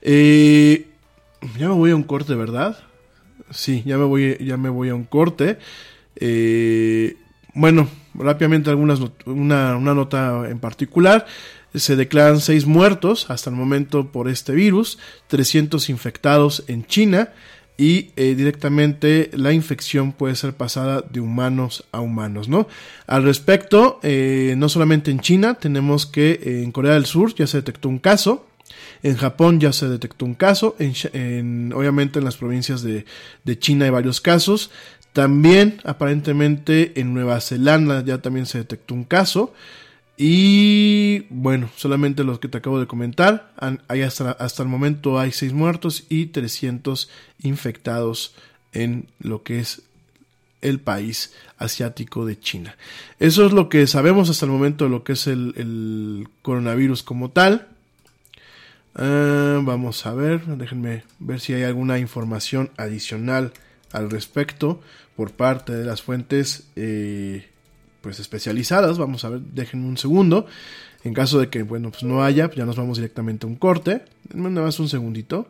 Ya 0.02 1.68
me 1.70 1.76
voy 1.76 1.92
a 1.92 1.96
un 1.96 2.04
corte, 2.04 2.34
¿verdad? 2.34 2.80
Sí, 3.52 3.84
ya 3.86 3.98
me 3.98 4.06
voy, 4.06 4.38
ya 4.40 4.58
me 4.58 4.70
voy 4.70 4.90
a 4.90 4.96
un 4.96 5.04
corte. 5.04 5.58
Eh, 6.16 7.18
bueno, 7.54 7.88
rápidamente 8.14 8.70
algunas 8.70 9.00
una, 9.26 9.76
una 9.78 9.94
nota 9.94 10.50
en 10.50 10.60
particular. 10.60 11.26
Se 11.74 11.96
declaran 11.96 12.42
seis 12.42 12.66
muertos 12.66 13.30
hasta 13.30 13.50
el 13.50 13.56
momento 13.56 14.12
por 14.12 14.28
este 14.28 14.54
virus, 14.54 15.00
300 15.28 15.90
infectados 15.90 16.64
en 16.68 16.86
China 16.86 17.30
y 17.78 18.12
eh, 18.16 18.36
directamente 18.36 19.32
la 19.34 19.54
infección 19.54 20.12
puede 20.12 20.36
ser 20.36 20.54
pasada 20.54 21.02
de 21.02 21.20
humanos 21.20 21.86
a 21.92 22.02
humanos, 22.02 22.50
¿no? 22.50 22.68
Al 23.08 23.24
respecto, 23.24 24.00
eh, 24.04 24.54
no 24.58 24.70
solamente 24.70 25.12
en 25.12 25.20
China, 25.20 25.56
tenemos 25.56 26.06
que 26.06 26.62
en 26.64 26.72
Corea 26.72 26.94
del 26.94 27.06
Sur 27.06 27.34
ya 27.34 27.48
se 27.48 27.58
detectó 27.58 27.90
un 27.90 28.00
caso, 28.00 28.46
en 29.04 29.18
Japón 29.18 29.60
ya 29.60 29.74
se 29.74 29.88
detectó 29.88 30.26
un 30.26 30.36
caso, 30.36 30.76
en, 30.80 31.74
obviamente 31.74 32.20
en 32.20 32.26
las 32.26 32.38
provincias 32.38 32.82
de, 32.82 33.06
de 33.44 33.60
China 33.60 33.86
hay 33.86 33.92
varios 33.92 34.22
casos, 34.22 34.72
también 35.14 35.82
aparentemente 35.84 37.00
en 37.00 37.14
Nueva 37.14 37.42
Zelanda 37.42 38.04
ya 38.04 38.20
también 38.20 38.46
se 38.46 38.60
detectó 38.60 38.94
un 38.94 39.04
caso, 39.04 39.54
y 40.24 41.22
bueno, 41.32 41.72
solamente 41.76 42.24
los 42.24 42.38
que 42.38 42.48
te 42.48 42.60
acabo 42.60 42.80
de 42.80 42.86
comentar. 42.86 43.54
Hay 43.88 44.04
hasta, 44.04 44.32
hasta 44.34 44.62
el 44.62 44.70
momento 44.70 45.18
hay 45.18 45.32
6 45.32 45.52
muertos 45.52 46.04
y 46.10 46.28
300 46.28 47.10
infectados 47.42 48.36
en 48.72 49.08
lo 49.20 49.42
que 49.42 49.60
es 49.60 49.82
el 50.62 50.80
país 50.80 51.34
asiático 51.58 52.26
de 52.26 52.40
China. 52.40 52.78
Eso 53.20 53.46
es 53.46 53.52
lo 53.52 53.68
que 53.68 53.88
sabemos 53.88 54.30
hasta 54.30 54.46
el 54.46 54.52
momento 54.52 54.86
de 54.86 54.92
lo 54.92 55.04
que 55.04 55.14
es 55.14 55.28
el, 55.28 56.28
coronavirus 56.44 57.04
como 57.04 57.32
tal. 57.32 57.68
Ah, 58.96 59.60
vamos 59.64 60.06
a 60.06 60.14
ver, 60.14 60.46
déjenme 60.46 61.04
ver 61.20 61.40
si 61.40 61.54
hay 61.54 61.64
alguna 61.64 61.98
información 62.00 62.72
adicional 62.78 63.54
al 63.92 64.10
respecto 64.10 64.82
por 65.16 65.32
parte 65.32 65.74
de 65.74 65.86
las 65.86 66.02
fuentes 66.02 66.68
eh, 66.76 67.48
pues 68.02 68.20
especializadas. 68.20 68.98
Vamos 68.98 69.24
a 69.26 69.30
ver, 69.30 69.42
déjenme 69.42 69.88
un 69.88 69.98
segundo. 69.98 70.46
En 71.04 71.14
caso 71.14 71.40
de 71.40 71.50
que, 71.50 71.64
bueno, 71.64 71.90
pues 71.92 72.04
no 72.04 72.24
haya, 72.24 72.50
ya 72.52 72.66
nos 72.66 72.76
vamos 72.76 72.98
directamente 72.98 73.46
a 73.46 73.50
un 73.50 73.56
corte. 73.56 74.04
Denme 74.30 74.50
nada 74.50 74.68
más 74.68 74.80
un 74.80 74.90
segundito. 74.90 75.48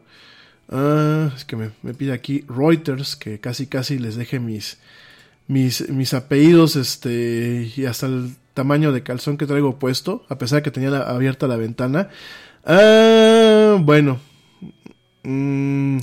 Ah, 0.70 1.32
es 1.36 1.44
que 1.44 1.56
me, 1.56 1.94
pide 1.94 2.14
aquí 2.14 2.46
Reuters 2.48 3.16
que 3.16 3.40
casi 3.40 3.68
casi 3.68 4.00
les 4.00 4.16
deje 4.16 4.40
mis, 4.40 4.78
mis, 5.48 5.90
mis 5.90 6.14
apellidos 6.14 6.78
este, 6.78 7.72
y 7.76 7.86
hasta 7.86 8.06
el 8.06 8.36
tamaño 8.54 8.92
de 8.92 9.04
calzón 9.04 9.38
que 9.38 9.48
traigo 9.48 9.80
puesto, 9.80 10.26
a 10.30 10.38
pesar 10.38 10.58
de 10.58 10.64
que 10.64 10.72
tenía 10.72 10.98
abierta 11.02 11.48
la 11.48 11.58
ventana. 11.58 12.10
Ah, 12.64 13.78
bueno. 13.80 14.20
Mm, 15.24 15.98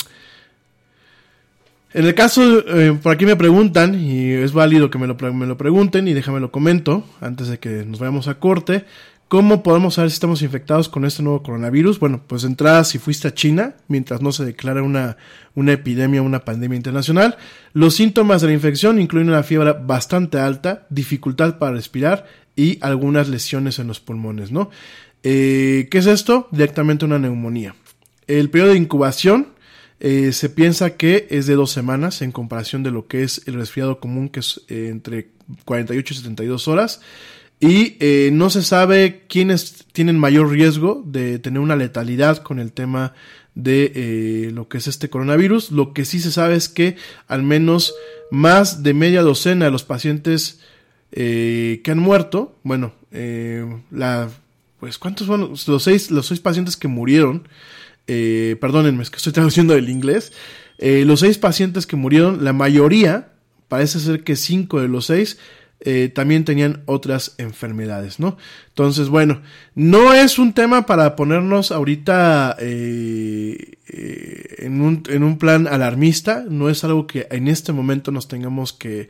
en 1.95 2.05
el 2.05 2.15
caso, 2.15 2.43
eh, 2.69 2.99
por 3.03 3.13
aquí 3.13 3.25
me 3.27 3.37
preguntan, 3.37 3.95
y 3.95 4.31
es 4.31 4.53
válido 4.53 4.91
que 4.91 4.99
me 4.99 5.07
lo, 5.07 5.17
me 5.33 5.47
lo 5.47 5.57
pregunten, 5.57 6.07
y 6.09 6.15
déjame 6.15 6.41
lo 6.41 6.51
comento, 6.51 7.05
antes 7.21 7.49
de 7.49 7.59
que 7.59 7.85
nos 7.85 7.99
vayamos 7.99 8.29
a 8.29 8.39
corte, 8.39 8.85
¿cómo 9.29 9.63
podemos 9.63 9.95
saber 9.95 10.11
si 10.11 10.15
estamos 10.15 10.43
infectados 10.43 10.89
con 10.89 11.05
este 11.05 11.23
nuevo 11.23 11.43
coronavirus? 11.43 11.99
Bueno, 11.99 12.21
pues 12.27 12.45
entrada 12.45 12.85
si 12.85 12.99
fuiste 12.99 13.29
a 13.29 13.35
China, 13.35 13.75
mientras 13.89 14.21
no 14.21 14.33
se 14.33 14.45
declara 14.45 14.83
una, 14.83 15.17
una 15.55 15.73
epidemia, 15.73 16.23
una 16.23 16.45
pandemia 16.45 16.77
internacional. 16.77 17.37
Los 17.73 17.95
síntomas 17.95 18.43
de 18.43 18.49
la 18.49 18.55
infección 18.55 19.01
incluyen 19.01 19.31
una 19.31 19.43
fiebre 19.43 19.73
bastante 19.73 20.39
alta, 20.39 20.87
dificultad 20.91 21.59
para 21.59 21.73
respirar 21.73 22.27
y 22.55 22.79
algunas 22.83 23.29
lesiones 23.29 23.79
en 23.79 23.87
los 23.87 24.01
pulmones, 24.01 24.51
¿no? 24.51 24.71
Eh, 25.23 25.89
¿Qué 25.91 25.99
es 25.99 26.07
esto? 26.07 26.49
Directamente 26.51 27.05
una 27.05 27.19
neumonía. 27.19 27.75
El 28.27 28.51
periodo 28.51 28.73
de 28.73 28.79
incubación 28.79 29.49
eh, 30.01 30.33
se 30.33 30.49
piensa 30.49 30.97
que 30.97 31.27
es 31.31 31.47
de 31.47 31.55
dos 31.55 31.71
semanas 31.71 32.23
en 32.23 32.31
comparación 32.31 32.83
de 32.83 32.91
lo 32.91 33.09
que 33.09 33.23
es 33.23 33.43
el 33.47 33.55
resfriado 33.55 33.99
común, 34.01 34.29
que 34.29 34.41
es 34.41 34.62
eh, 34.69 34.89
entre 34.91 35.31
48 35.64 36.14
y 36.14 36.16
72 36.16 36.69
horas. 36.69 37.01
Y 37.61 37.97
no 38.31 38.51
se 38.51 38.62
sabe 38.62 39.25
quiénes 39.29 39.85
tienen 39.93 40.16
mayor 40.16 40.49
riesgo 40.49 41.03
de 41.05 41.41
tener 41.41 41.59
una 41.59 41.75
letalidad 41.75 42.39
con 42.39 42.61
el 42.61 42.71
tema 42.71 43.14
de 43.57 44.53
lo 44.55 44.69
que 44.69 44.79
es 44.79 44.87
este 44.87 45.11
coronavirus. 45.11 45.73
Lo 45.73 45.93
que 45.93 46.05
sí 46.05 46.21
se 46.21 46.31
sabe 46.31 46.55
es 46.55 46.69
que 46.69 46.95
al 47.27 47.43
menos 47.43 47.97
más 48.31 48.85
de 48.85 48.95
media 48.95 49.23
docena 49.23 49.64
de 49.64 49.71
los 49.73 49.83
pacientes 49.83 50.61
que 51.11 51.83
han 51.85 51.99
muerto, 51.99 52.57
bueno, 52.62 52.93
la, 53.91 54.31
pues 54.81 54.99
cuántos 54.99 55.26
fueron 55.26 55.51
los 55.66 55.83
seis, 55.83 56.11
los 56.11 56.26
seis 56.26 56.41
pacientes 56.41 56.76
que 56.76 56.89
murieron 56.89 57.49
eh, 58.09 58.57
perdónenme, 58.61 59.03
es 59.03 59.11
que 59.11 59.18
estoy 59.18 59.33
traduciendo 59.35 59.74
del 59.74 59.91
inglés, 59.91 60.33
eh, 60.79 61.05
los 61.05 61.20
seis 61.20 61.39
pacientes 61.39 61.87
que 61.87 61.95
murieron, 61.95 62.43
la 62.43 62.55
mayoría, 62.55 63.33
parece 63.68 64.01
ser 64.01 64.24
que 64.24 64.35
cinco 64.35 64.81
de 64.81 64.89
los 64.89 65.07
seis, 65.07 65.39
eh, 65.81 66.11
también 66.12 66.45
tenían 66.45 66.83
otras 66.87 67.35
enfermedades, 67.39 68.18
¿no? 68.18 68.37
Entonces, 68.68 69.11
bueno, 69.11 69.43
no 69.76 70.12
es 70.12 70.39
un 70.39 70.53
tema 70.53 70.87
para 70.87 71.14
ponernos 71.14 71.70
ahorita 71.70 72.57
eh, 72.59 73.74
en, 74.59 74.81
un, 74.81 75.05
en, 75.09 75.22
un, 75.22 75.39
plan 75.39 75.68
alarmista, 75.68 76.45
no 76.49 76.68
es 76.68 76.83
algo 76.83 77.07
que 77.07 77.29
en 77.31 77.47
este 77.47 77.72
momento 77.72 78.11
nos 78.11 78.26
tengamos 78.26 78.72
que 78.72 79.09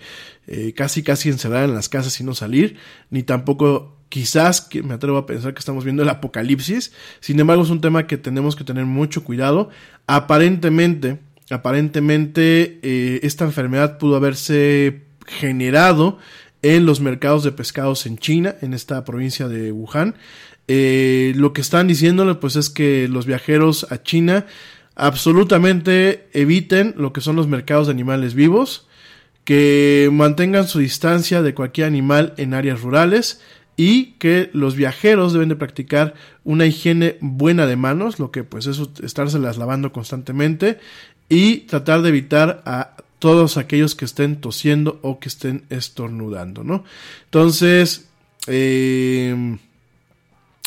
casi 0.74 1.02
casi 1.02 1.28
encerrar 1.28 1.64
en 1.64 1.74
las 1.74 1.88
casas 1.88 2.18
y 2.20 2.24
no 2.24 2.34
salir, 2.34 2.76
ni 3.10 3.22
tampoco 3.22 3.97
Quizás 4.08 4.60
que 4.60 4.82
me 4.82 4.94
atrevo 4.94 5.18
a 5.18 5.26
pensar 5.26 5.52
que 5.52 5.58
estamos 5.58 5.84
viendo 5.84 6.02
el 6.02 6.08
apocalipsis. 6.08 6.92
Sin 7.20 7.38
embargo, 7.40 7.62
es 7.62 7.70
un 7.70 7.80
tema 7.80 8.06
que 8.06 8.16
tenemos 8.16 8.56
que 8.56 8.64
tener 8.64 8.86
mucho 8.86 9.22
cuidado. 9.22 9.68
Aparentemente, 10.06 11.18
aparentemente, 11.50 12.78
eh, 12.82 13.20
esta 13.22 13.44
enfermedad 13.44 13.98
pudo 13.98 14.16
haberse 14.16 15.02
generado 15.26 16.18
en 16.62 16.86
los 16.86 17.00
mercados 17.00 17.44
de 17.44 17.52
pescados 17.52 18.06
en 18.06 18.18
China, 18.18 18.56
en 18.62 18.74
esta 18.74 19.04
provincia 19.04 19.48
de 19.48 19.72
Wuhan. 19.72 20.14
Eh, 20.68 21.32
lo 21.36 21.52
que 21.52 21.60
están 21.60 21.86
diciéndole, 21.86 22.34
pues, 22.34 22.56
es 22.56 22.70
que 22.70 23.08
los 23.08 23.26
viajeros 23.26 23.86
a 23.90 24.02
China 24.02 24.46
absolutamente 24.96 26.28
eviten 26.32 26.94
lo 26.96 27.12
que 27.12 27.20
son 27.20 27.36
los 27.36 27.46
mercados 27.46 27.86
de 27.86 27.92
animales 27.92 28.34
vivos, 28.34 28.86
que 29.44 30.10
mantengan 30.12 30.66
su 30.68 30.80
distancia 30.80 31.40
de 31.40 31.54
cualquier 31.54 31.86
animal 31.86 32.34
en 32.36 32.52
áreas 32.52 32.82
rurales 32.82 33.40
y 33.78 34.16
que 34.18 34.50
los 34.52 34.74
viajeros 34.74 35.32
deben 35.32 35.48
de 35.48 35.54
practicar 35.54 36.14
una 36.42 36.66
higiene 36.66 37.16
buena 37.20 37.64
de 37.64 37.76
manos, 37.76 38.18
lo 38.18 38.32
que 38.32 38.42
pues 38.42 38.66
es 38.66 38.80
estárselas 39.04 39.56
lavando 39.56 39.92
constantemente 39.92 40.80
y 41.28 41.58
tratar 41.58 42.02
de 42.02 42.08
evitar 42.08 42.60
a 42.66 42.96
todos 43.20 43.56
aquellos 43.56 43.94
que 43.94 44.04
estén 44.04 44.40
tosiendo 44.40 44.98
o 45.02 45.20
que 45.20 45.28
estén 45.28 45.64
estornudando, 45.70 46.64
¿no? 46.64 46.82
Entonces, 47.26 48.08
eh, 48.48 49.56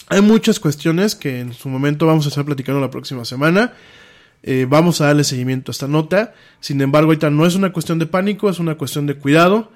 hay 0.07 0.22
muchas 0.22 0.62
cuestiones 0.62 1.14
que 1.14 1.41
en 1.41 1.53
su 1.53 1.68
momento 1.68 2.05
vamos 2.05 2.26
a 2.26 2.30
estar 2.30 2.45
platicando 2.45 2.80
la 2.80 2.91
próxima 2.91 3.26
semana. 3.26 3.74
Eh, 4.43 4.66
vamos 4.70 5.01
a 5.01 5.07
darle 5.07 5.26
seguimiento 5.26 5.72
a 5.72 5.74
esta 5.74 5.88
nota. 5.88 6.34
Sin 6.62 6.80
embargo, 6.80 7.09
ahorita 7.09 7.30
no 7.30 7.45
es 7.45 7.55
una 7.55 7.74
cuestión 7.74 7.99
de 7.99 8.05
pánico, 8.05 8.49
es 8.49 8.59
una 8.59 8.76
cuestión 8.76 9.05
de 9.05 9.16
cuidado. 9.16 9.70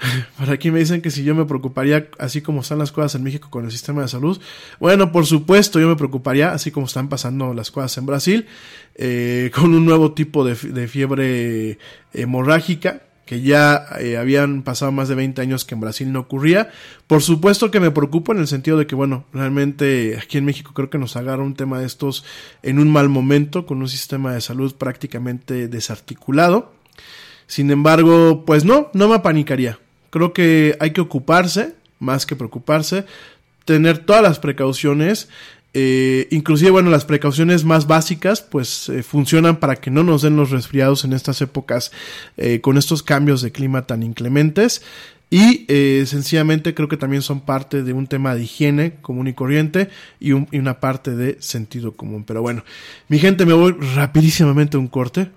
Por 0.38 0.50
aquí 0.50 0.70
me 0.70 0.78
dicen 0.78 1.02
que 1.02 1.10
si 1.10 1.24
yo 1.24 1.34
me 1.34 1.44
preocuparía 1.44 2.08
así 2.18 2.40
como 2.40 2.60
están 2.60 2.78
las 2.78 2.92
cosas 2.92 3.14
en 3.14 3.22
México 3.22 3.48
con 3.50 3.64
el 3.64 3.70
sistema 3.70 4.02
de 4.02 4.08
salud. 4.08 4.40
Bueno, 4.78 5.12
por 5.12 5.26
supuesto 5.26 5.80
yo 5.80 5.88
me 5.88 5.96
preocuparía 5.96 6.52
así 6.52 6.70
como 6.70 6.86
están 6.86 7.08
pasando 7.08 7.54
las 7.54 7.70
cosas 7.70 7.96
en 7.98 8.06
Brasil, 8.06 8.46
eh, 8.94 9.50
con 9.54 9.74
un 9.74 9.84
nuevo 9.84 10.12
tipo 10.12 10.44
de, 10.44 10.54
fiebre 10.54 11.78
hemorrágica 12.12 13.02
que 13.26 13.42
ya 13.42 13.86
eh, 14.00 14.16
habían 14.16 14.62
pasado 14.62 14.90
más 14.90 15.08
de 15.08 15.14
20 15.14 15.40
años 15.40 15.64
que 15.64 15.76
en 15.76 15.80
Brasil 15.80 16.10
no 16.10 16.20
ocurría. 16.20 16.70
Por 17.06 17.22
supuesto 17.22 17.70
que 17.70 17.78
me 17.78 17.92
preocupo 17.92 18.32
en 18.32 18.38
el 18.38 18.48
sentido 18.48 18.76
de 18.76 18.88
que, 18.88 18.96
bueno, 18.96 19.24
realmente 19.32 20.18
aquí 20.20 20.38
en 20.38 20.44
México 20.44 20.72
creo 20.74 20.90
que 20.90 20.98
nos 20.98 21.14
agarra 21.16 21.44
un 21.44 21.54
tema 21.54 21.78
de 21.78 21.86
estos 21.86 22.24
en 22.64 22.80
un 22.80 22.90
mal 22.90 23.08
momento, 23.08 23.66
con 23.66 23.82
un 23.82 23.88
sistema 23.88 24.34
de 24.34 24.40
salud 24.40 24.74
prácticamente 24.74 25.68
desarticulado. 25.68 26.72
Sin 27.46 27.70
embargo, 27.70 28.44
pues 28.44 28.64
no, 28.64 28.90
no 28.94 29.08
me 29.08 29.14
apanicaría. 29.14 29.78
Creo 30.10 30.32
que 30.32 30.76
hay 30.80 30.92
que 30.92 31.00
ocuparse, 31.00 31.74
más 31.98 32.26
que 32.26 32.36
preocuparse, 32.36 33.04
tener 33.64 33.98
todas 33.98 34.22
las 34.22 34.38
precauciones 34.38 35.28
Eh, 35.72 36.26
inclusive, 36.30 36.70
bueno, 36.70 36.90
las 36.90 37.04
precauciones 37.04 37.64
más 37.64 37.86
básicas 37.86 38.42
pues 38.42 38.88
eh, 38.88 39.04
funcionan 39.04 39.60
para 39.60 39.76
que 39.76 39.90
no 39.90 40.02
nos 40.02 40.22
den 40.22 40.36
los 40.36 40.50
resfriados 40.50 41.04
en 41.04 41.12
estas 41.12 41.40
épocas 41.42 41.92
eh, 42.36 42.60
con 42.60 42.76
estos 42.76 43.04
cambios 43.04 43.40
de 43.40 43.52
clima 43.52 43.86
tan 43.86 44.02
inclementes. 44.02 44.82
Y 45.32 45.66
sencillamente 46.06 46.74
creo 46.74 46.88
que 46.88 46.96
también 46.96 47.22
son 47.22 47.42
parte 47.42 47.84
de 47.84 47.92
un 47.92 48.08
tema 48.08 48.34
de 48.34 48.42
higiene 48.42 48.94
común 49.00 49.28
y 49.28 49.32
corriente 49.32 49.88
y, 50.18 50.32
un, 50.32 50.48
y, 50.50 50.58
una 50.58 50.80
parte 50.80 51.14
de 51.14 51.36
sentido 51.40 51.92
común. 51.92 52.24
Pero 52.24 52.42
bueno, 52.42 52.64
mi 53.06 53.20
gente, 53.20 53.46
me 53.46 53.52
voy 53.52 53.76
rapidísimamente 53.94 54.76
a 54.76 54.80
un 54.80 54.88
corte. 54.88 55.30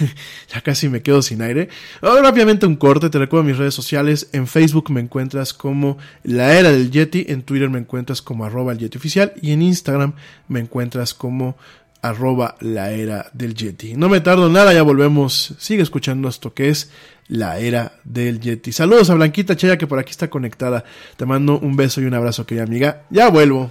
ya 0.52 0.60
casi 0.60 0.88
me 0.88 1.02
quedo 1.02 1.22
sin 1.22 1.42
aire. 1.42 1.68
Ahora 2.00 2.22
rápidamente 2.22 2.66
un 2.66 2.76
corte, 2.76 3.10
te 3.10 3.18
recuerdo 3.18 3.44
mis 3.44 3.58
redes 3.58 3.74
sociales. 3.74 4.28
En 4.32 4.46
Facebook 4.46 4.90
me 4.90 5.00
encuentras 5.00 5.52
como 5.52 5.98
La 6.22 6.58
Era 6.58 6.70
del 6.70 6.90
Yeti, 6.90 7.26
en 7.28 7.42
Twitter 7.42 7.70
me 7.70 7.78
encuentras 7.78 8.22
como 8.22 8.44
arroba 8.44 8.72
el 8.72 8.78
Yeti 8.78 8.98
oficial 8.98 9.32
y 9.40 9.52
en 9.52 9.62
Instagram 9.62 10.14
me 10.48 10.60
encuentras 10.60 11.14
como 11.14 11.56
arroba 12.02 12.56
la 12.60 12.90
era 12.90 13.30
del 13.32 13.54
Yeti. 13.54 13.94
No 13.94 14.08
me 14.08 14.20
tardo 14.20 14.48
nada, 14.48 14.74
ya 14.74 14.82
volvemos. 14.82 15.54
Sigue 15.58 15.82
escuchando 15.82 16.28
esto 16.28 16.52
que 16.52 16.68
es 16.68 16.90
la 17.28 17.58
era 17.58 17.92
del 18.04 18.40
Yeti. 18.40 18.72
Saludos 18.72 19.08
a 19.10 19.14
Blanquita 19.14 19.56
Chaya 19.56 19.78
que 19.78 19.86
por 19.86 19.98
aquí 19.98 20.10
está 20.10 20.28
conectada. 20.28 20.84
Te 21.16 21.24
mando 21.24 21.58
un 21.58 21.76
beso 21.76 22.00
y 22.00 22.04
un 22.04 22.14
abrazo, 22.14 22.44
querida 22.44 22.64
amiga. 22.64 23.04
Ya 23.10 23.30
vuelvo. 23.30 23.70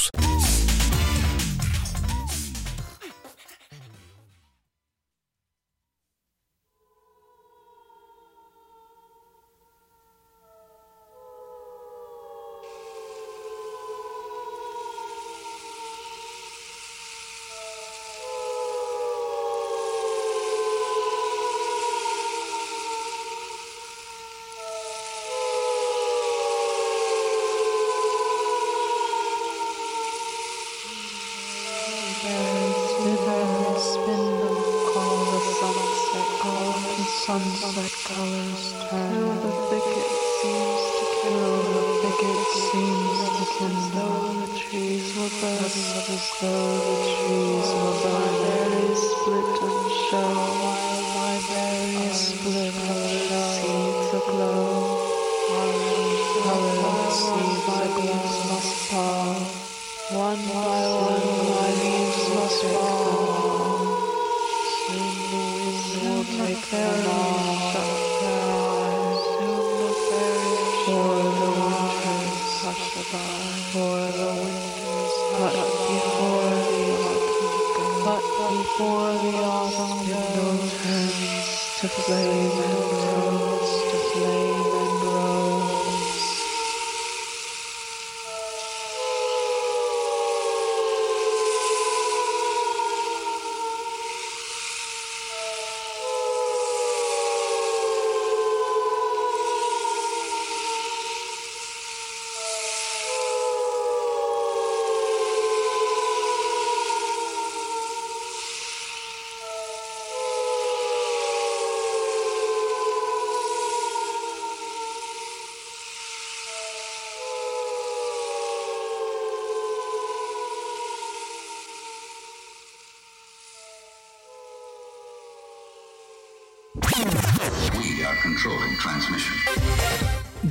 Plus. 0.09 0.70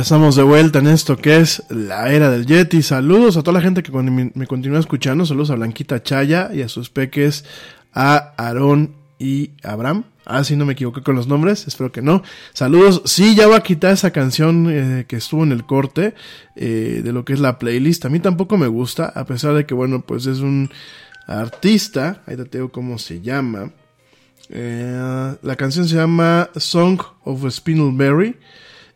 Estamos 0.00 0.34
de 0.34 0.42
vuelta 0.42 0.78
en 0.78 0.86
esto 0.86 1.18
que 1.18 1.36
es 1.36 1.62
la 1.68 2.10
era 2.10 2.30
del 2.30 2.46
Yeti. 2.46 2.80
Saludos 2.80 3.36
a 3.36 3.42
toda 3.42 3.58
la 3.58 3.60
gente 3.60 3.82
que 3.82 3.92
me 3.92 4.46
continúa 4.46 4.78
escuchando. 4.78 5.26
Saludos 5.26 5.50
a 5.50 5.56
Blanquita 5.56 6.02
Chaya 6.02 6.50
y 6.54 6.62
a 6.62 6.70
sus 6.70 6.88
peques, 6.88 7.44
a 7.92 8.32
Aarón 8.38 8.94
y 9.18 9.50
Abraham. 9.62 10.04
Ah, 10.24 10.42
si 10.42 10.56
no 10.56 10.64
me 10.64 10.72
equivoqué 10.72 11.02
con 11.02 11.16
los 11.16 11.28
nombres, 11.28 11.66
espero 11.66 11.92
que 11.92 12.00
no. 12.00 12.22
Saludos. 12.54 13.02
Sí, 13.04 13.34
ya 13.34 13.46
va 13.46 13.56
a 13.56 13.62
quitar 13.62 13.92
esa 13.92 14.10
canción 14.10 14.68
eh, 14.70 15.04
que 15.06 15.16
estuvo 15.16 15.42
en 15.42 15.52
el 15.52 15.66
corte 15.66 16.14
eh, 16.56 17.02
de 17.04 17.12
lo 17.12 17.26
que 17.26 17.34
es 17.34 17.40
la 17.40 17.58
playlist. 17.58 18.06
A 18.06 18.08
mí 18.08 18.20
tampoco 18.20 18.56
me 18.56 18.68
gusta, 18.68 19.12
a 19.14 19.26
pesar 19.26 19.52
de 19.52 19.66
que, 19.66 19.74
bueno, 19.74 20.00
pues 20.00 20.24
es 20.24 20.38
un 20.38 20.70
artista. 21.26 22.22
Ahí 22.26 22.36
te 22.36 22.58
digo 22.58 22.72
cómo 22.72 22.98
se 22.98 23.20
llama. 23.20 23.70
Eh, 24.48 25.36
la 25.42 25.56
canción 25.56 25.86
se 25.86 25.96
llama 25.96 26.48
Song 26.56 27.00
of 27.24 27.44
Spindleberry. 27.50 28.36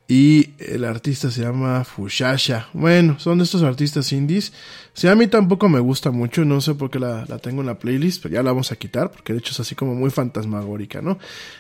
Y 0.07 0.51
el 0.59 0.85
artista 0.85 1.31
se 1.31 1.41
llama 1.41 1.83
Fushasha. 1.83 2.69
Bueno, 2.75 3.19
son 3.19 3.39
de 3.39 3.45
estos 3.45 3.63
artistas 3.63 4.13
indies. 4.13 4.53
Si 4.93 5.09
a 5.09 5.15
mí 5.15 5.27
tampoco 5.29 5.69
me 5.71 5.81
gusta 5.81 6.11
mucho, 6.11 6.45
no 6.45 6.61
sé 6.61 6.75
por 6.75 6.91
qué 6.91 6.99
la, 6.99 7.25
tengo 7.39 7.63
en 7.63 7.69
la 7.69 7.79
playlist, 7.79 8.23
pero 8.23 8.35
ya 8.35 8.43
la 8.43 8.51
vamos 8.51 8.71
a 8.71 8.77
quitar, 8.77 9.11
porque 9.11 9.33
de 9.33 9.39
hecho 9.39 9.53
es 9.53 9.61
así 9.61 9.75
como 9.75 9.95
muy 9.95 10.11
fantasmagórica, 10.11 11.01
¿no? 11.01 11.19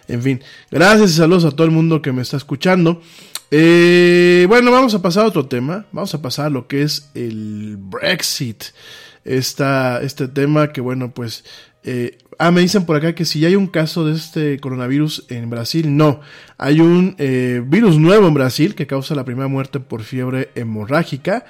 En 0.08 0.22
fin, 0.22 0.42
gracias 0.70 1.12
y 1.12 1.14
saludos 1.14 1.46
a 1.46 1.52
todo 1.52 1.64
el 1.66 1.70
mundo 1.72 2.02
que 2.02 2.12
me 2.12 2.20
está 2.20 2.36
escuchando. 2.36 3.00
Eh, 3.50 4.44
bueno, 4.46 4.70
vamos 4.70 4.94
a 4.94 5.00
pasar 5.00 5.24
a 5.24 5.28
otro 5.28 5.46
tema. 5.46 5.86
Vamos 5.92 6.14
a 6.14 6.20
pasar 6.20 6.46
a 6.46 6.50
lo 6.50 6.66
que 6.66 6.82
es 6.82 7.10
el 7.14 7.76
Brexit. 7.78 8.64
Esta, 9.24 10.02
este 10.02 10.28
tema 10.28 10.70
que, 10.70 10.82
bueno, 10.82 11.14
pues 11.14 11.44
eh, 11.84 12.16
ah, 12.38 12.50
me 12.50 12.62
dicen 12.62 12.86
por 12.86 12.96
acá 12.96 13.14
que 13.14 13.26
si 13.26 13.44
hay 13.44 13.56
un 13.56 13.66
caso 13.66 14.06
de 14.06 14.14
este 14.14 14.58
coronavirus 14.58 15.26
en 15.28 15.50
Brasil, 15.50 15.96
no. 15.96 16.20
Hay 16.56 16.80
un 16.80 17.14
eh, 17.18 17.62
virus 17.64 17.98
nuevo 17.98 18.26
en 18.26 18.34
Brasil 18.34 18.74
que 18.74 18.86
causa 18.86 19.14
la 19.14 19.24
primera 19.24 19.48
muerte 19.48 19.80
por 19.80 20.02
fiebre 20.02 20.50
hemorrágica. 20.54 21.44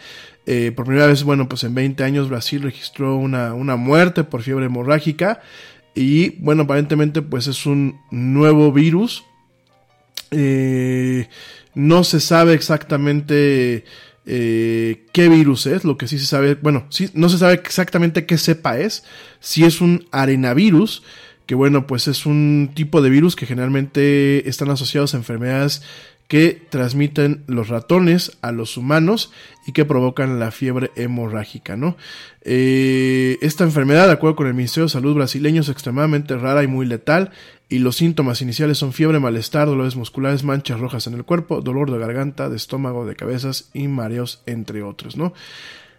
Eh, 0.46 0.72
por 0.74 0.86
primera 0.86 1.06
vez, 1.06 1.22
bueno, 1.22 1.48
pues 1.48 1.64
en 1.64 1.74
20 1.74 2.02
años 2.04 2.28
Brasil 2.28 2.62
registró 2.62 3.16
una, 3.16 3.54
una 3.54 3.76
muerte 3.76 4.24
por 4.24 4.42
fiebre 4.42 4.66
hemorrágica. 4.66 5.40
Y 5.94 6.30
bueno, 6.42 6.64
aparentemente 6.64 7.22
pues 7.22 7.46
es 7.46 7.64
un 7.66 8.00
nuevo 8.10 8.72
virus. 8.72 9.24
no 10.32 12.04
se 12.04 12.20
sabe 12.20 12.54
exactamente 12.54 13.84
eh, 14.26 15.04
qué 15.12 15.28
virus 15.28 15.66
es, 15.66 15.84
lo 15.84 15.96
que 15.96 16.08
sí 16.08 16.18
se 16.18 16.26
sabe, 16.26 16.54
bueno, 16.54 16.86
sí, 16.88 17.10
no 17.14 17.28
se 17.28 17.38
sabe 17.38 17.54
exactamente 17.54 18.26
qué 18.26 18.38
cepa 18.38 18.78
es, 18.78 19.04
si 19.40 19.64
es 19.64 19.80
un 19.80 20.06
arenavirus, 20.12 21.02
que 21.46 21.54
bueno, 21.54 21.86
pues 21.86 22.08
es 22.08 22.24
un 22.24 22.70
tipo 22.74 23.02
de 23.02 23.10
virus 23.10 23.36
que 23.36 23.46
generalmente 23.46 24.48
están 24.48 24.70
asociados 24.70 25.14
a 25.14 25.18
enfermedades 25.18 25.82
que 26.28 26.62
transmiten 26.70 27.44
los 27.46 27.68
ratones 27.68 28.38
a 28.40 28.50
los 28.50 28.76
humanos 28.78 29.30
y 29.66 29.72
que 29.72 29.84
provocan 29.84 30.40
la 30.40 30.50
fiebre 30.50 30.90
hemorrágica, 30.96 31.76
¿no? 31.76 31.96
Eh, 32.42 33.38
esta 33.42 33.64
enfermedad, 33.64 34.06
de 34.06 34.14
acuerdo 34.14 34.36
con 34.36 34.46
el 34.46 34.54
Ministerio 34.54 34.86
de 34.86 34.92
Salud 34.92 35.14
brasileño, 35.14 35.60
es 35.60 35.68
extremadamente 35.68 36.36
rara 36.36 36.62
y 36.62 36.66
muy 36.66 36.86
letal 36.86 37.30
y 37.68 37.78
los 37.78 37.96
síntomas 37.96 38.42
iniciales 38.42 38.78
son 38.78 38.92
fiebre, 38.92 39.18
malestar, 39.20 39.66
dolores 39.66 39.96
musculares, 39.96 40.44
manchas 40.44 40.80
rojas 40.80 41.06
en 41.06 41.14
el 41.14 41.24
cuerpo, 41.24 41.60
dolor 41.60 41.90
de 41.90 41.98
garganta, 41.98 42.48
de 42.48 42.56
estómago, 42.56 43.06
de 43.06 43.16
cabezas 43.16 43.70
y 43.72 43.88
mareos, 43.88 44.42
entre 44.46 44.82
otros, 44.82 45.16
¿no? 45.16 45.32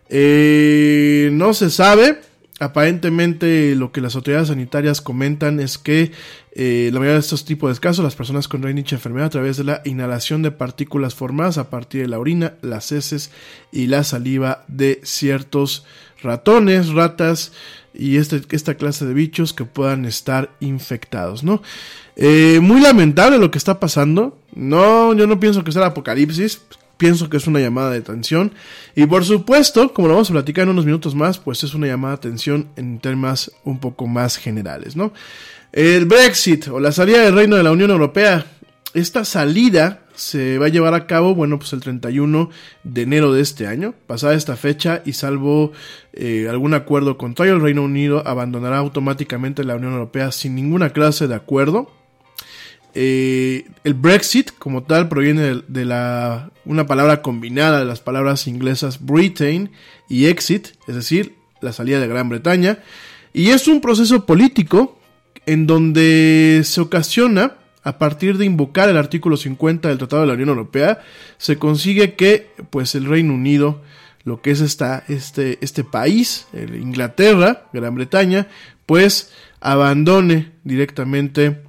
Eh, 0.09 1.29
no 1.33 1.53
se 1.53 1.69
sabe 1.71 2.19
Aparentemente 2.57 3.75
lo 3.75 3.91
que 3.91 3.99
las 3.99 4.15
autoridades 4.15 4.47
sanitarias 4.47 5.01
comentan 5.01 5.59
es 5.59 5.77
que 5.77 6.13
eh, 6.53 6.89
la 6.93 6.99
mayoría 6.99 7.15
de 7.15 7.19
estos 7.19 7.43
tipos 7.43 7.75
de 7.75 7.81
casos, 7.81 8.01
las 8.01 8.15
personas 8.15 8.47
con 8.47 8.61
dicha 8.73 8.95
enfermedad 8.95 9.27
a 9.27 9.31
través 9.31 9.57
de 9.57 9.65
la 9.65 9.81
inhalación 9.83 10.41
de 10.41 10.51
partículas 10.51 11.15
formadas 11.15 11.57
a 11.57 11.69
partir 11.69 12.03
de 12.03 12.07
la 12.07 12.17
orina, 12.17 12.53
las 12.61 12.93
heces 12.93 13.29
y 13.73 13.87
la 13.87 14.05
saliva 14.05 14.63
de 14.69 15.01
ciertos 15.03 15.85
ratones, 16.21 16.93
ratas 16.93 17.51
y 17.97 18.17
este, 18.17 18.41
esta 18.51 18.75
clase 18.75 19.05
de 19.05 19.13
bichos 19.13 19.53
que 19.53 19.65
puedan 19.65 20.05
estar 20.05 20.51
infectados, 20.59 21.43
¿no? 21.43 21.61
Eh, 22.15 22.59
muy 22.61 22.81
lamentable 22.81 23.37
lo 23.37 23.51
que 23.51 23.57
está 23.57 23.79
pasando. 23.79 24.39
No, 24.53 25.13
yo 25.13 25.27
no 25.27 25.39
pienso 25.39 25.63
que 25.63 25.71
sea 25.71 25.81
el 25.81 25.89
apocalipsis 25.89 26.61
pienso 26.97 27.29
que 27.29 27.37
es 27.37 27.47
una 27.47 27.59
llamada 27.59 27.91
de 27.91 27.99
atención. 27.99 28.53
Y 28.95 29.05
por 29.05 29.25
supuesto, 29.25 29.93
como 29.93 30.07
lo 30.07 30.15
vamos 30.15 30.29
a 30.29 30.33
platicar 30.33 30.63
en 30.63 30.69
unos 30.69 30.85
minutos 30.85 31.15
más, 31.15 31.37
pues 31.37 31.63
es 31.63 31.73
una 31.73 31.87
llamada 31.87 32.15
de 32.15 32.19
atención 32.19 32.69
en 32.75 32.99
temas 32.99 33.51
un 33.63 33.79
poco 33.79 34.07
más 34.07 34.37
generales, 34.37 34.95
¿no? 34.95 35.13
El 35.71 36.05
Brexit 36.05 36.67
o 36.69 36.79
la 36.79 36.91
salida 36.91 37.21
del 37.21 37.35
Reino 37.35 37.57
de 37.57 37.63
la 37.63 37.71
Unión 37.71 37.91
Europea. 37.91 38.45
Esta 38.93 39.25
salida 39.25 40.04
se 40.15 40.57
va 40.57 40.67
a 40.67 40.69
llevar 40.69 40.93
a 40.93 41.07
cabo, 41.07 41.35
bueno, 41.35 41.59
pues 41.59 41.73
el 41.73 41.81
31 41.81 42.49
de 42.83 43.01
enero 43.01 43.33
de 43.33 43.41
este 43.41 43.67
año. 43.67 43.93
Pasada 44.07 44.33
esta 44.33 44.55
fecha 44.55 45.01
y 45.05 45.13
salvo 45.13 45.71
eh, 46.13 46.47
algún 46.49 46.73
acuerdo 46.73 47.17
contrario, 47.17 47.55
el 47.55 47.61
Reino 47.61 47.83
Unido 47.83 48.25
abandonará 48.25 48.77
automáticamente 48.77 49.63
la 49.63 49.75
Unión 49.75 49.93
Europea 49.93 50.31
sin 50.31 50.55
ninguna 50.55 50.91
clase 50.91 51.27
de 51.27 51.35
acuerdo. 51.35 51.91
Eh, 52.97 53.65
el 53.83 53.93
Brexit, 53.93 54.51
como 54.57 54.83
tal, 54.83 55.09
proviene 55.09 55.61
de, 55.67 55.85
la, 55.85 56.49
una 56.63 56.85
palabra 56.85 57.21
combinada 57.21 57.79
de 57.79 57.85
las 57.85 57.99
palabras 57.99 58.47
inglesas 58.47 59.05
Britain 59.05 59.71
y 60.07 60.25
exit, 60.27 60.69
es 60.87 60.95
decir, 60.95 61.35
la 61.59 61.73
salida 61.73 61.99
de 61.99 62.07
Gran 62.07 62.29
Bretaña. 62.29 62.79
Y 63.33 63.49
es 63.49 63.67
un 63.67 63.81
proceso 63.81 64.25
político 64.25 64.97
en 65.45 65.67
donde 65.67 66.61
se 66.63 66.79
ocasiona, 66.79 67.57
a 67.85 67.99
partir 67.99 68.37
de 68.39 68.45
invocar 68.45 68.89
el 68.89 68.97
artículo 68.97 69.37
50 69.37 69.87
del 69.87 69.99
Tratado 69.99 70.23
de 70.23 70.27
la 70.27 70.33
Unión 70.33 70.49
Europea, 70.49 71.01
se 71.37 71.57
consigue 71.57 72.15
que 72.15 72.49
pues, 72.71 72.95
el 72.95 73.05
Reino 73.05 73.35
Unido, 73.35 73.83
lo 74.23 74.41
que 74.41 74.49
es 74.49 74.59
esta, 74.59 75.03
este, 75.07 75.59
este 75.61 75.83
país, 75.83 76.47
Inglaterra, 76.53 77.67
Gran 77.71 77.93
Bretaña, 77.93 78.47
pues 78.87 79.31
abandone 79.61 80.53
directamente 80.63 81.61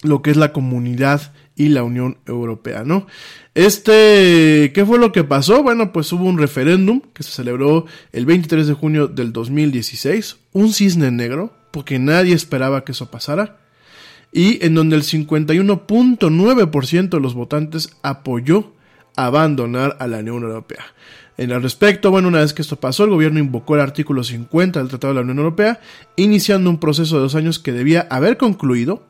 lo 0.00 0.22
que 0.22 0.30
es 0.30 0.38
la 0.38 0.54
comunidad 0.54 1.34
y 1.56 1.68
la 1.68 1.82
Unión 1.82 2.16
Europea, 2.26 2.82
¿no? 2.84 3.06
Este, 3.54 4.72
¿qué 4.74 4.86
fue 4.86 4.98
lo 4.98 5.12
que 5.12 5.24
pasó? 5.24 5.62
Bueno, 5.62 5.92
pues 5.92 6.10
hubo 6.14 6.24
un 6.24 6.38
referéndum 6.38 7.02
que 7.12 7.22
se 7.22 7.32
celebró 7.32 7.84
el 8.12 8.24
23 8.24 8.66
de 8.66 8.72
junio 8.72 9.08
del 9.08 9.34
2016, 9.34 10.38
un 10.52 10.72
cisne 10.72 11.10
negro, 11.10 11.54
porque 11.70 11.98
nadie 11.98 12.34
esperaba 12.34 12.82
que 12.82 12.92
eso 12.92 13.10
pasara, 13.10 13.61
y 14.32 14.64
en 14.64 14.74
donde 14.74 14.96
el 14.96 15.02
51.9% 15.02 17.08
de 17.10 17.20
los 17.20 17.34
votantes 17.34 17.90
apoyó 18.02 18.72
abandonar 19.14 19.96
a 20.00 20.06
la 20.06 20.18
Unión 20.18 20.42
Europea. 20.42 20.84
En 21.36 21.50
el 21.50 21.62
respecto, 21.62 22.10
bueno, 22.10 22.28
una 22.28 22.40
vez 22.40 22.52
que 22.52 22.62
esto 22.62 22.76
pasó, 22.76 23.04
el 23.04 23.10
gobierno 23.10 23.38
invocó 23.38 23.74
el 23.74 23.82
artículo 23.82 24.24
50 24.24 24.78
del 24.78 24.88
Tratado 24.88 25.12
de 25.12 25.16
la 25.16 25.22
Unión 25.22 25.38
Europea, 25.38 25.80
iniciando 26.16 26.70
un 26.70 26.78
proceso 26.78 27.16
de 27.16 27.22
dos 27.22 27.34
años 27.34 27.58
que 27.58 27.72
debía 27.72 28.06
haber 28.10 28.36
concluido 28.36 29.06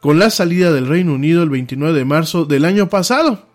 con 0.00 0.18
la 0.18 0.30
salida 0.30 0.72
del 0.72 0.86
Reino 0.86 1.14
Unido 1.14 1.42
el 1.42 1.50
29 1.50 1.96
de 1.96 2.04
marzo 2.04 2.44
del 2.44 2.64
año 2.64 2.88
pasado. 2.88 3.46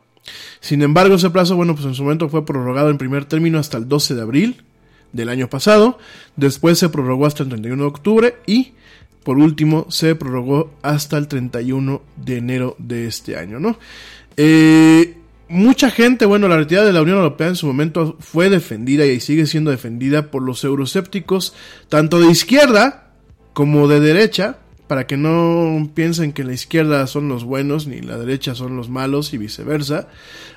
Sin 0.59 0.81
embargo, 0.81 1.15
ese 1.15 1.29
plazo, 1.29 1.55
bueno, 1.55 1.75
pues 1.75 1.85
en 1.85 1.93
su 1.93 2.03
momento 2.03 2.29
fue 2.29 2.45
prorrogado 2.45 2.89
en 2.89 2.97
primer 2.97 3.25
término 3.25 3.59
hasta 3.59 3.77
el 3.77 3.87
12 3.87 4.15
de 4.15 4.21
abril 4.21 4.63
del 5.13 5.29
año 5.29 5.49
pasado, 5.49 5.99
después 6.35 6.79
se 6.79 6.89
prorrogó 6.89 7.25
hasta 7.25 7.43
el 7.43 7.49
31 7.49 7.81
de 7.81 7.87
octubre 7.87 8.35
y 8.45 8.73
por 9.27 9.39
último 9.39 9.87
se 9.89 10.15
prorrogó 10.15 10.71
hasta 10.81 11.17
el 11.17 11.27
31 11.27 12.01
de 12.15 12.37
enero 12.37 12.77
de 12.79 13.07
este 13.07 13.35
año, 13.35 13.59
¿no? 13.59 13.77
Eh, 14.37 15.17
mucha 15.49 15.91
gente, 15.91 16.25
bueno, 16.25 16.47
la 16.47 16.55
retirada 16.55 16.87
de 16.87 16.93
la 16.93 17.01
Unión 17.01 17.17
Europea 17.17 17.49
en 17.49 17.57
su 17.57 17.67
momento 17.67 18.15
fue 18.21 18.49
defendida 18.49 19.05
y 19.05 19.19
sigue 19.19 19.45
siendo 19.45 19.69
defendida 19.69 20.31
por 20.31 20.43
los 20.43 20.63
euroscépticos, 20.63 21.53
tanto 21.89 22.21
de 22.21 22.31
izquierda 22.31 23.11
como 23.51 23.89
de 23.89 23.99
derecha, 23.99 24.59
para 24.87 25.05
que 25.05 25.17
no 25.17 25.89
piensen 25.93 26.33
que 26.33 26.43
la 26.43 26.53
izquierda 26.53 27.05
son 27.07 27.27
los 27.27 27.43
buenos 27.43 27.87
ni 27.87 28.01
la 28.01 28.17
derecha 28.17 28.55
son 28.55 28.77
los 28.77 28.89
malos 28.89 29.33
y 29.33 29.37
viceversa. 29.37 30.07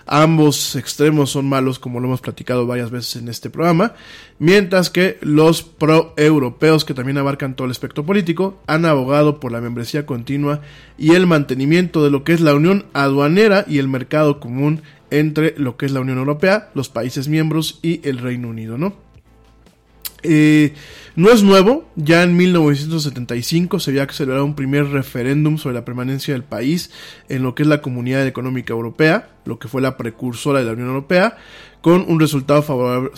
Ambos 0.06 0.76
extremos 0.76 1.30
son 1.30 1.48
malos 1.48 1.78
como 1.78 2.00
lo 2.00 2.06
hemos 2.06 2.20
platicado 2.20 2.66
varias 2.66 2.90
veces 2.90 3.16
en 3.22 3.28
este 3.28 3.50
programa, 3.50 3.94
mientras 4.38 4.90
que 4.90 5.18
los 5.20 5.62
pro-europeos 5.62 6.84
que 6.84 6.94
también 6.94 7.18
abarcan 7.18 7.54
todo 7.54 7.66
el 7.66 7.72
espectro 7.72 8.06
político 8.06 8.60
han 8.66 8.84
abogado 8.84 9.40
por 9.40 9.52
la 9.52 9.60
membresía 9.60 10.06
continua 10.06 10.60
y 10.96 11.14
el 11.14 11.26
mantenimiento 11.26 12.02
de 12.02 12.10
lo 12.10 12.24
que 12.24 12.32
es 12.32 12.40
la 12.40 12.54
unión 12.54 12.86
aduanera 12.92 13.64
y 13.68 13.78
el 13.78 13.88
mercado 13.88 14.40
común 14.40 14.82
entre 15.10 15.54
lo 15.58 15.76
que 15.76 15.86
es 15.86 15.92
la 15.92 16.00
Unión 16.00 16.18
Europea, 16.18 16.70
los 16.74 16.88
países 16.88 17.28
miembros 17.28 17.78
y 17.82 18.06
el 18.08 18.18
Reino 18.18 18.48
Unido, 18.48 18.78
¿no? 18.78 18.94
Eh, 20.22 20.74
no 21.16 21.30
es 21.30 21.42
nuevo, 21.42 21.88
ya 21.96 22.22
en 22.22 22.36
1975 22.36 23.80
se 23.80 23.90
había 23.90 24.06
celebrado 24.08 24.44
un 24.44 24.54
primer 24.54 24.86
referéndum 24.86 25.58
sobre 25.58 25.74
la 25.74 25.84
permanencia 25.84 26.34
del 26.34 26.44
país 26.44 26.90
en 27.28 27.42
lo 27.42 27.54
que 27.54 27.62
es 27.64 27.68
la 27.68 27.82
Comunidad 27.82 28.26
Económica 28.26 28.72
Europea, 28.72 29.30
lo 29.44 29.58
que 29.58 29.68
fue 29.68 29.82
la 29.82 29.96
precursora 29.96 30.60
de 30.60 30.66
la 30.66 30.72
Unión 30.72 30.88
Europea, 30.88 31.36
con 31.80 32.04
un 32.08 32.20
resultado 32.20 32.62
favorable, 32.62 33.10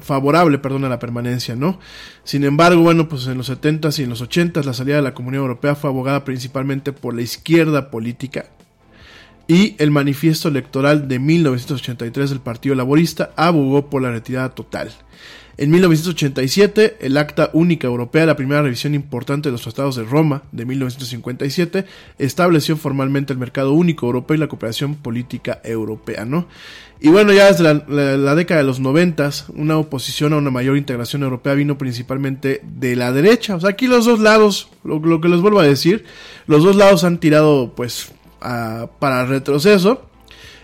favorable 0.00 0.58
perdón, 0.58 0.84
a 0.84 0.88
la 0.88 0.98
permanencia, 0.98 1.56
¿no? 1.56 1.80
Sin 2.22 2.44
embargo, 2.44 2.82
bueno, 2.82 3.08
pues 3.08 3.26
en 3.26 3.38
los 3.38 3.50
70s 3.50 3.98
y 3.98 4.02
en 4.04 4.10
los 4.10 4.22
80s 4.22 4.64
la 4.64 4.74
salida 4.74 4.96
de 4.96 5.02
la 5.02 5.14
Comunidad 5.14 5.42
Europea 5.42 5.74
fue 5.74 5.90
abogada 5.90 6.24
principalmente 6.24 6.92
por 6.92 7.14
la 7.14 7.22
izquierda 7.22 7.90
política, 7.90 8.46
y 9.48 9.74
el 9.78 9.90
manifiesto 9.90 10.48
electoral 10.48 11.08
de 11.08 11.18
1983 11.18 12.30
del 12.30 12.40
Partido 12.40 12.74
Laborista 12.74 13.30
abogó 13.34 13.88
por 13.88 14.02
la 14.02 14.10
retirada 14.10 14.50
total. 14.50 14.92
En 15.60 15.72
1987, 15.72 16.98
el 17.00 17.16
Acta 17.16 17.50
Única 17.52 17.88
Europea, 17.88 18.24
la 18.26 18.36
primera 18.36 18.62
revisión 18.62 18.94
importante 18.94 19.48
de 19.48 19.52
los 19.52 19.62
tratados 19.62 19.96
de 19.96 20.04
Roma 20.04 20.44
de 20.52 20.64
1957, 20.64 21.84
estableció 22.16 22.76
formalmente 22.76 23.32
el 23.32 23.40
mercado 23.40 23.72
único 23.72 24.06
europeo 24.06 24.36
y 24.36 24.38
la 24.38 24.46
cooperación 24.46 24.94
política 24.94 25.60
europea, 25.64 26.24
¿no? 26.24 26.46
Y 27.00 27.08
bueno, 27.08 27.32
ya 27.32 27.50
desde 27.50 27.64
la, 27.64 28.34
década 28.36 28.60
de 28.60 28.66
los 28.68 28.78
90, 28.78 29.30
una 29.56 29.78
oposición 29.78 30.32
a 30.32 30.36
una 30.36 30.52
mayor 30.52 30.76
integración 30.76 31.24
europea 31.24 31.54
vino 31.54 31.76
principalmente 31.76 32.60
de 32.62 32.94
la 32.94 33.12
derecha. 33.12 33.56
O 33.56 33.60
sea, 33.60 33.70
aquí 33.70 33.88
los 33.88 34.04
dos 34.04 34.20
lados, 34.20 34.70
lo, 34.84 35.20
que 35.20 35.28
les 35.28 35.40
vuelvo 35.40 35.58
a 35.58 35.64
decir, 35.64 36.04
los 36.46 36.62
dos 36.62 36.76
lados 36.76 37.02
han 37.02 37.18
tirado 37.18 37.72
pues 37.74 38.12
para 38.38 39.26
retroceso. 39.26 40.08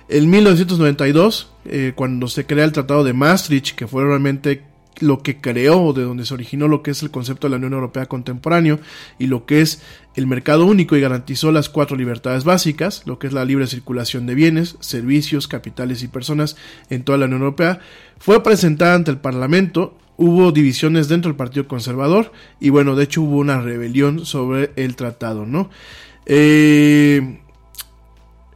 En 0.08 0.30
1992, 0.30 1.50
eh, 1.64 1.92
cuando 1.96 2.28
se 2.28 2.46
crea 2.46 2.64
el 2.64 2.72
Tratado 2.72 3.02
de 3.02 3.12
Maastricht, 3.12 3.74
que 3.74 3.88
fue 3.88 4.04
realmente 4.04 4.62
lo 5.00 5.22
que 5.22 5.40
creó, 5.40 5.92
de 5.92 6.02
donde 6.02 6.24
se 6.24 6.34
originó 6.34 6.68
lo 6.68 6.82
que 6.82 6.92
es 6.92 7.02
el 7.02 7.10
concepto 7.10 7.46
de 7.46 7.52
la 7.52 7.56
Unión 7.56 7.72
Europea 7.72 8.06
contemporáneo 8.06 8.78
y 9.18 9.26
lo 9.26 9.46
que 9.46 9.60
es 9.60 9.82
el 10.14 10.26
mercado 10.26 10.66
único 10.66 10.96
y 10.96 11.00
garantizó 11.00 11.50
las 11.52 11.68
cuatro 11.68 11.96
libertades 11.96 12.44
básicas, 12.44 13.02
lo 13.06 13.18
que 13.18 13.26
es 13.26 13.32
la 13.32 13.44
libre 13.44 13.66
circulación 13.66 14.26
de 14.26 14.34
bienes, 14.34 14.76
servicios, 14.80 15.48
capitales 15.48 16.02
y 16.02 16.08
personas 16.08 16.56
en 16.90 17.02
toda 17.02 17.18
la 17.18 17.26
Unión 17.26 17.42
Europea, 17.42 17.80
fue 18.18 18.42
presentada 18.42 18.94
ante 18.94 19.10
el 19.10 19.18
Parlamento, 19.18 19.96
hubo 20.16 20.52
divisiones 20.52 21.08
dentro 21.08 21.28
del 21.28 21.36
Partido 21.36 21.66
Conservador 21.66 22.32
y 22.60 22.70
bueno, 22.70 22.94
de 22.94 23.04
hecho 23.04 23.22
hubo 23.22 23.38
una 23.38 23.60
rebelión 23.60 24.24
sobre 24.24 24.70
el 24.76 24.94
tratado, 24.94 25.46
¿no? 25.46 25.70
Eh, 26.26 27.40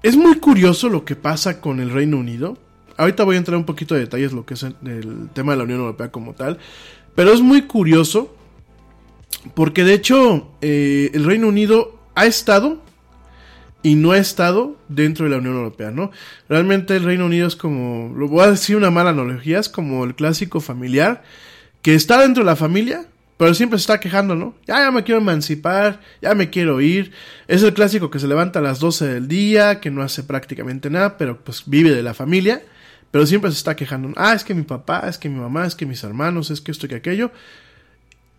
es 0.02 0.16
muy 0.16 0.36
curioso 0.36 0.88
lo 0.88 1.04
que 1.04 1.16
pasa 1.16 1.60
con 1.60 1.80
el 1.80 1.90
Reino 1.90 2.18
Unido 2.18 2.56
ahorita 2.98 3.24
voy 3.24 3.36
a 3.36 3.38
entrar 3.38 3.56
un 3.56 3.64
poquito 3.64 3.94
de 3.94 4.00
detalles 4.00 4.32
lo 4.32 4.44
que 4.44 4.54
es 4.54 4.62
el, 4.62 4.74
tema 5.32 5.52
de 5.52 5.58
la 5.58 5.64
Unión 5.64 5.80
Europea 5.80 6.10
como 6.10 6.34
tal. 6.34 6.58
Pero 7.14 7.32
es 7.32 7.40
muy 7.40 7.62
curioso 7.62 8.36
porque 9.54 9.84
de 9.84 9.94
hecho 9.94 10.52
eh, 10.60 11.10
el 11.14 11.24
Reino 11.24 11.48
Unido 11.48 11.98
ha 12.14 12.26
estado 12.26 12.82
y 13.82 13.94
no 13.94 14.10
ha 14.10 14.18
estado 14.18 14.76
dentro 14.88 15.24
de 15.24 15.30
la 15.30 15.38
Unión 15.38 15.54
Europea, 15.54 15.92
¿no? 15.92 16.10
Realmente 16.48 16.96
el 16.96 17.04
Reino 17.04 17.26
Unido 17.26 17.46
es 17.46 17.54
como, 17.54 18.12
lo 18.16 18.28
voy 18.28 18.44
a 18.44 18.50
decir 18.50 18.76
una 18.76 18.90
mala 18.90 19.10
analogía, 19.10 19.60
es 19.60 19.68
como 19.68 20.04
el 20.04 20.16
clásico 20.16 20.60
familiar 20.60 21.22
que 21.80 21.94
está 21.94 22.20
dentro 22.20 22.42
de 22.42 22.50
la 22.50 22.56
familia, 22.56 23.06
pero 23.36 23.54
siempre 23.54 23.78
se 23.78 23.82
está 23.82 24.00
quejando, 24.00 24.34
¿no? 24.34 24.56
Ya, 24.66 24.90
me 24.90 25.04
quiero 25.04 25.20
emancipar, 25.20 26.00
ya 26.20 26.34
me 26.34 26.50
quiero 26.50 26.80
ir. 26.80 27.12
Es 27.46 27.62
el 27.62 27.72
clásico 27.72 28.10
que 28.10 28.18
se 28.18 28.26
levanta 28.26 28.58
a 28.58 28.62
las 28.62 28.80
12 28.80 29.06
del 29.06 29.28
día, 29.28 29.78
que 29.78 29.92
no 29.92 30.02
hace 30.02 30.24
prácticamente 30.24 30.90
nada, 30.90 31.16
pero 31.16 31.38
pues 31.38 31.62
vive 31.66 31.92
de 31.92 32.02
la 32.02 32.14
familia 32.14 32.62
pero 33.10 33.26
siempre 33.26 33.50
se 33.50 33.58
está 33.58 33.76
quejando. 33.76 34.12
Ah, 34.16 34.34
es 34.34 34.44
que 34.44 34.54
mi 34.54 34.62
papá, 34.62 35.08
es 35.08 35.18
que 35.18 35.28
mi 35.28 35.38
mamá, 35.38 35.66
es 35.66 35.74
que 35.74 35.86
mis 35.86 36.02
hermanos, 36.04 36.50
es 36.50 36.60
que 36.60 36.72
esto 36.72 36.86
y 36.86 36.88
que 36.90 36.96
aquello. 36.96 37.30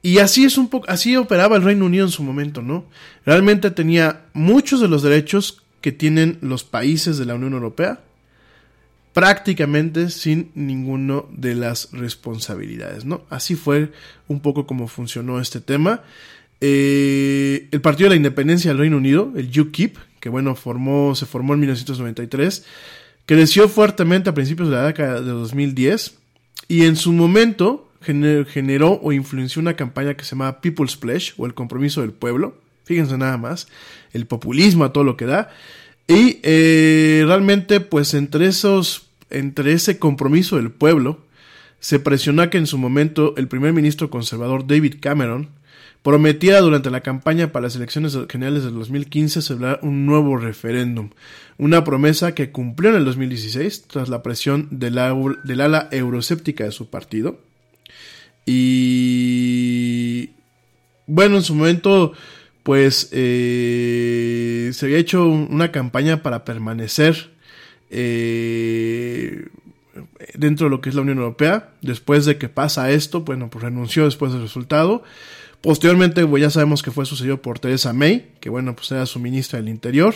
Y 0.01 0.19
así 0.19 0.45
es 0.45 0.57
un 0.57 0.69
poco, 0.69 0.89
así 0.89 1.15
operaba 1.17 1.57
el 1.57 1.63
Reino 1.63 1.85
Unido 1.85 2.05
en 2.05 2.11
su 2.11 2.23
momento, 2.23 2.61
¿no? 2.61 2.85
Realmente 3.25 3.69
tenía 3.71 4.21
muchos 4.33 4.79
de 4.79 4.87
los 4.87 5.03
derechos 5.03 5.61
que 5.81 5.91
tienen 5.91 6.37
los 6.41 6.63
países 6.63 7.17
de 7.17 7.25
la 7.25 7.35
Unión 7.35 7.53
Europea, 7.53 7.99
prácticamente 9.13 10.09
sin 10.09 10.51
ninguno 10.55 11.27
de 11.31 11.55
las 11.55 11.91
responsabilidades, 11.91 13.03
¿no? 13.03 13.25
Así 13.29 13.55
fue 13.55 13.91
un 14.27 14.39
poco 14.39 14.65
como 14.65 14.87
funcionó 14.87 15.41
este 15.41 15.59
tema. 15.59 16.01
Eh, 16.61 17.67
el 17.71 17.81
Partido 17.81 18.05
de 18.05 18.11
la 18.11 18.17
Independencia 18.17 18.71
del 18.71 18.79
Reino 18.79 18.97
Unido, 18.97 19.33
el 19.35 19.57
UKIP, 19.57 19.97
que 20.19 20.29
bueno, 20.29 20.55
formó, 20.55 21.15
se 21.15 21.25
formó 21.25 21.53
en 21.53 21.61
1993, 21.61 22.65
Creció 23.29 23.69
fuertemente 23.69 24.31
a 24.31 24.33
principios 24.33 24.69
de 24.69 24.75
la 24.75 24.87
década 24.87 25.21
de 25.21 25.29
2010 25.29 26.17
y 26.67 26.85
en 26.85 26.95
su 26.95 27.13
momento 27.13 27.87
generó 28.01 28.99
o 29.03 29.11
influenció 29.11 29.61
una 29.61 29.75
campaña 29.75 30.15
que 30.15 30.23
se 30.23 30.31
llamaba 30.31 30.61
People's 30.61 30.97
Pledge 30.97 31.35
o 31.37 31.45
el 31.45 31.53
compromiso 31.53 32.01
del 32.01 32.11
pueblo. 32.11 32.57
Fíjense 32.85 33.19
nada 33.19 33.37
más, 33.37 33.67
el 34.13 34.25
populismo 34.25 34.83
a 34.83 34.93
todo 34.93 35.03
lo 35.03 35.15
que 35.15 35.27
da. 35.27 35.51
Y 36.07 36.39
eh, 36.41 37.23
realmente, 37.27 37.81
pues 37.81 38.15
entre 38.15 38.47
esos, 38.47 39.05
entre 39.29 39.73
ese 39.73 39.99
compromiso 39.99 40.55
del 40.55 40.71
pueblo, 40.71 41.19
se 41.79 41.99
presionó 41.99 42.49
que 42.49 42.57
en 42.57 42.65
su 42.65 42.79
momento 42.79 43.35
el 43.37 43.47
primer 43.47 43.73
ministro 43.73 44.09
conservador 44.09 44.65
David 44.65 44.95
Cameron 44.99 45.49
prometía 46.03 46.61
durante 46.61 46.89
la 46.89 47.01
campaña 47.01 47.51
para 47.51 47.63
las 47.63 47.75
elecciones 47.75 48.17
generales 48.29 48.63
del 48.63 48.73
2015 48.75 49.41
celebrar 49.41 49.79
un 49.83 50.05
nuevo 50.05 50.37
referéndum, 50.37 51.09
una 51.57 51.83
promesa 51.83 52.33
que 52.33 52.51
cumplió 52.51 52.91
en 52.91 52.97
el 52.97 53.05
2016 53.05 53.83
tras 53.87 54.09
la 54.09 54.23
presión 54.23 54.67
del, 54.71 54.97
ala 54.97 55.89
euroséptica 55.91 56.63
de 56.63 56.71
su 56.71 56.89
partido. 56.89 57.41
Y 58.45 60.31
bueno, 61.05 61.37
en 61.37 61.43
su 61.43 61.53
momento, 61.53 62.13
pues 62.63 63.09
eh, 63.11 64.71
se 64.73 64.85
había 64.85 64.97
hecho 64.97 65.25
una 65.25 65.71
campaña 65.71 66.23
para 66.23 66.45
permanecer 66.45 67.31
eh, 67.89 69.47
dentro 70.33 70.65
de 70.67 70.69
lo 70.69 70.81
que 70.81 70.89
es 70.89 70.95
la 70.95 71.01
Unión 71.01 71.17
Europea. 71.17 71.71
Después 71.81 72.25
de 72.25 72.37
que 72.37 72.49
pasa 72.49 72.89
esto, 72.91 73.21
bueno, 73.21 73.49
pues 73.49 73.63
renunció 73.63 74.05
después 74.05 74.31
del 74.31 74.41
resultado. 74.41 75.03
Posteriormente, 75.61 76.25
ya 76.39 76.49
sabemos 76.49 76.81
que 76.81 76.91
fue 76.91 77.05
sucedido 77.05 77.41
por 77.41 77.59
Teresa 77.59 77.91
May, 77.91 78.31
que 78.39 78.49
bueno, 78.49 78.75
pues 78.75 78.91
era 78.91 79.05
su 79.05 79.19
ministra 79.19 79.59
del 79.59 79.67
Interior. 79.67 80.15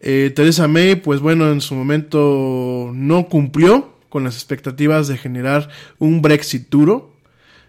Eh, 0.00 0.32
Teresa 0.34 0.66
May, 0.66 0.96
pues 0.96 1.20
bueno, 1.20 1.52
en 1.52 1.60
su 1.60 1.74
momento 1.74 2.90
no 2.94 3.28
cumplió 3.28 3.94
con 4.08 4.24
las 4.24 4.34
expectativas 4.36 5.06
de 5.08 5.18
generar 5.18 5.68
un 5.98 6.22
Brexit 6.22 6.70
duro. 6.70 7.12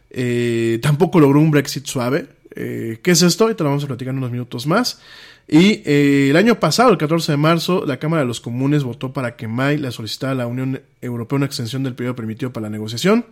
Eh, 0.09 0.79
tampoco 0.81 1.19
logró 1.19 1.41
un 1.41 1.51
Brexit 1.51 1.85
suave. 1.85 2.27
Eh, 2.55 2.99
¿Qué 3.03 3.11
es 3.11 3.21
esto? 3.21 3.51
Y 3.51 3.55
te 3.55 3.63
lo 3.63 3.69
vamos 3.69 3.83
a 3.83 3.87
platicar 3.87 4.13
en 4.13 4.19
unos 4.19 4.31
minutos 4.31 4.65
más. 4.65 5.01
Y 5.49 5.81
el 5.85 6.37
año 6.37 6.61
pasado, 6.61 6.91
el 6.91 6.97
14 6.97 7.33
de 7.33 7.37
marzo, 7.37 7.85
la 7.85 7.97
Cámara 7.97 8.21
de 8.21 8.27
los 8.27 8.39
Comunes 8.39 8.83
votó 8.83 9.11
para 9.11 9.35
que 9.35 9.49
May 9.49 9.77
le 9.77 9.91
solicitara 9.91 10.31
a 10.31 10.35
la 10.35 10.47
Unión 10.47 10.81
Europea 11.01 11.35
una 11.35 11.45
extensión 11.45 11.83
del 11.83 11.93
periodo 11.93 12.15
permitido 12.15 12.53
para 12.53 12.65
la 12.65 12.69
negociación. 12.69 13.25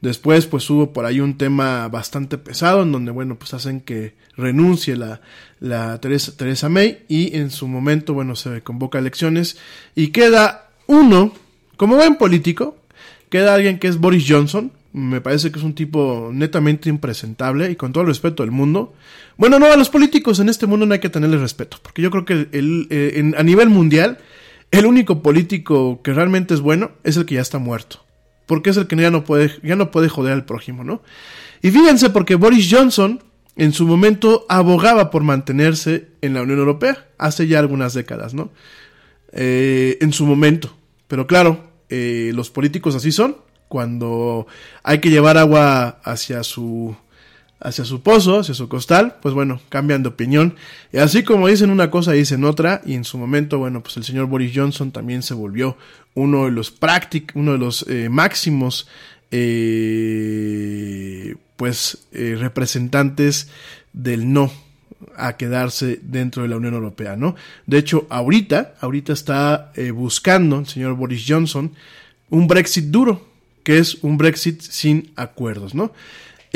Después, 0.00 0.46
pues 0.46 0.68
hubo 0.68 0.92
por 0.92 1.06
ahí 1.06 1.20
un 1.20 1.38
tema 1.38 1.88
bastante 1.88 2.36
pesado 2.38 2.82
en 2.82 2.92
donde, 2.92 3.10
bueno, 3.10 3.36
pues 3.38 3.54
hacen 3.54 3.80
que 3.80 4.14
renuncie 4.36 4.94
la, 4.94 5.20
la 5.58 5.98
Teresa, 6.00 6.36
Teresa 6.36 6.68
May 6.68 7.04
y 7.08 7.36
en 7.36 7.50
su 7.50 7.66
momento, 7.66 8.12
bueno, 8.12 8.36
se 8.36 8.62
convoca 8.62 8.98
elecciones 8.98 9.58
y 9.94 10.08
queda 10.08 10.68
uno, 10.86 11.32
como 11.76 11.96
buen 11.96 12.16
político, 12.16 12.76
queda 13.30 13.54
alguien 13.54 13.78
que 13.78 13.88
es 13.88 13.98
Boris 13.98 14.26
Johnson, 14.28 14.70
me 14.92 15.20
parece 15.20 15.50
que 15.50 15.58
es 15.58 15.64
un 15.64 15.74
tipo 15.74 16.30
netamente 16.32 16.88
impresentable 16.88 17.70
y 17.70 17.76
con 17.76 17.92
todo 17.92 18.02
el 18.02 18.08
respeto 18.08 18.42
del 18.42 18.52
mundo. 18.52 18.94
Bueno, 19.36 19.58
no, 19.58 19.66
a 19.66 19.76
los 19.76 19.90
políticos 19.90 20.40
en 20.40 20.48
este 20.48 20.66
mundo 20.66 20.86
no 20.86 20.94
hay 20.94 21.00
que 21.00 21.10
tenerles 21.10 21.40
respeto, 21.40 21.78
porque 21.82 22.02
yo 22.02 22.10
creo 22.10 22.24
que 22.24 22.48
el, 22.52 22.86
eh, 22.90 23.32
a 23.36 23.42
nivel 23.42 23.70
mundial, 23.70 24.18
el 24.70 24.84
único 24.84 25.22
político 25.22 26.00
que 26.02 26.12
realmente 26.12 26.54
es 26.54 26.60
bueno 26.60 26.92
es 27.02 27.16
el 27.16 27.24
que 27.24 27.36
ya 27.36 27.40
está 27.40 27.58
muerto 27.58 28.05
porque 28.46 28.70
es 28.70 28.76
el 28.76 28.86
que 28.86 28.96
ya 28.96 29.10
no 29.10 29.24
puede, 29.24 29.52
ya 29.62 29.76
no 29.76 29.90
puede 29.90 30.08
joder 30.08 30.32
al 30.32 30.44
prójimo, 30.44 30.84
¿no? 30.84 31.02
Y 31.62 31.70
fíjense, 31.70 32.10
porque 32.10 32.36
Boris 32.36 32.68
Johnson 32.70 33.22
en 33.56 33.72
su 33.72 33.86
momento 33.86 34.46
abogaba 34.48 35.10
por 35.10 35.22
mantenerse 35.22 36.08
en 36.20 36.34
la 36.34 36.42
Unión 36.42 36.58
Europea, 36.58 37.06
hace 37.18 37.46
ya 37.46 37.58
algunas 37.58 37.94
décadas, 37.94 38.34
¿no? 38.34 38.50
Eh, 39.32 39.98
en 40.00 40.12
su 40.12 40.26
momento. 40.26 40.76
Pero 41.08 41.26
claro, 41.26 41.70
eh, 41.88 42.32
los 42.34 42.50
políticos 42.50 42.94
así 42.94 43.12
son, 43.12 43.36
cuando 43.68 44.46
hay 44.82 45.00
que 45.00 45.10
llevar 45.10 45.38
agua 45.38 46.00
hacia 46.04 46.42
su 46.42 46.96
hacia 47.60 47.84
su 47.84 48.02
pozo, 48.02 48.40
hacia 48.40 48.54
su 48.54 48.68
costal, 48.68 49.16
pues 49.22 49.34
bueno, 49.34 49.60
cambian 49.68 50.02
de 50.02 50.10
opinión. 50.10 50.56
Y 50.92 50.98
así 50.98 51.22
como 51.22 51.48
dicen 51.48 51.70
una 51.70 51.90
cosa, 51.90 52.12
dicen 52.12 52.44
otra. 52.44 52.82
Y 52.84 52.94
en 52.94 53.04
su 53.04 53.18
momento, 53.18 53.58
bueno, 53.58 53.82
pues 53.82 53.96
el 53.96 54.04
señor 54.04 54.26
Boris 54.26 54.52
Johnson 54.54 54.92
también 54.92 55.22
se 55.22 55.34
volvió 55.34 55.76
uno 56.14 56.44
de 56.46 56.50
los 56.50 56.74
uno 57.34 57.52
de 57.52 57.58
los 57.58 57.84
eh, 57.88 58.08
máximos, 58.08 58.88
eh, 59.30 60.56
pues, 61.56 62.06
eh, 62.12 62.36
representantes 62.38 63.48
del 63.92 64.32
no 64.32 64.50
a 65.16 65.36
quedarse 65.36 66.00
dentro 66.02 66.42
de 66.42 66.48
la 66.48 66.56
Unión 66.56 66.74
Europea, 66.74 67.16
¿no? 67.16 67.36
De 67.66 67.78
hecho, 67.78 68.06
ahorita, 68.08 68.74
ahorita 68.80 69.12
está 69.12 69.72
buscando 69.94 70.58
el 70.58 70.66
señor 70.66 70.94
Boris 70.94 71.24
Johnson 71.26 71.72
un 72.30 72.48
Brexit 72.48 72.86
duro, 72.86 73.28
que 73.62 73.78
es 73.78 73.98
un 74.02 74.16
Brexit 74.16 74.60
sin 74.62 75.12
acuerdos, 75.16 75.74
¿no? 75.74 75.92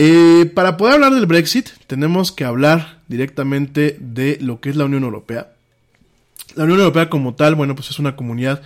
Eh, 0.03 0.47
para 0.55 0.79
poder 0.79 0.95
hablar 0.95 1.13
del 1.13 1.27
Brexit, 1.27 1.69
tenemos 1.87 2.33
que 2.33 2.47
hablar 2.47 3.01
directamente 3.09 3.99
de 4.01 4.39
lo 4.41 4.59
que 4.59 4.71
es 4.71 4.77
la 4.77 4.87
Unión 4.87 5.05
Europea. 5.05 5.53
La 6.55 6.65
Unión 6.65 6.79
Europea 6.79 7.11
como 7.11 7.35
tal, 7.35 7.55
bueno, 7.55 7.75
pues 7.75 7.91
es 7.91 7.99
una 7.99 8.17
comunidad 8.17 8.63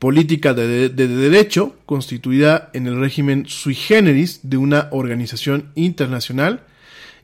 política 0.00 0.54
de, 0.54 0.88
derecho 0.88 1.76
constituida 1.86 2.68
en 2.72 2.88
el 2.88 2.98
régimen 2.98 3.44
sui 3.46 3.76
generis 3.76 4.40
de 4.42 4.56
una 4.56 4.88
organización 4.90 5.70
internacional 5.76 6.64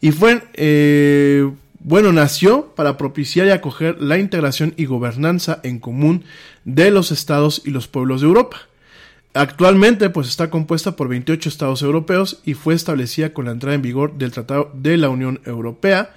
y 0.01 0.12
fue, 0.12 0.40
eh, 0.55 1.51
bueno, 1.80 2.12
nació 2.12 2.66
para 2.76 2.97
propiciar 2.97 3.48
y 3.48 3.51
acoger 3.51 4.01
la 4.01 4.18
integración 4.18 4.72
y 4.76 4.85
gobernanza 4.85 5.59
en 5.64 5.80
común 5.80 6.22
de 6.64 6.93
los 6.93 7.10
estados 7.10 7.62
y 7.64 7.70
los 7.70 7.89
pueblos 7.89 8.20
de 8.20 8.28
Europa. 8.28 8.68
Actualmente, 9.39 10.10
pues 10.10 10.27
está 10.27 10.51
compuesta 10.51 10.97
por 10.97 11.06
28 11.06 11.48
estados 11.48 11.82
europeos 11.82 12.40
y 12.44 12.55
fue 12.55 12.74
establecida 12.74 13.32
con 13.32 13.44
la 13.44 13.52
entrada 13.52 13.77
en 13.77 13.82
vigor 13.82 14.19
del 14.19 14.32
Tratado 14.32 14.73
de 14.74 14.97
la 14.97 15.10
Unión 15.10 15.40
Europea 15.44 16.12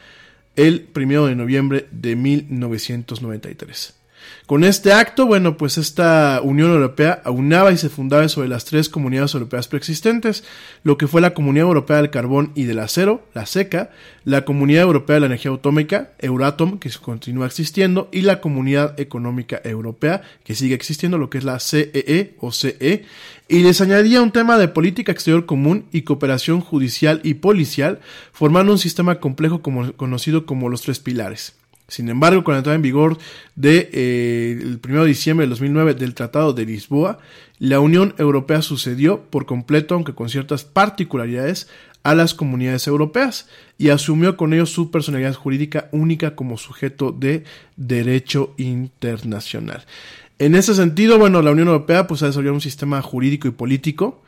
el 0.55 0.89
1 0.95 1.27
de 1.27 1.35
noviembre 1.35 1.87
de 1.91 2.15
1993. 2.15 4.00
Con 4.45 4.63
este 4.65 4.91
acto, 4.91 5.25
bueno, 5.25 5.55
pues 5.55 5.77
esta 5.77 6.41
Unión 6.43 6.71
Europea 6.71 7.21
aunaba 7.23 7.71
y 7.71 7.77
se 7.77 7.89
fundaba 7.89 8.27
sobre 8.27 8.49
las 8.49 8.65
tres 8.65 8.89
comunidades 8.89 9.33
europeas 9.33 9.67
preexistentes, 9.67 10.43
lo 10.83 10.97
que 10.97 11.07
fue 11.07 11.21
la 11.21 11.33
Comunidad 11.33 11.67
Europea 11.67 11.97
del 11.97 12.09
Carbón 12.09 12.51
y 12.53 12.63
del 12.63 12.79
Acero, 12.79 13.25
la 13.33 13.45
SECA, 13.45 13.91
la 14.25 14.43
Comunidad 14.43 14.83
Europea 14.83 15.15
de 15.15 15.19
la 15.21 15.25
Energía 15.27 15.51
Atómica, 15.51 16.11
Euratom, 16.19 16.79
que 16.79 16.89
continúa 17.01 17.45
existiendo, 17.45 18.09
y 18.11 18.21
la 18.21 18.41
Comunidad 18.41 18.99
Económica 18.99 19.61
Europea, 19.63 20.21
que 20.43 20.55
sigue 20.55 20.75
existiendo, 20.75 21.17
lo 21.17 21.29
que 21.29 21.37
es 21.37 21.43
la 21.43 21.59
CEE 21.59 22.35
o 22.39 22.51
CE, 22.51 23.05
y 23.47 23.59
les 23.59 23.79
añadía 23.81 24.21
un 24.21 24.31
tema 24.31 24.57
de 24.57 24.67
política 24.67 25.11
exterior 25.11 25.45
común 25.45 25.85
y 25.91 26.01
cooperación 26.01 26.61
judicial 26.61 27.21
y 27.23 27.35
policial, 27.35 27.99
formando 28.33 28.73
un 28.73 28.79
sistema 28.79 29.19
complejo 29.19 29.61
conocido 29.61 30.45
como 30.45 30.69
los 30.69 30.81
tres 30.81 30.99
pilares. 30.99 31.55
Sin 31.91 32.07
embargo, 32.07 32.45
con 32.45 32.53
la 32.53 32.59
entrada 32.59 32.77
en 32.77 32.81
vigor 32.81 33.17
del 33.55 33.89
de, 33.89 33.89
eh, 33.91 34.77
1 34.81 35.01
de 35.01 35.07
diciembre 35.09 35.45
de 35.45 35.49
2009 35.49 35.93
del 35.93 36.13
Tratado 36.13 36.53
de 36.53 36.65
Lisboa, 36.65 37.19
la 37.59 37.81
Unión 37.81 38.15
Europea 38.17 38.61
sucedió 38.61 39.23
por 39.29 39.45
completo, 39.45 39.95
aunque 39.95 40.15
con 40.15 40.29
ciertas 40.29 40.63
particularidades, 40.63 41.67
a 42.03 42.15
las 42.15 42.33
comunidades 42.33 42.87
europeas 42.87 43.49
y 43.77 43.89
asumió 43.89 44.37
con 44.37 44.53
ello 44.53 44.65
su 44.65 44.89
personalidad 44.89 45.33
jurídica 45.33 45.89
única 45.91 46.33
como 46.33 46.57
sujeto 46.57 47.11
de 47.11 47.43
derecho 47.75 48.53
internacional. 48.57 49.83
En 50.39 50.55
ese 50.55 50.73
sentido, 50.73 51.19
bueno, 51.19 51.41
la 51.41 51.51
Unión 51.51 51.67
Europea 51.67 52.07
pues 52.07 52.23
ha 52.23 52.27
desarrollado 52.27 52.55
un 52.55 52.61
sistema 52.61 53.01
jurídico 53.01 53.49
y 53.49 53.51
político 53.51 54.23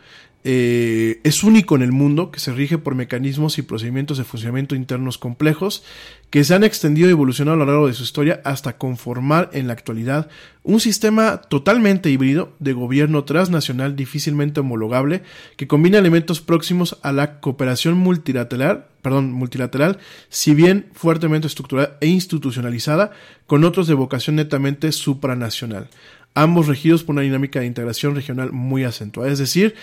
eh, 0.46 1.22
es 1.24 1.44
único 1.44 1.76
en 1.76 1.84
el 1.84 1.94
mundo, 1.94 2.30
que 2.30 2.42
se 2.42 2.52
rige 2.52 2.78
por 2.78 2.96
mecanismos 2.96 3.58
y 3.58 3.62
procedimientos 3.62 4.18
de 4.18 4.26
funcionamiento 4.26 4.76
internos 4.76 5.18
complejos, 5.18 5.84
que 6.30 6.44
se 6.44 6.54
han 6.54 6.66
extendido 6.66 7.08
y 7.08 7.12
evolucionado 7.12 7.56
a 7.56 7.60
lo 7.60 7.66
largo 7.66 7.88
de 7.88 7.94
su 7.94 8.04
historia 8.04 8.42
hasta 8.44 8.78
conformar 8.78 9.50
en 9.54 9.68
la 9.68 9.74
actualidad 9.74 10.28
un 10.64 10.80
sistema 10.80 11.38
totalmente 11.38 12.10
híbrido 12.10 12.54
de 12.60 12.74
gobierno 12.74 13.24
transnacional 13.24 13.96
difícilmente 13.96 14.60
homologable, 14.60 15.24
que 15.56 15.68
combina 15.68 16.00
elementos 16.00 16.42
próximos 16.42 16.98
a 17.04 17.14
la 17.14 17.40
cooperación 17.40 17.98
multilateral, 17.98 18.88
perdón, 19.02 19.32
multilateral, 19.32 20.00
si 20.28 20.54
bien 20.54 20.88
fuertemente 20.94 21.48
estructurada 21.48 21.98
e 22.02 22.08
institucionalizada, 22.08 23.12
con 23.48 23.64
otros 23.64 23.88
de 23.88 23.94
vocación 23.94 24.36
netamente 24.36 24.92
supranacional 24.92 25.88
ambos 26.36 26.68
regidos 26.68 27.04
por 27.04 27.14
una 27.14 27.22
dinámica 27.22 27.60
de 27.60 27.68
integración 27.68 28.16
regional 28.16 28.52
muy 28.52 28.84
acentuada. 28.84 29.32
Es 29.32 29.40
decir, 29.40 29.76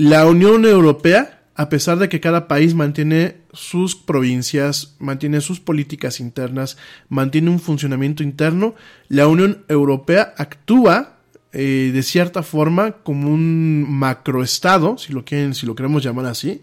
la 0.00 0.26
Unión 0.26 0.64
Europea, 0.64 1.42
a 1.54 1.68
pesar 1.68 1.98
de 1.98 2.08
que 2.08 2.20
cada 2.20 2.48
país 2.48 2.74
mantiene 2.74 3.36
sus 3.52 3.94
provincias, 3.94 4.96
mantiene 4.98 5.42
sus 5.42 5.60
políticas 5.60 6.20
internas, 6.20 6.78
mantiene 7.10 7.50
un 7.50 7.60
funcionamiento 7.60 8.22
interno, 8.22 8.74
la 9.08 9.26
Unión 9.26 9.62
Europea 9.68 10.32
actúa 10.38 11.18
eh, 11.52 11.90
de 11.92 12.02
cierta 12.02 12.42
forma 12.42 12.92
como 13.02 13.28
un 13.28 13.84
macroestado, 13.90 14.96
si 14.96 15.12
lo 15.12 15.26
quieren, 15.26 15.54
si 15.54 15.66
lo 15.66 15.74
queremos 15.74 16.02
llamar 16.02 16.24
así, 16.24 16.62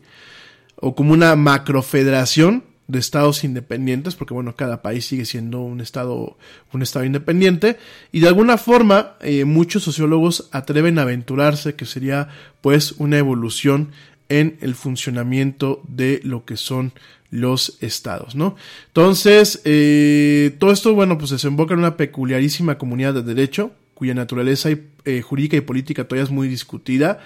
o 0.76 0.95
como 0.95 1.14
una 1.14 1.35
macrofederación 1.35 2.64
de 2.88 2.99
estados 2.99 3.43
independientes, 3.43 4.15
porque 4.15 4.34
bueno, 4.34 4.55
cada 4.55 4.81
país 4.81 5.05
sigue 5.05 5.26
siendo 5.26 5.59
un 5.61 5.81
estado, 5.81 6.38
un 6.72 6.81
estado 6.81 7.05
independiente, 7.05 7.77
y 8.11 8.22
de 8.22 8.30
alguna 8.30 8.57
forma 8.57 9.18
eh, 9.22 9.45
muchos 9.45 9.84
sociólogos 9.84 10.49
atreven 10.51 10.97
a 10.97 11.01
aventurarse 11.01 11.76
que 11.76 11.85
sería 11.85 12.30
pues 12.61 12.93
una 12.93 13.18
evolución 13.18 13.91
en 14.30 14.57
el 14.61 14.76
funcionamiento 14.76 15.81
de 15.88 16.22
lo 16.23 16.45
que 16.45 16.57
son 16.57 16.93
los 17.30 17.77
estados, 17.81 18.35
¿no? 18.35 18.55
Entonces, 18.88 19.61
eh, 19.65 20.55
todo 20.59 20.72
esto, 20.72 20.93
bueno, 20.93 21.18
pues 21.18 21.31
desemboca 21.31 21.73
en 21.73 21.80
una 21.80 21.97
peculiarísima 21.97 22.77
comunidad 22.77 23.14
de 23.14 23.23
derecho, 23.23 23.72
cuya 23.93 24.14
naturaleza 24.14 24.69
eh, 24.69 25.22
jurídica 25.22 25.57
y 25.57 25.61
política 25.61 26.05
todavía 26.05 26.23
es 26.23 26.31
muy 26.31 26.47
discutida. 26.47 27.19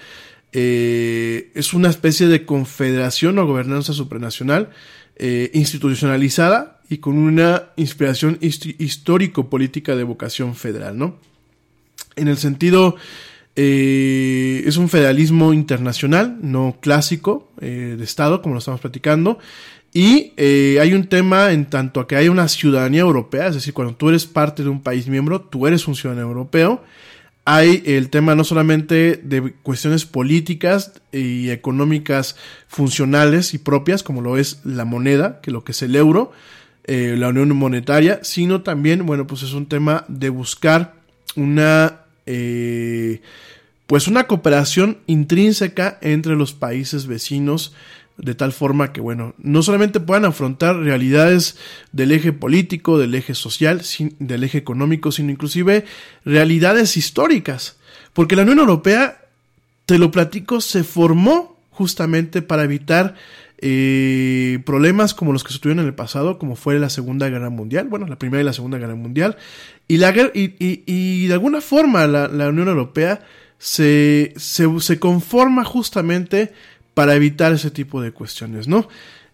es 0.52 1.72
una 1.72 1.88
especie 1.88 2.26
de 2.26 2.44
confederación 2.44 3.38
o 3.38 3.46
gobernanza 3.46 3.94
supranacional 3.94 4.68
eh, 5.16 5.50
institucionalizada 5.54 6.80
y 6.88 6.98
con 6.98 7.18
una 7.18 7.70
inspiración 7.76 8.38
histórico-política 8.40 9.94
de 9.94 10.04
vocación 10.04 10.54
federal, 10.54 10.98
¿no? 10.98 11.16
En 12.16 12.28
el 12.28 12.36
sentido, 12.36 12.96
eh, 13.56 14.62
es 14.66 14.76
un 14.76 14.88
federalismo 14.88 15.52
internacional, 15.52 16.38
no 16.42 16.76
clásico 16.80 17.50
eh, 17.60 17.94
de 17.96 18.04
Estado, 18.04 18.42
como 18.42 18.54
lo 18.54 18.58
estamos 18.58 18.80
platicando, 18.80 19.38
y 19.94 20.32
hay 20.40 20.94
un 20.94 21.06
tema 21.06 21.52
en 21.52 21.66
tanto 21.66 22.00
a 22.00 22.08
que 22.08 22.16
hay 22.16 22.28
una 22.28 22.48
ciudadanía 22.48 23.02
europea, 23.02 23.48
es 23.48 23.54
decir, 23.54 23.74
cuando 23.74 23.94
tú 23.94 24.08
eres 24.08 24.24
parte 24.24 24.62
de 24.62 24.70
un 24.70 24.82
país 24.82 25.06
miembro, 25.06 25.42
tú 25.42 25.66
eres 25.66 25.86
un 25.86 25.94
ciudadano 25.94 26.26
europeo, 26.26 26.82
hay 27.44 27.82
el 27.86 28.08
tema 28.08 28.34
no 28.34 28.44
solamente 28.44 29.20
de 29.22 29.52
cuestiones 29.62 30.04
políticas 30.04 30.92
y 31.10 31.50
económicas 31.50 32.36
funcionales 32.68 33.54
y 33.54 33.58
propias, 33.58 34.02
como 34.02 34.20
lo 34.20 34.36
es 34.36 34.60
la 34.64 34.84
moneda, 34.84 35.40
que 35.40 35.50
lo 35.50 35.64
que 35.64 35.72
es 35.72 35.82
el 35.82 35.96
euro, 35.96 36.32
eh, 36.84 37.16
la 37.18 37.28
unión 37.28 37.54
monetaria, 37.56 38.20
sino 38.22 38.62
también, 38.62 39.06
bueno, 39.06 39.26
pues 39.26 39.42
es 39.42 39.54
un 39.54 39.66
tema 39.66 40.04
de 40.08 40.28
buscar 40.28 40.94
una, 41.34 42.02
eh, 42.26 43.22
pues 43.86 44.06
una 44.06 44.28
cooperación 44.28 44.98
intrínseca 45.06 45.98
entre 46.00 46.36
los 46.36 46.52
países 46.52 47.06
vecinos 47.06 47.74
de 48.16 48.34
tal 48.34 48.52
forma 48.52 48.92
que, 48.92 49.00
bueno, 49.00 49.34
no 49.38 49.62
solamente 49.62 50.00
puedan 50.00 50.24
afrontar 50.24 50.76
realidades 50.76 51.56
del 51.92 52.12
eje 52.12 52.32
político, 52.32 52.98
del 52.98 53.14
eje 53.14 53.34
social, 53.34 53.82
del 54.18 54.44
eje 54.44 54.58
económico, 54.58 55.12
sino 55.12 55.30
inclusive 55.30 55.84
realidades 56.24 56.96
históricas. 56.96 57.76
Porque 58.12 58.36
la 58.36 58.42
Unión 58.42 58.58
Europea, 58.58 59.22
te 59.86 59.98
lo 59.98 60.10
platico, 60.10 60.60
se 60.60 60.84
formó 60.84 61.56
justamente 61.70 62.42
para 62.42 62.64
evitar 62.64 63.14
eh, 63.64 64.58
problemas 64.66 65.14
como 65.14 65.32
los 65.32 65.44
que 65.44 65.52
se 65.52 65.60
tuvieron 65.60 65.80
en 65.80 65.86
el 65.86 65.94
pasado, 65.94 66.36
como 66.36 66.56
fue 66.56 66.80
la 66.80 66.90
Segunda 66.90 67.28
Guerra 67.28 67.48
Mundial, 67.48 67.86
bueno, 67.86 68.08
la 68.08 68.18
Primera 68.18 68.42
y 68.42 68.44
la 68.44 68.52
Segunda 68.52 68.76
Guerra 68.76 68.96
Mundial, 68.96 69.36
y, 69.86 69.98
la, 69.98 70.10
y, 70.34 70.54
y, 70.58 71.26
de 71.28 71.32
alguna 71.32 71.60
forma 71.60 72.08
la, 72.08 72.48
Unión 72.48 72.66
Europea 72.66 73.20
se, 73.58 74.32
se, 74.36 74.68
se 74.80 74.98
conforma 74.98 75.64
justamente 75.64 76.52
para 76.94 77.14
evitar 77.14 77.52
ese 77.52 77.70
tipo 77.70 78.00
de 78.00 78.12
cuestiones, 78.12 78.68
¿no? 78.68 78.88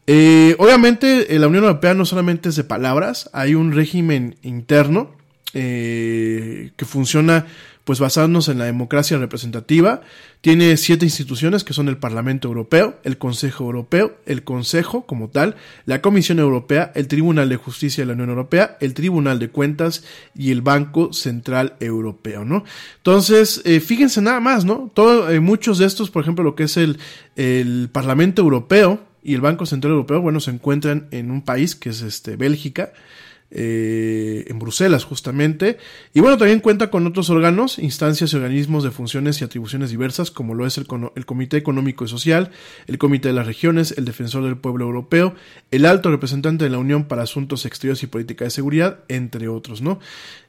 Eh, 0.07 0.57
obviamente 0.59 1.35
eh, 1.35 1.39
la 1.39 1.49
Unión 1.49 1.65
Europea 1.65 1.93
no 1.93 2.07
solamente 2.07 2.49
es 2.49 2.57
de 2.57 2.65
palabras, 2.65 3.29
hay 3.35 3.55
un 3.55 3.73
régimen 3.73 4.37
interno 4.43 5.11
eh, 5.53 6.71
que 6.77 6.85
funciona 6.87 7.47
pues 7.89 8.01
basándonos 8.01 8.51
en 8.51 8.59
la 8.59 8.67
democracia 8.67 9.17
representativa. 9.17 10.03
Tiene 10.43 10.77
siete 10.77 11.07
instituciones 11.07 11.65
que 11.65 11.73
son 11.73 11.89
el 11.89 11.97
Parlamento 11.97 12.47
Europeo, 12.47 12.99
el 13.03 13.17
Consejo 13.17 13.65
Europeo, 13.65 14.15
el 14.27 14.45
Consejo 14.45 15.07
como 15.07 15.29
tal, 15.31 15.57
la 15.87 16.03
Comisión 16.03 16.39
Europea, 16.39 16.93
el 16.95 17.09
Tribunal 17.09 17.49
de 17.49 17.57
Justicia 17.57 18.03
de 18.03 18.09
la 18.09 18.13
Unión 18.13 18.29
Europea, 18.29 18.77
el 18.83 18.93
Tribunal 18.93 19.39
de 19.39 19.49
Cuentas 19.49 20.05
y 20.35 20.51
el 20.51 20.61
Banco 20.61 21.15
Central 21.15 21.77
Europeo, 21.81 22.45
¿no? 22.45 22.63
Entonces, 22.99 23.63
eh, 23.65 23.81
fíjense 23.81 24.21
nada 24.21 24.41
más, 24.41 24.67
¿no? 24.67 24.91
Todo, 24.93 25.31
eh, 25.31 25.41
muchos 25.41 25.79
de 25.79 25.87
estos, 25.87 26.11
por 26.11 26.23
ejemplo, 26.23 26.45
lo 26.45 26.55
que 26.55 26.65
es 26.65 26.77
el, 26.77 26.99
el 27.37 27.89
Parlamento 27.91 28.43
Europeo 28.43 29.01
y 29.23 29.33
el 29.33 29.41
Banco 29.41 29.65
Central 29.65 29.93
Europeo, 29.93 30.21
bueno, 30.21 30.41
se 30.41 30.51
encuentran 30.51 31.09
en 31.11 31.31
un 31.31 31.41
país 31.41 31.75
que 31.75 31.89
es 31.89 32.03
este, 32.03 32.37
Bélgica. 32.37 32.93
Eh, 33.51 34.45
en 34.49 34.59
Bruselas 34.59 35.05
justamente. 35.05 35.79
Y 36.13 36.21
bueno, 36.21 36.37
también 36.37 36.61
cuenta 36.61 36.91
con 36.91 37.07
otros 37.07 37.31
órganos, 37.31 37.79
instancias 37.79 38.31
y 38.31 38.37
organismos 38.37 38.85
de 38.85 38.91
funciones 38.91 39.41
y 39.41 39.45
atribuciones 39.45 39.89
diversas, 39.89 40.31
como 40.31 40.55
lo 40.55 40.67
es 40.67 40.77
el, 40.77 40.87
el, 41.17 41.25
Comité 41.25 41.57
Económico 41.57 42.05
y 42.05 42.09
Social, 42.09 42.51
el 42.87 42.99
Comité 42.99 43.29
de 43.29 43.35
las 43.35 43.47
Regiones, 43.47 43.95
el 43.97 44.05
Defensor 44.05 44.45
del 44.45 44.59
Pueblo 44.59 44.85
Europeo, 44.85 45.35
el 45.71 45.87
Alto 45.87 46.11
Representante 46.11 46.65
de 46.65 46.71
la 46.71 46.77
Unión 46.77 47.05
para 47.05 47.23
Asuntos 47.23 47.65
Exteriores 47.65 48.03
y 48.03 48.07
Política 48.07 48.45
de 48.45 48.51
Seguridad, 48.51 48.99
entre 49.09 49.49
otros, 49.49 49.81
¿no? 49.81 49.99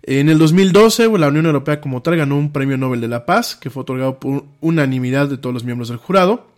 En 0.04 0.28
el 0.28 0.38
2012, 0.38 1.08
la 1.18 1.30
Unión 1.30 1.46
Europea 1.46 1.80
como 1.80 2.02
tal 2.02 2.18
ganó 2.18 2.38
un 2.38 2.52
Premio 2.52 2.78
Nobel 2.78 3.00
de 3.00 3.08
la 3.08 3.26
Paz, 3.26 3.56
que 3.56 3.70
fue 3.70 3.84
otorgado 3.84 4.20
por 4.20 4.44
unanimidad 4.60 5.30
de 5.30 5.38
todos 5.38 5.54
los 5.54 5.64
miembros 5.64 5.88
del 5.88 6.00
jurado 6.00 6.50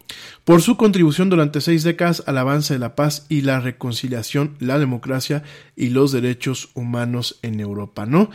por 0.44 0.62
su 0.62 0.78
contribución 0.78 1.30
durante 1.30 1.62
seis 1.62 1.84
décadas 1.84 2.24
al 2.26 2.38
avance 2.38 2.74
de 2.74 2.80
la 2.80 2.96
paz 2.96 3.26
y 3.30 3.42
la 3.42 3.60
reconciliación, 3.60 4.56
la 4.60 4.80
democracia 4.80 5.44
y 5.76 5.90
los 5.90 6.12
derechos 6.12 6.70
humanos 6.74 7.40
en 7.42 7.60
Europa, 7.60 8.06
¿no? 8.06 8.30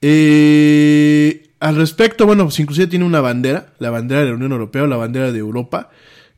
Eh, 0.00 1.50
al 1.60 1.76
respecto, 1.76 2.26
bueno, 2.26 2.44
pues 2.44 2.60
inclusive 2.60 2.86
tiene 2.86 3.04
una 3.04 3.20
bandera, 3.20 3.72
la 3.78 3.90
bandera 3.90 4.20
de 4.20 4.28
la 4.28 4.34
Unión 4.34 4.52
Europea 4.52 4.84
o 4.84 4.86
la 4.86 4.96
bandera 4.96 5.32
de 5.32 5.38
Europa, 5.38 5.90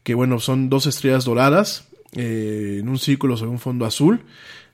que 0.03 0.15
bueno, 0.15 0.41
son 0.41 0.71
dos 0.71 0.87
estrellas 0.87 1.25
doradas 1.25 1.89
eh, 2.17 2.79
en 2.81 2.89
un 2.89 2.99
círculo 2.99 3.37
sobre 3.37 3.51
un 3.51 3.59
fondo 3.59 3.85
azul. 3.85 4.25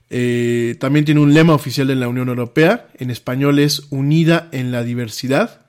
Eh, 0.09 0.75
también 0.79 1.03
tiene 1.03 1.19
un 1.19 1.33
lema 1.33 1.53
oficial 1.53 1.87
de 1.87 1.95
la 1.95 2.07
Unión 2.07 2.29
Europea. 2.29 2.87
En 2.97 3.11
español 3.11 3.59
es 3.59 3.87
Unida 3.89 4.47
en 4.51 4.71
la 4.71 4.83
diversidad. 4.83 5.66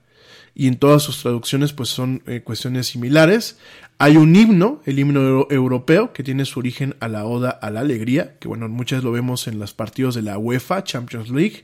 Y 0.58 0.66
en 0.66 0.76
todas 0.76 1.04
sus 1.04 1.22
traducciones 1.22 1.72
pues 1.72 1.88
son 1.88 2.20
eh, 2.26 2.40
cuestiones 2.42 2.88
similares. 2.88 3.58
Hay 3.96 4.16
un 4.16 4.34
himno, 4.34 4.82
el 4.86 4.98
himno 4.98 5.46
europeo, 5.50 6.12
que 6.12 6.24
tiene 6.24 6.44
su 6.44 6.58
origen 6.58 6.96
a 6.98 7.06
la 7.06 7.24
Oda 7.26 7.50
a 7.50 7.70
la 7.70 7.78
Alegría, 7.78 8.34
que 8.40 8.48
bueno, 8.48 8.68
muchas 8.68 9.04
lo 9.04 9.12
vemos 9.12 9.46
en 9.46 9.60
los 9.60 9.72
partidos 9.72 10.16
de 10.16 10.22
la 10.22 10.36
UEFA, 10.36 10.82
Champions 10.82 11.30
League, 11.30 11.62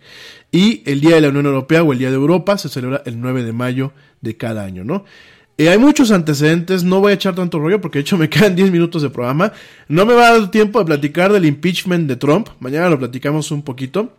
y 0.52 0.84
el 0.86 1.00
Día 1.00 1.16
de 1.16 1.22
la 1.22 1.30
Unión 1.30 1.46
Europea 1.46 1.82
o 1.82 1.92
el 1.92 1.98
Día 1.98 2.10
de 2.10 2.14
Europa 2.14 2.56
se 2.56 2.68
celebra 2.68 3.02
el 3.04 3.20
9 3.20 3.42
de 3.42 3.52
mayo 3.52 3.92
de 4.20 4.36
cada 4.36 4.62
año, 4.62 4.84
¿no? 4.84 5.04
Eh, 5.58 5.68
hay 5.68 5.78
muchos 5.78 6.12
antecedentes, 6.12 6.84
no 6.84 7.00
voy 7.00 7.10
a 7.10 7.14
echar 7.14 7.34
tanto 7.34 7.58
rollo 7.58 7.80
porque 7.80 7.98
de 7.98 8.02
hecho 8.02 8.16
me 8.16 8.28
quedan 8.30 8.54
10 8.54 8.70
minutos 8.70 9.02
de 9.02 9.10
programa. 9.10 9.52
No 9.88 10.06
me 10.06 10.14
va 10.14 10.28
a 10.28 10.38
dar 10.38 10.50
tiempo 10.52 10.78
de 10.78 10.84
platicar 10.84 11.32
del 11.32 11.46
impeachment 11.46 12.08
de 12.08 12.14
Trump, 12.14 12.48
mañana 12.60 12.88
lo 12.88 12.98
platicamos 12.98 13.50
un 13.50 13.62
poquito. 13.62 14.12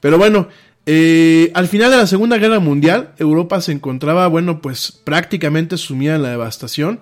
Pero 0.00 0.18
bueno, 0.18 0.48
eh, 0.86 1.50
al 1.54 1.68
final 1.68 1.90
de 1.90 1.96
la 1.98 2.06
Segunda 2.06 2.38
Guerra 2.38 2.58
Mundial, 2.58 3.12
Europa 3.18 3.60
se 3.60 3.72
encontraba, 3.72 4.26
bueno, 4.28 4.60
pues 4.60 4.92
prácticamente 4.92 5.76
sumida 5.76 6.16
en 6.16 6.22
la 6.22 6.30
devastación. 6.30 7.00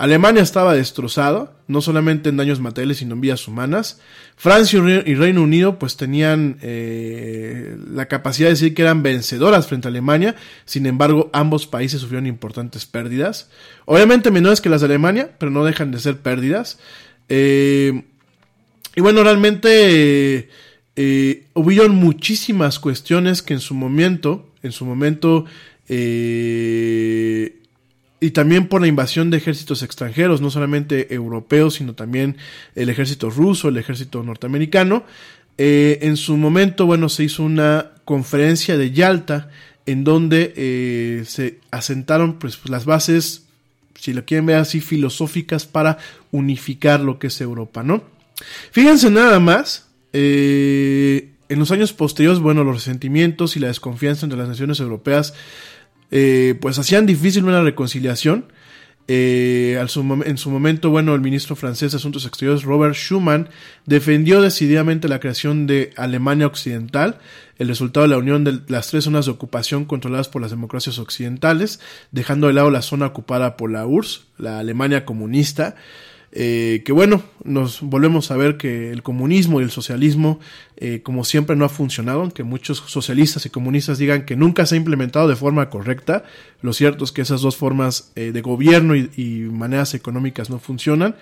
Alemania 0.00 0.42
estaba 0.42 0.74
destrozado, 0.74 1.52
no 1.68 1.82
solamente 1.82 2.30
en 2.30 2.38
daños 2.38 2.58
materiales, 2.58 2.96
sino 2.96 3.14
en 3.14 3.20
vidas 3.20 3.46
humanas. 3.46 4.00
Francia 4.34 4.78
y 5.04 5.14
Reino 5.14 5.42
Unido 5.42 5.78
pues 5.78 5.98
tenían 5.98 6.56
eh, 6.62 7.76
la 7.92 8.06
capacidad 8.06 8.48
de 8.48 8.54
decir 8.54 8.72
que 8.72 8.80
eran 8.80 9.02
vencedoras 9.02 9.66
frente 9.66 9.88
a 9.88 9.90
Alemania, 9.90 10.36
sin 10.64 10.86
embargo 10.86 11.28
ambos 11.34 11.66
países 11.66 12.00
sufrieron 12.00 12.26
importantes 12.26 12.86
pérdidas. 12.86 13.50
Obviamente 13.84 14.30
menores 14.30 14.62
que 14.62 14.70
las 14.70 14.80
de 14.80 14.86
Alemania, 14.86 15.32
pero 15.36 15.50
no 15.50 15.66
dejan 15.66 15.90
de 15.90 15.98
ser 15.98 16.16
pérdidas. 16.16 16.78
Eh, 17.28 18.04
y 18.96 19.02
bueno, 19.02 19.22
realmente 19.22 20.48
eh, 21.02 21.88
muchísimas 21.88 22.78
cuestiones 22.78 23.42
que 23.42 23.54
en 23.54 23.60
su 23.60 23.74
momento, 23.74 24.50
en 24.62 24.72
su 24.72 24.84
momento, 24.84 25.46
eh, 25.88 27.56
y 28.20 28.30
también 28.32 28.68
por 28.68 28.82
la 28.82 28.86
invasión 28.86 29.30
de 29.30 29.38
ejércitos 29.38 29.82
extranjeros, 29.82 30.42
no 30.42 30.50
solamente 30.50 31.14
europeos, 31.14 31.74
sino 31.76 31.94
también 31.94 32.36
el 32.74 32.90
ejército 32.90 33.30
ruso, 33.30 33.68
el 33.68 33.78
ejército 33.78 34.22
norteamericano. 34.22 35.04
Eh, 35.56 36.00
en 36.02 36.18
su 36.18 36.36
momento, 36.36 36.84
bueno, 36.84 37.08
se 37.08 37.24
hizo 37.24 37.42
una 37.44 37.92
conferencia 38.04 38.76
de 38.76 38.90
Yalta 38.90 39.50
en 39.86 40.04
donde 40.04 40.52
eh, 40.54 41.24
se 41.26 41.60
asentaron 41.70 42.38
pues, 42.38 42.58
las 42.68 42.84
bases, 42.84 43.46
si 43.94 44.12
lo 44.12 44.26
quieren 44.26 44.46
ver 44.46 44.56
así, 44.56 44.82
filosóficas 44.82 45.64
para 45.64 45.96
unificar 46.30 47.00
lo 47.00 47.18
que 47.18 47.28
es 47.28 47.40
Europa, 47.40 47.82
¿no? 47.82 48.04
Fíjense 48.70 49.10
nada 49.10 49.40
más, 49.40 49.89
eh, 50.12 51.30
en 51.48 51.58
los 51.58 51.70
años 51.70 51.92
posteriores, 51.92 52.40
bueno, 52.40 52.64
los 52.64 52.76
resentimientos 52.76 53.56
y 53.56 53.60
la 53.60 53.68
desconfianza 53.68 54.26
entre 54.26 54.38
las 54.38 54.48
naciones 54.48 54.80
europeas 54.80 55.34
eh, 56.10 56.56
pues 56.60 56.78
hacían 56.78 57.06
difícil 57.06 57.44
una 57.44 57.62
reconciliación. 57.62 58.52
Eh, 59.12 59.76
en 59.76 60.38
su 60.38 60.50
momento, 60.50 60.90
bueno, 60.90 61.16
el 61.16 61.20
ministro 61.20 61.56
francés 61.56 61.90
de 61.90 61.96
Asuntos 61.96 62.26
Exteriores, 62.26 62.62
Robert 62.62 62.94
Schuman, 62.94 63.48
defendió 63.84 64.40
decididamente 64.40 65.08
la 65.08 65.18
creación 65.18 65.66
de 65.66 65.92
Alemania 65.96 66.46
Occidental, 66.46 67.18
el 67.58 67.66
resultado 67.66 68.06
de 68.06 68.10
la 68.10 68.18
unión 68.18 68.44
de 68.44 68.60
las 68.68 68.88
tres 68.88 69.04
zonas 69.04 69.26
de 69.26 69.32
ocupación 69.32 69.84
controladas 69.84 70.28
por 70.28 70.42
las 70.42 70.52
democracias 70.52 71.00
occidentales, 71.00 71.80
dejando 72.12 72.46
de 72.46 72.52
lado 72.52 72.70
la 72.70 72.82
zona 72.82 73.06
ocupada 73.06 73.56
por 73.56 73.72
la 73.72 73.84
URSS, 73.84 74.26
la 74.38 74.60
Alemania 74.60 75.04
comunista, 75.04 75.74
eh, 76.32 76.82
que 76.84 76.92
bueno, 76.92 77.24
nos 77.42 77.80
volvemos 77.80 78.30
a 78.30 78.36
ver 78.36 78.56
que 78.56 78.92
el 78.92 79.02
comunismo 79.02 79.60
y 79.60 79.64
el 79.64 79.70
socialismo, 79.70 80.38
eh, 80.76 81.00
como 81.02 81.24
siempre, 81.24 81.56
no 81.56 81.64
ha 81.64 81.68
funcionado, 81.68 82.20
aunque 82.20 82.44
muchos 82.44 82.78
socialistas 82.86 83.46
y 83.46 83.50
comunistas 83.50 83.98
digan 83.98 84.24
que 84.24 84.36
nunca 84.36 84.64
se 84.64 84.76
ha 84.76 84.78
implementado 84.78 85.26
de 85.26 85.34
forma 85.34 85.68
correcta. 85.70 86.22
Lo 86.62 86.72
cierto 86.72 87.04
es 87.04 87.10
que 87.10 87.22
esas 87.22 87.40
dos 87.40 87.56
formas 87.56 88.12
eh, 88.14 88.30
de 88.32 88.40
gobierno 88.42 88.94
y, 88.94 89.48
maneras 89.50 89.94
económicas 89.94 90.50
no 90.50 90.58
funcionan. 90.58 91.16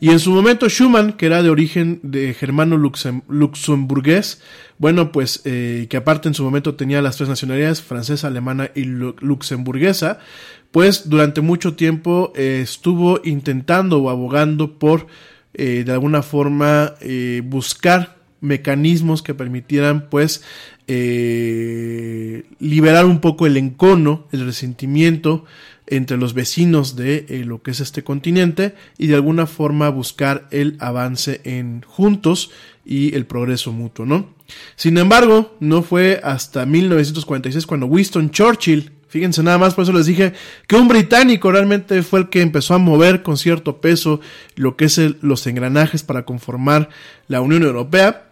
Y 0.00 0.10
en 0.10 0.18
su 0.18 0.32
momento 0.32 0.68
Schumann, 0.68 1.12
que 1.12 1.26
era 1.26 1.42
de 1.42 1.50
origen 1.50 2.00
de 2.02 2.34
germano 2.34 2.76
luxemburgués, 2.76 4.42
bueno, 4.78 5.12
pues 5.12 5.38
que 5.38 5.96
aparte 5.96 6.26
en 6.26 6.34
su 6.34 6.42
momento 6.42 6.74
tenía 6.74 7.00
las 7.00 7.16
tres 7.16 7.28
nacionalidades, 7.28 7.82
francesa, 7.82 8.26
alemana 8.26 8.72
y 8.74 8.82
luxemburguesa, 8.82 10.18
pues 10.72 11.08
durante 11.08 11.40
mucho 11.42 11.74
tiempo 11.74 12.32
eh, 12.34 12.60
estuvo 12.62 13.20
intentando 13.22 14.02
o 14.02 14.10
abogando 14.10 14.78
por 14.78 15.06
eh, 15.54 15.84
de 15.86 15.92
alguna 15.92 16.22
forma 16.22 16.94
eh, 17.00 17.42
buscar 17.44 18.16
mecanismos 18.40 19.22
que 19.22 19.34
permitieran 19.34 20.08
pues 20.10 20.42
liberar 22.58 23.06
un 23.06 23.20
poco 23.20 23.46
el 23.46 23.56
encono, 23.56 24.26
el 24.30 24.44
resentimiento 24.44 25.46
entre 25.86 26.18
los 26.18 26.34
vecinos 26.34 26.96
de 26.96 27.44
lo 27.46 27.62
que 27.62 27.70
es 27.70 27.80
este 27.80 28.04
continente 28.04 28.74
y 28.98 29.06
de 29.06 29.14
alguna 29.14 29.46
forma 29.46 29.88
buscar 29.88 30.48
el 30.50 30.76
avance 30.80 31.40
en 31.44 31.82
juntos 31.86 32.50
y 32.84 33.14
el 33.14 33.24
progreso 33.24 33.72
mutuo, 33.72 34.04
¿no? 34.04 34.34
Sin 34.76 34.98
embargo, 34.98 35.56
no 35.60 35.82
fue 35.82 36.20
hasta 36.22 36.66
1946 36.66 37.64
cuando 37.64 37.86
Winston 37.86 38.30
Churchill 38.30 38.90
Fíjense 39.12 39.42
nada 39.42 39.58
más, 39.58 39.74
por 39.74 39.82
eso 39.82 39.92
les 39.92 40.06
dije 40.06 40.32
que 40.66 40.74
un 40.74 40.88
británico 40.88 41.52
realmente 41.52 42.02
fue 42.02 42.20
el 42.20 42.30
que 42.30 42.40
empezó 42.40 42.72
a 42.72 42.78
mover 42.78 43.22
con 43.22 43.36
cierto 43.36 43.78
peso 43.82 44.22
lo 44.56 44.74
que 44.74 44.86
es 44.86 44.98
los 45.20 45.46
engranajes 45.46 46.02
para 46.02 46.24
conformar 46.24 46.88
la 47.28 47.42
Unión 47.42 47.62
Europea. 47.62 48.30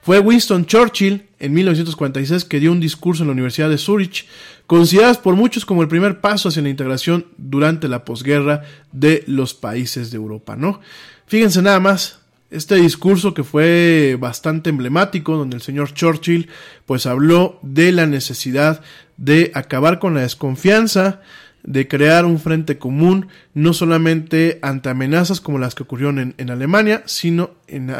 Fue 0.00 0.20
Winston 0.20 0.64
Churchill 0.64 1.26
en 1.38 1.52
1946 1.52 2.46
que 2.46 2.60
dio 2.60 2.72
un 2.72 2.80
discurso 2.80 3.24
en 3.24 3.26
la 3.26 3.34
Universidad 3.34 3.68
de 3.68 3.76
Zurich, 3.76 4.26
consideradas 4.66 5.18
por 5.18 5.36
muchos 5.36 5.66
como 5.66 5.82
el 5.82 5.88
primer 5.88 6.22
paso 6.22 6.48
hacia 6.48 6.62
la 6.62 6.70
integración 6.70 7.26
durante 7.36 7.86
la 7.86 8.06
posguerra 8.06 8.62
de 8.90 9.24
los 9.26 9.52
países 9.52 10.10
de 10.10 10.16
Europa, 10.16 10.56
¿no? 10.56 10.80
Fíjense 11.26 11.60
nada 11.60 11.78
más, 11.78 12.22
este 12.52 12.76
discurso 12.76 13.32
que 13.32 13.44
fue 13.44 14.16
bastante 14.20 14.70
emblemático, 14.70 15.36
donde 15.36 15.56
el 15.56 15.62
señor 15.62 15.94
Churchill 15.94 16.50
pues 16.84 17.06
habló 17.06 17.58
de 17.62 17.92
la 17.92 18.06
necesidad 18.06 18.82
de 19.16 19.50
acabar 19.54 19.98
con 19.98 20.14
la 20.14 20.22
desconfianza, 20.22 21.20
de 21.64 21.86
crear 21.86 22.24
un 22.24 22.40
frente 22.40 22.78
común, 22.78 23.28
no 23.54 23.72
solamente 23.72 24.58
ante 24.62 24.88
amenazas 24.88 25.40
como 25.40 25.58
las 25.58 25.74
que 25.74 25.84
ocurrieron 25.84 26.34
en, 26.36 26.50
Alemania, 26.50 27.02
sino 27.06 27.52
en 27.68 27.90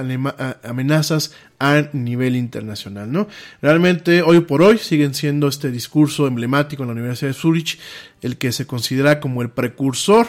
amenazas 0.64 1.32
a 1.60 1.84
nivel 1.92 2.34
internacional, 2.34 3.12
¿no? 3.12 3.28
Realmente, 3.60 4.22
hoy 4.22 4.40
por 4.40 4.62
hoy, 4.62 4.78
siguen 4.78 5.14
siendo 5.14 5.46
este 5.46 5.70
discurso 5.70 6.26
emblemático 6.26 6.82
en 6.82 6.88
la 6.88 6.94
Universidad 6.94 7.30
de 7.30 7.34
Zurich, 7.34 7.78
el 8.20 8.36
que 8.36 8.50
se 8.50 8.66
considera 8.66 9.20
como 9.20 9.42
el 9.42 9.50
precursor 9.50 10.26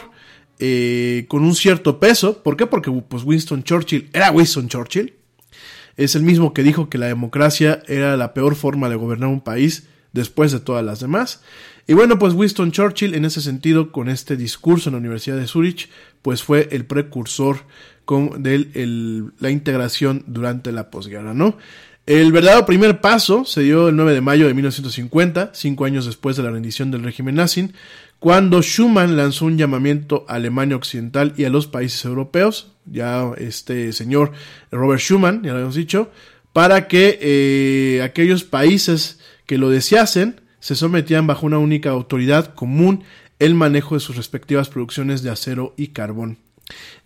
eh, 0.60 1.24
con 1.28 1.42
un 1.42 1.56
cierto 1.56 1.98
peso. 1.98 2.42
¿Por 2.42 2.56
qué? 2.56 2.66
Porque 2.66 2.90
pues, 2.90 3.24
Winston 3.24 3.64
Churchill 3.64 4.10
era 4.12 4.30
Winston 4.30 4.68
Churchill. 4.68 5.14
Es 5.96 6.14
el 6.14 6.22
mismo 6.22 6.54
que 6.54 6.62
dijo 6.62 6.88
que 6.88 6.98
la 6.98 7.06
democracia 7.06 7.82
era 7.88 8.16
la 8.16 8.34
peor 8.34 8.54
forma 8.54 8.88
de 8.88 8.96
gobernar 8.96 9.28
un 9.28 9.40
país 9.40 9.88
después 10.14 10.52
de 10.52 10.60
todas 10.60 10.84
las 10.84 11.00
demás. 11.00 11.42
Y 11.86 11.92
bueno, 11.92 12.18
pues 12.18 12.32
Winston 12.32 12.72
Churchill 12.72 13.14
en 13.14 13.26
ese 13.26 13.42
sentido, 13.42 13.92
con 13.92 14.08
este 14.08 14.38
discurso 14.38 14.88
en 14.88 14.94
la 14.94 15.00
Universidad 15.00 15.36
de 15.36 15.46
Zurich, 15.46 15.90
pues 16.22 16.42
fue 16.42 16.68
el 16.72 16.86
precursor 16.86 17.58
de 18.38 19.30
la 19.38 19.50
integración 19.50 20.24
durante 20.26 20.72
la 20.72 20.90
posguerra, 20.90 21.34
¿no? 21.34 21.58
El 22.06 22.32
verdadero 22.32 22.66
primer 22.66 23.00
paso 23.00 23.46
se 23.46 23.62
dio 23.62 23.88
el 23.88 23.96
9 23.96 24.12
de 24.12 24.20
mayo 24.20 24.46
de 24.46 24.52
1950, 24.52 25.52
cinco 25.54 25.86
años 25.86 26.04
después 26.04 26.36
de 26.36 26.42
la 26.42 26.50
rendición 26.50 26.90
del 26.90 27.02
régimen 27.02 27.36
nazi, 27.36 27.70
cuando 28.18 28.62
Schuman 28.62 29.16
lanzó 29.16 29.46
un 29.46 29.56
llamamiento 29.56 30.24
a 30.28 30.34
Alemania 30.34 30.76
Occidental 30.76 31.32
y 31.36 31.44
a 31.44 31.50
los 31.50 31.66
países 31.66 32.04
europeos, 32.04 32.72
ya 32.84 33.30
este 33.38 33.92
señor 33.92 34.32
Robert 34.70 35.00
Schuman, 35.00 35.42
ya 35.42 35.54
lo 35.54 35.60
hemos 35.60 35.74
dicho, 35.74 36.10
para 36.52 36.88
que 36.88 37.18
eh, 37.20 38.02
aquellos 38.02 38.44
países 38.44 39.18
que 39.46 39.58
lo 39.58 39.70
deseasen 39.70 40.40
se 40.60 40.74
sometían 40.74 41.26
bajo 41.26 41.46
una 41.46 41.58
única 41.58 41.90
autoridad 41.90 42.54
común 42.54 43.04
el 43.38 43.54
manejo 43.54 43.94
de 43.94 44.00
sus 44.00 44.16
respectivas 44.16 44.68
producciones 44.68 45.22
de 45.22 45.30
acero 45.30 45.74
y 45.76 45.88
carbón. 45.88 46.38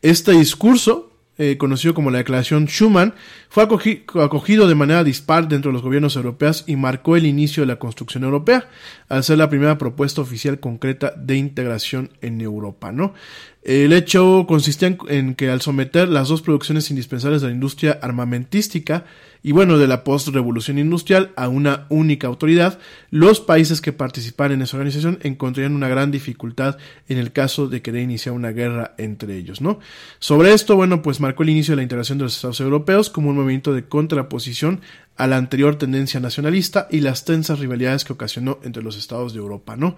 Este 0.02 0.32
discurso 0.32 1.08
eh, 1.40 1.56
conocido 1.56 1.94
como 1.94 2.10
la 2.10 2.18
Declaración 2.18 2.66
Schuman, 2.66 3.14
fue 3.48 3.62
acogido 3.62 4.66
de 4.66 4.74
manera 4.74 5.04
dispar 5.04 5.46
dentro 5.46 5.70
de 5.70 5.74
los 5.74 5.82
gobiernos 5.82 6.16
europeos 6.16 6.64
y 6.66 6.74
marcó 6.74 7.14
el 7.14 7.26
inicio 7.26 7.62
de 7.62 7.68
la 7.68 7.78
construcción 7.78 8.24
europea, 8.24 8.68
al 9.08 9.22
ser 9.22 9.38
la 9.38 9.48
primera 9.48 9.78
propuesta 9.78 10.20
oficial 10.20 10.58
concreta 10.58 11.12
de 11.16 11.36
integración 11.36 12.10
en 12.22 12.40
Europa. 12.40 12.90
¿no? 12.90 13.14
El 13.62 13.92
hecho 13.92 14.46
consistía 14.48 14.96
en, 15.08 15.36
que 15.36 15.48
al 15.48 15.60
someter 15.60 16.08
las 16.08 16.26
dos 16.26 16.42
producciones 16.42 16.90
indispensables 16.90 17.40
de 17.40 17.46
la 17.46 17.54
industria 17.54 18.00
armamentística, 18.02 19.04
y 19.42 19.52
bueno, 19.52 19.78
de 19.78 19.86
la 19.86 20.04
post-revolución 20.04 20.78
industrial 20.78 21.32
a 21.36 21.48
una 21.48 21.86
única 21.88 22.26
autoridad, 22.26 22.78
los 23.10 23.40
países 23.40 23.80
que 23.80 23.92
participan 23.92 24.52
en 24.52 24.62
esa 24.62 24.76
organización 24.76 25.18
encontrarían 25.22 25.74
una 25.74 25.88
gran 25.88 26.10
dificultad 26.10 26.76
en 27.08 27.18
el 27.18 27.32
caso 27.32 27.68
de 27.68 27.82
querer 27.82 28.02
iniciar 28.02 28.34
una 28.34 28.50
guerra 28.50 28.94
entre 28.98 29.36
ellos, 29.36 29.60
¿no? 29.60 29.78
Sobre 30.18 30.52
esto, 30.52 30.76
bueno, 30.76 31.02
pues 31.02 31.20
marcó 31.20 31.42
el 31.42 31.50
inicio 31.50 31.72
de 31.72 31.76
la 31.76 31.82
integración 31.82 32.18
de 32.18 32.24
los 32.24 32.36
Estados 32.36 32.60
europeos 32.60 33.10
como 33.10 33.30
un 33.30 33.36
movimiento 33.36 33.72
de 33.72 33.84
contraposición 33.84 34.80
a 35.16 35.26
la 35.26 35.36
anterior 35.36 35.76
tendencia 35.76 36.20
nacionalista 36.20 36.88
y 36.90 37.00
las 37.00 37.24
tensas 37.24 37.58
rivalidades 37.58 38.04
que 38.04 38.12
ocasionó 38.12 38.58
entre 38.62 38.82
los 38.82 38.96
estados 38.96 39.32
de 39.34 39.40
Europa, 39.40 39.76
¿no? 39.76 39.96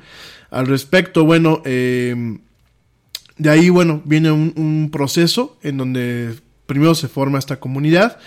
Al 0.50 0.66
respecto, 0.66 1.24
bueno, 1.24 1.62
eh, 1.64 2.38
de 3.36 3.50
ahí, 3.50 3.68
bueno, 3.68 4.02
viene 4.04 4.30
un, 4.30 4.52
un, 4.56 4.90
proceso 4.90 5.58
en 5.62 5.78
donde 5.78 6.34
primero 6.66 6.94
se 6.94 7.08
forma 7.08 7.38
esta 7.38 7.58
comunidad. 7.58 8.18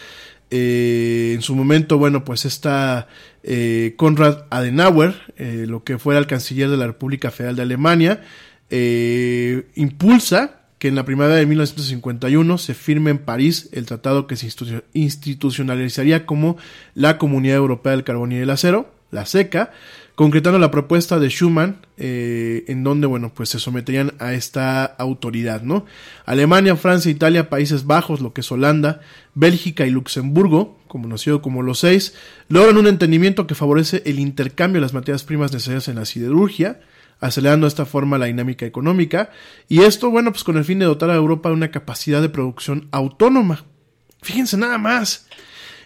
Eh, 0.56 1.32
en 1.34 1.42
su 1.42 1.56
momento, 1.56 1.98
bueno, 1.98 2.24
pues 2.24 2.46
está 2.46 3.08
eh, 3.42 3.96
Konrad 3.98 4.46
Adenauer, 4.52 5.16
eh, 5.36 5.66
lo 5.68 5.84
que 5.84 5.98
fuera 5.98 6.20
el 6.20 6.28
canciller 6.28 6.70
de 6.70 6.78
la 6.78 6.86
República 6.86 7.32
Federal 7.32 7.56
de 7.56 7.64
Alemania, 7.64 8.22
impulsa 9.76 10.62
que 10.78 10.90
en 10.90 10.96
la 10.96 11.06
primavera 11.06 11.38
de 11.38 11.48
1951 11.48 12.58
se 12.60 12.76
firme 12.76 13.10
en 13.10 13.18
París 13.18 13.70
el 13.72 13.88
tratado 13.88 14.28
que 14.28 14.36
se 14.36 14.48
institucionalizaría 14.94 16.28
como 16.28 16.58
la 16.94 17.18
Comunidad 17.18 17.58
Europea 17.58 17.94
del 17.94 18.04
Carbón 18.04 18.32
y 18.32 18.38
del 18.38 18.52
Acero, 18.52 18.94
la 19.10 19.26
SECA, 19.26 19.72
concretando 20.15 20.60
la 20.60 20.72
propuesta 20.72 21.19
de 21.19 21.30
Schuman, 21.30 21.77
eh, 21.98 22.65
en 22.68 22.84
donde, 22.84 23.07
bueno, 23.07 23.34
pues 23.34 23.49
se 23.49 23.60
someterían 23.60 24.14
a 24.19 24.34
esta 24.34 24.85
autoridad, 24.85 25.64
¿no? 25.64 25.85
Alemania, 26.26 26.76
Francia, 26.76 27.10
Italia, 27.10 27.49
Países 27.49 27.85
Bajos, 27.85 28.22
lo 28.22 28.34
que 28.34 28.41
es 28.41 28.52
Holanda, 28.52 29.02
Bélgica 29.34 29.88
y 29.88 29.90
Luxemburgo, 29.90 30.77
como 30.88 31.06
conocido 31.06 31.41
como 31.41 31.64
los 31.64 31.80
seis, 31.80 32.14
logran 32.48 32.77
un 32.77 32.88
entendimiento 32.88 33.48
que 33.48 33.56
favorece 33.56 34.03
el 34.06 34.19
intercambio 34.19 34.80
de 34.80 34.85
las 34.85 34.94
materias 34.94 35.23
primas 35.23 35.52
necesarias 35.52 35.88
en 35.88 35.95
la 35.95 36.06
siderurgia, 36.06 36.80
acelerando 37.19 37.65
de 37.65 37.69
esta 37.69 37.85
forma 37.85 38.19
la 38.19 38.27
dinámica 38.27 38.65
económica, 38.65 39.31
y 39.68 39.81
esto, 39.81 40.11
bueno, 40.11 40.31
pues 40.31 40.44
con 40.44 40.57
el 40.57 40.65
fin 40.65 40.77
de 40.77 40.85
dotar 40.85 41.10
a 41.10 41.15
Europa 41.15 41.49
de 41.49 41.56
una 41.56 41.72
capacidad 41.72 42.22
de 42.22 42.30
producción 42.30 42.88
autónoma. 42.91 43.65
Fíjense 44.22 44.57
nada 44.57 44.77
más. 44.77 45.26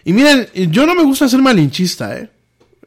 Y 0.04 0.12
miren, 0.12 0.48
yo 0.70 0.86
no 0.86 0.94
me 0.94 1.02
gusta 1.02 1.28
ser 1.28 1.40
malinchista, 1.40 2.18
¿eh? 2.18 2.30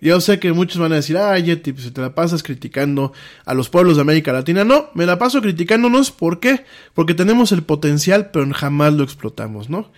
Yo 0.02 0.20
sé 0.20 0.40
que 0.40 0.52
muchos 0.52 0.80
van 0.80 0.92
a 0.94 0.96
decir, 0.96 1.16
ah, 1.18 1.38
Yeti, 1.38 1.74
pues 1.74 1.94
te 1.94 2.02
la 2.02 2.16
pasas 2.16 2.42
criticando 2.42 3.14
a 3.46 3.54
los 3.54 3.70
pueblos 3.70 3.98
de 3.98 4.02
América 4.02 4.34
Latina. 4.34 4.64
No, 4.64 4.90
me 4.96 5.06
la 5.06 5.20
paso 5.20 5.42
criticándonos. 5.42 6.10
¿Por 6.10 6.40
qué? 6.40 6.66
Porque 6.96 7.14
tenemos 7.14 7.52
el 7.52 7.62
potencial, 7.62 8.32
pero 8.32 8.52
jamás 8.52 8.94
lo 8.94 9.04
explotamos, 9.04 9.70
¿no? 9.70 9.92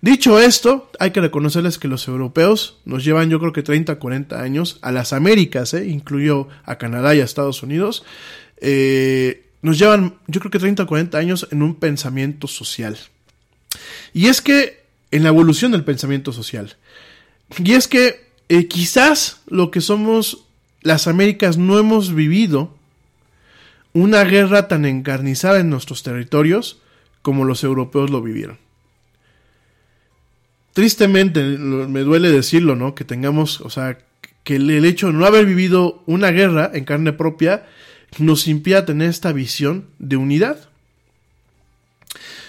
Dicho 0.00 0.40
esto, 0.40 0.90
hay 0.98 1.10
que 1.10 1.20
reconocerles 1.20 1.78
que 1.78 1.88
los 1.88 2.08
europeos 2.08 2.78
nos 2.86 3.04
llevan 3.04 3.28
yo 3.28 3.38
creo 3.38 3.52
que 3.52 3.62
30, 3.62 3.96
40 3.96 4.40
años 4.40 4.78
a 4.80 4.92
las 4.92 5.12
Américas, 5.12 5.74
¿eh? 5.74 5.86
incluyo 5.86 6.48
a 6.64 6.78
Canadá 6.78 7.14
y 7.14 7.20
a 7.20 7.24
Estados 7.24 7.62
Unidos, 7.62 8.02
eh, 8.62 9.44
nos 9.60 9.78
llevan 9.78 10.14
yo 10.26 10.40
creo 10.40 10.50
que 10.50 10.58
30, 10.58 10.86
40 10.86 11.18
años 11.18 11.48
en 11.50 11.62
un 11.62 11.74
pensamiento 11.74 12.46
social. 12.46 12.96
Y 14.14 14.28
es 14.28 14.40
que, 14.40 14.84
en 15.10 15.22
la 15.22 15.28
evolución 15.28 15.72
del 15.72 15.84
pensamiento 15.84 16.32
social. 16.32 16.76
Y 17.62 17.72
es 17.72 17.86
que 17.86 18.29
eh, 18.50 18.66
quizás 18.68 19.40
lo 19.48 19.70
que 19.70 19.80
somos 19.80 20.44
las 20.82 21.06
Américas 21.06 21.56
no 21.56 21.78
hemos 21.78 22.14
vivido 22.14 22.76
una 23.94 24.24
guerra 24.24 24.68
tan 24.68 24.84
encarnizada 24.84 25.60
en 25.60 25.70
nuestros 25.70 26.02
territorios 26.02 26.82
como 27.22 27.44
los 27.44 27.64
europeos 27.64 28.10
lo 28.10 28.20
vivieron 28.20 28.58
tristemente, 30.72 31.42
me 31.42 32.00
duele 32.00 32.30
decirlo, 32.30 32.76
¿no? 32.76 32.94
Que 32.94 33.04
tengamos, 33.04 33.60
o 33.60 33.70
sea, 33.70 33.98
que 34.44 34.56
el 34.56 34.84
hecho 34.84 35.08
de 35.08 35.12
no 35.12 35.26
haber 35.26 35.46
vivido 35.46 36.02
una 36.06 36.30
guerra 36.30 36.70
en 36.72 36.84
carne 36.84 37.12
propia 37.12 37.66
nos 38.18 38.48
impida 38.48 38.86
tener 38.86 39.08
esta 39.10 39.32
visión 39.32 39.86
de 39.98 40.16
unidad. 40.16 40.68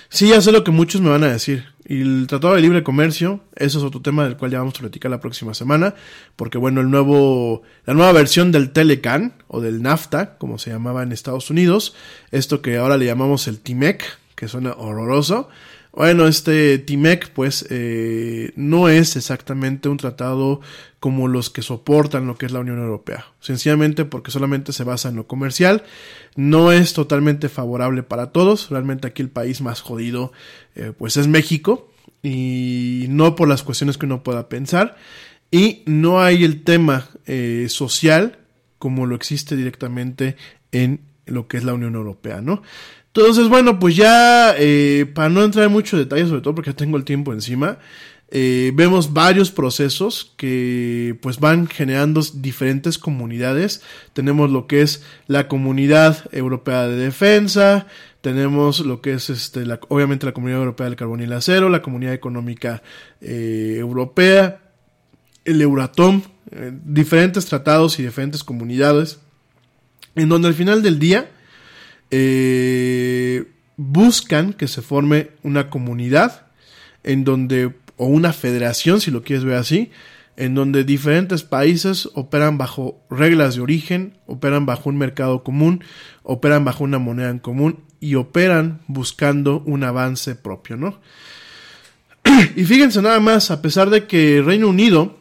Sí, 0.10 0.30
ya 0.30 0.42
sé 0.42 0.52
lo 0.52 0.64
que 0.64 0.72
muchos 0.72 1.02
me 1.02 1.10
van 1.10 1.24
a 1.24 1.32
decir. 1.32 1.71
Y 1.92 2.00
el 2.00 2.28
Tratado 2.28 2.54
de 2.56 2.62
Libre 2.62 2.84
Comercio, 2.84 3.42
eso 3.54 3.80
es 3.80 3.84
otro 3.84 4.02
tema 4.02 4.24
del 4.24 4.38
cual 4.38 4.50
ya 4.50 4.60
vamos 4.60 4.76
a 4.78 4.80
platicar 4.80 5.12
la 5.12 5.20
próxima 5.20 5.54
semana, 5.54 5.94
porque 6.38 6.58
bueno, 6.58 6.80
el 6.80 6.90
nuevo, 6.90 7.64
la 7.86 7.94
nueva 7.94 8.14
versión 8.14 8.54
del 8.54 8.72
Telecan, 8.72 9.34
o 9.50 9.60
del 9.60 9.82
NAFTA, 9.82 10.38
como 10.38 10.58
se 10.58 10.70
llamaba 10.70 11.04
en 11.04 11.12
Estados 11.12 11.50
Unidos, 11.50 11.94
esto 12.32 12.62
que 12.62 12.78
ahora 12.78 12.96
le 12.96 13.08
llamamos 13.08 13.50
el 13.50 13.60
TIMEC, 13.60 14.06
que 14.38 14.48
suena 14.48 14.72
horroroso, 14.72 15.50
bueno, 15.94 16.28
este 16.28 16.78
TIMEC 16.78 17.30
pues 17.32 17.66
eh, 17.70 18.52
no 18.56 18.90
es 18.90 19.16
exactamente 19.16 19.90
un 19.90 19.98
tratado 19.98 20.62
como 21.00 21.28
los 21.28 21.50
que 21.50 21.62
soportan 21.62 22.28
lo 22.28 22.38
que 22.38 22.46
es 22.46 22.52
la 22.52 22.60
Unión 22.60 22.80
Europea, 22.80 23.26
sencillamente 23.40 24.06
porque 24.06 24.32
solamente 24.32 24.72
se 24.72 24.84
basa 24.84 25.10
en 25.10 25.16
lo 25.16 25.28
comercial, 25.28 25.84
no 26.36 26.72
es 26.72 26.94
totalmente 26.94 27.50
favorable 27.50 28.04
para 28.04 28.32
todos, 28.32 28.70
realmente 28.70 29.08
aquí 29.08 29.22
el 29.22 29.30
país 29.30 29.62
más 29.62 29.82
jodido 29.82 30.32
eh, 30.76 30.94
pues 30.98 31.18
es 31.18 31.28
México. 31.28 31.88
Y 32.24 33.08
no 33.10 33.36
por 33.36 33.48
las 33.48 33.64
cuestiones 33.64 33.98
que 33.98 34.06
uno 34.06 34.22
pueda 34.22 34.48
pensar. 34.48 34.96
Y 35.50 35.82
no 35.88 36.22
hay 36.22 36.44
el 36.44 36.64
tema 36.64 37.10
eh, 37.26 37.66
social 37.68 38.38
como 38.78 39.06
lo 39.06 39.16
existe 39.16 39.56
directamente 39.56 40.36
en 40.72 41.02
lo 41.26 41.48
que 41.48 41.58
es 41.58 41.64
la 41.64 41.74
Unión 41.74 41.96
Europea, 41.96 42.42
¿no? 42.42 42.64
Entonces, 43.14 43.50
bueno, 43.50 43.78
pues 43.78 43.98
ya, 43.98 44.56
eh, 44.58 45.06
para 45.14 45.28
no 45.28 45.44
entrar 45.44 45.66
en 45.66 45.72
mucho 45.74 45.98
detalle, 45.98 46.28
sobre 46.28 46.40
todo 46.40 46.56
porque 46.56 46.74
tengo 46.74 46.96
el 46.96 47.04
tiempo 47.04 47.34
encima, 47.34 47.78
eh, 48.30 48.72
vemos 48.74 49.12
varios 49.12 49.52
procesos 49.52 50.32
que 50.38 51.18
pues 51.22 51.38
van 51.42 51.68
generando 51.68 52.22
diferentes 52.36 52.98
comunidades. 52.98 53.82
Tenemos 54.14 54.50
lo 54.50 54.66
que 54.66 54.82
es 54.82 55.04
la 55.28 55.50
comunidad 55.50 56.30
europea 56.32 56.88
de 56.88 56.96
defensa, 56.96 57.86
tenemos 58.22 58.80
lo 58.80 59.02
que 59.02 59.14
es 59.14 59.30
este, 59.30 59.66
la, 59.66 59.82
obviamente 59.90 60.26
la 60.26 60.32
comunidad 60.32 60.60
europea 60.60 60.86
del 60.86 60.96
carbón 60.96 61.20
y 61.20 61.26
el 61.26 61.34
acero, 61.34 61.68
la 61.68 61.82
comunidad 61.82 62.14
económica 62.14 62.82
eh, 63.20 63.76
europea, 63.78 64.62
el 65.44 65.62
Euratom, 65.62 66.22
diferentes 66.86 67.46
tratados 67.46 68.00
y 68.00 68.04
diferentes 68.04 68.44
comunidades, 68.44 69.20
en 70.16 70.30
donde 70.30 70.48
al 70.48 70.54
final 70.54 70.82
del 70.82 70.98
día 70.98 71.30
eh, 72.12 73.46
buscan 73.78 74.54
que 74.54 74.68
se 74.68 74.82
forme 74.82 75.32
una 75.44 75.70
comunidad 75.70 76.48
en 77.04 77.24
donde, 77.24 77.74
o 77.98 78.06
una 78.06 78.34
federación, 78.34 79.02
si 79.02 79.12
lo 79.12 79.24
quieres 79.24 79.44
ver 79.44 79.56
así, 79.56 79.92
en 80.38 80.56
donde 80.56 80.84
diferentes 80.84 81.44
países 81.44 82.10
operan 82.14 82.58
bajo 82.58 83.02
reglas 83.10 83.56
de 83.56 83.62
origen, 83.62 84.18
operan 84.28 84.66
bajo 84.66 84.90
un 84.90 84.98
mercado 84.98 85.44
común, 85.44 85.84
operan 86.24 86.66
bajo 86.66 86.84
una 86.84 87.00
moneda 87.00 87.30
en 87.30 87.40
común 87.40 87.80
y 88.00 88.16
operan 88.16 88.82
buscando 88.88 89.62
un 89.66 89.84
avance 89.84 90.36
propio, 90.36 90.78
¿no? 90.78 91.00
y 92.56 92.64
fíjense 92.64 93.02
nada 93.02 93.20
más, 93.20 93.52
a 93.52 93.62
pesar 93.62 93.90
de 93.90 94.08
que 94.08 94.42
Reino 94.44 94.68
Unido, 94.68 95.18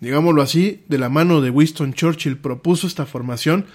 digámoslo 0.00 0.42
así, 0.42 0.84
de 0.88 0.98
la 0.98 1.08
mano 1.08 1.40
de 1.40 1.50
Winston 1.50 1.94
Churchill 1.94 2.38
propuso 2.38 2.86
esta 2.86 3.06
formación, 3.06 3.66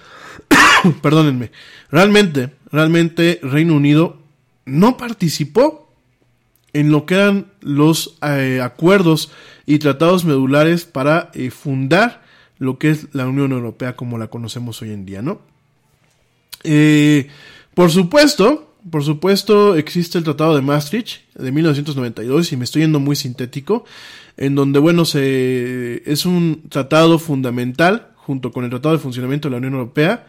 perdónenme, 1.02 1.50
realmente, 1.90 2.50
realmente 2.70 3.40
Reino 3.42 3.74
Unido 3.74 4.18
no 4.64 4.96
participó 4.96 5.92
en 6.72 6.90
lo 6.90 7.06
que 7.06 7.14
eran 7.14 7.46
los 7.60 8.16
eh, 8.22 8.60
acuerdos 8.62 9.30
y 9.64 9.78
tratados 9.78 10.24
medulares 10.24 10.84
para 10.84 11.30
eh, 11.34 11.50
fundar 11.50 12.22
lo 12.58 12.78
que 12.78 12.90
es 12.90 13.08
la 13.12 13.26
Unión 13.26 13.52
Europea 13.52 13.96
como 13.96 14.18
la 14.18 14.26
conocemos 14.26 14.82
hoy 14.82 14.90
en 14.90 15.06
día, 15.06 15.22
¿no? 15.22 15.40
Eh, 16.64 17.28
por 17.74 17.90
supuesto, 17.90 18.74
por 18.90 19.04
supuesto 19.04 19.76
existe 19.76 20.18
el 20.18 20.24
Tratado 20.24 20.54
de 20.54 20.62
Maastricht 20.62 21.20
de 21.34 21.52
1992 21.52 22.52
y 22.52 22.56
me 22.56 22.64
estoy 22.64 22.82
yendo 22.82 23.00
muy 23.00 23.16
sintético, 23.16 23.84
en 24.36 24.54
donde, 24.54 24.78
bueno, 24.80 25.04
se, 25.04 26.02
es 26.10 26.26
un 26.26 26.64
tratado 26.68 27.18
fundamental 27.18 28.08
junto 28.16 28.50
con 28.50 28.64
el 28.64 28.70
Tratado 28.70 28.96
de 28.96 29.00
Funcionamiento 29.00 29.48
de 29.48 29.52
la 29.52 29.58
Unión 29.58 29.74
Europea 29.74 30.26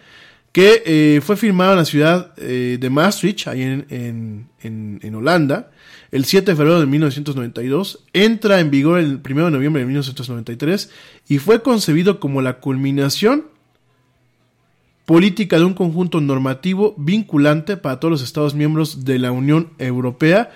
que 0.56 0.84
eh, 0.86 1.20
fue 1.20 1.36
firmado 1.36 1.74
en 1.74 1.80
la 1.80 1.84
ciudad 1.84 2.32
eh, 2.38 2.78
de 2.80 2.90
Maastricht, 2.90 3.50
ahí 3.50 3.62
en, 3.62 4.48
en, 4.62 5.00
en, 5.04 5.16
Holanda, 5.16 5.70
el 6.14 6.24
7 6.24 6.50
de 6.50 6.56
febrero 6.56 6.80
de 6.80 6.86
1992, 6.86 8.06
entra 8.14 8.62
en 8.62 8.72
vigor 8.72 9.00
el 9.00 9.20
1 9.22 9.46
de 9.48 9.52
noviembre 9.52 9.82
de 9.82 9.88
1993 9.88 10.92
y 11.28 11.40
fue 11.40 11.62
concebido 11.62 12.22
como 12.22 12.42
la 12.42 12.62
culminación 12.62 13.48
política 15.04 15.58
de 15.58 15.66
un 15.66 15.74
conjunto 15.74 16.22
normativo 16.22 16.96
vinculante 16.98 17.76
para 17.76 18.00
todos 18.00 18.14
los 18.14 18.24
Estados 18.24 18.56
miembros 18.56 19.04
de 19.04 19.20
la 19.20 19.34
Unión 19.34 19.72
Europea, 19.78 20.52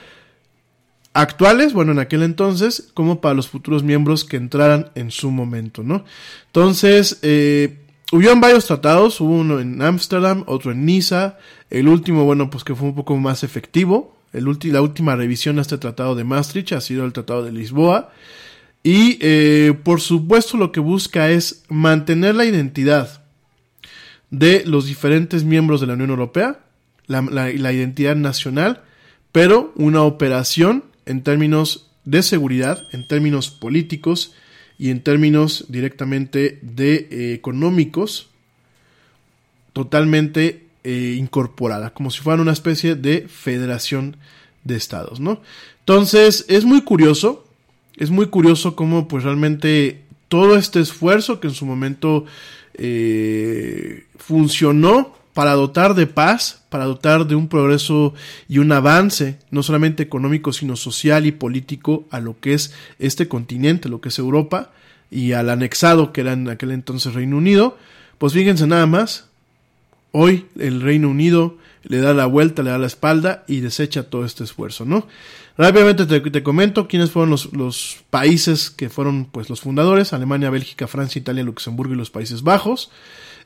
actuales, 1.11 1.73
bueno, 1.73 1.91
en 1.91 1.99
aquel 1.99 2.23
entonces, 2.23 2.89
como 2.93 3.19
para 3.19 3.35
los 3.35 3.49
futuros 3.49 3.84
miembros 3.84 4.23
que 4.23 4.38
entraran 4.38 4.91
en 4.95 5.11
su 5.11 5.30
momento, 5.30 5.84
¿no? 5.84 6.05
Entonces, 6.45 7.19
eh, 7.21 7.78
Hubieron 8.11 8.41
varios 8.41 8.65
tratados, 8.65 9.22
hubo 9.22 9.34
uno 9.36 9.60
en 9.60 9.81
Ámsterdam, 9.81 10.44
otro 10.48 10.72
en 10.72 10.84
Niza, 10.86 11.38
el 11.69 11.88
último, 11.88 12.23
bueno, 12.26 12.49
pues 12.49 12.64
que 12.64 12.73
fue 12.73 12.88
un 12.88 12.95
poco 12.95 13.15
más 13.18 13.44
efectivo, 13.44 14.18
el 14.34 14.45
la 14.64 14.81
última 14.81 15.15
revisión 15.15 15.60
a 15.60 15.61
este 15.61 15.77
tratado 15.77 16.15
de 16.15 16.23
Maastricht 16.23 16.73
ha 16.73 16.81
sido 16.81 17.06
el 17.06 17.14
tratado 17.14 17.44
de 17.44 17.52
Lisboa, 17.52 18.11
Y 18.81 19.18
eh, 19.22 19.73
por 19.84 20.02
supuesto 20.02 20.57
lo 20.57 20.72
que 20.72 20.80
busca 20.80 21.30
es 21.30 21.65
mantener 21.69 22.34
la 22.36 22.45
identidad 22.45 23.23
de 24.31 24.64
los 24.65 24.86
diferentes 24.86 25.44
miembros 25.44 25.81
de 25.81 25.88
la 25.88 25.94
Unión 25.94 26.11
Europea, 26.11 26.60
la 27.07 27.73
identidad 27.73 28.15
nacional, 28.15 28.84
pero 29.31 29.73
una 29.76 30.03
operación 30.03 30.84
en 31.06 31.23
términos 31.23 31.91
de 32.06 32.22
seguridad, 32.23 32.88
en 32.91 33.07
términos 33.07 33.49
políticos 33.49 34.34
y 34.80 34.89
en 34.89 35.01
términos 35.01 35.65
directamente 35.68 36.57
de 36.61 37.07
eh, 37.11 37.34
económicos, 37.34 38.30
totalmente 39.73 40.64
eh, 40.85 41.15
incorporada, 41.19 41.93
como 41.93 42.10
si 42.10 42.22
fuera 42.22 42.41
una 42.41 42.53
especie 42.53 42.95
de 42.95 43.27
federación 43.27 44.15
de 44.64 44.77
estados, 44.77 45.19
¿no? 45.19 45.41
Entonces, 45.81 46.45
es 46.47 46.64
muy 46.64 46.81
curioso, 46.81 47.45
es 47.97 48.10
muy 48.10 48.27
curioso 48.27 48.76
cómo 48.77 49.07
pues 49.10 49.26
realmente 49.26 50.01
todo 50.30 50.56
este 50.56 50.80
esfuerzo 50.80 51.41
que 51.41 51.47
en 51.47 51.53
su 51.53 51.65
momento 51.65 52.26
eh, 52.76 54.06
funcionó 54.18 55.18
para 55.39 55.53
dotar 55.53 55.95
de 55.95 56.05
paz, 56.05 56.63
para 56.67 56.83
dotar 56.83 57.25
de 57.25 57.33
un 57.33 57.47
progreso 57.47 58.13
y 58.49 58.57
un 58.57 58.73
avance, 58.73 59.39
no 59.51 59.63
solamente 59.63 60.03
económico, 60.03 60.51
sino 60.51 60.75
social 60.75 61.25
y 61.25 61.31
político 61.31 62.03
a 62.11 62.19
lo 62.19 62.37
que 62.41 62.53
es 62.53 62.73
este 62.99 63.29
continente, 63.29 63.87
lo 63.87 64.01
que 64.01 64.09
es 64.09 64.19
Europa, 64.19 64.71
y 65.09 65.31
al 65.31 65.49
anexado 65.49 66.11
que 66.11 66.19
era 66.19 66.33
en 66.33 66.49
aquel 66.49 66.71
entonces 66.71 67.13
Reino 67.13 67.37
Unido, 67.37 67.77
pues 68.17 68.33
fíjense 68.33 68.67
nada 68.67 68.85
más, 68.85 69.29
hoy 70.11 70.45
el 70.59 70.81
Reino 70.81 71.07
Unido 71.07 71.57
le 71.83 72.01
da 72.01 72.13
la 72.13 72.25
vuelta, 72.25 72.61
le 72.61 72.71
da 72.71 72.77
la 72.77 72.87
espalda 72.87 73.45
y 73.47 73.61
desecha 73.61 74.09
todo 74.09 74.25
este 74.25 74.43
esfuerzo, 74.43 74.83
¿no? 74.83 75.07
Rápidamente 75.57 76.05
te, 76.05 76.43
comento 76.43 76.89
quiénes 76.89 77.11
fueron 77.11 77.29
los, 77.29 77.53
los, 77.53 77.99
países 78.09 78.71
que 78.71 78.89
fueron 78.89 79.23
pues 79.23 79.49
los 79.49 79.61
fundadores, 79.61 80.11
Alemania, 80.11 80.49
Bélgica, 80.49 80.85
Francia, 80.85 81.17
Italia, 81.17 81.45
Luxemburgo 81.45 81.93
y 81.93 81.97
los 81.97 82.11
Países 82.11 82.43
Bajos. 82.43 82.91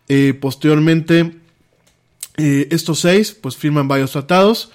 Eh, 0.09 0.33
posteriormente 0.33 1.42
eh, 2.37 2.67
estos 2.71 2.99
seis 2.99 3.31
pues 3.31 3.55
firman 3.57 3.87
varios 3.87 4.11
tratados, 4.11 4.71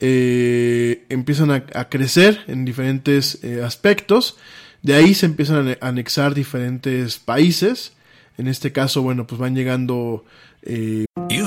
eh, 0.00 1.04
empiezan 1.08 1.50
a, 1.50 1.88
crecer 1.88 2.40
en 2.48 2.64
diferentes 2.64 3.42
eh, 3.42 3.62
aspectos, 3.64 4.36
de 4.82 4.94
ahí 4.94 5.14
se 5.14 5.26
empiezan 5.26 5.68
a 5.68 5.86
anexar 5.86 6.34
diferentes 6.34 7.18
países, 7.18 7.92
en 8.38 8.48
este 8.48 8.72
caso, 8.72 9.02
bueno, 9.02 9.26
pues 9.26 9.40
van 9.40 9.54
llegando 9.54 10.24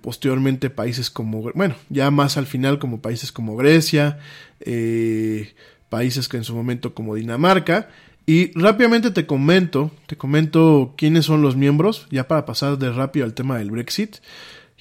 Posteriormente 0.00 0.70
países 0.70 1.10
como, 1.10 1.42
bueno, 1.54 1.74
ya 1.88 2.10
más 2.10 2.36
al 2.36 2.46
final 2.46 2.78
como 2.78 3.00
países 3.00 3.32
como 3.32 3.56
Grecia, 3.56 4.18
eh, 4.60 5.52
países 5.88 6.28
que 6.28 6.36
en 6.36 6.44
su 6.44 6.54
momento 6.54 6.94
como 6.94 7.14
Dinamarca. 7.14 7.88
Y 8.26 8.52
rápidamente 8.58 9.10
te 9.10 9.26
comento, 9.26 9.90
te 10.06 10.16
comento 10.16 10.94
quiénes 10.96 11.24
son 11.24 11.42
los 11.42 11.56
miembros, 11.56 12.06
ya 12.10 12.28
para 12.28 12.46
pasar 12.46 12.78
de 12.78 12.92
rápido 12.92 13.24
al 13.24 13.34
tema 13.34 13.58
del 13.58 13.70
Brexit. 13.70 14.16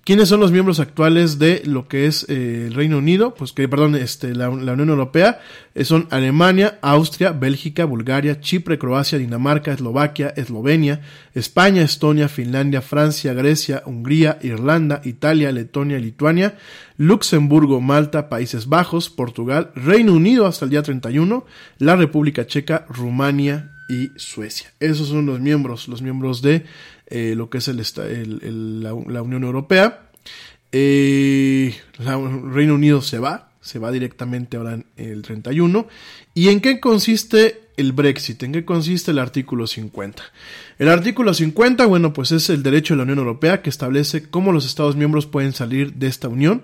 ¿Quiénes 0.09 0.29
son 0.29 0.39
los 0.39 0.51
miembros 0.51 0.79
actuales 0.79 1.37
de 1.37 1.61
lo 1.65 1.87
que 1.87 2.07
es 2.07 2.25
eh, 2.29 2.65
el 2.65 2.73
Reino 2.73 2.97
Unido? 2.97 3.35
Pues 3.35 3.53
que, 3.53 3.69
perdón, 3.69 3.93
este, 3.93 4.33
la, 4.33 4.49
Unión 4.49 4.89
Europea. 4.89 5.39
Eh, 5.75 5.85
son 5.85 6.07
Alemania, 6.09 6.79
Austria, 6.81 7.31
Bélgica, 7.31 7.85
Bulgaria, 7.85 8.41
Chipre, 8.41 8.79
Croacia, 8.79 9.19
Dinamarca, 9.19 9.71
Eslovaquia, 9.71 10.29
Eslovenia, 10.29 11.01
España, 11.35 11.83
Estonia, 11.83 12.27
Finlandia, 12.27 12.81
Francia, 12.81 13.33
Grecia, 13.33 13.83
Hungría, 13.85 14.39
Irlanda, 14.41 14.99
Italia, 15.03 15.51
Letonia, 15.51 15.99
Lituania, 15.99 16.57
Luxemburgo, 16.97 17.79
Malta, 17.79 18.29
Países 18.29 18.67
Bajos, 18.67 19.11
Portugal, 19.11 19.69
Reino 19.75 20.13
Unido 20.13 20.47
hasta 20.47 20.65
el 20.65 20.71
día 20.71 20.81
31, 20.81 21.45
la 21.77 21.95
República 21.95 22.47
Checa, 22.47 22.87
Rumania 22.89 23.73
y 23.89 24.11
Suecia. 24.15 24.71
Esos 24.79 25.09
son 25.09 25.25
los 25.25 25.39
miembros, 25.39 25.87
los 25.87 26.01
miembros 26.01 26.41
de 26.41 26.63
eh, 27.09 27.33
lo 27.35 27.49
que 27.49 27.57
es 27.57 27.67
el, 27.67 28.83
la, 28.83 28.93
Unión 28.93 29.43
Europea. 29.43 30.09
Eh, 30.71 31.75
Reino 31.97 32.75
Unido 32.75 33.01
se 33.01 33.17
va, 33.17 33.51
se 33.61 33.79
va 33.79 33.91
directamente 33.91 34.57
ahora 34.57 34.73
en 34.73 34.85
el 34.97 35.21
31. 35.23 35.87
¿Y 36.35 36.49
en 36.49 36.61
qué 36.61 36.79
consiste 36.79 37.61
el 37.77 37.93
Brexit? 37.93 38.43
¿En 38.43 38.51
qué 38.51 38.63
consiste 38.63 39.11
el 39.11 39.19
artículo 39.19 39.65
50? 39.65 40.23
El 40.77 40.89
artículo 40.89 41.33
50, 41.33 41.85
bueno, 41.87 42.13
pues 42.13 42.31
es 42.31 42.49
el 42.49 42.61
derecho 42.61 42.93
de 42.93 42.99
la 42.99 43.03
Unión 43.03 43.19
Europea 43.19 43.61
que 43.61 43.69
establece 43.69 44.29
cómo 44.29 44.51
los 44.51 44.65
Estados 44.65 44.95
miembros 44.95 45.25
pueden 45.25 45.53
salir 45.53 45.93
de 45.93 46.07
esta 46.07 46.27
unión. 46.27 46.61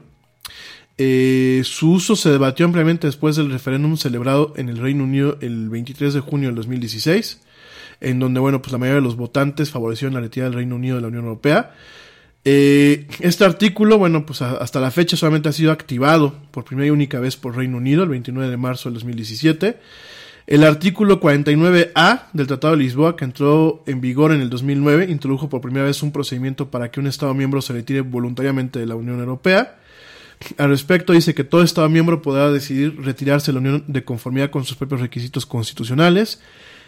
Eh, 0.97 1.61
su 1.65 1.91
uso 1.91 2.15
se 2.15 2.29
debatió 2.29 2.65
ampliamente 2.65 3.07
después 3.07 3.35
del 3.35 3.51
referéndum 3.51 3.97
celebrado 3.97 4.53
en 4.55 4.69
el 4.69 4.77
Reino 4.77 5.03
Unido 5.03 5.37
el 5.41 5.69
23 5.69 6.13
de 6.13 6.19
junio 6.21 6.47
del 6.49 6.55
2016 6.55 7.41
en 8.01 8.19
donde, 8.19 8.39
bueno, 8.39 8.61
pues 8.61 8.71
la 8.71 8.77
mayoría 8.77 9.01
de 9.01 9.05
los 9.05 9.15
votantes 9.15 9.71
favorecieron 9.71 10.13
la 10.13 10.21
retirada 10.21 10.49
del 10.49 10.57
Reino 10.57 10.75
Unido 10.75 10.95
de 10.95 11.01
la 11.01 11.07
Unión 11.07 11.23
Europea. 11.23 11.73
Eh, 12.47 13.07
este 13.21 13.43
artículo, 13.43 13.97
bueno, 13.97 14.25
pues 14.25 14.41
hasta 14.43 14.79
la 14.79 14.91
fecha 14.91 15.17
solamente 15.17 15.49
ha 15.49 15.51
sido 15.51 15.71
activado 15.71 16.35
por 16.51 16.63
primera 16.63 16.87
y 16.87 16.91
única 16.91 17.19
vez 17.19 17.35
por 17.37 17.55
Reino 17.55 17.77
Unido 17.77 18.03
el 18.03 18.09
29 18.09 18.49
de 18.49 18.57
marzo 18.57 18.89
del 18.89 18.95
2017. 18.95 19.77
El 20.47 20.63
artículo 20.63 21.19
49A 21.19 22.27
del 22.33 22.45
Tratado 22.45 22.75
de 22.75 22.83
Lisboa, 22.83 23.15
que 23.15 23.25
entró 23.25 23.83
en 23.87 23.99
vigor 23.99 24.31
en 24.31 24.41
el 24.41 24.51
2009, 24.51 25.07
introdujo 25.09 25.49
por 25.49 25.59
primera 25.59 25.87
vez 25.87 26.03
un 26.03 26.11
procedimiento 26.11 26.69
para 26.69 26.91
que 26.91 26.99
un 26.99 27.07
Estado 27.07 27.33
miembro 27.33 27.63
se 27.63 27.73
retire 27.73 28.01
voluntariamente 28.01 28.77
de 28.77 28.85
la 28.85 28.95
Unión 28.95 29.19
Europea. 29.19 29.77
Al 30.57 30.69
respecto, 30.69 31.13
dice 31.13 31.33
que 31.33 31.43
todo 31.43 31.63
Estado 31.63 31.89
miembro 31.89 32.21
podrá 32.21 32.51
decidir 32.51 32.95
retirarse 33.01 33.47
de 33.47 33.53
la 33.53 33.59
Unión 33.59 33.85
de 33.87 34.03
conformidad 34.03 34.51
con 34.51 34.65
sus 34.65 34.77
propios 34.77 35.01
requisitos 35.01 35.47
constitucionales. 35.47 36.41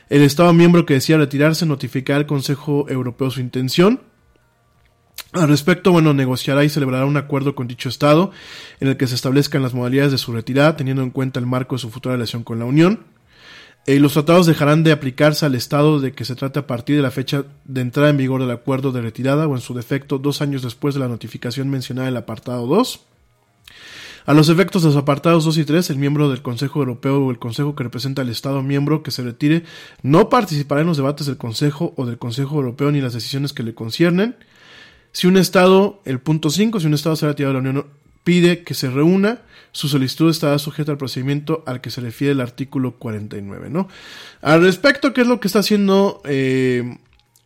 El 0.09 0.21
Estado 0.21 0.53
miembro 0.53 0.85
que 0.85 0.93
decía 0.93 1.17
retirarse 1.17 1.65
notificará 1.65 2.19
al 2.19 2.25
Consejo 2.25 2.85
Europeo 2.89 3.29
su 3.29 3.41
intención. 3.41 4.01
Al 5.33 5.49
respecto, 5.49 5.91
bueno, 5.91 6.13
negociará 6.13 6.63
y 6.63 6.69
celebrará 6.69 7.05
un 7.05 7.17
acuerdo 7.17 7.55
con 7.55 7.67
dicho 7.67 7.89
Estado 7.89 8.31
en 8.79 8.87
el 8.87 8.97
que 8.97 9.07
se 9.07 9.15
establezcan 9.15 9.61
las 9.61 9.73
modalidades 9.73 10.13
de 10.13 10.17
su 10.17 10.31
retirada, 10.31 10.77
teniendo 10.77 11.03
en 11.03 11.09
cuenta 11.09 11.39
el 11.39 11.45
marco 11.45 11.75
de 11.75 11.79
su 11.79 11.89
futura 11.89 12.15
relación 12.15 12.43
con 12.43 12.59
la 12.59 12.65
Unión. 12.65 13.05
Eh, 13.85 13.99
los 13.99 14.13
tratados 14.13 14.45
dejarán 14.45 14.83
de 14.83 14.93
aplicarse 14.93 15.45
al 15.45 15.55
Estado 15.55 15.99
de 15.99 16.13
que 16.13 16.25
se 16.25 16.35
trate 16.35 16.59
a 16.59 16.67
partir 16.67 16.95
de 16.95 17.01
la 17.01 17.11
fecha 17.11 17.45
de 17.65 17.81
entrada 17.81 18.09
en 18.09 18.17
vigor 18.17 18.41
del 18.41 18.51
acuerdo 18.51 18.91
de 18.91 19.01
retirada 19.01 19.47
o, 19.47 19.55
en 19.55 19.61
su 19.61 19.73
defecto, 19.73 20.17
dos 20.19 20.41
años 20.41 20.61
después 20.61 20.93
de 20.93 21.01
la 21.01 21.07
notificación 21.09 21.69
mencionada 21.69 22.07
en 22.07 22.13
el 22.13 22.17
apartado 22.17 22.65
2. 22.67 23.01
A 24.27 24.33
los 24.33 24.49
efectos 24.49 24.83
de 24.83 24.89
los 24.89 24.97
apartados 24.97 25.45
2 25.45 25.57
y 25.59 25.63
3, 25.63 25.89
el 25.89 25.99
miembro 25.99 26.29
del 26.29 26.41
Consejo 26.41 26.79
Europeo 26.79 27.23
o 27.23 27.31
el 27.31 27.39
Consejo 27.39 27.75
que 27.75 27.83
representa 27.83 28.23
al 28.23 28.29
Estado 28.29 28.61
miembro 28.61 29.01
que 29.01 29.09
se 29.09 29.23
retire 29.23 29.63
no 30.03 30.27
participará 30.27 30.81
en 30.81 30.87
los 30.87 30.97
debates 30.97 31.27
del 31.27 31.37
Consejo 31.37 31.93
o 31.95 32.05
del 32.05 32.17
Consejo 32.17 32.57
Europeo 32.57 32.91
ni 32.91 32.99
las 32.99 33.13
decisiones 33.13 33.53
que 33.53 33.63
le 33.63 33.73
conciernen. 33.73 34.35
Si 35.13 35.27
un 35.27 35.37
Estado, 35.37 36.01
el 36.03 36.19
punto 36.19 36.49
5, 36.49 36.81
si 36.81 36.87
un 36.87 36.93
Estado 36.93 37.15
se 37.15 37.25
ha 37.25 37.29
retirado 37.29 37.53
de 37.55 37.61
la 37.63 37.69
Unión 37.69 37.87
pide 38.25 38.65
que 38.65 38.73
se 38.73 38.89
reúna, 38.89 39.43
su 39.71 39.87
solicitud 39.87 40.29
estará 40.29 40.59
sujeta 40.59 40.91
al 40.91 40.97
procedimiento 40.97 41.63
al 41.65 41.79
que 41.79 41.89
se 41.89 42.01
refiere 42.01 42.33
el 42.33 42.41
artículo 42.41 42.97
49, 42.97 43.69
¿no? 43.69 43.87
Al 44.41 44.61
respecto, 44.61 45.13
¿qué 45.13 45.21
es 45.21 45.27
lo 45.27 45.39
que 45.39 45.47
está 45.47 45.59
haciendo 45.59 46.21
eh, 46.25 46.97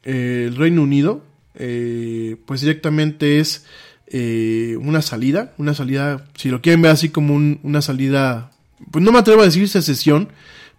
el 0.02 0.56
Reino 0.56 0.82
Unido? 0.82 1.24
Eh, 1.54 2.38
pues 2.48 2.62
directamente 2.62 3.38
es 3.40 3.68
eh, 4.14 4.78
una 4.82 5.02
salida, 5.02 5.54
una 5.58 5.74
salida, 5.74 6.26
si 6.36 6.50
lo 6.50 6.62
quieren 6.62 6.82
ver 6.82 6.92
así 6.92 7.10
como 7.10 7.36
una 7.36 7.82
salida, 7.82 8.52
pues 8.92 9.06
no 9.06 9.14
me 9.14 9.20
atrevo 9.20 9.42
a 9.42 9.46
decir 9.46 9.70
secesión, 9.70 10.28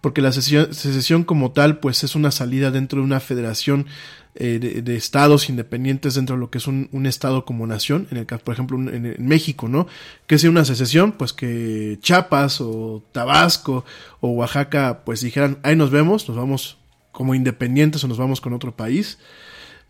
porque 0.01 0.21
la 0.21 0.31
secesión, 0.31 1.23
como 1.23 1.51
tal, 1.51 1.79
pues 1.79 2.03
es 2.03 2.13
una 2.13 2.29
salida 2.29 2.69
dentro 2.69 2.99
de 2.99 3.05
una 3.05 3.19
federación 3.19 3.87
eh, 4.35 4.81
de, 4.83 4.95
estados 4.95 5.49
independientes 5.49 6.13
dentro 6.13 6.35
de 6.35 6.41
lo 6.41 6.51
que 6.51 6.59
es 6.59 6.67
un, 6.67 6.89
un 6.91 7.07
estado 7.07 7.43
como 7.43 7.65
nación, 7.65 8.07
en 8.11 8.17
el 8.17 8.27
caso, 8.27 8.43
por 8.43 8.53
ejemplo, 8.53 8.77
en, 8.77 9.05
en, 9.05 9.27
México, 9.27 9.67
¿no? 9.67 9.87
Que 10.27 10.37
sea 10.37 10.51
una 10.51 10.65
secesión, 10.65 11.13
pues 11.13 11.33
que 11.33 11.97
Chiapas 12.01 12.61
o 12.61 13.01
Tabasco 13.13 13.83
o 14.19 14.29
Oaxaca, 14.29 15.01
pues 15.05 15.21
dijeran, 15.21 15.57
ahí 15.63 15.75
nos 15.75 15.89
vemos, 15.89 16.27
nos 16.27 16.37
vamos 16.37 16.77
como 17.11 17.33
independientes 17.33 18.03
o 18.03 18.07
nos 18.07 18.17
vamos 18.17 18.41
con 18.41 18.53
otro 18.53 18.75
país. 18.75 19.17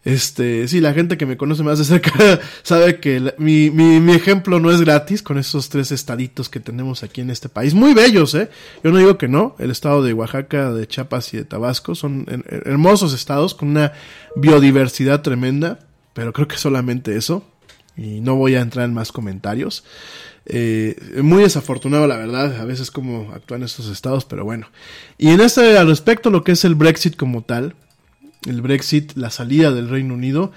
Este, 0.03 0.67
sí, 0.67 0.81
la 0.81 0.93
gente 0.93 1.17
que 1.17 1.25
me 1.25 1.37
conoce 1.37 1.63
más 1.63 1.79
de 1.79 1.85
cerca 1.85 2.11
sabe 2.63 2.99
que 2.99 3.33
mi, 3.37 3.71
mi, 3.71 4.01
mi, 4.01 4.13
ejemplo 4.13 4.59
no 4.59 4.69
es 4.69 4.81
gratis 4.81 5.23
con 5.23 5.37
esos 5.37 5.69
tres 5.69 5.93
estaditos 5.93 6.49
que 6.49 6.59
tenemos 6.59 7.03
aquí 7.03 7.21
en 7.21 7.29
este 7.29 7.47
país. 7.47 7.73
Muy 7.73 7.93
bellos, 7.93 8.35
¿eh? 8.35 8.49
Yo 8.83 8.91
no 8.91 8.97
digo 8.97 9.17
que 9.17 9.29
no. 9.29 9.55
El 9.59 9.71
estado 9.71 10.03
de 10.03 10.13
Oaxaca, 10.13 10.73
de 10.73 10.87
Chiapas 10.87 11.33
y 11.33 11.37
de 11.37 11.45
Tabasco 11.45 11.95
son 11.95 12.25
hermosos 12.65 13.13
estados 13.13 13.55
con 13.55 13.69
una 13.69 13.93
biodiversidad 14.35 15.21
tremenda, 15.21 15.79
pero 16.13 16.33
creo 16.33 16.49
que 16.49 16.57
solamente 16.57 17.15
eso. 17.15 17.45
Y 17.95 18.19
no 18.19 18.35
voy 18.35 18.55
a 18.55 18.61
entrar 18.61 18.85
en 18.85 18.93
más 18.93 19.11
comentarios. 19.11 19.85
Eh, 20.45 20.97
muy 21.21 21.43
desafortunado, 21.43 22.07
la 22.07 22.17
verdad, 22.17 22.59
a 22.59 22.65
veces 22.65 22.91
como 22.91 23.31
actúan 23.31 23.63
estos 23.63 23.87
estados, 23.87 24.25
pero 24.25 24.43
bueno. 24.43 24.67
Y 25.17 25.29
en 25.29 25.39
este, 25.39 25.77
al 25.77 25.87
respecto, 25.87 26.29
lo 26.29 26.43
que 26.43 26.51
es 26.51 26.65
el 26.65 26.75
Brexit 26.75 27.15
como 27.15 27.43
tal, 27.43 27.75
el 28.47 28.61
Brexit, 28.61 29.13
la 29.15 29.29
salida 29.29 29.71
del 29.71 29.89
Reino 29.89 30.13
Unido, 30.13 30.51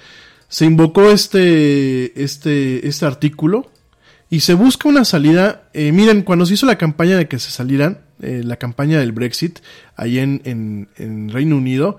se 0.47 0.65
invocó 0.65 1.11
este, 1.11 2.23
este, 2.23 2.87
este 2.87 3.05
artículo 3.05 3.69
y 4.29 4.41
se 4.41 4.53
busca 4.53 4.89
una 4.89 5.05
salida. 5.05 5.69
Eh, 5.73 5.91
miren, 5.91 6.21
cuando 6.21 6.45
se 6.45 6.53
hizo 6.53 6.65
la 6.65 6.77
campaña 6.77 7.17
de 7.17 7.27
que 7.27 7.39
se 7.39 7.51
salieran, 7.51 7.99
eh, 8.21 8.41
la 8.43 8.57
campaña 8.57 8.99
del 8.99 9.11
Brexit, 9.11 9.59
ahí 9.95 10.19
en, 10.19 10.41
en, 10.45 10.89
en 10.97 11.29
Reino 11.29 11.57
Unido, 11.57 11.97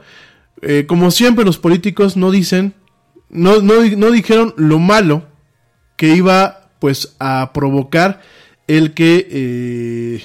eh, 0.62 0.86
como 0.86 1.10
siempre 1.10 1.44
los 1.44 1.58
políticos 1.58 2.16
no 2.16 2.30
dicen, 2.30 2.74
no, 3.28 3.60
no, 3.60 3.84
no 3.84 4.10
dijeron 4.10 4.54
lo 4.56 4.78
malo 4.78 5.26
que 5.96 6.14
iba 6.14 6.70
pues 6.78 7.16
a 7.18 7.52
provocar 7.52 8.20
el 8.66 8.94
que 8.94 10.22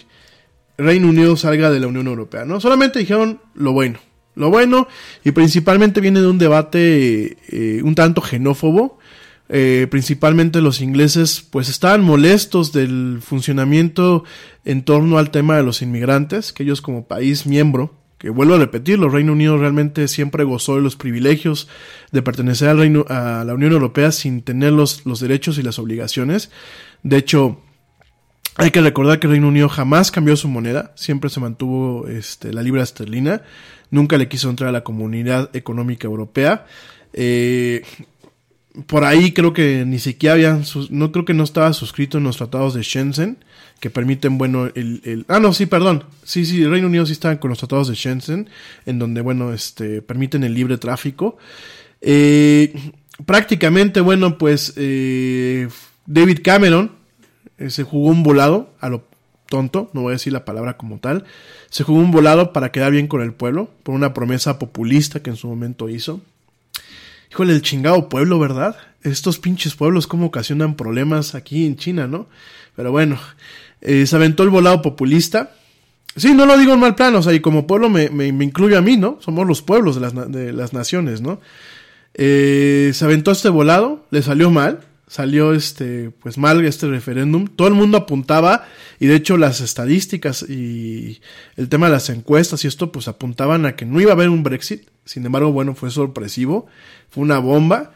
Reino 0.77 1.09
Unido 1.09 1.35
salga 1.35 1.71
de 1.71 1.79
la 1.79 1.87
Unión 1.87 2.07
Europea, 2.07 2.45
¿no? 2.45 2.59
Solamente 2.59 2.99
dijeron 2.99 3.41
lo 3.55 3.73
bueno 3.73 3.99
lo 4.35 4.49
bueno, 4.49 4.87
y 5.23 5.31
principalmente 5.31 6.01
viene 6.01 6.21
de 6.21 6.27
un 6.27 6.37
debate 6.37 7.37
eh, 7.49 7.81
un 7.83 7.95
tanto 7.95 8.21
xenófobo. 8.21 8.99
Eh, 9.49 9.87
principalmente 9.91 10.61
los 10.61 10.81
ingleses 10.81 11.45
pues 11.47 11.69
estaban 11.69 12.01
molestos 12.01 12.71
del 12.71 13.19
funcionamiento 13.21 14.23
en 14.63 14.83
torno 14.83 15.17
al 15.17 15.31
tema 15.31 15.57
de 15.57 15.63
los 15.63 15.81
inmigrantes, 15.81 16.53
que 16.53 16.63
ellos 16.63 16.81
como 16.81 17.05
país 17.05 17.45
miembro, 17.45 17.93
que 18.17 18.29
vuelvo 18.29 18.55
a 18.55 18.57
repetirlo, 18.57 19.09
Reino 19.09 19.33
Unido 19.33 19.57
realmente 19.57 20.07
siempre 20.07 20.45
gozó 20.45 20.77
de 20.77 20.81
los 20.81 20.95
privilegios 20.95 21.67
de 22.13 22.21
pertenecer 22.21 22.69
al 22.69 22.77
Reino, 22.77 23.05
a 23.09 23.43
la 23.45 23.53
Unión 23.53 23.73
Europea 23.73 24.13
sin 24.13 24.43
tener 24.43 24.71
los, 24.71 25.05
los 25.05 25.19
derechos 25.19 25.57
y 25.57 25.61
las 25.61 25.77
obligaciones. 25.77 26.49
De 27.03 27.17
hecho, 27.17 27.59
hay 28.55 28.71
que 28.71 28.81
recordar 28.81 29.19
que 29.19 29.27
Reino 29.27 29.47
Unido 29.47 29.69
jamás 29.69 30.11
cambió 30.11 30.35
su 30.35 30.47
moneda, 30.47 30.91
siempre 30.95 31.29
se 31.29 31.39
mantuvo 31.39 32.07
este, 32.07 32.53
la 32.53 32.61
libra 32.61 32.83
esterlina 32.83 33.41
nunca 33.93 34.17
le 34.17 34.27
quiso 34.27 34.49
entrar 34.49 34.69
a 34.69 34.73
la 34.73 34.83
comunidad 34.83 35.55
económica 35.55 36.07
europea. 36.07 36.65
Eh, 37.13 37.83
por 38.87 39.03
ahí 39.03 39.33
creo 39.33 39.53
que 39.53 39.85
ni 39.85 39.99
siquiera 39.99 40.33
habían, 40.33 40.63
no 40.89 41.11
creo 41.11 41.25
que 41.25 41.35
no 41.35 41.43
estaba 41.43 41.71
suscrito 41.73 42.17
en 42.17 42.23
los 42.23 42.37
tratados 42.37 42.73
de 42.73 42.81
Shenzhen, 42.81 43.37
que 43.79 43.91
permiten, 43.91 44.39
bueno, 44.39 44.65
el, 44.73 45.25
ah, 45.27 45.39
no, 45.39 45.53
sí, 45.53 45.67
perdón, 45.67 46.05
sí, 46.23 46.43
sí, 46.43 46.63
el 46.63 46.71
Reino 46.71 46.87
Unido 46.87 47.05
sí 47.05 47.11
está 47.11 47.39
con 47.39 47.49
los 47.49 47.59
tratados 47.59 47.87
de 47.87 47.93
Shenzhen, 47.93 48.49
en 48.87 48.97
donde, 48.97 49.21
bueno, 49.21 49.53
este, 49.53 50.01
permiten 50.01 50.43
el 50.43 50.55
libre 50.55 50.79
tráfico. 50.79 51.37
Eh, 52.01 52.73
prácticamente, 53.27 54.01
bueno, 54.01 54.39
pues, 54.39 54.73
eh, 54.75 55.67
David 56.07 56.39
Cameron 56.43 57.02
se 57.69 57.83
jugó 57.83 58.09
un 58.09 58.23
volado 58.23 58.69
a 58.79 58.89
lo 58.89 59.03
tonto, 59.49 59.89
no 59.93 60.01
voy 60.01 60.11
a 60.11 60.13
decir 60.13 60.33
la 60.33 60.45
palabra 60.45 60.77
como 60.77 60.97
tal, 60.97 61.25
se 61.69 61.83
jugó 61.83 61.99
un 61.99 62.11
volado 62.11 62.53
para 62.53 62.71
quedar 62.71 62.91
bien 62.91 63.07
con 63.07 63.21
el 63.21 63.33
pueblo, 63.33 63.69
por 63.83 63.93
una 63.93 64.13
promesa 64.13 64.57
populista 64.57 65.21
que 65.21 65.29
en 65.29 65.35
su 65.35 65.47
momento 65.47 65.89
hizo. 65.89 66.21
Híjole, 67.31 67.53
el 67.53 67.61
chingado 67.61 68.09
pueblo, 68.09 68.39
¿verdad? 68.39 68.77
Estos 69.01 69.39
pinches 69.39 69.75
pueblos 69.75 70.07
como 70.07 70.27
ocasionan 70.27 70.75
problemas 70.75 71.35
aquí 71.35 71.65
en 71.65 71.77
China, 71.77 72.07
¿no? 72.07 72.27
Pero 72.75 72.91
bueno, 72.91 73.19
eh, 73.81 74.05
se 74.05 74.15
aventó 74.15 74.43
el 74.43 74.49
volado 74.49 74.81
populista. 74.81 75.51
Sí, 76.15 76.33
no 76.33 76.45
lo 76.45 76.57
digo 76.57 76.73
en 76.73 76.79
mal 76.79 76.95
plano, 76.95 77.19
o 77.19 77.21
sea, 77.23 77.33
y 77.33 77.39
como 77.39 77.67
pueblo 77.67 77.89
me, 77.89 78.09
me, 78.09 78.27
incluye 78.27 78.77
a 78.77 78.81
mí, 78.81 78.97
¿no? 78.97 79.17
Somos 79.19 79.47
los 79.47 79.61
pueblos 79.61 79.95
de 79.95 80.01
las, 80.01 80.31
de 80.31 80.53
las 80.53 80.73
naciones, 80.73 81.21
¿no? 81.21 81.41
Eh, 82.13 82.91
se 82.93 83.05
aventó 83.05 83.31
este 83.31 83.49
volado, 83.49 84.05
le 84.11 84.21
salió 84.21 84.51
mal, 84.51 84.81
salió 85.07 85.53
este 85.53 86.11
pues 86.21 86.37
mal 86.37 86.63
este 86.65 86.87
referéndum. 86.87 87.47
Todo 87.47 87.67
el 87.67 87.73
mundo 87.73 87.97
apuntaba 87.97 88.65
y 88.99 89.07
de 89.07 89.15
hecho 89.15 89.37
las 89.37 89.61
estadísticas 89.61 90.43
y 90.47 91.21
el 91.55 91.69
tema 91.69 91.87
de 91.87 91.93
las 91.93 92.09
encuestas 92.09 92.63
y 92.63 92.67
esto 92.67 92.91
pues 92.91 93.07
apuntaban 93.07 93.65
a 93.65 93.75
que 93.75 93.85
no 93.85 94.01
iba 94.01 94.11
a 94.11 94.15
haber 94.15 94.29
un 94.29 94.43
Brexit. 94.43 94.87
Sin 95.05 95.25
embargo, 95.25 95.51
bueno, 95.51 95.75
fue 95.75 95.91
sorpresivo, 95.91 96.67
fue 97.09 97.23
una 97.23 97.39
bomba 97.39 97.91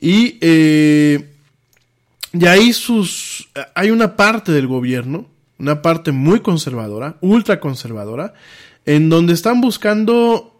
y 0.00 0.38
eh, 0.40 1.28
ahí 2.46 2.72
sus 2.72 3.48
hay 3.74 3.90
una 3.90 4.16
parte 4.16 4.52
del 4.52 4.66
gobierno, 4.66 5.26
una 5.58 5.82
parte 5.82 6.12
muy 6.12 6.40
conservadora, 6.40 7.16
ultra 7.20 7.60
conservadora, 7.60 8.34
en 8.86 9.08
donde 9.08 9.34
están 9.34 9.60
buscando 9.60 10.52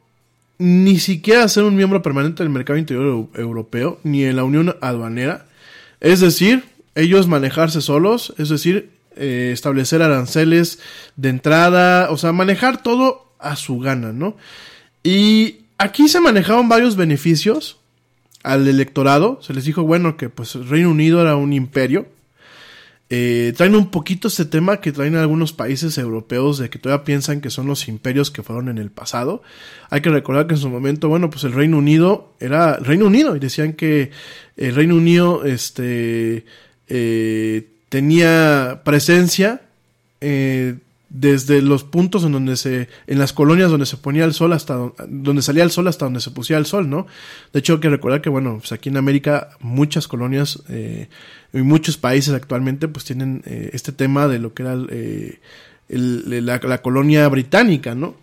ni 0.58 0.98
siquiera 0.98 1.48
ser 1.48 1.64
un 1.64 1.76
miembro 1.76 2.00
permanente 2.02 2.42
del 2.42 2.52
mercado 2.52 2.78
interior 2.78 3.28
europeo 3.34 3.98
ni 4.04 4.24
en 4.24 4.36
la 4.36 4.44
Unión 4.44 4.76
Aduanera 4.80 5.45
es 6.00 6.20
decir, 6.20 6.64
ellos 6.94 7.28
manejarse 7.28 7.80
solos, 7.80 8.34
es 8.38 8.48
decir, 8.48 8.90
eh, 9.16 9.50
establecer 9.52 10.02
aranceles 10.02 10.78
de 11.16 11.30
entrada, 11.30 12.10
o 12.10 12.16
sea, 12.16 12.32
manejar 12.32 12.82
todo 12.82 13.32
a 13.38 13.56
su 13.56 13.78
gana, 13.78 14.12
¿no? 14.12 14.36
Y 15.02 15.66
aquí 15.78 16.08
se 16.08 16.20
manejaban 16.20 16.68
varios 16.68 16.96
beneficios 16.96 17.78
al 18.42 18.66
electorado. 18.68 19.38
Se 19.42 19.54
les 19.54 19.64
dijo, 19.64 19.82
bueno, 19.82 20.16
que 20.16 20.28
pues 20.28 20.54
Reino 20.54 20.90
Unido 20.90 21.20
era 21.20 21.36
un 21.36 21.52
imperio. 21.52 22.06
Eh, 23.08 23.52
traen 23.56 23.76
un 23.76 23.90
poquito 23.92 24.26
este 24.26 24.44
tema 24.44 24.80
que 24.80 24.90
traen 24.90 25.14
algunos 25.14 25.52
países 25.52 25.96
europeos 25.96 26.58
de 26.58 26.70
que 26.70 26.80
todavía 26.80 27.04
piensan 27.04 27.40
que 27.40 27.50
son 27.50 27.68
los 27.68 27.86
imperios 27.86 28.32
que 28.32 28.42
fueron 28.42 28.68
en 28.68 28.78
el 28.78 28.90
pasado. 28.90 29.42
Hay 29.90 30.00
que 30.00 30.10
recordar 30.10 30.48
que 30.48 30.54
en 30.54 30.60
su 30.60 30.68
momento, 30.68 31.08
bueno, 31.08 31.30
pues 31.30 31.44
el 31.44 31.52
Reino 31.52 31.78
Unido 31.78 32.32
era 32.40 32.76
Reino 32.78 33.06
Unido 33.06 33.36
y 33.36 33.38
decían 33.38 33.74
que 33.74 34.10
el 34.56 34.74
Reino 34.74 34.96
Unido 34.96 35.44
este, 35.44 36.46
eh, 36.88 37.68
tenía 37.88 38.82
presencia 38.84 39.62
eh, 40.20 40.74
desde 41.08 41.62
los 41.62 41.84
puntos 41.84 42.24
en 42.24 42.32
donde 42.32 42.56
se, 42.56 42.88
en 43.06 43.18
las 43.18 43.32
colonias 43.32 43.70
donde 43.70 43.86
se 43.86 43.96
ponía 43.96 44.24
el 44.24 44.34
sol 44.34 44.52
hasta 44.52 44.92
donde 45.08 45.40
salía 45.42 45.62
el 45.62 45.70
sol 45.70 45.86
hasta 45.86 46.06
donde 46.06 46.20
se 46.20 46.30
pusía 46.32 46.58
el 46.58 46.66
sol, 46.66 46.90
¿no? 46.90 47.06
De 47.52 47.60
hecho 47.60 47.74
hay 47.74 47.80
que 47.80 47.88
recordar 47.88 48.20
que 48.20 48.28
bueno, 48.28 48.58
pues 48.58 48.72
aquí 48.72 48.88
en 48.88 48.96
América 48.96 49.50
muchas 49.60 50.08
colonias 50.08 50.62
eh, 50.68 51.08
y 51.52 51.58
muchos 51.58 51.96
países 51.96 52.34
actualmente 52.34 52.88
pues 52.88 53.04
tienen 53.04 53.42
eh, 53.46 53.70
este 53.72 53.92
tema 53.92 54.26
de 54.26 54.40
lo 54.40 54.52
que 54.52 54.62
era 54.64 54.76
eh, 54.90 55.38
la, 55.88 56.82
colonia 56.82 57.28
británica, 57.28 57.94
¿no? 57.94 58.16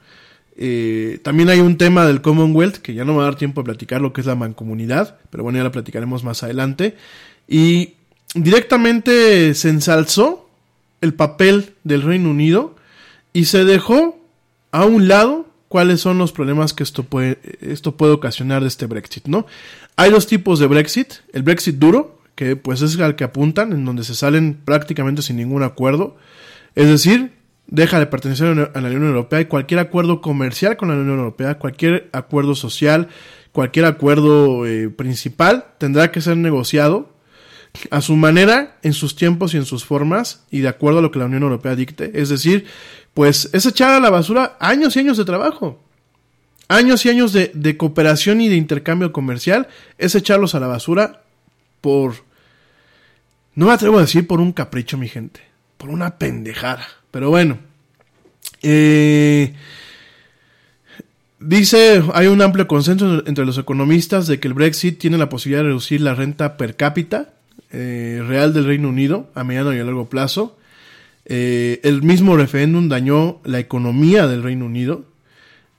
También 1.24 1.50
hay 1.50 1.62
un 1.62 1.78
tema 1.78 2.06
del 2.06 2.22
Commonwealth 2.22 2.78
que 2.78 2.94
ya 2.94 3.06
no 3.06 3.14
me 3.14 3.20
va 3.20 3.24
a 3.24 3.28
dar 3.28 3.36
tiempo 3.36 3.62
a 3.62 3.64
platicar 3.64 4.02
lo 4.02 4.14
que 4.14 4.22
es 4.22 4.28
la 4.28 4.36
mancomunidad, 4.36 5.18
pero 5.32 5.44
bueno, 5.44 5.58
ya 5.58 5.64
la 5.64 5.72
platicaremos 5.72 6.24
más 6.24 6.44
adelante. 6.44 6.96
Y 7.48 7.96
directamente 8.36 9.56
se 9.56 9.70
ensalzó 9.70 10.43
el 11.04 11.14
papel 11.14 11.76
del 11.84 12.02
Reino 12.02 12.30
Unido 12.30 12.78
y 13.34 13.46
se 13.46 13.66
dejó 13.66 14.18
a 14.72 14.86
un 14.86 15.10
lado 15.10 15.48
cuáles 15.68 16.00
son 16.00 16.18
los 16.18 16.32
problemas 16.32 16.74
que 16.74 16.82
esto 16.82 17.04
puede, 17.04 17.40
esto 17.60 17.98
puede 17.98 18.14
ocasionar 18.14 18.62
de 18.62 18.70
este 18.70 18.86
Brexit, 18.86 19.28
¿no? 19.28 19.46
Hay 19.98 20.12
dos 20.12 20.28
tipos 20.28 20.60
de 20.60 20.68
Brexit, 20.68 21.16
el 21.34 21.44
Brexit 21.44 21.76
duro, 21.76 22.22
que 22.36 22.56
pues 22.56 22.82
es 22.82 22.98
al 23.00 23.18
que 23.18 23.26
apuntan, 23.26 23.74
en 23.74 23.84
donde 23.84 24.06
se 24.06 24.16
salen 24.16 24.58
prácticamente 24.64 25.22
sin 25.22 25.36
ningún 25.36 25.64
acuerdo, 25.64 26.16
es 26.74 26.88
decir, 26.88 27.34
deja 27.68 28.00
de 28.00 28.08
pertenecer 28.08 28.72
a 28.74 28.82
la 28.82 28.88
Unión 28.88 29.08
Europea 29.08 29.42
y 29.42 29.46
cualquier 29.46 29.82
acuerdo 29.82 30.22
comercial 30.22 30.78
con 30.78 30.88
la 30.88 30.96
Unión 30.96 31.20
Europea, 31.20 31.60
cualquier 31.60 32.10
acuerdo 32.14 32.56
social, 32.56 33.10
cualquier 33.52 33.86
acuerdo 33.86 34.66
eh, 34.66 34.90
principal 34.90 35.66
tendrá 35.80 36.12
que 36.12 36.22
ser 36.22 36.38
negociado 36.38 37.13
a 37.90 38.02
su 38.02 38.16
manera, 38.16 38.78
en 38.84 38.94
sus 38.94 39.16
tiempos 39.16 39.54
y 39.54 39.58
en 39.58 39.66
sus 39.66 39.86
formas 39.86 40.44
y 40.52 40.60
de 40.60 40.68
acuerdo 40.68 41.00
a 41.00 41.02
lo 41.02 41.12
que 41.12 41.20
la 41.20 41.26
Unión 41.26 41.44
Europea 41.44 41.76
dicte. 41.76 42.12
Es 42.14 42.30
decir, 42.30 42.66
pues 43.14 43.50
es 43.54 43.66
echar 43.66 43.92
a 43.92 44.00
la 44.00 44.10
basura 44.10 44.58
años 44.60 44.96
y 44.96 45.00
años 45.00 45.18
de 45.18 45.26
trabajo. 45.26 45.80
Años 46.68 47.06
y 47.06 47.10
años 47.10 47.34
de, 47.34 47.78
cooperación 47.78 48.42
y 48.42 48.50
de 48.50 48.56
intercambio 48.56 49.12
comercial 49.12 49.68
es 49.98 50.16
echarlos 50.16 50.56
a 50.56 50.60
la 50.60 50.68
basura 50.68 51.24
por... 51.82 52.16
No 53.56 53.68
me 53.68 53.74
atrevo 53.74 53.98
a 54.00 54.02
decir 54.02 54.26
por 54.26 54.40
un 54.40 54.54
capricho, 54.54 54.98
mi 54.98 55.08
gente. 55.08 55.42
Por 55.78 55.90
una 55.90 56.18
pendejada. 56.18 56.88
Pero 57.12 57.30
bueno. 57.30 57.60
Eh, 58.64 59.54
dice, 61.40 62.02
hay 62.14 62.28
un 62.28 62.42
amplio 62.42 62.68
consenso 62.68 63.24
entre 63.28 63.46
los 63.46 63.58
economistas 63.60 64.26
de 64.26 64.40
que 64.40 64.48
el 64.48 64.56
Brexit 64.56 64.98
tiene 64.98 65.18
la 65.18 65.30
posibilidad 65.30 65.62
de 65.62 65.68
reducir 65.68 66.02
la 66.02 66.16
renta 66.16 66.58
per 66.58 66.76
cápita 66.76 67.33
eh, 67.76 68.22
real 68.28 68.54
del 68.54 68.66
Reino 68.66 68.88
Unido 68.88 69.32
a 69.34 69.44
mediano 69.44 69.74
y 69.74 69.80
a 69.80 69.84
largo 69.84 70.08
plazo. 70.08 70.56
Eh, 71.26 71.80
el 71.84 72.04
mismo 72.04 72.38
referéndum 72.38 72.88
dañó 72.88 73.42
la 73.44 73.58
economía 73.58 74.28
del 74.28 74.44
Reino 74.44 74.68
Unido. 74.68 75.06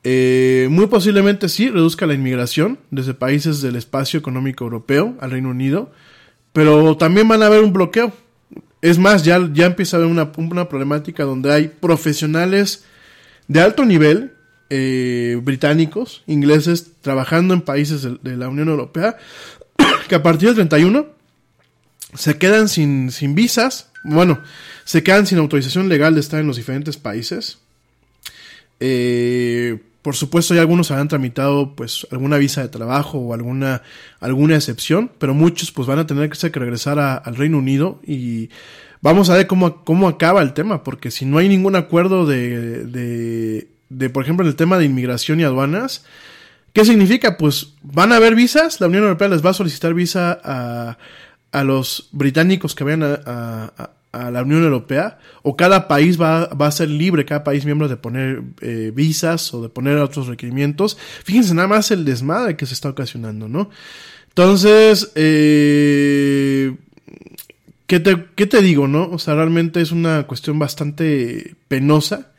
Eh, 0.02 0.66
muy 0.72 0.88
posiblemente 0.88 1.48
sí 1.48 1.70
reduzca 1.70 2.06
la 2.06 2.14
inmigración 2.14 2.80
desde 2.90 3.14
países 3.14 3.62
del 3.62 3.76
espacio 3.76 4.18
económico 4.18 4.64
europeo 4.64 5.14
al 5.20 5.30
Reino 5.30 5.50
Unido, 5.50 5.92
pero 6.52 6.96
también 6.96 7.28
van 7.28 7.44
a 7.44 7.46
haber 7.46 7.62
un 7.62 7.72
bloqueo. 7.72 8.12
Es 8.82 8.98
más, 8.98 9.24
ya, 9.24 9.48
ya 9.52 9.66
empieza 9.66 9.96
a 9.96 10.00
haber 10.00 10.10
una, 10.10 10.32
una 10.36 10.68
problemática 10.68 11.22
donde 11.22 11.52
hay 11.52 11.68
profesionales 11.68 12.84
de 13.46 13.60
alto 13.60 13.84
nivel, 13.84 14.32
británicos, 15.42 16.24
ingleses, 16.26 16.94
trabajando 17.00 17.54
en 17.54 17.60
países 17.60 18.02
de, 18.02 18.36
la 18.36 18.48
Unión 18.48 18.68
Europea, 18.68 19.16
que 20.08 20.16
a 20.16 20.22
partir 20.24 20.48
del 20.48 20.68
31 20.68 21.13
se 22.14 22.38
quedan 22.38 22.68
sin, 22.68 23.10
sin 23.10 23.34
visas, 23.34 23.90
bueno, 24.04 24.40
se 24.84 25.02
quedan 25.02 25.26
sin 25.26 25.38
autorización 25.38 25.88
legal 25.88 26.14
de 26.14 26.20
estar 26.20 26.40
en 26.40 26.46
los 26.46 26.56
diferentes 26.56 26.96
países. 26.96 27.58
Eh, 28.80 29.78
por 30.02 30.14
supuesto, 30.14 30.54
ya 30.54 30.60
algunos 30.60 30.90
habrán 30.90 31.08
tramitado 31.08 31.74
pues 31.74 32.06
alguna 32.10 32.36
visa 32.36 32.60
de 32.60 32.68
trabajo 32.68 33.18
o 33.18 33.32
alguna, 33.32 33.80
alguna 34.20 34.56
excepción, 34.56 35.10
pero 35.18 35.32
muchos 35.32 35.72
pues 35.72 35.88
van 35.88 35.98
a 35.98 36.06
tener 36.06 36.28
que 36.28 36.58
regresar 36.60 36.98
a, 36.98 37.14
al 37.14 37.36
Reino 37.36 37.56
Unido 37.56 38.00
y 38.06 38.50
vamos 39.00 39.30
a 39.30 39.36
ver 39.36 39.46
cómo, 39.46 39.82
cómo 39.82 40.06
acaba 40.06 40.42
el 40.42 40.52
tema, 40.52 40.84
porque 40.84 41.10
si 41.10 41.24
no 41.24 41.38
hay 41.38 41.48
ningún 41.48 41.74
acuerdo 41.74 42.26
de, 42.26 42.84
de, 42.84 43.68
de, 43.88 44.10
por 44.10 44.24
ejemplo, 44.24 44.44
en 44.44 44.50
el 44.50 44.56
tema 44.56 44.76
de 44.76 44.84
inmigración 44.84 45.40
y 45.40 45.44
aduanas, 45.44 46.04
¿qué 46.74 46.84
significa? 46.84 47.38
Pues 47.38 47.72
van 47.82 48.12
a 48.12 48.16
haber 48.16 48.34
visas, 48.34 48.82
la 48.82 48.88
Unión 48.88 49.04
Europea 49.04 49.28
les 49.28 49.42
va 49.42 49.50
a 49.50 49.54
solicitar 49.54 49.94
visa 49.94 50.38
a, 50.44 50.98
a 51.54 51.62
los 51.62 52.08
británicos 52.10 52.74
que 52.74 52.82
vayan 52.82 53.04
a, 53.04 53.72
a, 54.10 54.30
la 54.32 54.42
Unión 54.42 54.64
Europea, 54.64 55.18
o 55.42 55.56
cada 55.56 55.86
país 55.86 56.20
va, 56.20 56.46
va, 56.46 56.66
a 56.66 56.72
ser 56.72 56.90
libre, 56.90 57.24
cada 57.24 57.44
país 57.44 57.64
miembro 57.64 57.86
de 57.86 57.96
poner 57.96 58.42
eh, 58.60 58.90
visas 58.92 59.54
o 59.54 59.62
de 59.62 59.68
poner 59.68 59.98
otros 59.98 60.26
requerimientos. 60.26 60.98
Fíjense 61.22 61.54
nada 61.54 61.68
más 61.68 61.92
el 61.92 62.04
desmadre 62.04 62.56
que 62.56 62.66
se 62.66 62.74
está 62.74 62.88
ocasionando, 62.88 63.48
¿no? 63.48 63.70
Entonces, 64.30 65.12
eh, 65.14 66.76
¿qué, 67.86 68.00
te, 68.00 68.24
¿qué 68.34 68.46
te 68.46 68.60
digo, 68.60 68.88
no? 68.88 69.08
O 69.10 69.20
sea, 69.20 69.36
realmente 69.36 69.80
es 69.80 69.92
una 69.92 70.24
cuestión 70.26 70.58
bastante 70.58 71.54
penosa. 71.68 72.32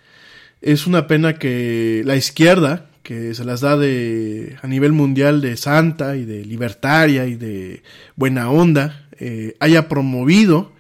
Es 0.62 0.88
una 0.88 1.08
pena 1.08 1.36
que 1.36 2.02
la 2.06 2.18
izquierda, 2.18 2.88
que 3.06 3.36
se 3.36 3.46
las 3.46 3.62
da 3.62 3.78
de 3.78 4.58
a 4.64 4.68
nivel 4.68 4.92
mundial 4.92 5.40
de 5.40 5.56
santa 5.58 6.18
y 6.18 6.26
de 6.26 6.44
libertaria 6.44 7.28
y 7.28 7.36
de 7.36 7.84
buena 8.16 8.50
onda, 8.50 9.05
eh, 9.20 9.56
haya 9.60 9.88
promovido 9.88 10.72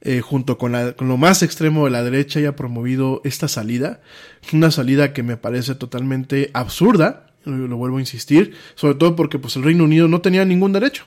eh, 0.00 0.20
junto 0.20 0.58
con, 0.58 0.72
la, 0.72 0.92
con, 0.92 1.08
lo 1.08 1.16
más 1.16 1.42
extremo 1.42 1.86
de 1.86 1.90
la 1.90 2.02
derecha, 2.02 2.38
haya 2.38 2.56
promovido 2.56 3.22
esta 3.24 3.48
salida. 3.48 4.02
Una 4.52 4.70
salida 4.70 5.12
que 5.14 5.22
me 5.22 5.38
parece 5.38 5.74
totalmente 5.74 6.50
absurda, 6.52 7.32
lo, 7.44 7.76
vuelvo 7.76 7.96
a 7.96 8.00
insistir, 8.00 8.54
sobre 8.74 8.96
todo 8.96 9.16
porque 9.16 9.38
pues, 9.38 9.56
el 9.56 9.62
Reino 9.62 9.84
Unido 9.84 10.06
no 10.06 10.20
tenía 10.20 10.44
ningún 10.44 10.72
derecho. 10.72 11.06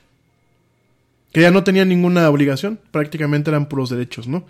Que 1.32 1.42
ya 1.42 1.52
no 1.52 1.64
tenía 1.64 1.86
ninguna 1.86 2.28
obligación, 2.30 2.80
prácticamente 2.90 3.52
eran 3.52 3.70
puros 3.70 3.92
derechos, 3.92 4.28
¿no? 4.28 4.46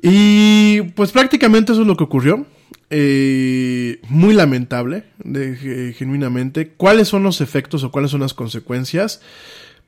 Y 0.00 0.82
pues 0.94 1.10
prácticamente 1.10 1.72
eso 1.72 1.80
es 1.80 1.88
lo 1.88 1.96
que 1.96 2.04
ocurrió. 2.04 2.46
Eh, 2.90 4.00
muy 4.08 4.32
lamentable, 4.34 5.04
genuinamente. 5.96 6.68
¿Cuáles 6.68 7.08
son 7.08 7.24
los 7.24 7.40
efectos 7.40 7.82
o 7.82 7.90
cuáles 7.90 8.12
son 8.12 8.20
las 8.20 8.34
consecuencias? 8.34 9.20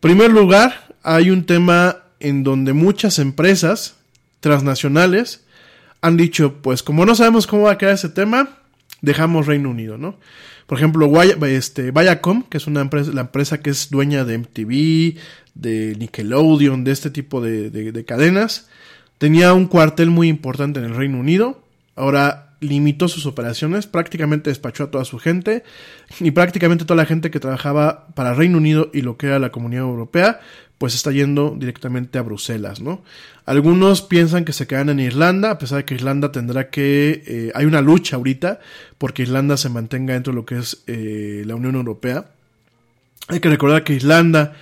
Primer 0.00 0.30
lugar, 0.30 0.94
hay 1.02 1.30
un 1.30 1.44
tema 1.44 1.98
en 2.20 2.42
donde 2.42 2.72
muchas 2.72 3.18
empresas 3.18 3.96
transnacionales 4.40 5.44
han 6.00 6.16
dicho, 6.16 6.54
pues 6.62 6.82
como 6.82 7.04
no 7.04 7.14
sabemos 7.14 7.46
cómo 7.46 7.64
va 7.64 7.72
a 7.72 7.78
quedar 7.78 7.94
ese 7.94 8.08
tema, 8.08 8.58
dejamos 9.02 9.46
Reino 9.46 9.68
Unido, 9.68 9.98
¿no? 9.98 10.16
Por 10.66 10.78
ejemplo, 10.78 11.10
este, 11.22 11.90
Viacom, 11.90 12.44
que 12.44 12.56
es 12.56 12.66
una 12.66 12.80
empresa, 12.80 13.10
la 13.12 13.22
empresa 13.22 13.60
que 13.60 13.70
es 13.70 13.90
dueña 13.90 14.24
de 14.24 14.38
MTV, 14.38 15.20
de 15.54 15.96
Nickelodeon, 15.98 16.84
de 16.84 16.92
este 16.92 17.10
tipo 17.10 17.42
de, 17.42 17.70
de 17.70 18.04
cadenas, 18.04 18.68
tenía 19.18 19.52
un 19.52 19.66
cuartel 19.66 20.08
muy 20.10 20.28
importante 20.28 20.78
en 20.78 20.86
el 20.86 20.96
Reino 20.96 21.18
Unido. 21.18 21.62
Ahora 21.96 22.49
limitó 22.60 23.08
sus 23.08 23.26
operaciones, 23.26 23.86
prácticamente 23.86 24.50
despachó 24.50 24.84
a 24.84 24.90
toda 24.90 25.04
su 25.04 25.18
gente 25.18 25.64
y 26.20 26.30
prácticamente 26.30 26.84
toda 26.84 26.96
la 26.96 27.06
gente 27.06 27.30
que 27.30 27.40
trabajaba 27.40 28.06
para 28.14 28.34
Reino 28.34 28.58
Unido 28.58 28.90
y 28.92 29.00
lo 29.00 29.16
que 29.16 29.26
era 29.26 29.38
la 29.38 29.50
Comunidad 29.50 29.84
Europea, 29.84 30.40
pues 30.78 30.94
está 30.94 31.10
yendo 31.10 31.56
directamente 31.58 32.18
a 32.18 32.22
Bruselas, 32.22 32.80
¿no? 32.80 33.02
Algunos 33.44 34.02
piensan 34.02 34.44
que 34.44 34.52
se 34.52 34.66
quedan 34.66 34.88
en 34.90 35.00
Irlanda, 35.00 35.50
a 35.50 35.58
pesar 35.58 35.78
de 35.78 35.84
que 35.84 35.94
Irlanda 35.94 36.32
tendrá 36.32 36.70
que... 36.70 37.22
Eh, 37.26 37.52
hay 37.54 37.66
una 37.66 37.80
lucha 37.80 38.16
ahorita 38.16 38.60
porque 38.96 39.22
Irlanda 39.22 39.56
se 39.56 39.68
mantenga 39.68 40.14
dentro 40.14 40.32
de 40.32 40.36
lo 40.36 40.46
que 40.46 40.58
es 40.58 40.82
eh, 40.86 41.42
la 41.46 41.54
Unión 41.54 41.74
Europea. 41.74 42.30
Hay 43.28 43.40
que 43.40 43.48
recordar 43.48 43.84
que 43.84 43.94
Irlanda 43.94 44.54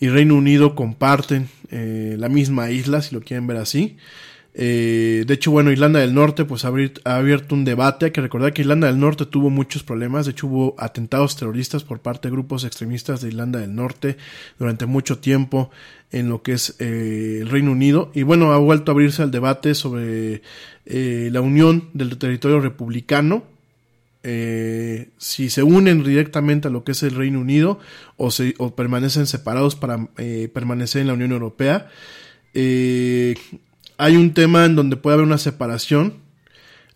y 0.00 0.08
Reino 0.08 0.34
Unido 0.34 0.74
comparten 0.74 1.48
eh, 1.70 2.16
la 2.18 2.28
misma 2.28 2.70
isla, 2.70 3.02
si 3.02 3.14
lo 3.14 3.20
quieren 3.20 3.46
ver 3.46 3.56
así. 3.58 3.96
Eh, 4.58 5.24
de 5.26 5.34
hecho, 5.34 5.50
bueno, 5.50 5.70
Irlanda 5.70 6.00
del 6.00 6.14
Norte 6.14 6.46
pues 6.46 6.64
ha 6.64 6.68
abierto 6.68 7.54
un 7.54 7.66
debate. 7.66 8.06
Hay 8.06 8.10
que 8.10 8.22
recordar 8.22 8.54
que 8.54 8.62
Irlanda 8.62 8.86
del 8.86 8.98
Norte 8.98 9.26
tuvo 9.26 9.50
muchos 9.50 9.82
problemas. 9.82 10.24
De 10.24 10.32
hecho, 10.32 10.46
hubo 10.46 10.74
atentados 10.78 11.36
terroristas 11.36 11.84
por 11.84 12.00
parte 12.00 12.28
de 12.28 12.32
grupos 12.32 12.64
extremistas 12.64 13.20
de 13.20 13.28
Irlanda 13.28 13.58
del 13.58 13.74
Norte 13.74 14.16
durante 14.58 14.86
mucho 14.86 15.18
tiempo 15.18 15.70
en 16.10 16.30
lo 16.30 16.42
que 16.42 16.54
es 16.54 16.74
eh, 16.78 17.40
el 17.42 17.50
Reino 17.50 17.70
Unido. 17.70 18.10
Y 18.14 18.22
bueno, 18.22 18.52
ha 18.54 18.58
vuelto 18.58 18.90
a 18.90 18.94
abrirse 18.94 19.22
el 19.22 19.30
debate 19.30 19.74
sobre 19.74 20.40
eh, 20.86 21.28
la 21.30 21.42
unión 21.42 21.90
del 21.92 22.16
territorio 22.16 22.58
republicano. 22.58 23.44
Eh, 24.22 25.10
si 25.18 25.50
se 25.50 25.62
unen 25.62 26.02
directamente 26.02 26.68
a 26.68 26.70
lo 26.70 26.82
que 26.82 26.92
es 26.92 27.02
el 27.02 27.14
Reino 27.14 27.40
Unido 27.40 27.78
o, 28.16 28.30
se, 28.30 28.54
o 28.56 28.74
permanecen 28.74 29.26
separados 29.26 29.76
para 29.76 30.08
permanecer 30.52 31.02
en 31.02 31.08
la 31.08 31.12
Unión 31.12 31.32
Europea. 31.32 31.90
Hay 33.98 34.16
un 34.16 34.34
tema 34.34 34.64
en 34.64 34.76
donde 34.76 34.96
puede 34.96 35.14
haber 35.14 35.26
una 35.26 35.38
separación. 35.38 36.14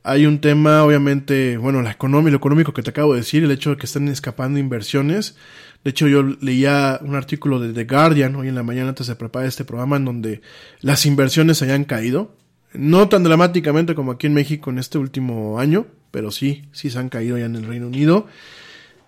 Hay 0.03 0.25
un 0.25 0.41
tema, 0.41 0.83
obviamente, 0.83 1.59
bueno, 1.59 1.83
la 1.83 1.91
economía, 1.91 2.31
lo 2.31 2.39
económico 2.39 2.73
que 2.73 2.83
te 2.83 2.91
acabo 2.91 3.13
de 3.13 3.21
decir, 3.21 3.45
el 3.45 3.51
hecho 3.51 3.71
de 3.71 3.77
que 3.77 3.87
están 3.87 4.09
escapando 4.09 4.59
inversiones. 4.59 5.37
De 5.85 5.91
hecho, 5.91 6.09
yo 6.09 6.23
leía 6.23 6.99
un 7.03 7.15
artículo 7.15 7.61
de 7.61 7.73
The 7.73 7.85
Guardian 7.85 8.35
hoy 8.37 8.49
en 8.49 8.55
la 8.55 8.63
mañana 8.63 8.91
antes 8.91 9.07
de 9.07 9.15
preparar 9.15 9.49
este 9.49 9.65
programa 9.65 9.97
en 9.97 10.05
donde 10.05 10.41
las 10.81 11.05
inversiones 11.05 11.61
hayan 11.63 11.85
caído. 11.85 12.35
No 12.73 13.09
tan 13.09 13.25
dramáticamente 13.25 13.95
como 13.95 14.13
aquí 14.13 14.27
en 14.27 14.35
México 14.35 14.71
en 14.71 14.79
este 14.79 14.97
último 14.99 15.59
año, 15.59 15.87
pero 16.11 16.31
sí, 16.31 16.65
sí 16.73 16.89
se 16.89 16.99
han 16.99 17.09
caído 17.09 17.37
ya 17.37 17.47
en 17.47 17.57
el 17.57 17.67
Reino 17.67 17.87
Unido. 17.87 18.27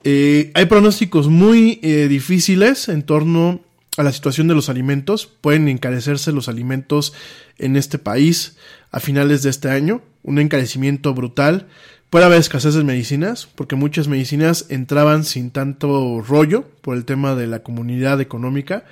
Eh, 0.05 0.51
hay 0.55 0.67
pronósticos 0.67 1.29
muy 1.29 1.79
eh, 1.83 2.09
difíciles 2.09 2.89
en 2.89 3.03
torno 3.03 3.61
a 3.97 4.03
la 4.03 4.13
situación 4.13 4.49
de 4.49 4.55
los 4.55 4.69
alimentos. 4.69 5.27
Pueden 5.27 5.69
encarecerse 5.69 6.33
los 6.33 6.49
alimentos 6.49 7.13
en 7.59 7.77
este 7.77 7.99
país 7.99 8.57
a 8.91 9.01
finales 9.01 9.43
de 9.43 9.51
este 9.51 9.71
año. 9.71 10.03
Un 10.23 10.39
encarecimiento 10.39 11.15
brutal. 11.15 11.69
Puede 12.11 12.27
haber 12.27 12.39
escasez 12.39 12.75
de 12.75 12.85
medicinas, 12.85 13.49
porque 13.55 13.75
muchas 13.75 14.07
medicinas 14.07 14.67
entraban 14.69 15.25
sin 15.25 15.51
tanto 15.51 16.21
rollo 16.21 16.69
por 16.83 16.97
el 16.97 17.05
tema 17.05 17.35
de 17.35 17.47
la 17.47 17.63
comunidad 17.63 18.21
económica. 18.21 18.85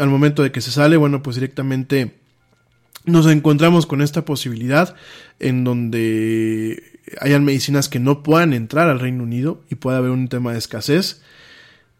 Al 0.00 0.08
momento 0.08 0.42
de 0.42 0.52
que 0.52 0.62
se 0.62 0.70
sale, 0.70 0.96
bueno, 0.96 1.22
pues 1.22 1.36
directamente 1.36 2.14
nos 3.04 3.26
encontramos 3.26 3.86
con 3.86 4.02
esta 4.02 4.24
posibilidad 4.24 4.96
en 5.38 5.64
donde 5.64 6.82
hayan 7.20 7.44
medicinas 7.44 7.88
que 7.88 8.00
no 8.00 8.22
puedan 8.22 8.52
entrar 8.52 8.88
al 8.88 9.00
Reino 9.00 9.22
Unido 9.22 9.62
y 9.70 9.76
puede 9.76 9.98
haber 9.98 10.10
un 10.10 10.28
tema 10.28 10.52
de 10.52 10.58
escasez. 10.58 11.22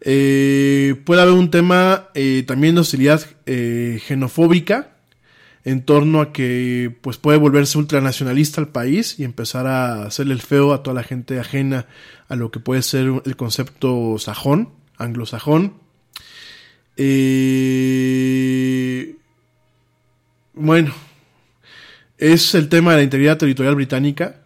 Eh, 0.01 0.95
puede 1.05 1.21
haber 1.21 1.33
un 1.33 1.49
tema 1.49 2.09
eh, 2.13 2.43
también 2.47 2.75
de 2.75 2.81
hostilidad 2.81 3.21
eh, 3.45 3.99
xenofóbica 4.05 4.97
en 5.67 5.83
torno 5.83 6.21
a 6.21 6.31
que 6.31 6.95
pues 7.01 7.17
puede 7.17 7.37
volverse 7.37 7.77
ultranacionalista 7.77 8.61
al 8.61 8.69
país 8.69 9.19
y 9.19 9.25
empezar 9.25 9.67
a 9.67 10.05
hacerle 10.05 10.33
el 10.33 10.41
feo 10.41 10.71
a 10.71 10.81
toda 10.81 10.93
la 10.93 11.03
gente 11.03 11.41
ajena 11.41 11.87
a 12.29 12.37
lo 12.37 12.51
que 12.51 12.61
puede 12.61 12.81
ser 12.81 13.21
el 13.25 13.35
concepto 13.35 14.17
sajón, 14.17 14.69
anglosajón. 14.97 15.73
Eh, 16.95 18.37
bueno, 20.53 20.93
es 22.17 22.55
el 22.55 22.69
tema 22.69 22.91
de 22.91 22.97
la 22.97 23.03
integridad 23.03 23.37
territorial 23.37 23.75
británica. 23.75 24.41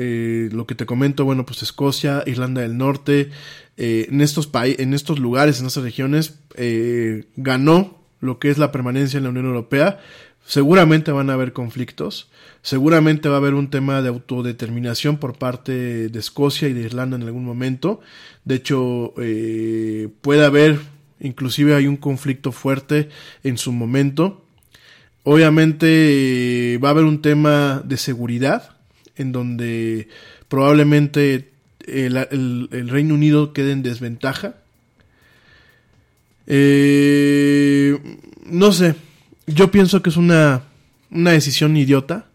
Eh, 0.00 0.48
lo 0.52 0.64
que 0.64 0.76
te 0.76 0.86
comento, 0.86 1.24
bueno, 1.24 1.44
pues 1.44 1.64
Escocia, 1.64 2.22
Irlanda 2.24 2.60
del 2.60 2.78
Norte, 2.78 3.30
eh, 3.76 4.06
en 4.08 4.20
estos 4.20 4.48
en 4.54 4.94
estos 4.94 5.18
lugares, 5.18 5.58
en 5.58 5.66
estas 5.66 5.82
regiones, 5.82 6.38
eh, 6.54 7.24
ganó 7.34 7.98
lo 8.20 8.38
que 8.38 8.50
es 8.50 8.58
la 8.58 8.70
permanencia 8.70 9.18
en 9.18 9.24
la 9.24 9.30
Unión 9.30 9.46
Europea. 9.46 9.98
seguramente 10.46 11.10
van 11.10 11.30
a 11.30 11.34
haber 11.34 11.52
conflictos, 11.52 12.30
seguramente 12.62 13.28
va 13.28 13.34
a 13.34 13.38
haber 13.38 13.54
un 13.54 13.70
tema 13.70 14.00
de 14.00 14.08
autodeterminación 14.08 15.18
por 15.18 15.36
parte 15.36 16.08
de 16.08 16.18
Escocia 16.18 16.68
y 16.68 16.74
de 16.74 16.82
Irlanda 16.82 17.16
en 17.16 17.24
algún 17.24 17.44
momento. 17.44 18.00
De 18.44 18.54
hecho, 18.54 19.12
puede 20.22 20.44
haber, 20.44 20.78
inclusive 21.20 21.74
hay 21.74 21.86
un 21.88 21.96
conflicto 21.96 22.52
fuerte 22.52 23.08
en 23.42 23.58
su 23.58 23.72
momento. 23.72 24.44
Obviamente 25.24 26.78
va 26.82 26.88
a 26.88 26.92
haber 26.92 27.04
un 27.04 27.20
tema 27.20 27.82
de 27.84 27.96
seguridad 27.98 28.77
en 29.18 29.32
donde 29.32 30.08
probablemente 30.48 31.50
el, 31.86 32.16
el 32.16 32.88
Reino 32.88 33.14
Unido 33.14 33.52
quede 33.52 33.72
en 33.72 33.82
desventaja. 33.82 34.54
Eh, 36.46 37.98
no 38.46 38.72
sé, 38.72 38.94
yo 39.46 39.70
pienso 39.70 40.00
que 40.02 40.10
es 40.10 40.16
una, 40.16 40.62
una 41.10 41.32
decisión 41.32 41.76
idiota. 41.76 42.26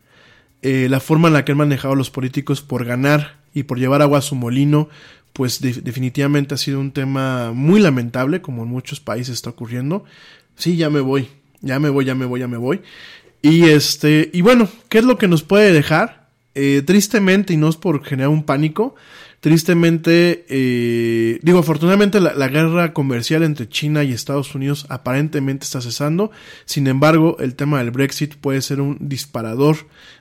Eh, 0.62 0.88
la 0.90 1.00
forma 1.00 1.28
en 1.28 1.34
la 1.34 1.44
que 1.44 1.52
han 1.52 1.58
manejado 1.58 1.96
los 1.96 2.10
políticos 2.10 2.62
por 2.62 2.86
ganar 2.86 3.38
y 3.54 3.64
por 3.64 3.80
llevar 3.80 4.02
agua 4.02 4.20
a 4.20 4.22
su 4.22 4.36
molino, 4.36 4.88
pues 5.34 5.62
definitivamente 5.62 6.54
ha 6.54 6.58
sido 6.58 6.80
un 6.80 6.92
tema 6.92 7.52
muy 7.52 7.82
lamentable, 7.82 8.42
como 8.42 8.64
en 8.64 8.70
muchos 8.70 9.00
países 9.00 9.34
está 9.36 9.50
ocurriendo. 9.50 10.06
Sí, 10.56 10.78
ya 10.78 10.90
me 10.90 11.02
voy, 11.02 11.28
ya 11.62 11.80
me 11.80 11.90
voy, 11.90 12.06
ya 12.06 12.16
me 12.16 12.26
voy, 12.26 12.40
ya 12.40 12.48
me 12.48 12.58
voy. 12.58 12.82
Y 13.42 13.64
este, 13.64 14.30
y 14.32 14.42
bueno, 14.42 14.70
¿qué 14.90 15.00
es 15.00 15.04
lo 15.04 15.18
que 15.18 15.28
nos 15.28 15.44
puede 15.44 15.74
dejar? 15.74 16.23
Eh, 16.56 16.84
tristemente, 16.86 17.54
y 17.54 17.58
no 17.58 17.70
es 17.70 17.78
por 17.78 18.04
generar 18.04 18.30
un 18.30 18.44
pánico, 18.44 18.96
Tristemente, 19.44 20.46
eh, 20.48 21.38
digo, 21.42 21.60
afortunadamente 21.60 22.22
la, 22.22 22.48
guerra 22.48 22.94
comercial 22.94 23.44
entre 23.44 23.68
China 23.68 24.02
y 24.06 24.14
Estados 24.14 24.56
Unidos 24.56 24.86
aparentemente 24.88 25.66
está 25.66 25.82
cesando. 25.82 26.32
Sin 26.64 26.88
embargo, 26.88 27.36
el 27.40 27.56
tema 27.56 27.80
del 27.80 27.92
Brexit 27.92 28.36
puede 28.36 28.62
ser 28.62 28.80
un 28.80 28.98
disparador 29.02 29.76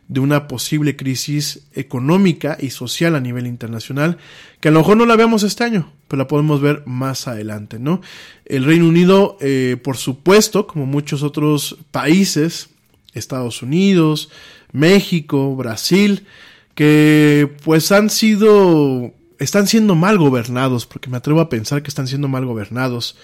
de 0.09 0.19
una 0.19 0.49
posible 0.49 0.97
crisis 0.97 1.69
económica 1.73 2.59
y 2.61 2.71
social 2.71 3.15
a 3.15 3.21
nivel 3.21 3.47
internacional, 3.47 4.19
que 4.59 4.71
a 4.71 4.73
lo 4.73 4.81
mejor 4.81 4.97
no 4.97 5.07
la 5.07 5.15
veamos 5.15 5.45
este 5.45 5.63
año, 5.63 5.93
pero 6.09 6.19
la 6.19 6.27
podemos 6.27 6.61
ver 6.61 6.83
más 6.85 7.29
adelante, 7.29 7.79
¿no? 7.79 8.01
El 8.45 8.65
Reino 8.65 8.89
Unido, 8.89 9.37
eh, 9.41 9.77
por 9.85 9.99
supuesto, 9.99 10.67
como 10.67 10.85
muchos 10.85 11.23
otros 11.23 11.77
países, 11.93 12.71
Estados 13.15 13.63
Unidos, 13.63 14.31
México, 14.73 15.55
Brasil, 15.55 16.27
que 16.75 17.55
pues 17.65 17.93
han 17.93 18.11
sido, 18.11 19.13
están 19.39 19.67
siendo 19.67 19.95
mal 19.95 20.19
gobernados, 20.19 20.87
porque 20.87 21.11
me 21.11 21.19
atrevo 21.19 21.41
a 21.41 21.49
pensar 21.49 21.83
que 21.83 21.89
están 21.89 22.07
siendo 22.07 22.29
mal 22.29 22.45
gobernados. 22.47 23.17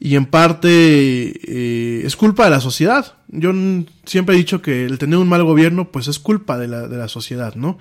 Y 0.00 0.16
en 0.16 0.26
parte 0.26 0.68
eh, 0.70 2.02
es 2.04 2.16
culpa 2.16 2.44
de 2.44 2.50
la 2.50 2.60
sociedad. 2.60 3.14
Yo 3.28 3.52
siempre 4.04 4.34
he 4.34 4.38
dicho 4.38 4.60
que 4.60 4.84
el 4.84 4.98
tener 4.98 5.18
un 5.18 5.28
mal 5.28 5.44
gobierno 5.44 5.90
pues 5.90 6.08
es 6.08 6.18
culpa 6.18 6.58
de 6.58 6.68
la, 6.68 6.88
de 6.88 6.96
la 6.96 7.08
sociedad, 7.08 7.54
¿no? 7.54 7.78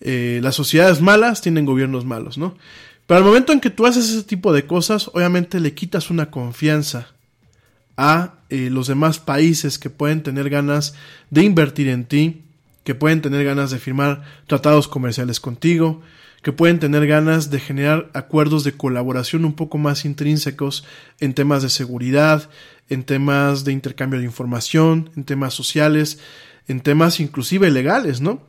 Eh, 0.00 0.38
las 0.42 0.54
sociedades 0.54 1.00
malas 1.00 1.42
tienen 1.42 1.66
gobiernos 1.66 2.04
malos, 2.04 2.38
¿no? 2.38 2.56
Pero 3.06 3.18
al 3.18 3.24
momento 3.24 3.52
en 3.52 3.60
que 3.60 3.70
tú 3.70 3.86
haces 3.86 4.10
ese 4.10 4.22
tipo 4.22 4.52
de 4.52 4.66
cosas, 4.66 5.08
obviamente 5.12 5.60
le 5.60 5.74
quitas 5.74 6.10
una 6.10 6.30
confianza 6.30 7.08
a 7.96 8.34
eh, 8.48 8.68
los 8.70 8.86
demás 8.86 9.18
países 9.18 9.78
que 9.78 9.90
pueden 9.90 10.22
tener 10.22 10.50
ganas 10.50 10.94
de 11.30 11.42
invertir 11.42 11.88
en 11.88 12.04
ti, 12.04 12.44
que 12.88 12.94
pueden 12.94 13.20
tener 13.20 13.44
ganas 13.44 13.70
de 13.70 13.78
firmar 13.78 14.22
tratados 14.46 14.88
comerciales 14.88 15.40
contigo, 15.40 16.00
que 16.40 16.52
pueden 16.52 16.78
tener 16.78 17.06
ganas 17.06 17.50
de 17.50 17.60
generar 17.60 18.10
acuerdos 18.14 18.64
de 18.64 18.72
colaboración 18.72 19.44
un 19.44 19.52
poco 19.52 19.76
más 19.76 20.06
intrínsecos 20.06 20.86
en 21.20 21.34
temas 21.34 21.62
de 21.62 21.68
seguridad, 21.68 22.48
en 22.88 23.04
temas 23.04 23.64
de 23.64 23.72
intercambio 23.72 24.20
de 24.20 24.24
información, 24.24 25.10
en 25.16 25.24
temas 25.24 25.52
sociales, 25.52 26.18
en 26.66 26.80
temas 26.80 27.20
inclusive 27.20 27.70
legales, 27.70 28.22
¿no? 28.22 28.40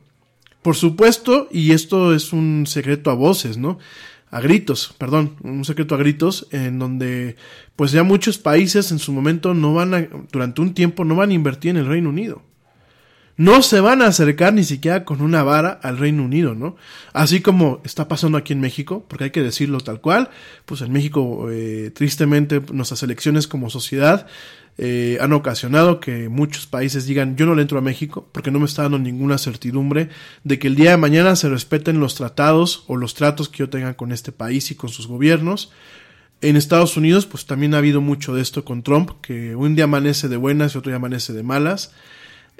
Por 0.62 0.74
supuesto, 0.74 1.46
y 1.50 1.72
esto 1.72 2.14
es 2.14 2.32
un 2.32 2.64
secreto 2.66 3.10
a 3.10 3.14
voces, 3.14 3.58
¿no? 3.58 3.78
A 4.30 4.40
gritos, 4.40 4.94
perdón, 4.96 5.36
un 5.42 5.66
secreto 5.66 5.94
a 5.94 5.98
gritos, 5.98 6.46
en 6.50 6.78
donde 6.78 7.36
pues 7.76 7.92
ya 7.92 8.04
muchos 8.04 8.38
países 8.38 8.90
en 8.90 9.00
su 9.00 9.12
momento 9.12 9.52
no 9.52 9.74
van 9.74 9.92
a, 9.92 10.08
durante 10.32 10.62
un 10.62 10.72
tiempo 10.72 11.04
no 11.04 11.14
van 11.14 11.28
a 11.28 11.34
invertir 11.34 11.72
en 11.72 11.76
el 11.76 11.86
Reino 11.88 12.08
Unido 12.08 12.49
no 13.40 13.62
se 13.62 13.80
van 13.80 14.02
a 14.02 14.06
acercar 14.08 14.52
ni 14.52 14.64
siquiera 14.64 15.06
con 15.06 15.22
una 15.22 15.42
vara 15.42 15.80
al 15.82 15.96
Reino 15.96 16.22
Unido, 16.22 16.54
¿no? 16.54 16.76
Así 17.14 17.40
como 17.40 17.80
está 17.84 18.06
pasando 18.06 18.36
aquí 18.36 18.52
en 18.52 18.60
México, 18.60 19.06
porque 19.08 19.24
hay 19.24 19.30
que 19.30 19.42
decirlo 19.42 19.80
tal 19.80 20.02
cual, 20.02 20.28
pues 20.66 20.82
en 20.82 20.92
México, 20.92 21.48
eh, 21.50 21.90
tristemente, 21.94 22.60
nuestras 22.70 23.02
elecciones 23.02 23.48
como 23.48 23.70
sociedad 23.70 24.26
eh, 24.76 25.16
han 25.22 25.32
ocasionado 25.32 26.00
que 26.00 26.28
muchos 26.28 26.66
países 26.66 27.06
digan 27.06 27.36
yo 27.36 27.46
no 27.46 27.54
le 27.54 27.62
entro 27.62 27.78
a 27.78 27.80
México 27.80 28.28
porque 28.30 28.50
no 28.50 28.58
me 28.58 28.66
está 28.66 28.82
dando 28.82 28.98
ninguna 28.98 29.38
certidumbre 29.38 30.10
de 30.44 30.58
que 30.58 30.68
el 30.68 30.76
día 30.76 30.90
de 30.90 30.96
mañana 30.98 31.34
se 31.34 31.48
respeten 31.48 31.98
los 31.98 32.16
tratados 32.16 32.84
o 32.88 32.98
los 32.98 33.14
tratos 33.14 33.48
que 33.48 33.60
yo 33.60 33.70
tenga 33.70 33.94
con 33.94 34.12
este 34.12 34.32
país 34.32 34.70
y 34.70 34.74
con 34.74 34.90
sus 34.90 35.06
gobiernos. 35.06 35.72
En 36.42 36.56
Estados 36.56 36.98
Unidos, 36.98 37.24
pues 37.24 37.46
también 37.46 37.72
ha 37.72 37.78
habido 37.78 38.02
mucho 38.02 38.34
de 38.34 38.42
esto 38.42 38.66
con 38.66 38.82
Trump, 38.82 39.12
que 39.22 39.56
un 39.56 39.76
día 39.76 39.84
amanece 39.84 40.28
de 40.28 40.36
buenas 40.36 40.74
y 40.74 40.78
otro 40.78 40.90
día 40.90 40.96
amanece 40.96 41.32
de 41.32 41.42
malas. 41.42 41.94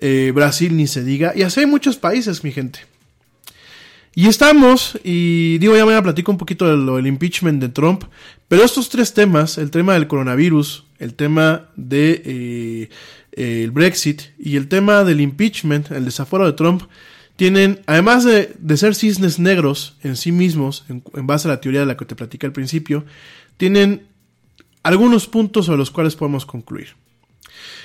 Eh, 0.00 0.32
Brasil 0.34 0.74
ni 0.76 0.86
se 0.86 1.04
diga, 1.04 1.32
y 1.36 1.42
así 1.42 1.60
hay 1.60 1.66
muchos 1.66 1.96
países, 1.96 2.42
mi 2.42 2.52
gente. 2.52 2.80
Y 4.14 4.26
estamos, 4.26 4.98
y 5.04 5.58
digo, 5.58 5.76
ya 5.76 5.96
a 5.96 6.02
platico 6.02 6.32
un 6.32 6.38
poquito 6.38 6.66
de 6.66 6.96
del 6.96 7.06
impeachment 7.06 7.60
de 7.60 7.68
Trump, 7.68 8.04
pero 8.48 8.64
estos 8.64 8.88
tres 8.88 9.14
temas, 9.14 9.56
el 9.58 9.70
tema 9.70 9.94
del 9.94 10.08
coronavirus, 10.08 10.84
el 10.98 11.14
tema 11.14 11.68
de 11.76 12.90
eh, 13.32 13.70
Brexit 13.72 14.22
y 14.38 14.56
el 14.56 14.68
tema 14.68 15.04
del 15.04 15.20
impeachment, 15.20 15.92
el 15.92 16.06
desafuero 16.06 16.46
de 16.46 16.54
Trump, 16.54 16.82
tienen, 17.36 17.80
además 17.86 18.24
de, 18.24 18.76
ser 18.76 18.94
cisnes 18.94 19.38
negros 19.38 19.96
en 20.02 20.16
sí 20.16 20.32
mismos, 20.32 20.84
en, 20.88 21.02
en, 21.14 21.26
base 21.26 21.46
a 21.46 21.52
la 21.52 21.60
teoría 21.60 21.80
de 21.80 21.86
la 21.86 21.96
que 21.96 22.04
te 22.04 22.16
platicé 22.16 22.46
al 22.46 22.52
principio, 22.52 23.04
tienen 23.56 24.06
algunos 24.82 25.26
puntos 25.26 25.66
sobre 25.66 25.78
los 25.78 25.90
cuales 25.90 26.16
podemos 26.16 26.44
concluir. 26.44 26.96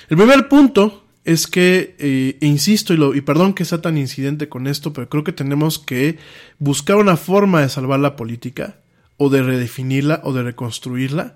El 0.08 0.16
primer 0.16 0.48
punto 0.48 1.05
es 1.26 1.48
que, 1.48 1.96
eh, 1.98 2.38
insisto, 2.40 2.94
y, 2.94 2.96
lo, 2.96 3.12
y 3.12 3.20
perdón 3.20 3.52
que 3.52 3.64
sea 3.64 3.82
tan 3.82 3.98
incidente 3.98 4.48
con 4.48 4.68
esto, 4.68 4.92
pero 4.92 5.08
creo 5.08 5.24
que 5.24 5.32
tenemos 5.32 5.80
que 5.80 6.18
buscar 6.60 6.96
una 6.96 7.16
forma 7.16 7.60
de 7.60 7.68
salvar 7.68 7.98
la 7.98 8.14
política, 8.14 8.76
o 9.16 9.28
de 9.28 9.42
redefinirla, 9.42 10.20
o 10.22 10.32
de 10.32 10.44
reconstruirla. 10.44 11.34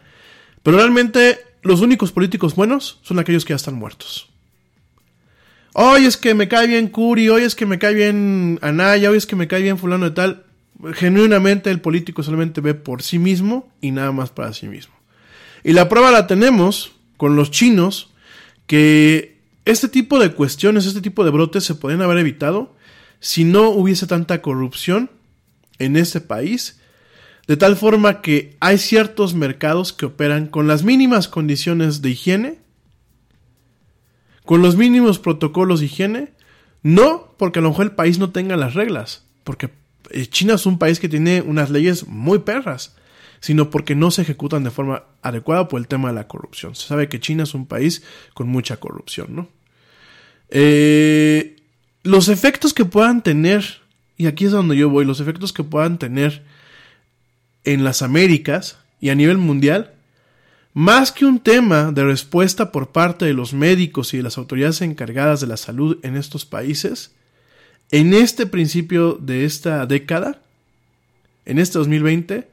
Pero 0.63 0.77
realmente 0.77 1.41
los 1.63 1.81
únicos 1.81 2.13
políticos 2.13 2.55
buenos 2.55 3.01
son 3.03 3.19
aquellos 3.19 3.45
que 3.45 3.51
ya 3.51 3.57
están 3.57 3.75
muertos. 3.75 4.29
Hoy 5.73 6.05
es 6.05 6.17
que 6.17 6.35
me 6.35 6.47
cae 6.47 6.69
bien 6.69 6.87
Curi, 6.87 7.29
hoy 7.29 7.43
es 7.43 7.57
que 7.57 7.67
me 7.67 7.81
cae 7.81 7.95
bien 7.95 8.61
Anaya, 8.63 9.11
hoy 9.11 9.19
es 9.19 9.27
que 9.27 9.35
me 9.35 9.49
cae 9.49 9.63
bien 9.63 9.77
fulano 9.77 10.05
de 10.05 10.13
tal. 10.13 10.45
Genuinamente 10.93 11.69
el 11.69 11.81
político 11.81 12.23
solamente 12.23 12.61
ve 12.61 12.75
por 12.75 13.03
sí 13.03 13.19
mismo 13.19 13.69
y 13.81 13.91
nada 13.91 14.13
más 14.13 14.31
para 14.31 14.53
sí 14.53 14.69
mismo. 14.69 14.95
Y 15.65 15.73
la 15.73 15.89
prueba 15.89 16.13
la 16.13 16.29
tenemos 16.29 16.93
con 17.17 17.35
los 17.35 17.51
chinos 17.51 18.13
que 18.69 19.40
este 19.65 19.89
tipo 19.89 20.19
de 20.19 20.33
cuestiones, 20.33 20.87
este 20.87 21.01
tipo 21.01 21.25
de 21.25 21.31
brotes 21.31 21.65
se 21.65 21.75
podrían 21.75 22.03
haber 22.03 22.19
evitado 22.19 22.75
si 23.21 23.45
no 23.45 23.69
hubiese 23.71 24.07
tanta 24.07 24.41
corrupción 24.41 25.11
en 25.79 25.97
este 25.97 26.21
país, 26.21 26.81
de 27.47 27.57
tal 27.57 27.77
forma 27.77 28.23
que 28.23 28.57
hay 28.61 28.79
ciertos 28.79 29.35
mercados 29.35 29.93
que 29.93 30.07
operan 30.07 30.47
con 30.47 30.67
las 30.67 30.85
mínimas 30.85 31.29
condiciones 31.29 32.01
de 32.03 32.11
higiene, 32.11 32.59
con 34.45 34.63
los 34.63 34.77
mínimos 34.77 35.19
protocolos 35.19 35.81
de 35.81 35.87
higiene, 35.87 36.33
no 36.83 37.35
porque 37.39 37.59
a 37.59 37.63
lo 37.63 37.71
mejor 37.71 37.87
el 37.87 37.93
país 37.93 38.19
no 38.19 38.31
tenga 38.31 38.57
las 38.57 38.75
reglas, 38.75 39.25
porque 39.45 39.71
eh, 40.11 40.27
China 40.27 40.55
es 40.55 40.67
un 40.67 40.79
país 40.79 40.99
que 40.99 41.09
tiene 41.09 41.43
unas 41.43 41.71
leyes 41.71 42.07
muy 42.07 42.41
perras, 42.41 42.97
sino 43.41 43.71
porque 43.71 43.95
no 43.95 44.11
se 44.11 44.23
ejecutan 44.23 44.65
de 44.65 44.71
forma 44.71 45.05
adecuada 45.23 45.69
por 45.69 45.81
el 45.81 45.89
tema 45.89 46.09
de 46.09 46.15
la 46.15 46.29
corrupción. 46.29 46.75
Se 46.75 46.87
sabe 46.87 47.09
que 47.09 47.21
China 47.21 47.45
es 47.45 47.55
un 47.55 47.67
país 47.67 48.03
con 48.35 48.49
mucha 48.49 48.77
corrupción, 48.77 49.35
¿no? 49.35 49.49
Eh, 50.51 51.57
los 52.03 52.29
efectos 52.29 52.75
que 52.75 52.85
puedan 52.85 53.23
tener, 53.23 53.65
y 54.17 54.27
aquí 54.27 54.47
es 54.47 54.51
donde 54.51 54.77
yo 54.77 54.91
voy, 54.91 55.05
los 55.05 55.21
efectos 55.21 55.53
que 55.53 55.65
puedan 55.65 55.99
tener 55.99 56.43
en 57.65 57.85
las 57.85 58.03
Américas 58.03 58.79
y 59.01 59.11
a 59.11 59.15
nivel 59.15 59.39
mundial, 59.39 59.95
más 60.73 61.11
que 61.13 61.25
un 61.25 61.41
tema 61.41 61.93
de 61.93 62.05
respuesta 62.05 62.71
por 62.71 62.91
parte 62.91 63.25
de 63.25 63.35
los 63.35 63.53
médicos 63.53 64.15
y 64.15 64.19
de 64.19 64.23
las 64.23 64.39
autoridades 64.39 64.83
encargadas 64.83 65.41
de 65.41 65.47
la 65.47 65.57
salud 65.57 65.99
en 66.03 66.17
estos 66.17 66.45
países, 66.45 67.13
en 67.91 68.15
este 68.15 68.47
principio 68.47 69.15
de 69.15 69.45
esta 69.45 69.85
década, 69.87 70.43
en 71.45 71.59
este 71.59 71.79
2020, 71.79 72.49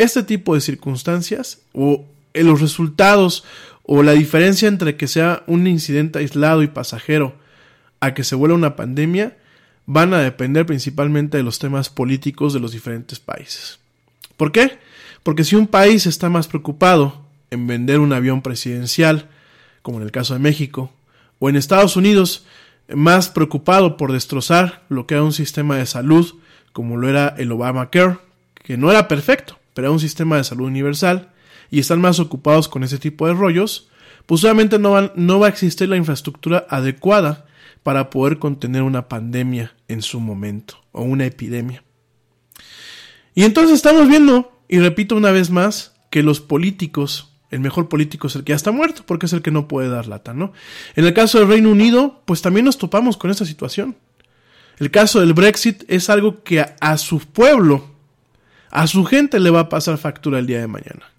este 0.00 0.22
tipo 0.22 0.54
de 0.54 0.60
circunstancias 0.60 1.60
o 1.72 2.04
en 2.34 2.46
los 2.46 2.60
resultados 2.60 3.44
o 3.82 4.02
la 4.02 4.12
diferencia 4.12 4.68
entre 4.68 4.96
que 4.96 5.08
sea 5.08 5.42
un 5.46 5.66
incidente 5.66 6.18
aislado 6.18 6.62
y 6.62 6.68
pasajero 6.68 7.34
a 8.00 8.14
que 8.14 8.24
se 8.24 8.34
vuelva 8.34 8.56
una 8.56 8.76
pandemia 8.76 9.36
van 9.86 10.14
a 10.14 10.20
depender 10.20 10.66
principalmente 10.66 11.36
de 11.36 11.42
los 11.42 11.58
temas 11.58 11.88
políticos 11.90 12.52
de 12.52 12.60
los 12.60 12.72
diferentes 12.72 13.18
países. 13.18 13.80
¿Por 14.36 14.52
qué? 14.52 14.78
Porque 15.22 15.44
si 15.44 15.56
un 15.56 15.66
país 15.66 16.06
está 16.06 16.28
más 16.30 16.48
preocupado 16.48 17.26
en 17.50 17.66
vender 17.66 17.98
un 17.98 18.12
avión 18.12 18.42
presidencial, 18.42 19.28
como 19.82 19.98
en 19.98 20.04
el 20.04 20.12
caso 20.12 20.34
de 20.34 20.40
México, 20.40 20.92
o 21.38 21.48
en 21.48 21.56
Estados 21.56 21.96
Unidos, 21.96 22.46
más 22.88 23.28
preocupado 23.28 23.96
por 23.96 24.12
destrozar 24.12 24.82
lo 24.88 25.06
que 25.06 25.14
era 25.14 25.24
un 25.24 25.32
sistema 25.32 25.76
de 25.76 25.86
salud, 25.86 26.34
como 26.72 26.96
lo 26.96 27.08
era 27.08 27.34
el 27.38 27.52
Obamacare, 27.52 28.18
que 28.54 28.76
no 28.76 28.90
era 28.90 29.08
perfecto, 29.08 29.58
pero 29.74 29.88
era 29.88 29.92
un 29.92 30.00
sistema 30.00 30.36
de 30.36 30.44
salud 30.44 30.66
universal, 30.66 31.30
y 31.70 31.78
están 31.78 32.00
más 32.00 32.18
ocupados 32.18 32.68
con 32.68 32.84
ese 32.84 32.98
tipo 32.98 33.26
de 33.26 33.34
rollos, 33.34 33.88
pues 34.26 34.42
obviamente 34.44 34.78
no, 34.78 35.12
no 35.14 35.38
va 35.38 35.46
a 35.46 35.50
existir 35.50 35.88
la 35.88 35.96
infraestructura 35.96 36.66
adecuada 36.68 37.46
para 37.82 38.10
poder 38.10 38.38
contener 38.38 38.82
una 38.82 39.08
pandemia 39.08 39.74
en 39.88 40.02
su 40.02 40.20
momento, 40.20 40.82
o 40.92 41.02
una 41.02 41.26
epidemia. 41.26 41.84
Y 43.34 43.44
entonces 43.44 43.74
estamos 43.74 44.08
viendo, 44.08 44.60
y 44.68 44.78
repito 44.80 45.16
una 45.16 45.30
vez 45.30 45.50
más, 45.50 45.94
que 46.10 46.22
los 46.22 46.40
políticos 46.40 47.30
el 47.50 47.60
mejor 47.60 47.88
político 47.88 48.28
es 48.28 48.36
el 48.36 48.44
que 48.44 48.50
ya 48.50 48.56
está 48.56 48.70
muerto, 48.70 49.02
porque 49.04 49.26
es 49.26 49.32
el 49.32 49.42
que 49.42 49.50
no 49.50 49.66
puede 49.66 49.88
dar 49.88 50.06
lata, 50.06 50.32
¿no? 50.32 50.52
En 50.94 51.04
el 51.04 51.12
caso 51.12 51.38
del 51.38 51.48
Reino 51.48 51.70
Unido, 51.70 52.22
pues 52.24 52.42
también 52.42 52.64
nos 52.64 52.78
topamos 52.78 53.16
con 53.16 53.30
esta 53.30 53.44
situación. 53.44 53.96
El 54.78 54.90
caso 54.90 55.20
del 55.20 55.34
Brexit 55.34 55.82
es 55.88 56.08
algo 56.08 56.42
que 56.42 56.64
a, 56.80 56.96
su 56.96 57.18
pueblo, 57.18 57.89
a 58.70 58.86
su 58.86 59.04
gente 59.04 59.40
le 59.40 59.50
va 59.50 59.60
a 59.60 59.68
pasar 59.68 59.98
factura 59.98 60.38
el 60.38 60.46
día 60.46 60.60
de 60.60 60.66
mañana. 60.66 61.10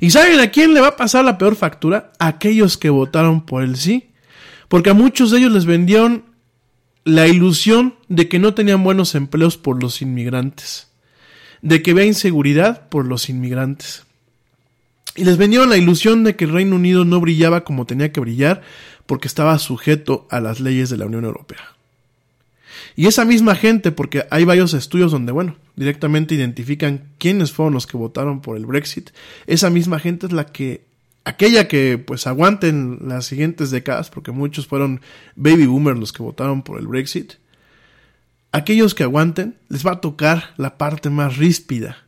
¿Y 0.00 0.10
saben 0.10 0.40
a 0.40 0.50
quién 0.50 0.72
le 0.72 0.80
va 0.80 0.88
a 0.88 0.96
pasar 0.96 1.24
la 1.24 1.36
peor 1.36 1.56
factura? 1.56 2.12
A 2.18 2.28
aquellos 2.28 2.78
que 2.78 2.90
votaron 2.90 3.44
por 3.44 3.62
el 3.62 3.76
sí. 3.76 4.10
Porque 4.68 4.90
a 4.90 4.94
muchos 4.94 5.30
de 5.30 5.38
ellos 5.38 5.52
les 5.52 5.66
vendieron 5.66 6.24
la 7.04 7.26
ilusión 7.26 7.96
de 8.08 8.28
que 8.28 8.38
no 8.38 8.54
tenían 8.54 8.82
buenos 8.82 9.14
empleos 9.14 9.58
por 9.58 9.82
los 9.82 10.00
inmigrantes. 10.00 10.88
De 11.60 11.82
que 11.82 11.90
había 11.90 12.04
inseguridad 12.04 12.88
por 12.88 13.04
los 13.06 13.28
inmigrantes 13.28 14.04
y 15.16 15.24
les 15.24 15.36
vendieron 15.36 15.68
la 15.70 15.76
ilusión 15.76 16.24
de 16.24 16.36
que 16.36 16.44
el 16.44 16.52
Reino 16.52 16.76
Unido 16.76 17.04
no 17.04 17.20
brillaba 17.20 17.64
como 17.64 17.84
tenía 17.84 18.12
que 18.12 18.20
brillar 18.20 18.62
porque 19.06 19.28
estaba 19.28 19.58
sujeto 19.58 20.26
a 20.30 20.40
las 20.40 20.60
leyes 20.60 20.88
de 20.88 20.96
la 20.96 21.06
Unión 21.06 21.24
Europea. 21.24 21.74
Y 22.96 23.06
esa 23.06 23.24
misma 23.24 23.54
gente, 23.54 23.92
porque 23.92 24.24
hay 24.30 24.44
varios 24.44 24.74
estudios 24.74 25.12
donde, 25.12 25.32
bueno, 25.32 25.56
directamente 25.76 26.34
identifican 26.34 27.08
quiénes 27.18 27.52
fueron 27.52 27.74
los 27.74 27.86
que 27.86 27.96
votaron 27.96 28.40
por 28.40 28.56
el 28.56 28.66
Brexit, 28.66 29.10
esa 29.46 29.70
misma 29.70 29.98
gente 29.98 30.26
es 30.26 30.32
la 30.32 30.46
que, 30.46 30.84
aquella 31.24 31.68
que 31.68 31.98
pues 31.98 32.26
aguanten 32.26 32.98
las 33.06 33.26
siguientes 33.26 33.70
décadas, 33.70 34.10
porque 34.10 34.32
muchos 34.32 34.66
fueron 34.66 35.00
baby 35.36 35.66
boomers 35.66 35.98
los 35.98 36.12
que 36.12 36.22
votaron 36.22 36.62
por 36.62 36.78
el 36.78 36.86
Brexit, 36.86 37.34
aquellos 38.52 38.94
que 38.94 39.04
aguanten 39.04 39.56
les 39.68 39.86
va 39.86 39.92
a 39.92 40.00
tocar 40.00 40.54
la 40.56 40.76
parte 40.76 41.10
más 41.10 41.36
ríspida 41.36 41.98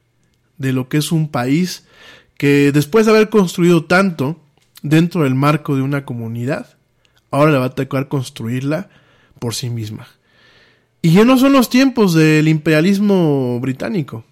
de 0.59 0.73
lo 0.73 0.89
que 0.89 0.99
es 0.99 1.13
un 1.13 1.29
país 1.29 1.87
que 2.37 2.73
después 2.73 3.07
de 3.07 3.13
haber 3.13 3.29
construido 3.29 3.85
tanto 3.85 4.41
dentro 4.83 5.23
del 5.23 5.35
marco 5.35 5.77
de 5.77 5.83
una 5.83 6.05
comunidad, 6.05 6.77
ahora 7.31 7.53
le 7.53 7.59
va 7.59 7.67
a 7.67 7.71
tocar 7.71 8.09
construirla 8.09 8.91
por 9.39 9.55
sí 9.55 9.71
misma. 9.71 10.07
Y 11.03 11.13
ya 11.13 11.25
no 11.25 11.37
son 11.37 11.53
los 11.53 11.69
tiempos 11.69 12.15
del 12.15 12.47
imperialismo 12.47 13.59
británico. 13.59 14.25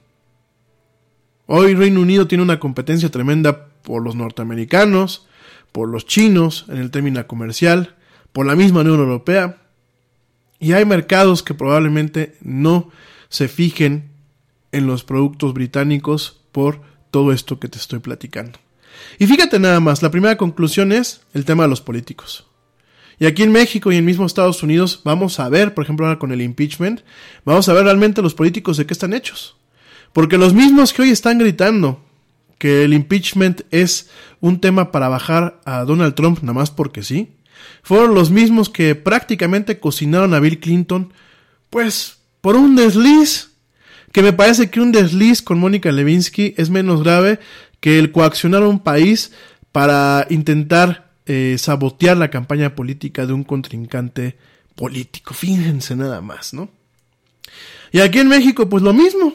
Hoy 1.47 1.75
Reino 1.75 2.01
Unido 2.01 2.29
tiene 2.29 2.45
una 2.45 2.61
competencia 2.61 3.11
tremenda 3.11 3.67
por 3.83 4.05
los 4.05 4.15
norteamericanos, 4.15 5.27
por 5.73 5.89
los 5.89 6.07
chinos 6.07 6.67
en 6.69 6.77
el 6.77 6.93
término 6.93 7.27
comercial, 7.27 7.97
por 8.33 8.47
la 8.47 8.55
misma 8.55 8.83
Unión 8.83 9.01
Europea. 9.01 9.59
Y 10.61 10.73
hay 10.73 10.85
mercados 10.85 11.43
que 11.43 11.55
probablemente 11.55 12.37
no 12.41 12.91
se 13.29 13.49
fijen 13.49 14.11
en 14.71 14.87
los 14.87 15.03
productos 15.03 15.53
británicos 15.55 16.41
por 16.53 16.83
todo 17.11 17.33
esto 17.33 17.59
que 17.59 17.69
te 17.69 17.79
estoy 17.79 17.99
platicando. 17.99 18.61
Y 19.19 19.27
fíjate 19.27 19.59
nada 19.59 19.81
más, 19.81 20.03
la 20.03 20.13
primera 20.13 20.37
conclusión 20.37 20.93
es 20.93 21.23
el 21.35 21.45
tema 21.45 21.65
de 21.65 21.71
los 21.71 21.81
políticos. 21.81 22.47
Y 23.21 23.27
aquí 23.27 23.43
en 23.43 23.53
México 23.53 23.93
y 23.93 23.97
en 23.97 24.05
mismo 24.07 24.25
Estados 24.25 24.63
Unidos 24.63 25.03
vamos 25.05 25.39
a 25.39 25.49
ver, 25.51 25.75
por 25.75 25.85
ejemplo, 25.85 26.07
ahora 26.07 26.19
con 26.19 26.33
el 26.33 26.41
impeachment, 26.41 27.03
vamos 27.45 27.69
a 27.69 27.75
ver 27.75 27.85
realmente 27.85 28.23
los 28.23 28.35
políticos 28.35 28.79
de 28.79 28.87
qué 28.87 28.95
están 28.95 29.13
hechos. 29.13 29.57
Porque 30.15 30.39
los 30.39 30.55
mismos 30.55 30.95
que 30.95 31.03
hoy 31.03 31.11
están 31.11 31.39
gritando 31.39 32.03
que 32.57 32.83
el 32.83 32.95
impeachment 32.95 33.61
es 33.71 34.09
un 34.41 34.59
tema 34.59 34.91
para 34.91 35.11
bajar 35.11 35.61
a 35.67 35.85
Donald 35.85 36.15
Trump, 36.15 36.41
nada 36.41 36.55
más 36.55 36.71
porque 36.71 37.03
sí, 37.03 37.29
fueron 37.83 38.15
los 38.15 38.31
mismos 38.31 38.71
que 38.71 38.95
prácticamente 38.95 39.79
cocinaron 39.79 40.33
a 40.33 40.41
Bill 40.41 40.59
Clinton, 40.59 41.13
pues 41.69 42.21
por 42.41 42.57
un 42.57 42.75
desliz 42.75 43.51
que 44.13 44.23
me 44.23 44.33
parece 44.33 44.71
que 44.71 44.81
un 44.81 44.93
desliz 44.93 45.43
con 45.43 45.59
Mónica 45.59 45.93
Levinsky 45.93 46.55
es 46.57 46.71
menos 46.71 47.03
grave 47.03 47.39
que 47.81 47.99
el 47.99 48.13
coaccionar 48.13 48.63
a 48.63 48.69
un 48.69 48.81
país 48.81 49.33
para 49.73 50.27
intentar 50.31 51.10
eh, 51.27 51.57
sabotear 51.59 52.17
la 52.17 52.31
campaña 52.31 52.75
política 52.75 53.27
de 53.27 53.33
un 53.33 53.45
contrincante 53.45 54.37
político. 54.75 55.35
Fíjense 55.35 55.97
nada 55.97 56.21
más, 56.21 56.55
¿no? 56.55 56.71
Y 57.93 58.01
aquí 58.01 58.19
en 58.19 58.29
México, 58.29 58.69
pues 58.69 58.83
lo 58.83 58.93
mismo. 58.93 59.35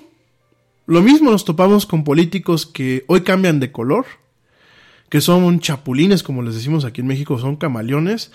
Lo 0.87 1.01
mismo 1.01 1.31
nos 1.31 1.45
topamos 1.45 1.85
con 1.85 2.03
políticos 2.03 2.65
que 2.65 3.05
hoy 3.07 3.21
cambian 3.21 3.59
de 3.59 3.71
color, 3.71 4.05
que 5.09 5.19
son 5.19 5.59
chapulines, 5.59 6.21
como 6.21 6.43
les 6.43 6.55
decimos 6.55 6.85
aquí 6.85 7.01
en 7.01 7.07
México, 7.07 7.39
son 7.39 7.55
camaleones, 7.55 8.31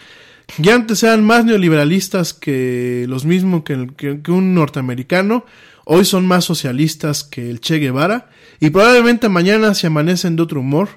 y 0.58 0.68
antes 0.70 1.02
eran 1.04 1.24
más 1.24 1.44
neoliberalistas 1.44 2.34
que 2.34 3.06
los 3.08 3.24
mismos 3.24 3.62
que 3.62 4.32
un 4.32 4.54
norteamericano, 4.54 5.44
Hoy 5.92 6.04
son 6.04 6.24
más 6.24 6.44
socialistas 6.44 7.24
que 7.24 7.50
el 7.50 7.60
Che 7.60 7.78
Guevara 7.78 8.30
y 8.60 8.70
probablemente 8.70 9.28
mañana 9.28 9.74
si 9.74 9.88
amanecen 9.88 10.36
de 10.36 10.42
otro 10.42 10.60
humor 10.60 10.88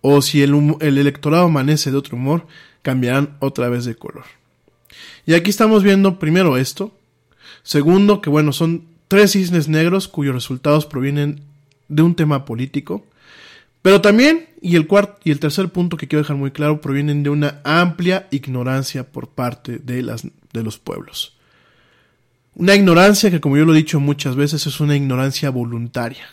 o 0.00 0.22
si 0.22 0.42
el, 0.42 0.76
el 0.80 0.98
electorado 0.98 1.44
amanece 1.44 1.90
de 1.90 1.96
otro 1.96 2.16
humor, 2.16 2.46
cambiarán 2.82 3.36
otra 3.40 3.68
vez 3.68 3.84
de 3.84 3.94
color. 3.94 4.24
Y 5.26 5.34
aquí 5.34 5.50
estamos 5.50 5.82
viendo 5.82 6.18
primero 6.18 6.56
esto. 6.56 6.96
Segundo, 7.62 8.20
que 8.20 8.30
bueno, 8.30 8.52
son 8.52 8.84
tres 9.08 9.32
cisnes 9.32 9.68
negros 9.68 10.08
cuyos 10.08 10.34
resultados 10.34 10.86
provienen 10.86 11.42
de 11.88 12.02
un 12.02 12.14
tema 12.14 12.44
político. 12.44 13.04
Pero 13.82 14.00
también, 14.00 14.48
y 14.60 14.76
el 14.76 14.86
cuarto 14.86 15.18
y 15.24 15.30
el 15.30 15.40
tercer 15.40 15.68
punto 15.70 15.96
que 15.96 16.08
quiero 16.08 16.22
dejar 16.22 16.36
muy 16.36 16.50
claro, 16.50 16.80
provienen 16.80 17.22
de 17.22 17.30
una 17.30 17.60
amplia 17.64 18.26
ignorancia 18.30 19.04
por 19.04 19.28
parte 19.28 19.78
de, 19.78 20.02
las, 20.02 20.26
de 20.52 20.62
los 20.62 20.78
pueblos. 20.78 21.36
Una 22.54 22.74
ignorancia 22.74 23.30
que, 23.30 23.40
como 23.40 23.56
yo 23.56 23.64
lo 23.64 23.72
he 23.72 23.78
dicho 23.78 24.00
muchas 24.00 24.34
veces, 24.34 24.66
es 24.66 24.80
una 24.80 24.96
ignorancia 24.96 25.50
voluntaria. 25.50 26.26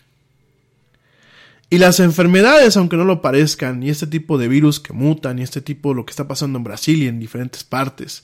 Y 1.70 1.80
las 1.80 2.00
enfermedades, 2.00 2.78
aunque 2.78 2.98
no 2.98 3.06
lo 3.06 3.22
parezcan, 3.22 3.82
y 3.82 3.90
este 3.90 4.08
tipo 4.08 4.38
de 4.38 4.48
virus 4.48 4.80
que 4.80 4.94
mutan, 4.94 5.40
y 5.40 5.42
este 5.44 5.62
tipo 5.62 5.90
de 5.90 5.96
lo 5.96 6.06
que 6.06 6.12
está 6.12 6.28
pasando 6.28 6.58
en 6.58 6.64
Brasil 6.64 7.02
y 7.02 7.08
en 7.08 7.20
diferentes 7.20 7.64
partes, 7.64 8.24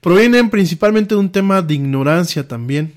provienen 0.00 0.50
principalmente 0.50 1.14
de 1.14 1.20
un 1.20 1.32
tema 1.32 1.62
de 1.62 1.74
ignorancia 1.74 2.46
también. 2.46 2.94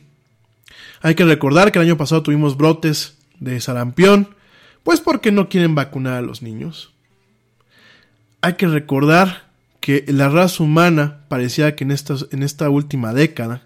Hay 1.01 1.15
que 1.15 1.23
recordar 1.23 1.71
que 1.71 1.79
el 1.79 1.85
año 1.85 1.97
pasado 1.97 2.23
tuvimos 2.23 2.57
brotes 2.57 3.15
de 3.39 3.59
sarampión, 3.61 4.35
pues 4.83 4.99
porque 4.99 5.31
no 5.31 5.49
quieren 5.49 5.75
vacunar 5.75 6.13
a 6.13 6.21
los 6.21 6.41
niños. 6.41 6.91
Hay 8.41 8.53
que 8.53 8.67
recordar 8.67 9.45
que 9.79 10.03
la 10.07 10.29
raza 10.29 10.63
humana 10.63 11.25
parecía 11.29 11.75
que 11.75 11.83
en 11.83 11.91
esta, 11.91 12.15
en 12.31 12.43
esta 12.43 12.69
última 12.69 13.13
década 13.13 13.63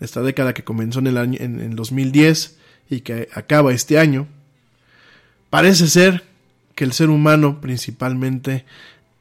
esta 0.00 0.22
década 0.22 0.54
que 0.54 0.64
comenzó 0.64 1.00
en 1.00 1.08
el 1.08 1.18
año 1.18 1.38
en, 1.40 1.74
2010 1.74 2.56
y 2.90 3.00
que 3.00 3.28
acaba 3.34 3.72
este 3.72 3.98
año, 3.98 4.26
parece 5.50 5.86
ser 5.86 6.24
que 6.74 6.84
el 6.84 6.92
ser 6.92 7.10
humano 7.10 7.60
principalmente 7.60 8.64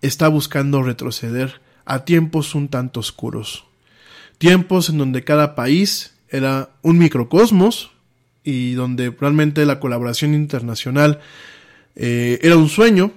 está 0.02 0.28
buscando 0.28 0.84
retroceder 0.84 1.62
a 1.86 2.06
tiempos 2.06 2.54
un 2.56 2.68
tanto 2.68 3.00
oscuros. 3.00 3.66
Tiempos 4.38 4.90
en 4.90 4.98
donde 4.98 5.24
cada 5.24 5.56
país 5.56 6.14
era 6.30 6.70
un 6.82 6.98
microcosmos 6.98 7.92
y 8.44 8.74
donde 8.74 9.10
realmente 9.10 9.66
la 9.66 9.80
colaboración 9.80 10.34
internacional 10.34 11.20
eh, 11.96 12.40
era 12.44 12.58
un 12.58 12.70
sueño 12.70 13.12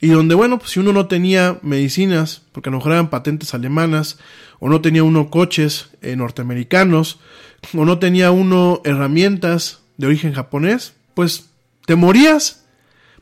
y 0.00 0.08
donde, 0.08 0.34
bueno, 0.34 0.58
pues 0.58 0.72
si 0.72 0.80
uno 0.80 0.92
no 0.92 1.06
tenía 1.06 1.58
medicinas, 1.62 2.42
porque 2.52 2.68
a 2.68 2.72
lo 2.72 2.78
mejor 2.78 2.92
eran 2.92 3.08
patentes 3.08 3.54
alemanas, 3.54 4.18
o 4.58 4.68
no 4.68 4.80
tenía 4.82 5.02
uno 5.02 5.30
coches 5.30 5.88
eh, 6.02 6.16
norteamericanos, 6.16 7.18
o 7.74 7.84
no 7.84 7.98
tenía 7.98 8.30
uno 8.30 8.82
herramientas 8.84 9.80
de 9.96 10.06
origen 10.06 10.34
japonés, 10.34 10.92
pues 11.14 11.48
te 11.86 11.96
morías 11.96 12.66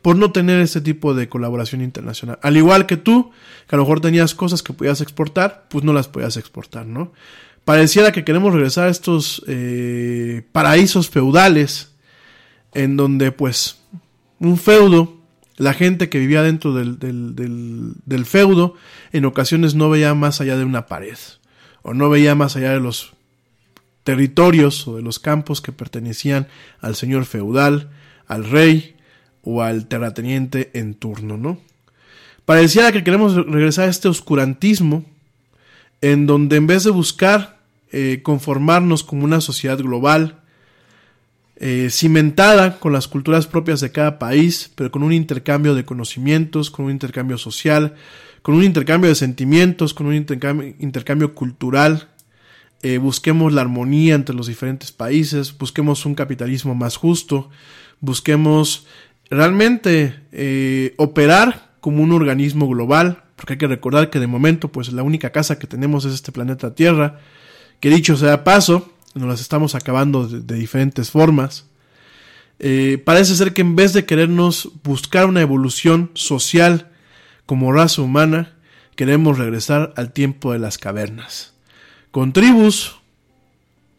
por 0.03 0.17
no 0.17 0.33
tener 0.33 0.61
este 0.61 0.81
tipo 0.81 1.15
de 1.15 1.29
colaboración 1.29 1.81
internacional. 1.81 2.39
Al 2.43 2.57
igual 2.57 2.87
que 2.87 2.97
tú, 2.97 3.31
que 3.69 3.77
a 3.77 3.79
lo 3.79 3.85
mejor 3.85 4.01
tenías 4.01 4.35
cosas 4.35 4.63
que 4.63 4.73
podías 4.73 5.01
exportar, 5.01 5.67
pues 5.71 5.85
no 5.85 5.93
las 5.93 6.09
podías 6.09 6.37
exportar, 6.37 6.85
¿no? 6.85 7.13
Pareciera 7.65 8.13
que 8.13 8.25
queremos 8.25 8.53
regresar 8.53 8.89
a 8.89 8.91
estos 8.91 9.43
eh, 9.47 10.47
paraísos 10.53 11.09
feudales, 11.09 11.95
en 12.75 12.97
donde 12.97 13.33
pues 13.33 13.83
un 14.41 14.59
feudo 14.59 15.25
la 15.57 15.73
gente 15.73 16.09
que 16.09 16.19
vivía 16.19 16.43
dentro 16.43 16.75
del, 16.75 16.99
del, 16.99 18.25
feudo 18.27 18.75
en 19.13 19.25
ocasiones 19.25 19.75
no 19.75 19.89
veía 19.89 20.13
más 20.15 20.41
allá 20.41 20.57
de 20.57 20.65
una 20.65 20.87
pared 20.87 21.17
o 21.83 21.95
no 21.95 22.11
veía 22.11 22.35
más 22.35 22.57
allá 22.57 22.73
de 22.73 22.81
los 22.81 23.13
territorios 24.03 24.87
o 24.89 24.97
de 24.97 25.03
los 25.03 25.19
campos 25.19 25.61
que 25.61 25.73
pertenecían 25.73 26.49
al 26.81 26.97
señor 26.97 27.25
feudal, 27.25 27.91
al 28.27 28.45
rey 28.45 28.97
o 29.43 29.63
al 29.63 29.87
terrateniente 29.87 30.71
en 30.75 30.95
turno, 30.95 31.37
¿no? 31.37 31.59
Pareciera 32.45 32.93
que 32.93 33.05
queremos 33.05 33.35
regresar 33.35 33.87
a 33.87 33.91
este 33.91 34.09
oscurantismo 34.09 35.05
en 36.01 36.27
donde 36.27 36.57
en 36.57 36.67
vez 36.67 36.85
de 36.85 36.91
buscar 36.91 37.61
eh, 37.91 38.21
conformarnos 38.23 39.03
como 39.05 39.25
una 39.25 39.41
sociedad 39.41 39.79
global, 39.79 40.43
eh, 41.57 41.89
cimentada 41.91 42.81
con 42.81 42.93
las 42.93 43.07
culturas 43.07 43.47
propias 43.47 43.81
de 43.81 43.93
cada 43.93 44.19
país, 44.19 44.71
pero 44.75 44.91
con 44.91 45.03
un 45.03 45.13
intercambio 45.13 45.75
de 45.75 45.85
conocimientos, 45.85 46.71
con 46.71 46.87
un 46.87 46.91
intercambio 46.91 47.39
social, 47.39 47.95
con 48.43 48.57
un 48.57 48.65
intercambio 48.65 49.09
de 49.09 49.15
sentimientos, 49.15 49.95
con 49.95 50.09
un 50.09 50.15
intercambio, 50.15 51.35
cultural. 51.35 52.09
Eh, 52.83 52.99
busquemos 52.99 53.53
la 53.53 53.63
armonía 53.63 54.17
entre 54.17 54.35
los 54.35 54.49
diferentes 54.49 54.93
países, 54.93 55.57
busquemos 55.57 56.05
un 56.05 56.15
capitalismo 56.15 56.75
más 56.75 56.97
justo, 56.97 57.49
busquemos 58.05 58.87
realmente 59.31 60.21
eh, 60.33 60.95
operar 60.97 61.73
como 61.81 62.03
un 62.03 62.13
organismo 62.13 62.69
global, 62.69 63.25
porque 63.37 63.55
hay 63.55 63.59
que 63.59 63.67
recordar 63.67 64.11
que 64.11 64.21
de 64.21 64.27
momento 64.27 64.69
pues 64.69 64.93
la 64.93 65.03
única 65.03 65.31
casa 65.31 65.59
que 65.59 65.67
tenemos 65.67 66.05
es 66.05 66.15
este 66.15 66.33
planeta 66.33 66.75
Tierra, 66.75 67.21
que 67.81 67.91
dicho 67.91 68.17
sea 68.17 68.45
paso, 68.45 68.93
nos 69.15 69.29
las 69.29 69.41
estamos 69.41 69.75
acabando 69.75 70.27
de, 70.27 70.57
diferentes 70.57 71.11
formas. 71.11 71.67
Eh, 72.59 73.03
parece 73.05 73.35
ser 73.37 73.53
que 73.53 73.63
en 73.63 73.77
vez 73.77 73.93
de 73.93 74.07
querernos 74.07 74.71
buscar 74.83 75.27
una 75.27 75.41
evolución 75.41 76.11
social 76.15 76.91
como 77.47 77.73
raza 77.73 78.03
humana, 78.03 78.55
queremos 78.97 79.39
regresar 79.39 79.93
al 79.97 80.13
tiempo 80.13 80.53
de 80.53 80.59
las 80.59 80.79
cavernas. 80.79 81.55
Con 82.11 82.33
tribus, 82.33 83.01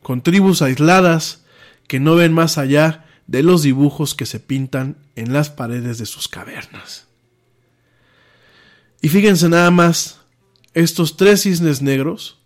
con 0.01 0.21
tribus 0.21 0.61
aisladas 0.61 1.43
que 1.87 1.99
no 1.99 2.15
ven 2.15 2.33
más 2.33 2.57
allá 2.57 3.04
de 3.27 3.43
los 3.43 3.63
dibujos 3.63 4.15
que 4.15 4.25
se 4.25 4.39
pintan 4.39 4.97
en 5.15 5.33
las 5.33 5.49
paredes 5.49 5.97
de 5.97 6.05
sus 6.05 6.27
cavernas. 6.27 7.07
Y 9.01 9.09
fíjense 9.09 9.49
nada 9.49 9.71
más, 9.71 10.21
estos 10.73 11.17
tres 11.17 11.43
cisnes 11.43 11.81
negros 11.81 12.39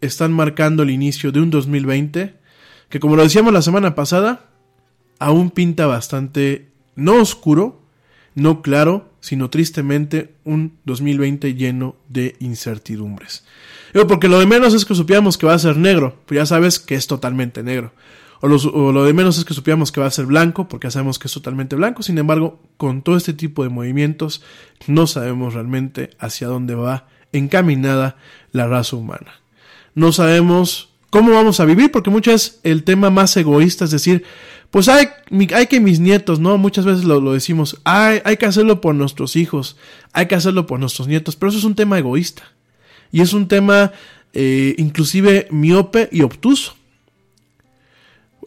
están 0.00 0.32
marcando 0.32 0.82
el 0.82 0.90
inicio 0.90 1.32
de 1.32 1.40
un 1.40 1.50
2020 1.50 2.44
que 2.94 3.00
como 3.00 3.16
lo 3.16 3.24
decíamos 3.24 3.52
la 3.52 3.60
semana 3.60 3.96
pasada, 3.96 4.50
aún 5.18 5.50
pinta 5.50 5.86
bastante 5.86 6.68
no 6.94 7.14
oscuro, 7.20 7.82
no 8.36 8.62
claro, 8.62 9.10
sino 9.20 9.50
tristemente 9.50 10.36
un 10.44 10.78
2020 10.84 11.54
lleno 11.54 11.96
de 12.08 12.36
incertidumbres. 12.38 13.44
porque 14.06 14.28
lo 14.28 14.38
de 14.38 14.46
menos 14.46 14.74
es 14.74 14.84
que 14.84 14.94
supiéramos 14.94 15.38
que 15.38 15.46
va 15.46 15.54
a 15.54 15.58
ser 15.58 15.76
negro, 15.76 16.20
pues 16.26 16.36
ya 16.36 16.46
sabes 16.46 16.78
que 16.78 16.94
es 16.94 17.08
totalmente 17.08 17.64
negro. 17.64 17.92
O 18.44 18.46
lo, 18.46 18.56
o 18.56 18.92
lo, 18.92 19.04
de 19.04 19.14
menos 19.14 19.38
es 19.38 19.46
que 19.46 19.54
supiéramos 19.54 19.90
que 19.90 20.02
va 20.02 20.06
a 20.06 20.10
ser 20.10 20.26
blanco, 20.26 20.68
porque 20.68 20.88
ya 20.88 20.90
sabemos 20.90 21.18
que 21.18 21.28
es 21.28 21.32
totalmente 21.32 21.76
blanco. 21.76 22.02
Sin 22.02 22.18
embargo, 22.18 22.60
con 22.76 23.00
todo 23.00 23.16
este 23.16 23.32
tipo 23.32 23.62
de 23.62 23.70
movimientos, 23.70 24.42
no 24.86 25.06
sabemos 25.06 25.54
realmente 25.54 26.10
hacia 26.18 26.46
dónde 26.48 26.74
va 26.74 27.06
encaminada 27.32 28.16
la 28.52 28.66
raza 28.66 28.96
humana. 28.96 29.40
No 29.94 30.12
sabemos 30.12 30.90
cómo 31.08 31.32
vamos 31.32 31.58
a 31.58 31.64
vivir, 31.64 31.90
porque 31.90 32.10
muchas 32.10 32.60
el 32.64 32.84
tema 32.84 33.08
más 33.08 33.34
egoísta 33.38 33.86
es 33.86 33.92
decir, 33.92 34.24
pues 34.70 34.90
hay, 34.90 35.08
que 35.70 35.80
mis 35.80 35.98
nietos, 35.98 36.38
¿no? 36.38 36.58
Muchas 36.58 36.84
veces 36.84 37.04
lo, 37.04 37.22
lo 37.22 37.32
decimos, 37.32 37.80
hay, 37.84 38.20
hay 38.26 38.36
que 38.36 38.44
hacerlo 38.44 38.82
por 38.82 38.94
nuestros 38.94 39.36
hijos, 39.36 39.78
hay 40.12 40.26
que 40.26 40.34
hacerlo 40.34 40.66
por 40.66 40.78
nuestros 40.78 41.08
nietos, 41.08 41.34
pero 41.34 41.48
eso 41.48 41.60
es 41.60 41.64
un 41.64 41.76
tema 41.76 41.98
egoísta. 41.98 42.42
Y 43.10 43.22
es 43.22 43.32
un 43.32 43.48
tema 43.48 43.92
eh, 44.34 44.74
inclusive 44.76 45.48
miope 45.50 46.10
y 46.12 46.20
obtuso. 46.20 46.76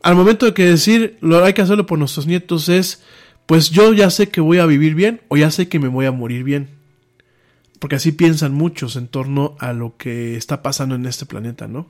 Al 0.04 0.16
momento 0.16 0.46
de 0.46 0.54
que 0.54 0.66
decir 0.66 1.18
lo 1.22 1.44
hay 1.44 1.54
que 1.54 1.62
hacerlo 1.62 1.86
por 1.86 2.00
nuestros 2.00 2.28
nietos 2.28 2.70
es, 2.70 3.04
pues 3.46 3.70
yo 3.70 3.94
ya 3.94 4.10
sé 4.10 4.30
que 4.30 4.42
voy 4.42 4.60
a 4.60 4.66
vivir 4.66 4.96
bien 4.96 5.22
o 5.28 5.38
ya 5.38 5.52
sé 5.52 5.70
que 5.70 5.80
me 5.80 5.88
voy 5.88 6.06
a 6.06 6.12
morir 6.12 6.44
bien. 6.44 6.70
Porque 7.80 7.96
así 7.96 8.12
piensan 8.12 8.54
muchos 8.54 8.96
en 8.96 9.08
torno 9.08 9.56
a 9.60 9.74
lo 9.74 9.98
que 9.98 10.36
está 10.36 10.64
pasando 10.64 10.96
en 10.96 11.06
este 11.06 11.26
planeta, 11.26 11.68
¿no? 11.68 11.88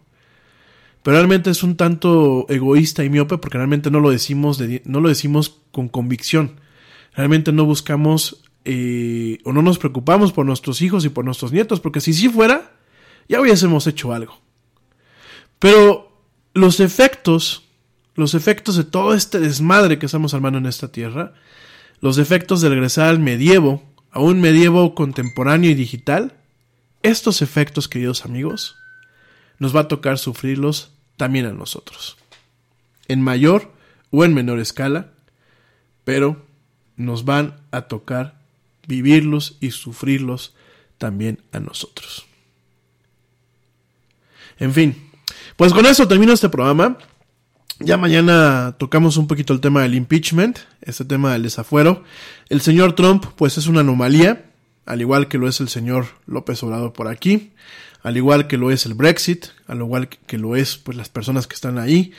Pero 1.03 1.17
realmente 1.17 1.49
es 1.49 1.63
un 1.63 1.77
tanto 1.77 2.45
egoísta 2.49 3.03
y 3.03 3.09
miope 3.09 3.37
porque 3.37 3.57
realmente 3.57 3.89
no 3.89 4.01
lo 4.01 4.09
decimos, 4.09 4.57
de, 4.57 4.81
no 4.85 4.99
lo 4.99 5.07
decimos 5.07 5.61
con 5.71 5.87
convicción. 5.87 6.59
Realmente 7.15 7.53
no 7.53 7.63
buscamos 7.65 8.43
eh, 8.65 9.39
o 9.45 9.53
no 9.53 9.61
nos 9.61 9.79
preocupamos 9.79 10.33
por 10.33 10.45
nuestros 10.45 10.81
hijos 10.81 11.05
y 11.05 11.09
por 11.09 11.23
nuestros 11.23 11.53
nietos, 11.53 11.79
porque 11.79 12.01
si 12.01 12.13
sí 12.13 12.27
fuera, 12.27 12.73
ya 13.29 13.39
hubiésemos 13.39 13.87
hecho 13.87 14.11
algo. 14.11 14.41
Pero 15.59 16.21
los 16.53 16.81
efectos, 16.81 17.66
los 18.17 18.33
efectos 18.33 18.75
de 18.75 18.83
todo 18.83 19.13
este 19.13 19.39
desmadre 19.39 19.99
que 19.99 20.07
estamos 20.07 20.33
armando 20.33 20.57
en 20.57 20.65
esta 20.65 20.91
tierra, 20.91 21.33
los 22.01 22.17
efectos 22.17 22.61
de 22.61 22.69
regresar 22.69 23.07
al 23.07 23.19
medievo, 23.19 23.83
a 24.11 24.19
un 24.19 24.41
medievo 24.41 24.95
contemporáneo 24.95 25.69
y 25.69 25.75
digital, 25.75 26.33
estos 27.03 27.43
efectos, 27.43 27.87
queridos 27.87 28.25
amigos, 28.25 28.75
nos 29.59 29.75
va 29.75 29.81
a 29.81 29.87
tocar 29.87 30.17
sufrirlos 30.17 30.91
también 31.15 31.45
a 31.45 31.53
nosotros. 31.53 32.17
En 33.07 33.21
mayor 33.21 33.71
o 34.09 34.25
en 34.25 34.33
menor 34.33 34.59
escala, 34.59 35.11
pero 36.03 36.43
nos 36.95 37.23
van 37.23 37.61
a 37.69 37.83
tocar 37.83 38.41
vivirlos 38.87 39.57
y 39.59 39.69
sufrirlos 39.71 40.55
también 40.97 41.43
a 41.51 41.59
nosotros. 41.59 42.25
En 44.57 44.73
fin, 44.73 45.11
pues 45.55 45.71
con 45.71 45.85
eso 45.85 46.07
termino 46.07 46.33
este 46.33 46.49
programa. 46.49 46.97
Ya 47.79 47.95
mañana 47.95 48.75
tocamos 48.79 49.17
un 49.17 49.27
poquito 49.27 49.53
el 49.53 49.59
tema 49.59 49.83
del 49.83 49.93
impeachment, 49.93 50.57
este 50.81 51.05
tema 51.05 51.33
del 51.33 51.43
desafuero. 51.43 52.03
El 52.49 52.61
señor 52.61 52.93
Trump, 52.93 53.25
pues 53.35 53.59
es 53.59 53.67
una 53.67 53.81
anomalía, 53.81 54.45
al 54.87 55.01
igual 55.01 55.27
que 55.27 55.37
lo 55.37 55.47
es 55.47 55.59
el 55.59 55.69
señor 55.69 56.07
López 56.25 56.63
Obrador 56.63 56.93
por 56.93 57.07
aquí, 57.07 57.51
al 58.01 58.17
igual 58.17 58.47
que 58.47 58.57
lo 58.57 58.71
es 58.71 58.87
el 58.87 58.95
Brexit, 58.95 59.47
al 59.67 59.77
igual 59.77 60.09
que 60.09 60.39
lo 60.39 60.55
es 60.55 60.77
pues 60.77 60.97
las 60.97 61.09
personas 61.09 61.45
que 61.45 61.53
están 61.53 61.77
ahí, 61.77 62.13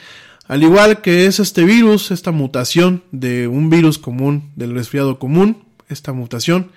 al 0.46 0.62
igual 0.62 1.00
que 1.00 1.26
es 1.26 1.40
este 1.40 1.64
virus, 1.64 2.12
esta 2.12 2.30
mutación 2.30 3.02
de 3.10 3.48
un 3.48 3.68
virus 3.68 3.98
común, 3.98 4.52
del 4.54 4.74
resfriado 4.74 5.18
común, 5.18 5.64
esta 5.88 6.12
mutación, 6.12 6.70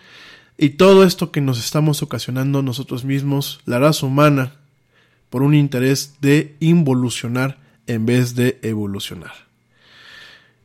y 0.57 0.71
todo 0.71 1.03
esto 1.03 1.31
que 1.31 1.41
nos 1.41 1.59
estamos 1.59 2.01
ocasionando 2.01 2.63
nosotros 2.63 3.05
mismos, 3.05 3.61
la 3.65 3.77
raza 3.77 4.07
humana, 4.07 4.55
por 5.29 5.43
un 5.43 5.53
interés 5.53 6.15
de 6.19 6.55
involucionar 6.59 7.59
en 7.87 8.05
vez 8.05 8.35
de 8.35 8.59
evolucionar. 8.61 9.33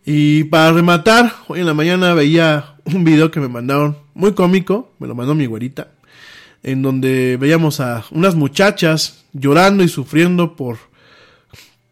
Y 0.05 0.45
para 0.45 0.73
rematar, 0.73 1.33
hoy 1.49 1.61
en 1.61 1.67
la 1.67 1.75
mañana 1.75 2.15
veía 2.15 2.77
un 2.85 3.05
video 3.05 3.31
que 3.31 3.41
me 3.41 3.49
mandaron 3.49 3.99
muy 4.15 4.35
cómico, 4.35 4.93
me 4.99 5.09
lo 5.09 5.15
mandó 5.15 5.35
mi 5.35 5.47
güerita, 5.47 5.89
en 6.63 6.83
donde 6.83 7.37
veíamos 7.37 7.81
a 7.81 8.05
unas 8.13 8.35
muchachas 8.35 9.25
llorando 9.33 9.83
y 9.83 9.89
sufriendo 9.89 10.57
por 10.57 10.79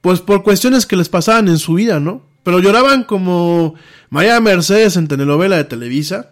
pues 0.01 0.21
por 0.21 0.43
cuestiones 0.43 0.85
que 0.85 0.97
les 0.97 1.09
pasaban 1.09 1.49
en 1.49 1.59
su 1.59 1.75
vida, 1.75 1.99
¿no? 1.99 2.23
Pero 2.43 2.59
lloraban 2.61 3.05
como 3.05 3.75
Maya 4.11 4.39
Mercedes 4.41 4.97
en 4.97 5.09
telenovela 5.09 5.57
de 5.57 5.65
Televisa, 5.65 6.31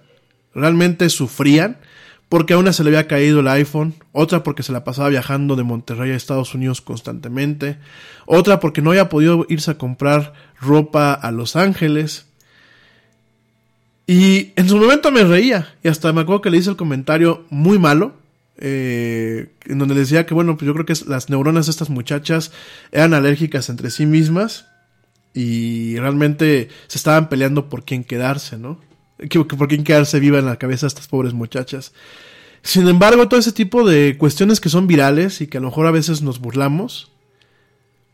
realmente 0.55 1.09
sufrían 1.09 1.79
porque 2.33 2.55
a 2.55 2.57
una 2.59 2.73
se 2.73 2.83
le 2.83 2.89
había 2.89 3.09
caído 3.09 3.41
el 3.41 3.49
iPhone, 3.49 3.93
otra 4.13 4.43
porque 4.43 4.63
se 4.63 4.73
la 4.73 4.85
pasaba 4.85 5.11
viajando 5.11 5.55
de 5.55 5.65
Monterrey 5.65 6.13
a 6.13 6.17
Estados 6.17 6.55
Unidos 6.55 6.81
constantemente, 6.81 7.77
otra 8.25 8.59
porque 8.59 8.81
no 8.81 8.89
había 8.89 9.11
podido 9.11 9.45
irse 9.51 9.73
a 9.73 9.77
comprar 9.77 10.33
ropa 10.59 11.13
a 11.13 11.31
Los 11.31 11.57
Ángeles. 11.57 12.25
Y 14.07 14.53
en 14.57 14.67
su 14.67 14.79
momento 14.79 15.13
me 15.13 15.25
reía, 15.25 15.75
y 15.85 15.89
hasta 15.89 16.11
me 16.15 16.23
acuerdo 16.23 16.41
que 16.41 16.49
le 16.49 16.57
hice 16.57 16.71
el 16.71 16.77
comentario 16.77 17.45
muy 17.51 17.79
malo, 17.79 18.15
eh, 18.57 19.51
en 19.67 19.79
donde 19.79 19.95
decía 19.95 20.25
que, 20.25 20.33
bueno, 20.33 20.57
pues 20.57 20.67
yo 20.67 20.73
creo 20.73 20.87
que 20.87 20.95
las 21.07 21.29
neuronas 21.29 21.67
de 21.67 21.71
estas 21.73 21.91
muchachas 21.91 22.51
eran 22.93 23.13
alérgicas 23.13 23.69
entre 23.69 23.91
sí 23.91 24.07
mismas 24.07 24.69
y 25.35 25.99
realmente 25.99 26.71
se 26.87 26.97
estaban 26.97 27.29
peleando 27.29 27.69
por 27.69 27.85
quién 27.85 28.05
quedarse, 28.05 28.57
¿no? 28.57 28.81
Por 29.29 29.69
quién 29.69 29.85
quedarse 29.85 30.21
viva 30.21 30.39
en 30.39 30.47
la 30.47 30.57
cabeza 30.57 30.87
de 30.87 30.89
estas 30.89 31.09
pobres 31.09 31.33
muchachas. 31.33 31.93
Sin 32.63 32.87
embargo, 32.89 33.29
todo 33.29 33.41
ese 33.41 33.53
tipo 33.53 33.89
de 33.89 34.17
cuestiones 34.17 34.61
que 34.61 34.69
son 34.69 34.87
virales 34.87 35.41
y 35.41 35.49
que 35.49 35.59
a 35.59 35.61
lo 35.61 35.69
mejor 35.69 35.87
a 35.87 35.91
veces 35.91 36.23
nos 36.23 36.41
burlamos, 36.41 37.11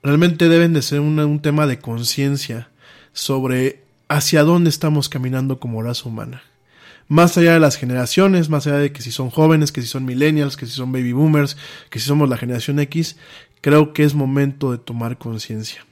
realmente 0.02 0.48
deben 0.48 0.72
de 0.72 0.82
ser 0.82 1.00
un 1.00 1.40
tema 1.40 1.66
de 1.66 1.78
conciencia 1.78 2.70
sobre 3.12 3.82
hacia 4.08 4.42
dónde 4.42 4.70
estamos 4.70 5.08
caminando 5.08 5.60
como 5.60 5.82
raza 5.82 6.08
humana. 6.08 6.42
Más 7.08 7.36
allá 7.38 7.54
de 7.54 7.60
las 7.60 7.76
generaciones, 7.76 8.48
más 8.48 8.66
allá 8.66 8.78
de 8.78 8.92
que 8.92 9.02
si 9.02 9.10
son 9.12 9.30
jóvenes, 9.30 9.72
que 9.72 9.80
si 9.80 9.86
son 9.86 10.04
millennials, 10.04 10.56
que 10.56 10.66
si 10.66 10.72
son 10.72 10.92
baby 10.92 11.12
boomers, 11.12 11.56
que 11.90 11.98
si 11.98 12.06
somos 12.06 12.28
la 12.28 12.36
generación 12.36 12.78
X, 12.80 13.16
creo 13.60 13.92
que 13.92 14.04
es 14.04 14.14
momento 14.14 14.72
de 14.72 14.78
tomar 14.78 15.18
conciencia. 15.18 15.86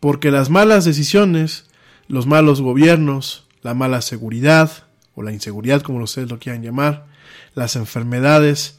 Porque 0.00 0.30
las 0.30 0.50
malas 0.50 0.84
decisiones 0.84 1.69
los 2.10 2.26
malos 2.26 2.60
gobiernos, 2.60 3.46
la 3.62 3.72
mala 3.72 4.02
seguridad, 4.02 4.84
o 5.14 5.22
la 5.22 5.32
inseguridad 5.32 5.82
como 5.82 6.02
ustedes 6.02 6.28
lo 6.28 6.40
quieran 6.40 6.62
llamar, 6.62 7.06
las 7.54 7.76
enfermedades 7.76 8.78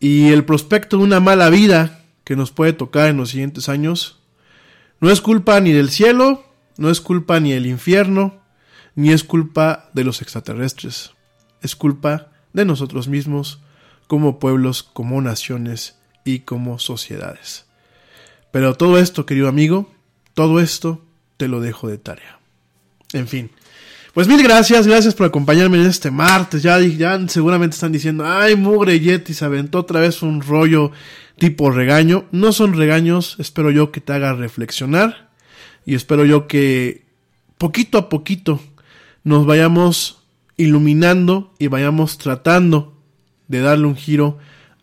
y 0.00 0.30
el 0.30 0.44
prospecto 0.46 0.96
de 0.96 1.04
una 1.04 1.20
mala 1.20 1.50
vida 1.50 2.00
que 2.24 2.34
nos 2.34 2.52
puede 2.52 2.72
tocar 2.72 3.08
en 3.08 3.18
los 3.18 3.30
siguientes 3.30 3.68
años, 3.68 4.20
no 5.00 5.10
es 5.10 5.20
culpa 5.20 5.60
ni 5.60 5.72
del 5.72 5.90
cielo, 5.90 6.46
no 6.78 6.88
es 6.88 7.02
culpa 7.02 7.40
ni 7.40 7.52
del 7.52 7.66
infierno, 7.66 8.40
ni 8.94 9.12
es 9.12 9.22
culpa 9.22 9.90
de 9.92 10.04
los 10.04 10.22
extraterrestres, 10.22 11.12
es 11.60 11.76
culpa 11.76 12.28
de 12.54 12.64
nosotros 12.64 13.06
mismos 13.06 13.60
como 14.06 14.38
pueblos, 14.38 14.82
como 14.82 15.20
naciones 15.20 15.98
y 16.24 16.40
como 16.40 16.78
sociedades. 16.78 17.66
Pero 18.50 18.74
todo 18.74 18.98
esto, 18.98 19.26
querido 19.26 19.48
amigo, 19.48 19.92
todo 20.32 20.58
esto 20.58 21.04
te 21.36 21.48
lo 21.48 21.60
dejo 21.60 21.88
de 21.88 21.98
tarea. 21.98 22.35
En 23.12 23.28
fin. 23.28 23.50
Pues 24.14 24.28
mil 24.28 24.42
gracias, 24.42 24.86
gracias 24.86 25.14
por 25.14 25.26
acompañarme 25.26 25.78
en 25.78 25.86
este 25.86 26.10
martes. 26.10 26.62
Ya, 26.62 26.80
ya 26.80 27.28
seguramente 27.28 27.74
están 27.74 27.92
diciendo, 27.92 28.24
ay, 28.26 28.56
mugre 28.56 28.98
Yeti 28.98 29.34
se 29.34 29.44
aventó 29.44 29.80
otra 29.80 30.00
vez 30.00 30.22
un 30.22 30.40
rollo 30.40 30.90
tipo 31.38 31.70
regaño. 31.70 32.24
No 32.32 32.52
son 32.52 32.72
regaños, 32.72 33.36
espero 33.38 33.70
yo 33.70 33.92
que 33.92 34.00
te 34.00 34.14
haga 34.14 34.32
reflexionar 34.32 35.28
y 35.84 35.94
espero 35.94 36.24
yo 36.24 36.46
que 36.46 37.04
poquito 37.58 37.98
a 37.98 38.08
poquito 38.08 38.60
nos 39.22 39.44
vayamos 39.44 40.22
iluminando 40.56 41.52
y 41.58 41.66
vayamos 41.66 42.16
tratando 42.16 42.96
de 43.48 43.60
darle 43.60 43.86
un 43.86 43.96
giro 43.96 44.38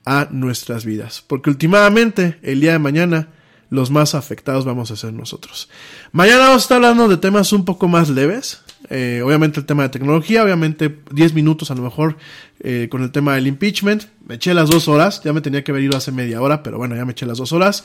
a 0.05 0.27
nuestras 0.31 0.85
vidas. 0.85 1.23
Porque 1.25 1.49
últimamente, 1.49 2.37
el 2.43 2.61
día 2.61 2.73
de 2.73 2.79
mañana, 2.79 3.29
los 3.73 3.89
más 3.89 4.13
afectados 4.13 4.65
vamos 4.65 4.91
a 4.91 4.95
ser 4.95 5.13
nosotros. 5.13 5.67
Mañana 6.11 6.41
vamos 6.41 6.61
a 6.61 6.65
estar 6.65 6.75
hablando 6.75 7.07
de 7.07 7.17
temas 7.17 7.51
un 7.53 7.65
poco 7.65 7.87
más 7.87 8.07
leves. 8.07 8.61
Eh, 8.89 9.21
obviamente 9.25 9.59
el 9.59 9.65
tema 9.65 9.81
de 9.81 9.89
tecnología, 9.89 10.43
obviamente 10.43 10.99
10 11.11 11.33
minutos 11.33 11.71
a 11.71 11.75
lo 11.75 11.81
mejor 11.81 12.17
eh, 12.59 12.87
con 12.91 13.01
el 13.01 13.11
tema 13.11 13.33
del 13.33 13.47
impeachment. 13.47 14.03
Me 14.27 14.35
eché 14.35 14.53
las 14.53 14.69
dos 14.69 14.87
horas, 14.87 15.23
ya 15.23 15.33
me 15.33 15.41
tenía 15.41 15.63
que 15.63 15.71
haber 15.71 15.83
ido 15.83 15.97
hace 15.97 16.11
media 16.11 16.39
hora, 16.39 16.61
pero 16.61 16.77
bueno, 16.77 16.95
ya 16.95 17.03
me 17.03 17.13
eché 17.13 17.25
las 17.25 17.39
dos 17.39 17.51
horas. 17.51 17.83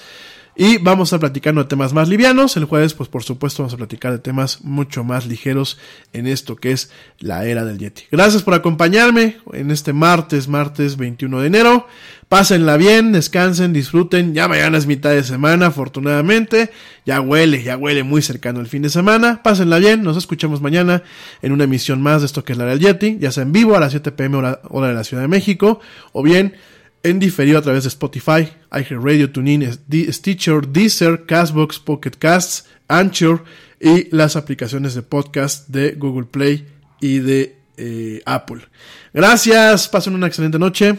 Y 0.61 0.79
vamos 0.79 1.13
a 1.13 1.21
platicando 1.21 1.63
de 1.63 1.69
temas 1.69 1.93
más 1.93 2.09
livianos. 2.09 2.57
El 2.57 2.65
jueves, 2.65 2.93
pues 2.93 3.09
por 3.09 3.23
supuesto, 3.23 3.63
vamos 3.63 3.75
a 3.75 3.77
platicar 3.77 4.11
de 4.11 4.19
temas 4.19 4.65
mucho 4.65 5.05
más 5.05 5.25
ligeros 5.25 5.79
en 6.13 6.27
esto 6.27 6.57
que 6.57 6.73
es 6.73 6.91
la 7.21 7.45
era 7.45 7.65
del 7.65 7.79
Yeti. 7.79 8.07
Gracias 8.11 8.43
por 8.43 8.55
acompañarme 8.55 9.37
en 9.53 9.71
este 9.71 9.93
martes, 9.93 10.49
martes 10.49 10.97
21 10.97 11.43
de 11.43 11.47
enero. 11.47 11.87
Pásenla 12.29 12.77
bien, 12.77 13.13
descansen, 13.13 13.73
disfruten. 13.73 14.35
Ya 14.35 14.49
mañana 14.49 14.79
es 14.79 14.89
mitad 14.89 15.11
de 15.11 15.23
semana, 15.23 15.67
afortunadamente. 15.67 16.73
Ya 17.07 17.21
huele, 17.21 17.63
ya 17.63 17.77
huele 17.77 18.03
muy 18.03 18.21
cercano 18.21 18.59
el 18.59 18.67
fin 18.67 18.83
de 18.83 18.91
semana. 18.91 19.45
Pásenla 19.45 19.79
bien, 19.79 20.03
nos 20.03 20.17
escuchamos 20.17 20.61
mañana 20.61 21.05
en 21.41 21.53
una 21.53 21.65
emisión 21.65 22.03
más 22.03 22.23
de 22.23 22.27
esto 22.27 22.43
que 22.43 22.55
es 22.55 22.59
la 22.59 22.65
era 22.65 22.73
del 22.73 22.81
Yeti, 22.81 23.19
ya 23.21 23.31
sea 23.31 23.45
en 23.45 23.53
vivo 23.53 23.77
a 23.77 23.81
las 23.81 23.93
7 23.93 24.11
pm 24.11 24.39
hora, 24.39 24.61
hora 24.71 24.89
de 24.89 24.95
la 24.95 25.05
Ciudad 25.05 25.23
de 25.23 25.29
México, 25.29 25.79
o 26.11 26.25
bien 26.25 26.57
en 27.03 27.19
diferido 27.19 27.59
a 27.59 27.63
través 27.63 27.85
de 27.85 27.89
Spotify, 27.89 28.49
iHeartRadio, 28.73 29.31
TuneIn, 29.31 29.79
Stitcher, 30.11 30.67
Deezer, 30.67 31.27
Castbox, 31.27 31.79
Pocket 31.79 32.13
Casts, 32.19 32.67
Anchor 32.89 33.45
y 33.81 34.15
las 34.15 34.37
aplicaciones 34.37 34.95
de 34.95 35.03
podcast 35.03 35.69
de 35.69 35.93
Google 35.93 36.27
Play 36.27 36.67
y 37.01 37.19
de 37.19 37.57
eh, 37.77 38.23
Apple. 38.27 38.63
Gracias, 39.15 39.89
pasen 39.89 40.15
una 40.15 40.27
excelente 40.27 40.59
noche. 40.59 40.99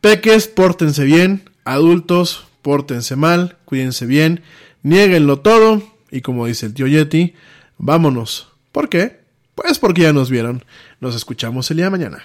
Peques, 0.00 0.48
pórtense 0.48 1.04
bien. 1.04 1.42
Adultos, 1.64 2.46
pórtense 2.62 3.16
mal, 3.16 3.58
cuídense 3.64 4.06
bien, 4.06 4.42
nieguenlo 4.82 5.40
todo. 5.40 5.82
Y 6.10 6.22
como 6.22 6.46
dice 6.46 6.66
el 6.66 6.74
tío 6.74 6.86
Yeti, 6.86 7.34
vámonos. 7.78 8.48
¿Por 8.72 8.88
qué? 8.88 9.20
Pues 9.54 9.78
porque 9.78 10.02
ya 10.02 10.12
nos 10.12 10.30
vieron. 10.30 10.64
Nos 11.00 11.14
escuchamos 11.14 11.70
el 11.70 11.76
día 11.76 11.86
de 11.86 11.90
mañana. 11.90 12.24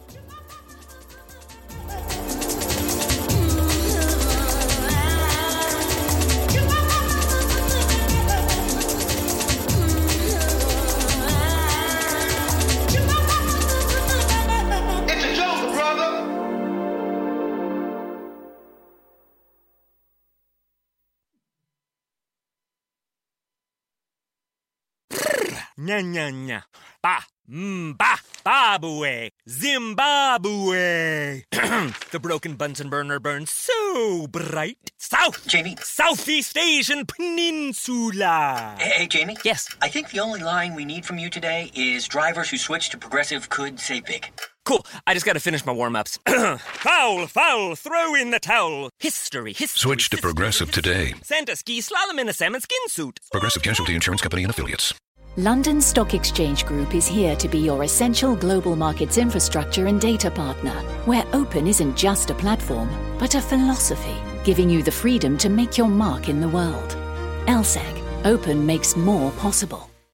Nya 25.91 25.99
nya 25.99 26.31
nya. 26.31 26.63
Ba. 27.03 27.19
Mm, 27.51 27.97
ba. 27.97 28.15
Babue. 28.45 29.29
Zimbabwe. 29.49 31.43
the 31.51 32.19
broken 32.21 32.55
Bunsen 32.55 32.87
burner 32.89 33.19
burns 33.19 33.51
so 33.51 34.25
bright. 34.27 34.91
South. 34.97 35.45
Jamie. 35.49 35.75
Southeast 35.81 36.57
Asian 36.57 37.05
Peninsula. 37.05 38.77
Hey, 38.79 38.89
hey, 38.99 39.07
Jamie? 39.07 39.35
Yes. 39.43 39.67
I 39.81 39.89
think 39.89 40.11
the 40.11 40.21
only 40.21 40.39
line 40.39 40.75
we 40.75 40.85
need 40.85 41.05
from 41.05 41.17
you 41.17 41.29
today 41.29 41.69
is 41.75 42.07
drivers 42.07 42.49
who 42.49 42.55
switch 42.57 42.89
to 42.91 42.97
progressive 42.97 43.49
could 43.49 43.77
save 43.81 44.05
big. 44.05 44.31
Cool. 44.63 44.85
I 45.05 45.13
just 45.13 45.25
got 45.25 45.33
to 45.33 45.41
finish 45.41 45.65
my 45.65 45.73
warm 45.73 45.97
ups. 45.97 46.19
foul, 46.27 47.27
foul, 47.27 47.75
throw 47.75 48.15
in 48.15 48.31
the 48.31 48.39
towel. 48.39 48.91
History, 48.97 49.51
history. 49.51 49.89
Switch 49.89 50.09
to 50.11 50.17
Progressive 50.17 50.71
today. 50.71 51.15
Santa 51.21 51.57
ski 51.57 51.81
slalom 51.81 52.17
in 52.17 52.29
a 52.29 52.33
salmon 52.33 52.61
skin 52.61 52.87
suit. 52.87 53.19
Progressive 53.29 53.61
Casualty 53.61 53.93
Insurance 53.93 54.21
Company 54.21 54.43
and 54.43 54.51
Affiliates. 54.51 54.93
London 55.37 55.79
Stock 55.79 56.13
Exchange 56.13 56.65
Group 56.65 56.93
is 56.93 57.07
here 57.07 57.37
to 57.37 57.47
be 57.47 57.59
your 57.59 57.83
essential 57.83 58.35
global 58.35 58.75
markets 58.75 59.17
infrastructure 59.17 59.87
and 59.87 60.01
data 60.01 60.29
partner, 60.29 60.73
where 61.05 61.25
open 61.31 61.67
isn't 61.67 61.95
just 61.95 62.29
a 62.29 62.33
platform, 62.33 62.89
but 63.17 63.35
a 63.35 63.41
philosophy, 63.41 64.17
giving 64.43 64.69
you 64.69 64.83
the 64.83 64.91
freedom 64.91 65.37
to 65.37 65.47
make 65.47 65.77
your 65.77 65.87
mark 65.87 66.27
in 66.27 66.41
the 66.41 66.49
world. 66.49 66.97
LSEG, 67.45 68.25
open 68.25 68.65
makes 68.65 68.97
more 68.97 69.31
possible. 69.31 69.90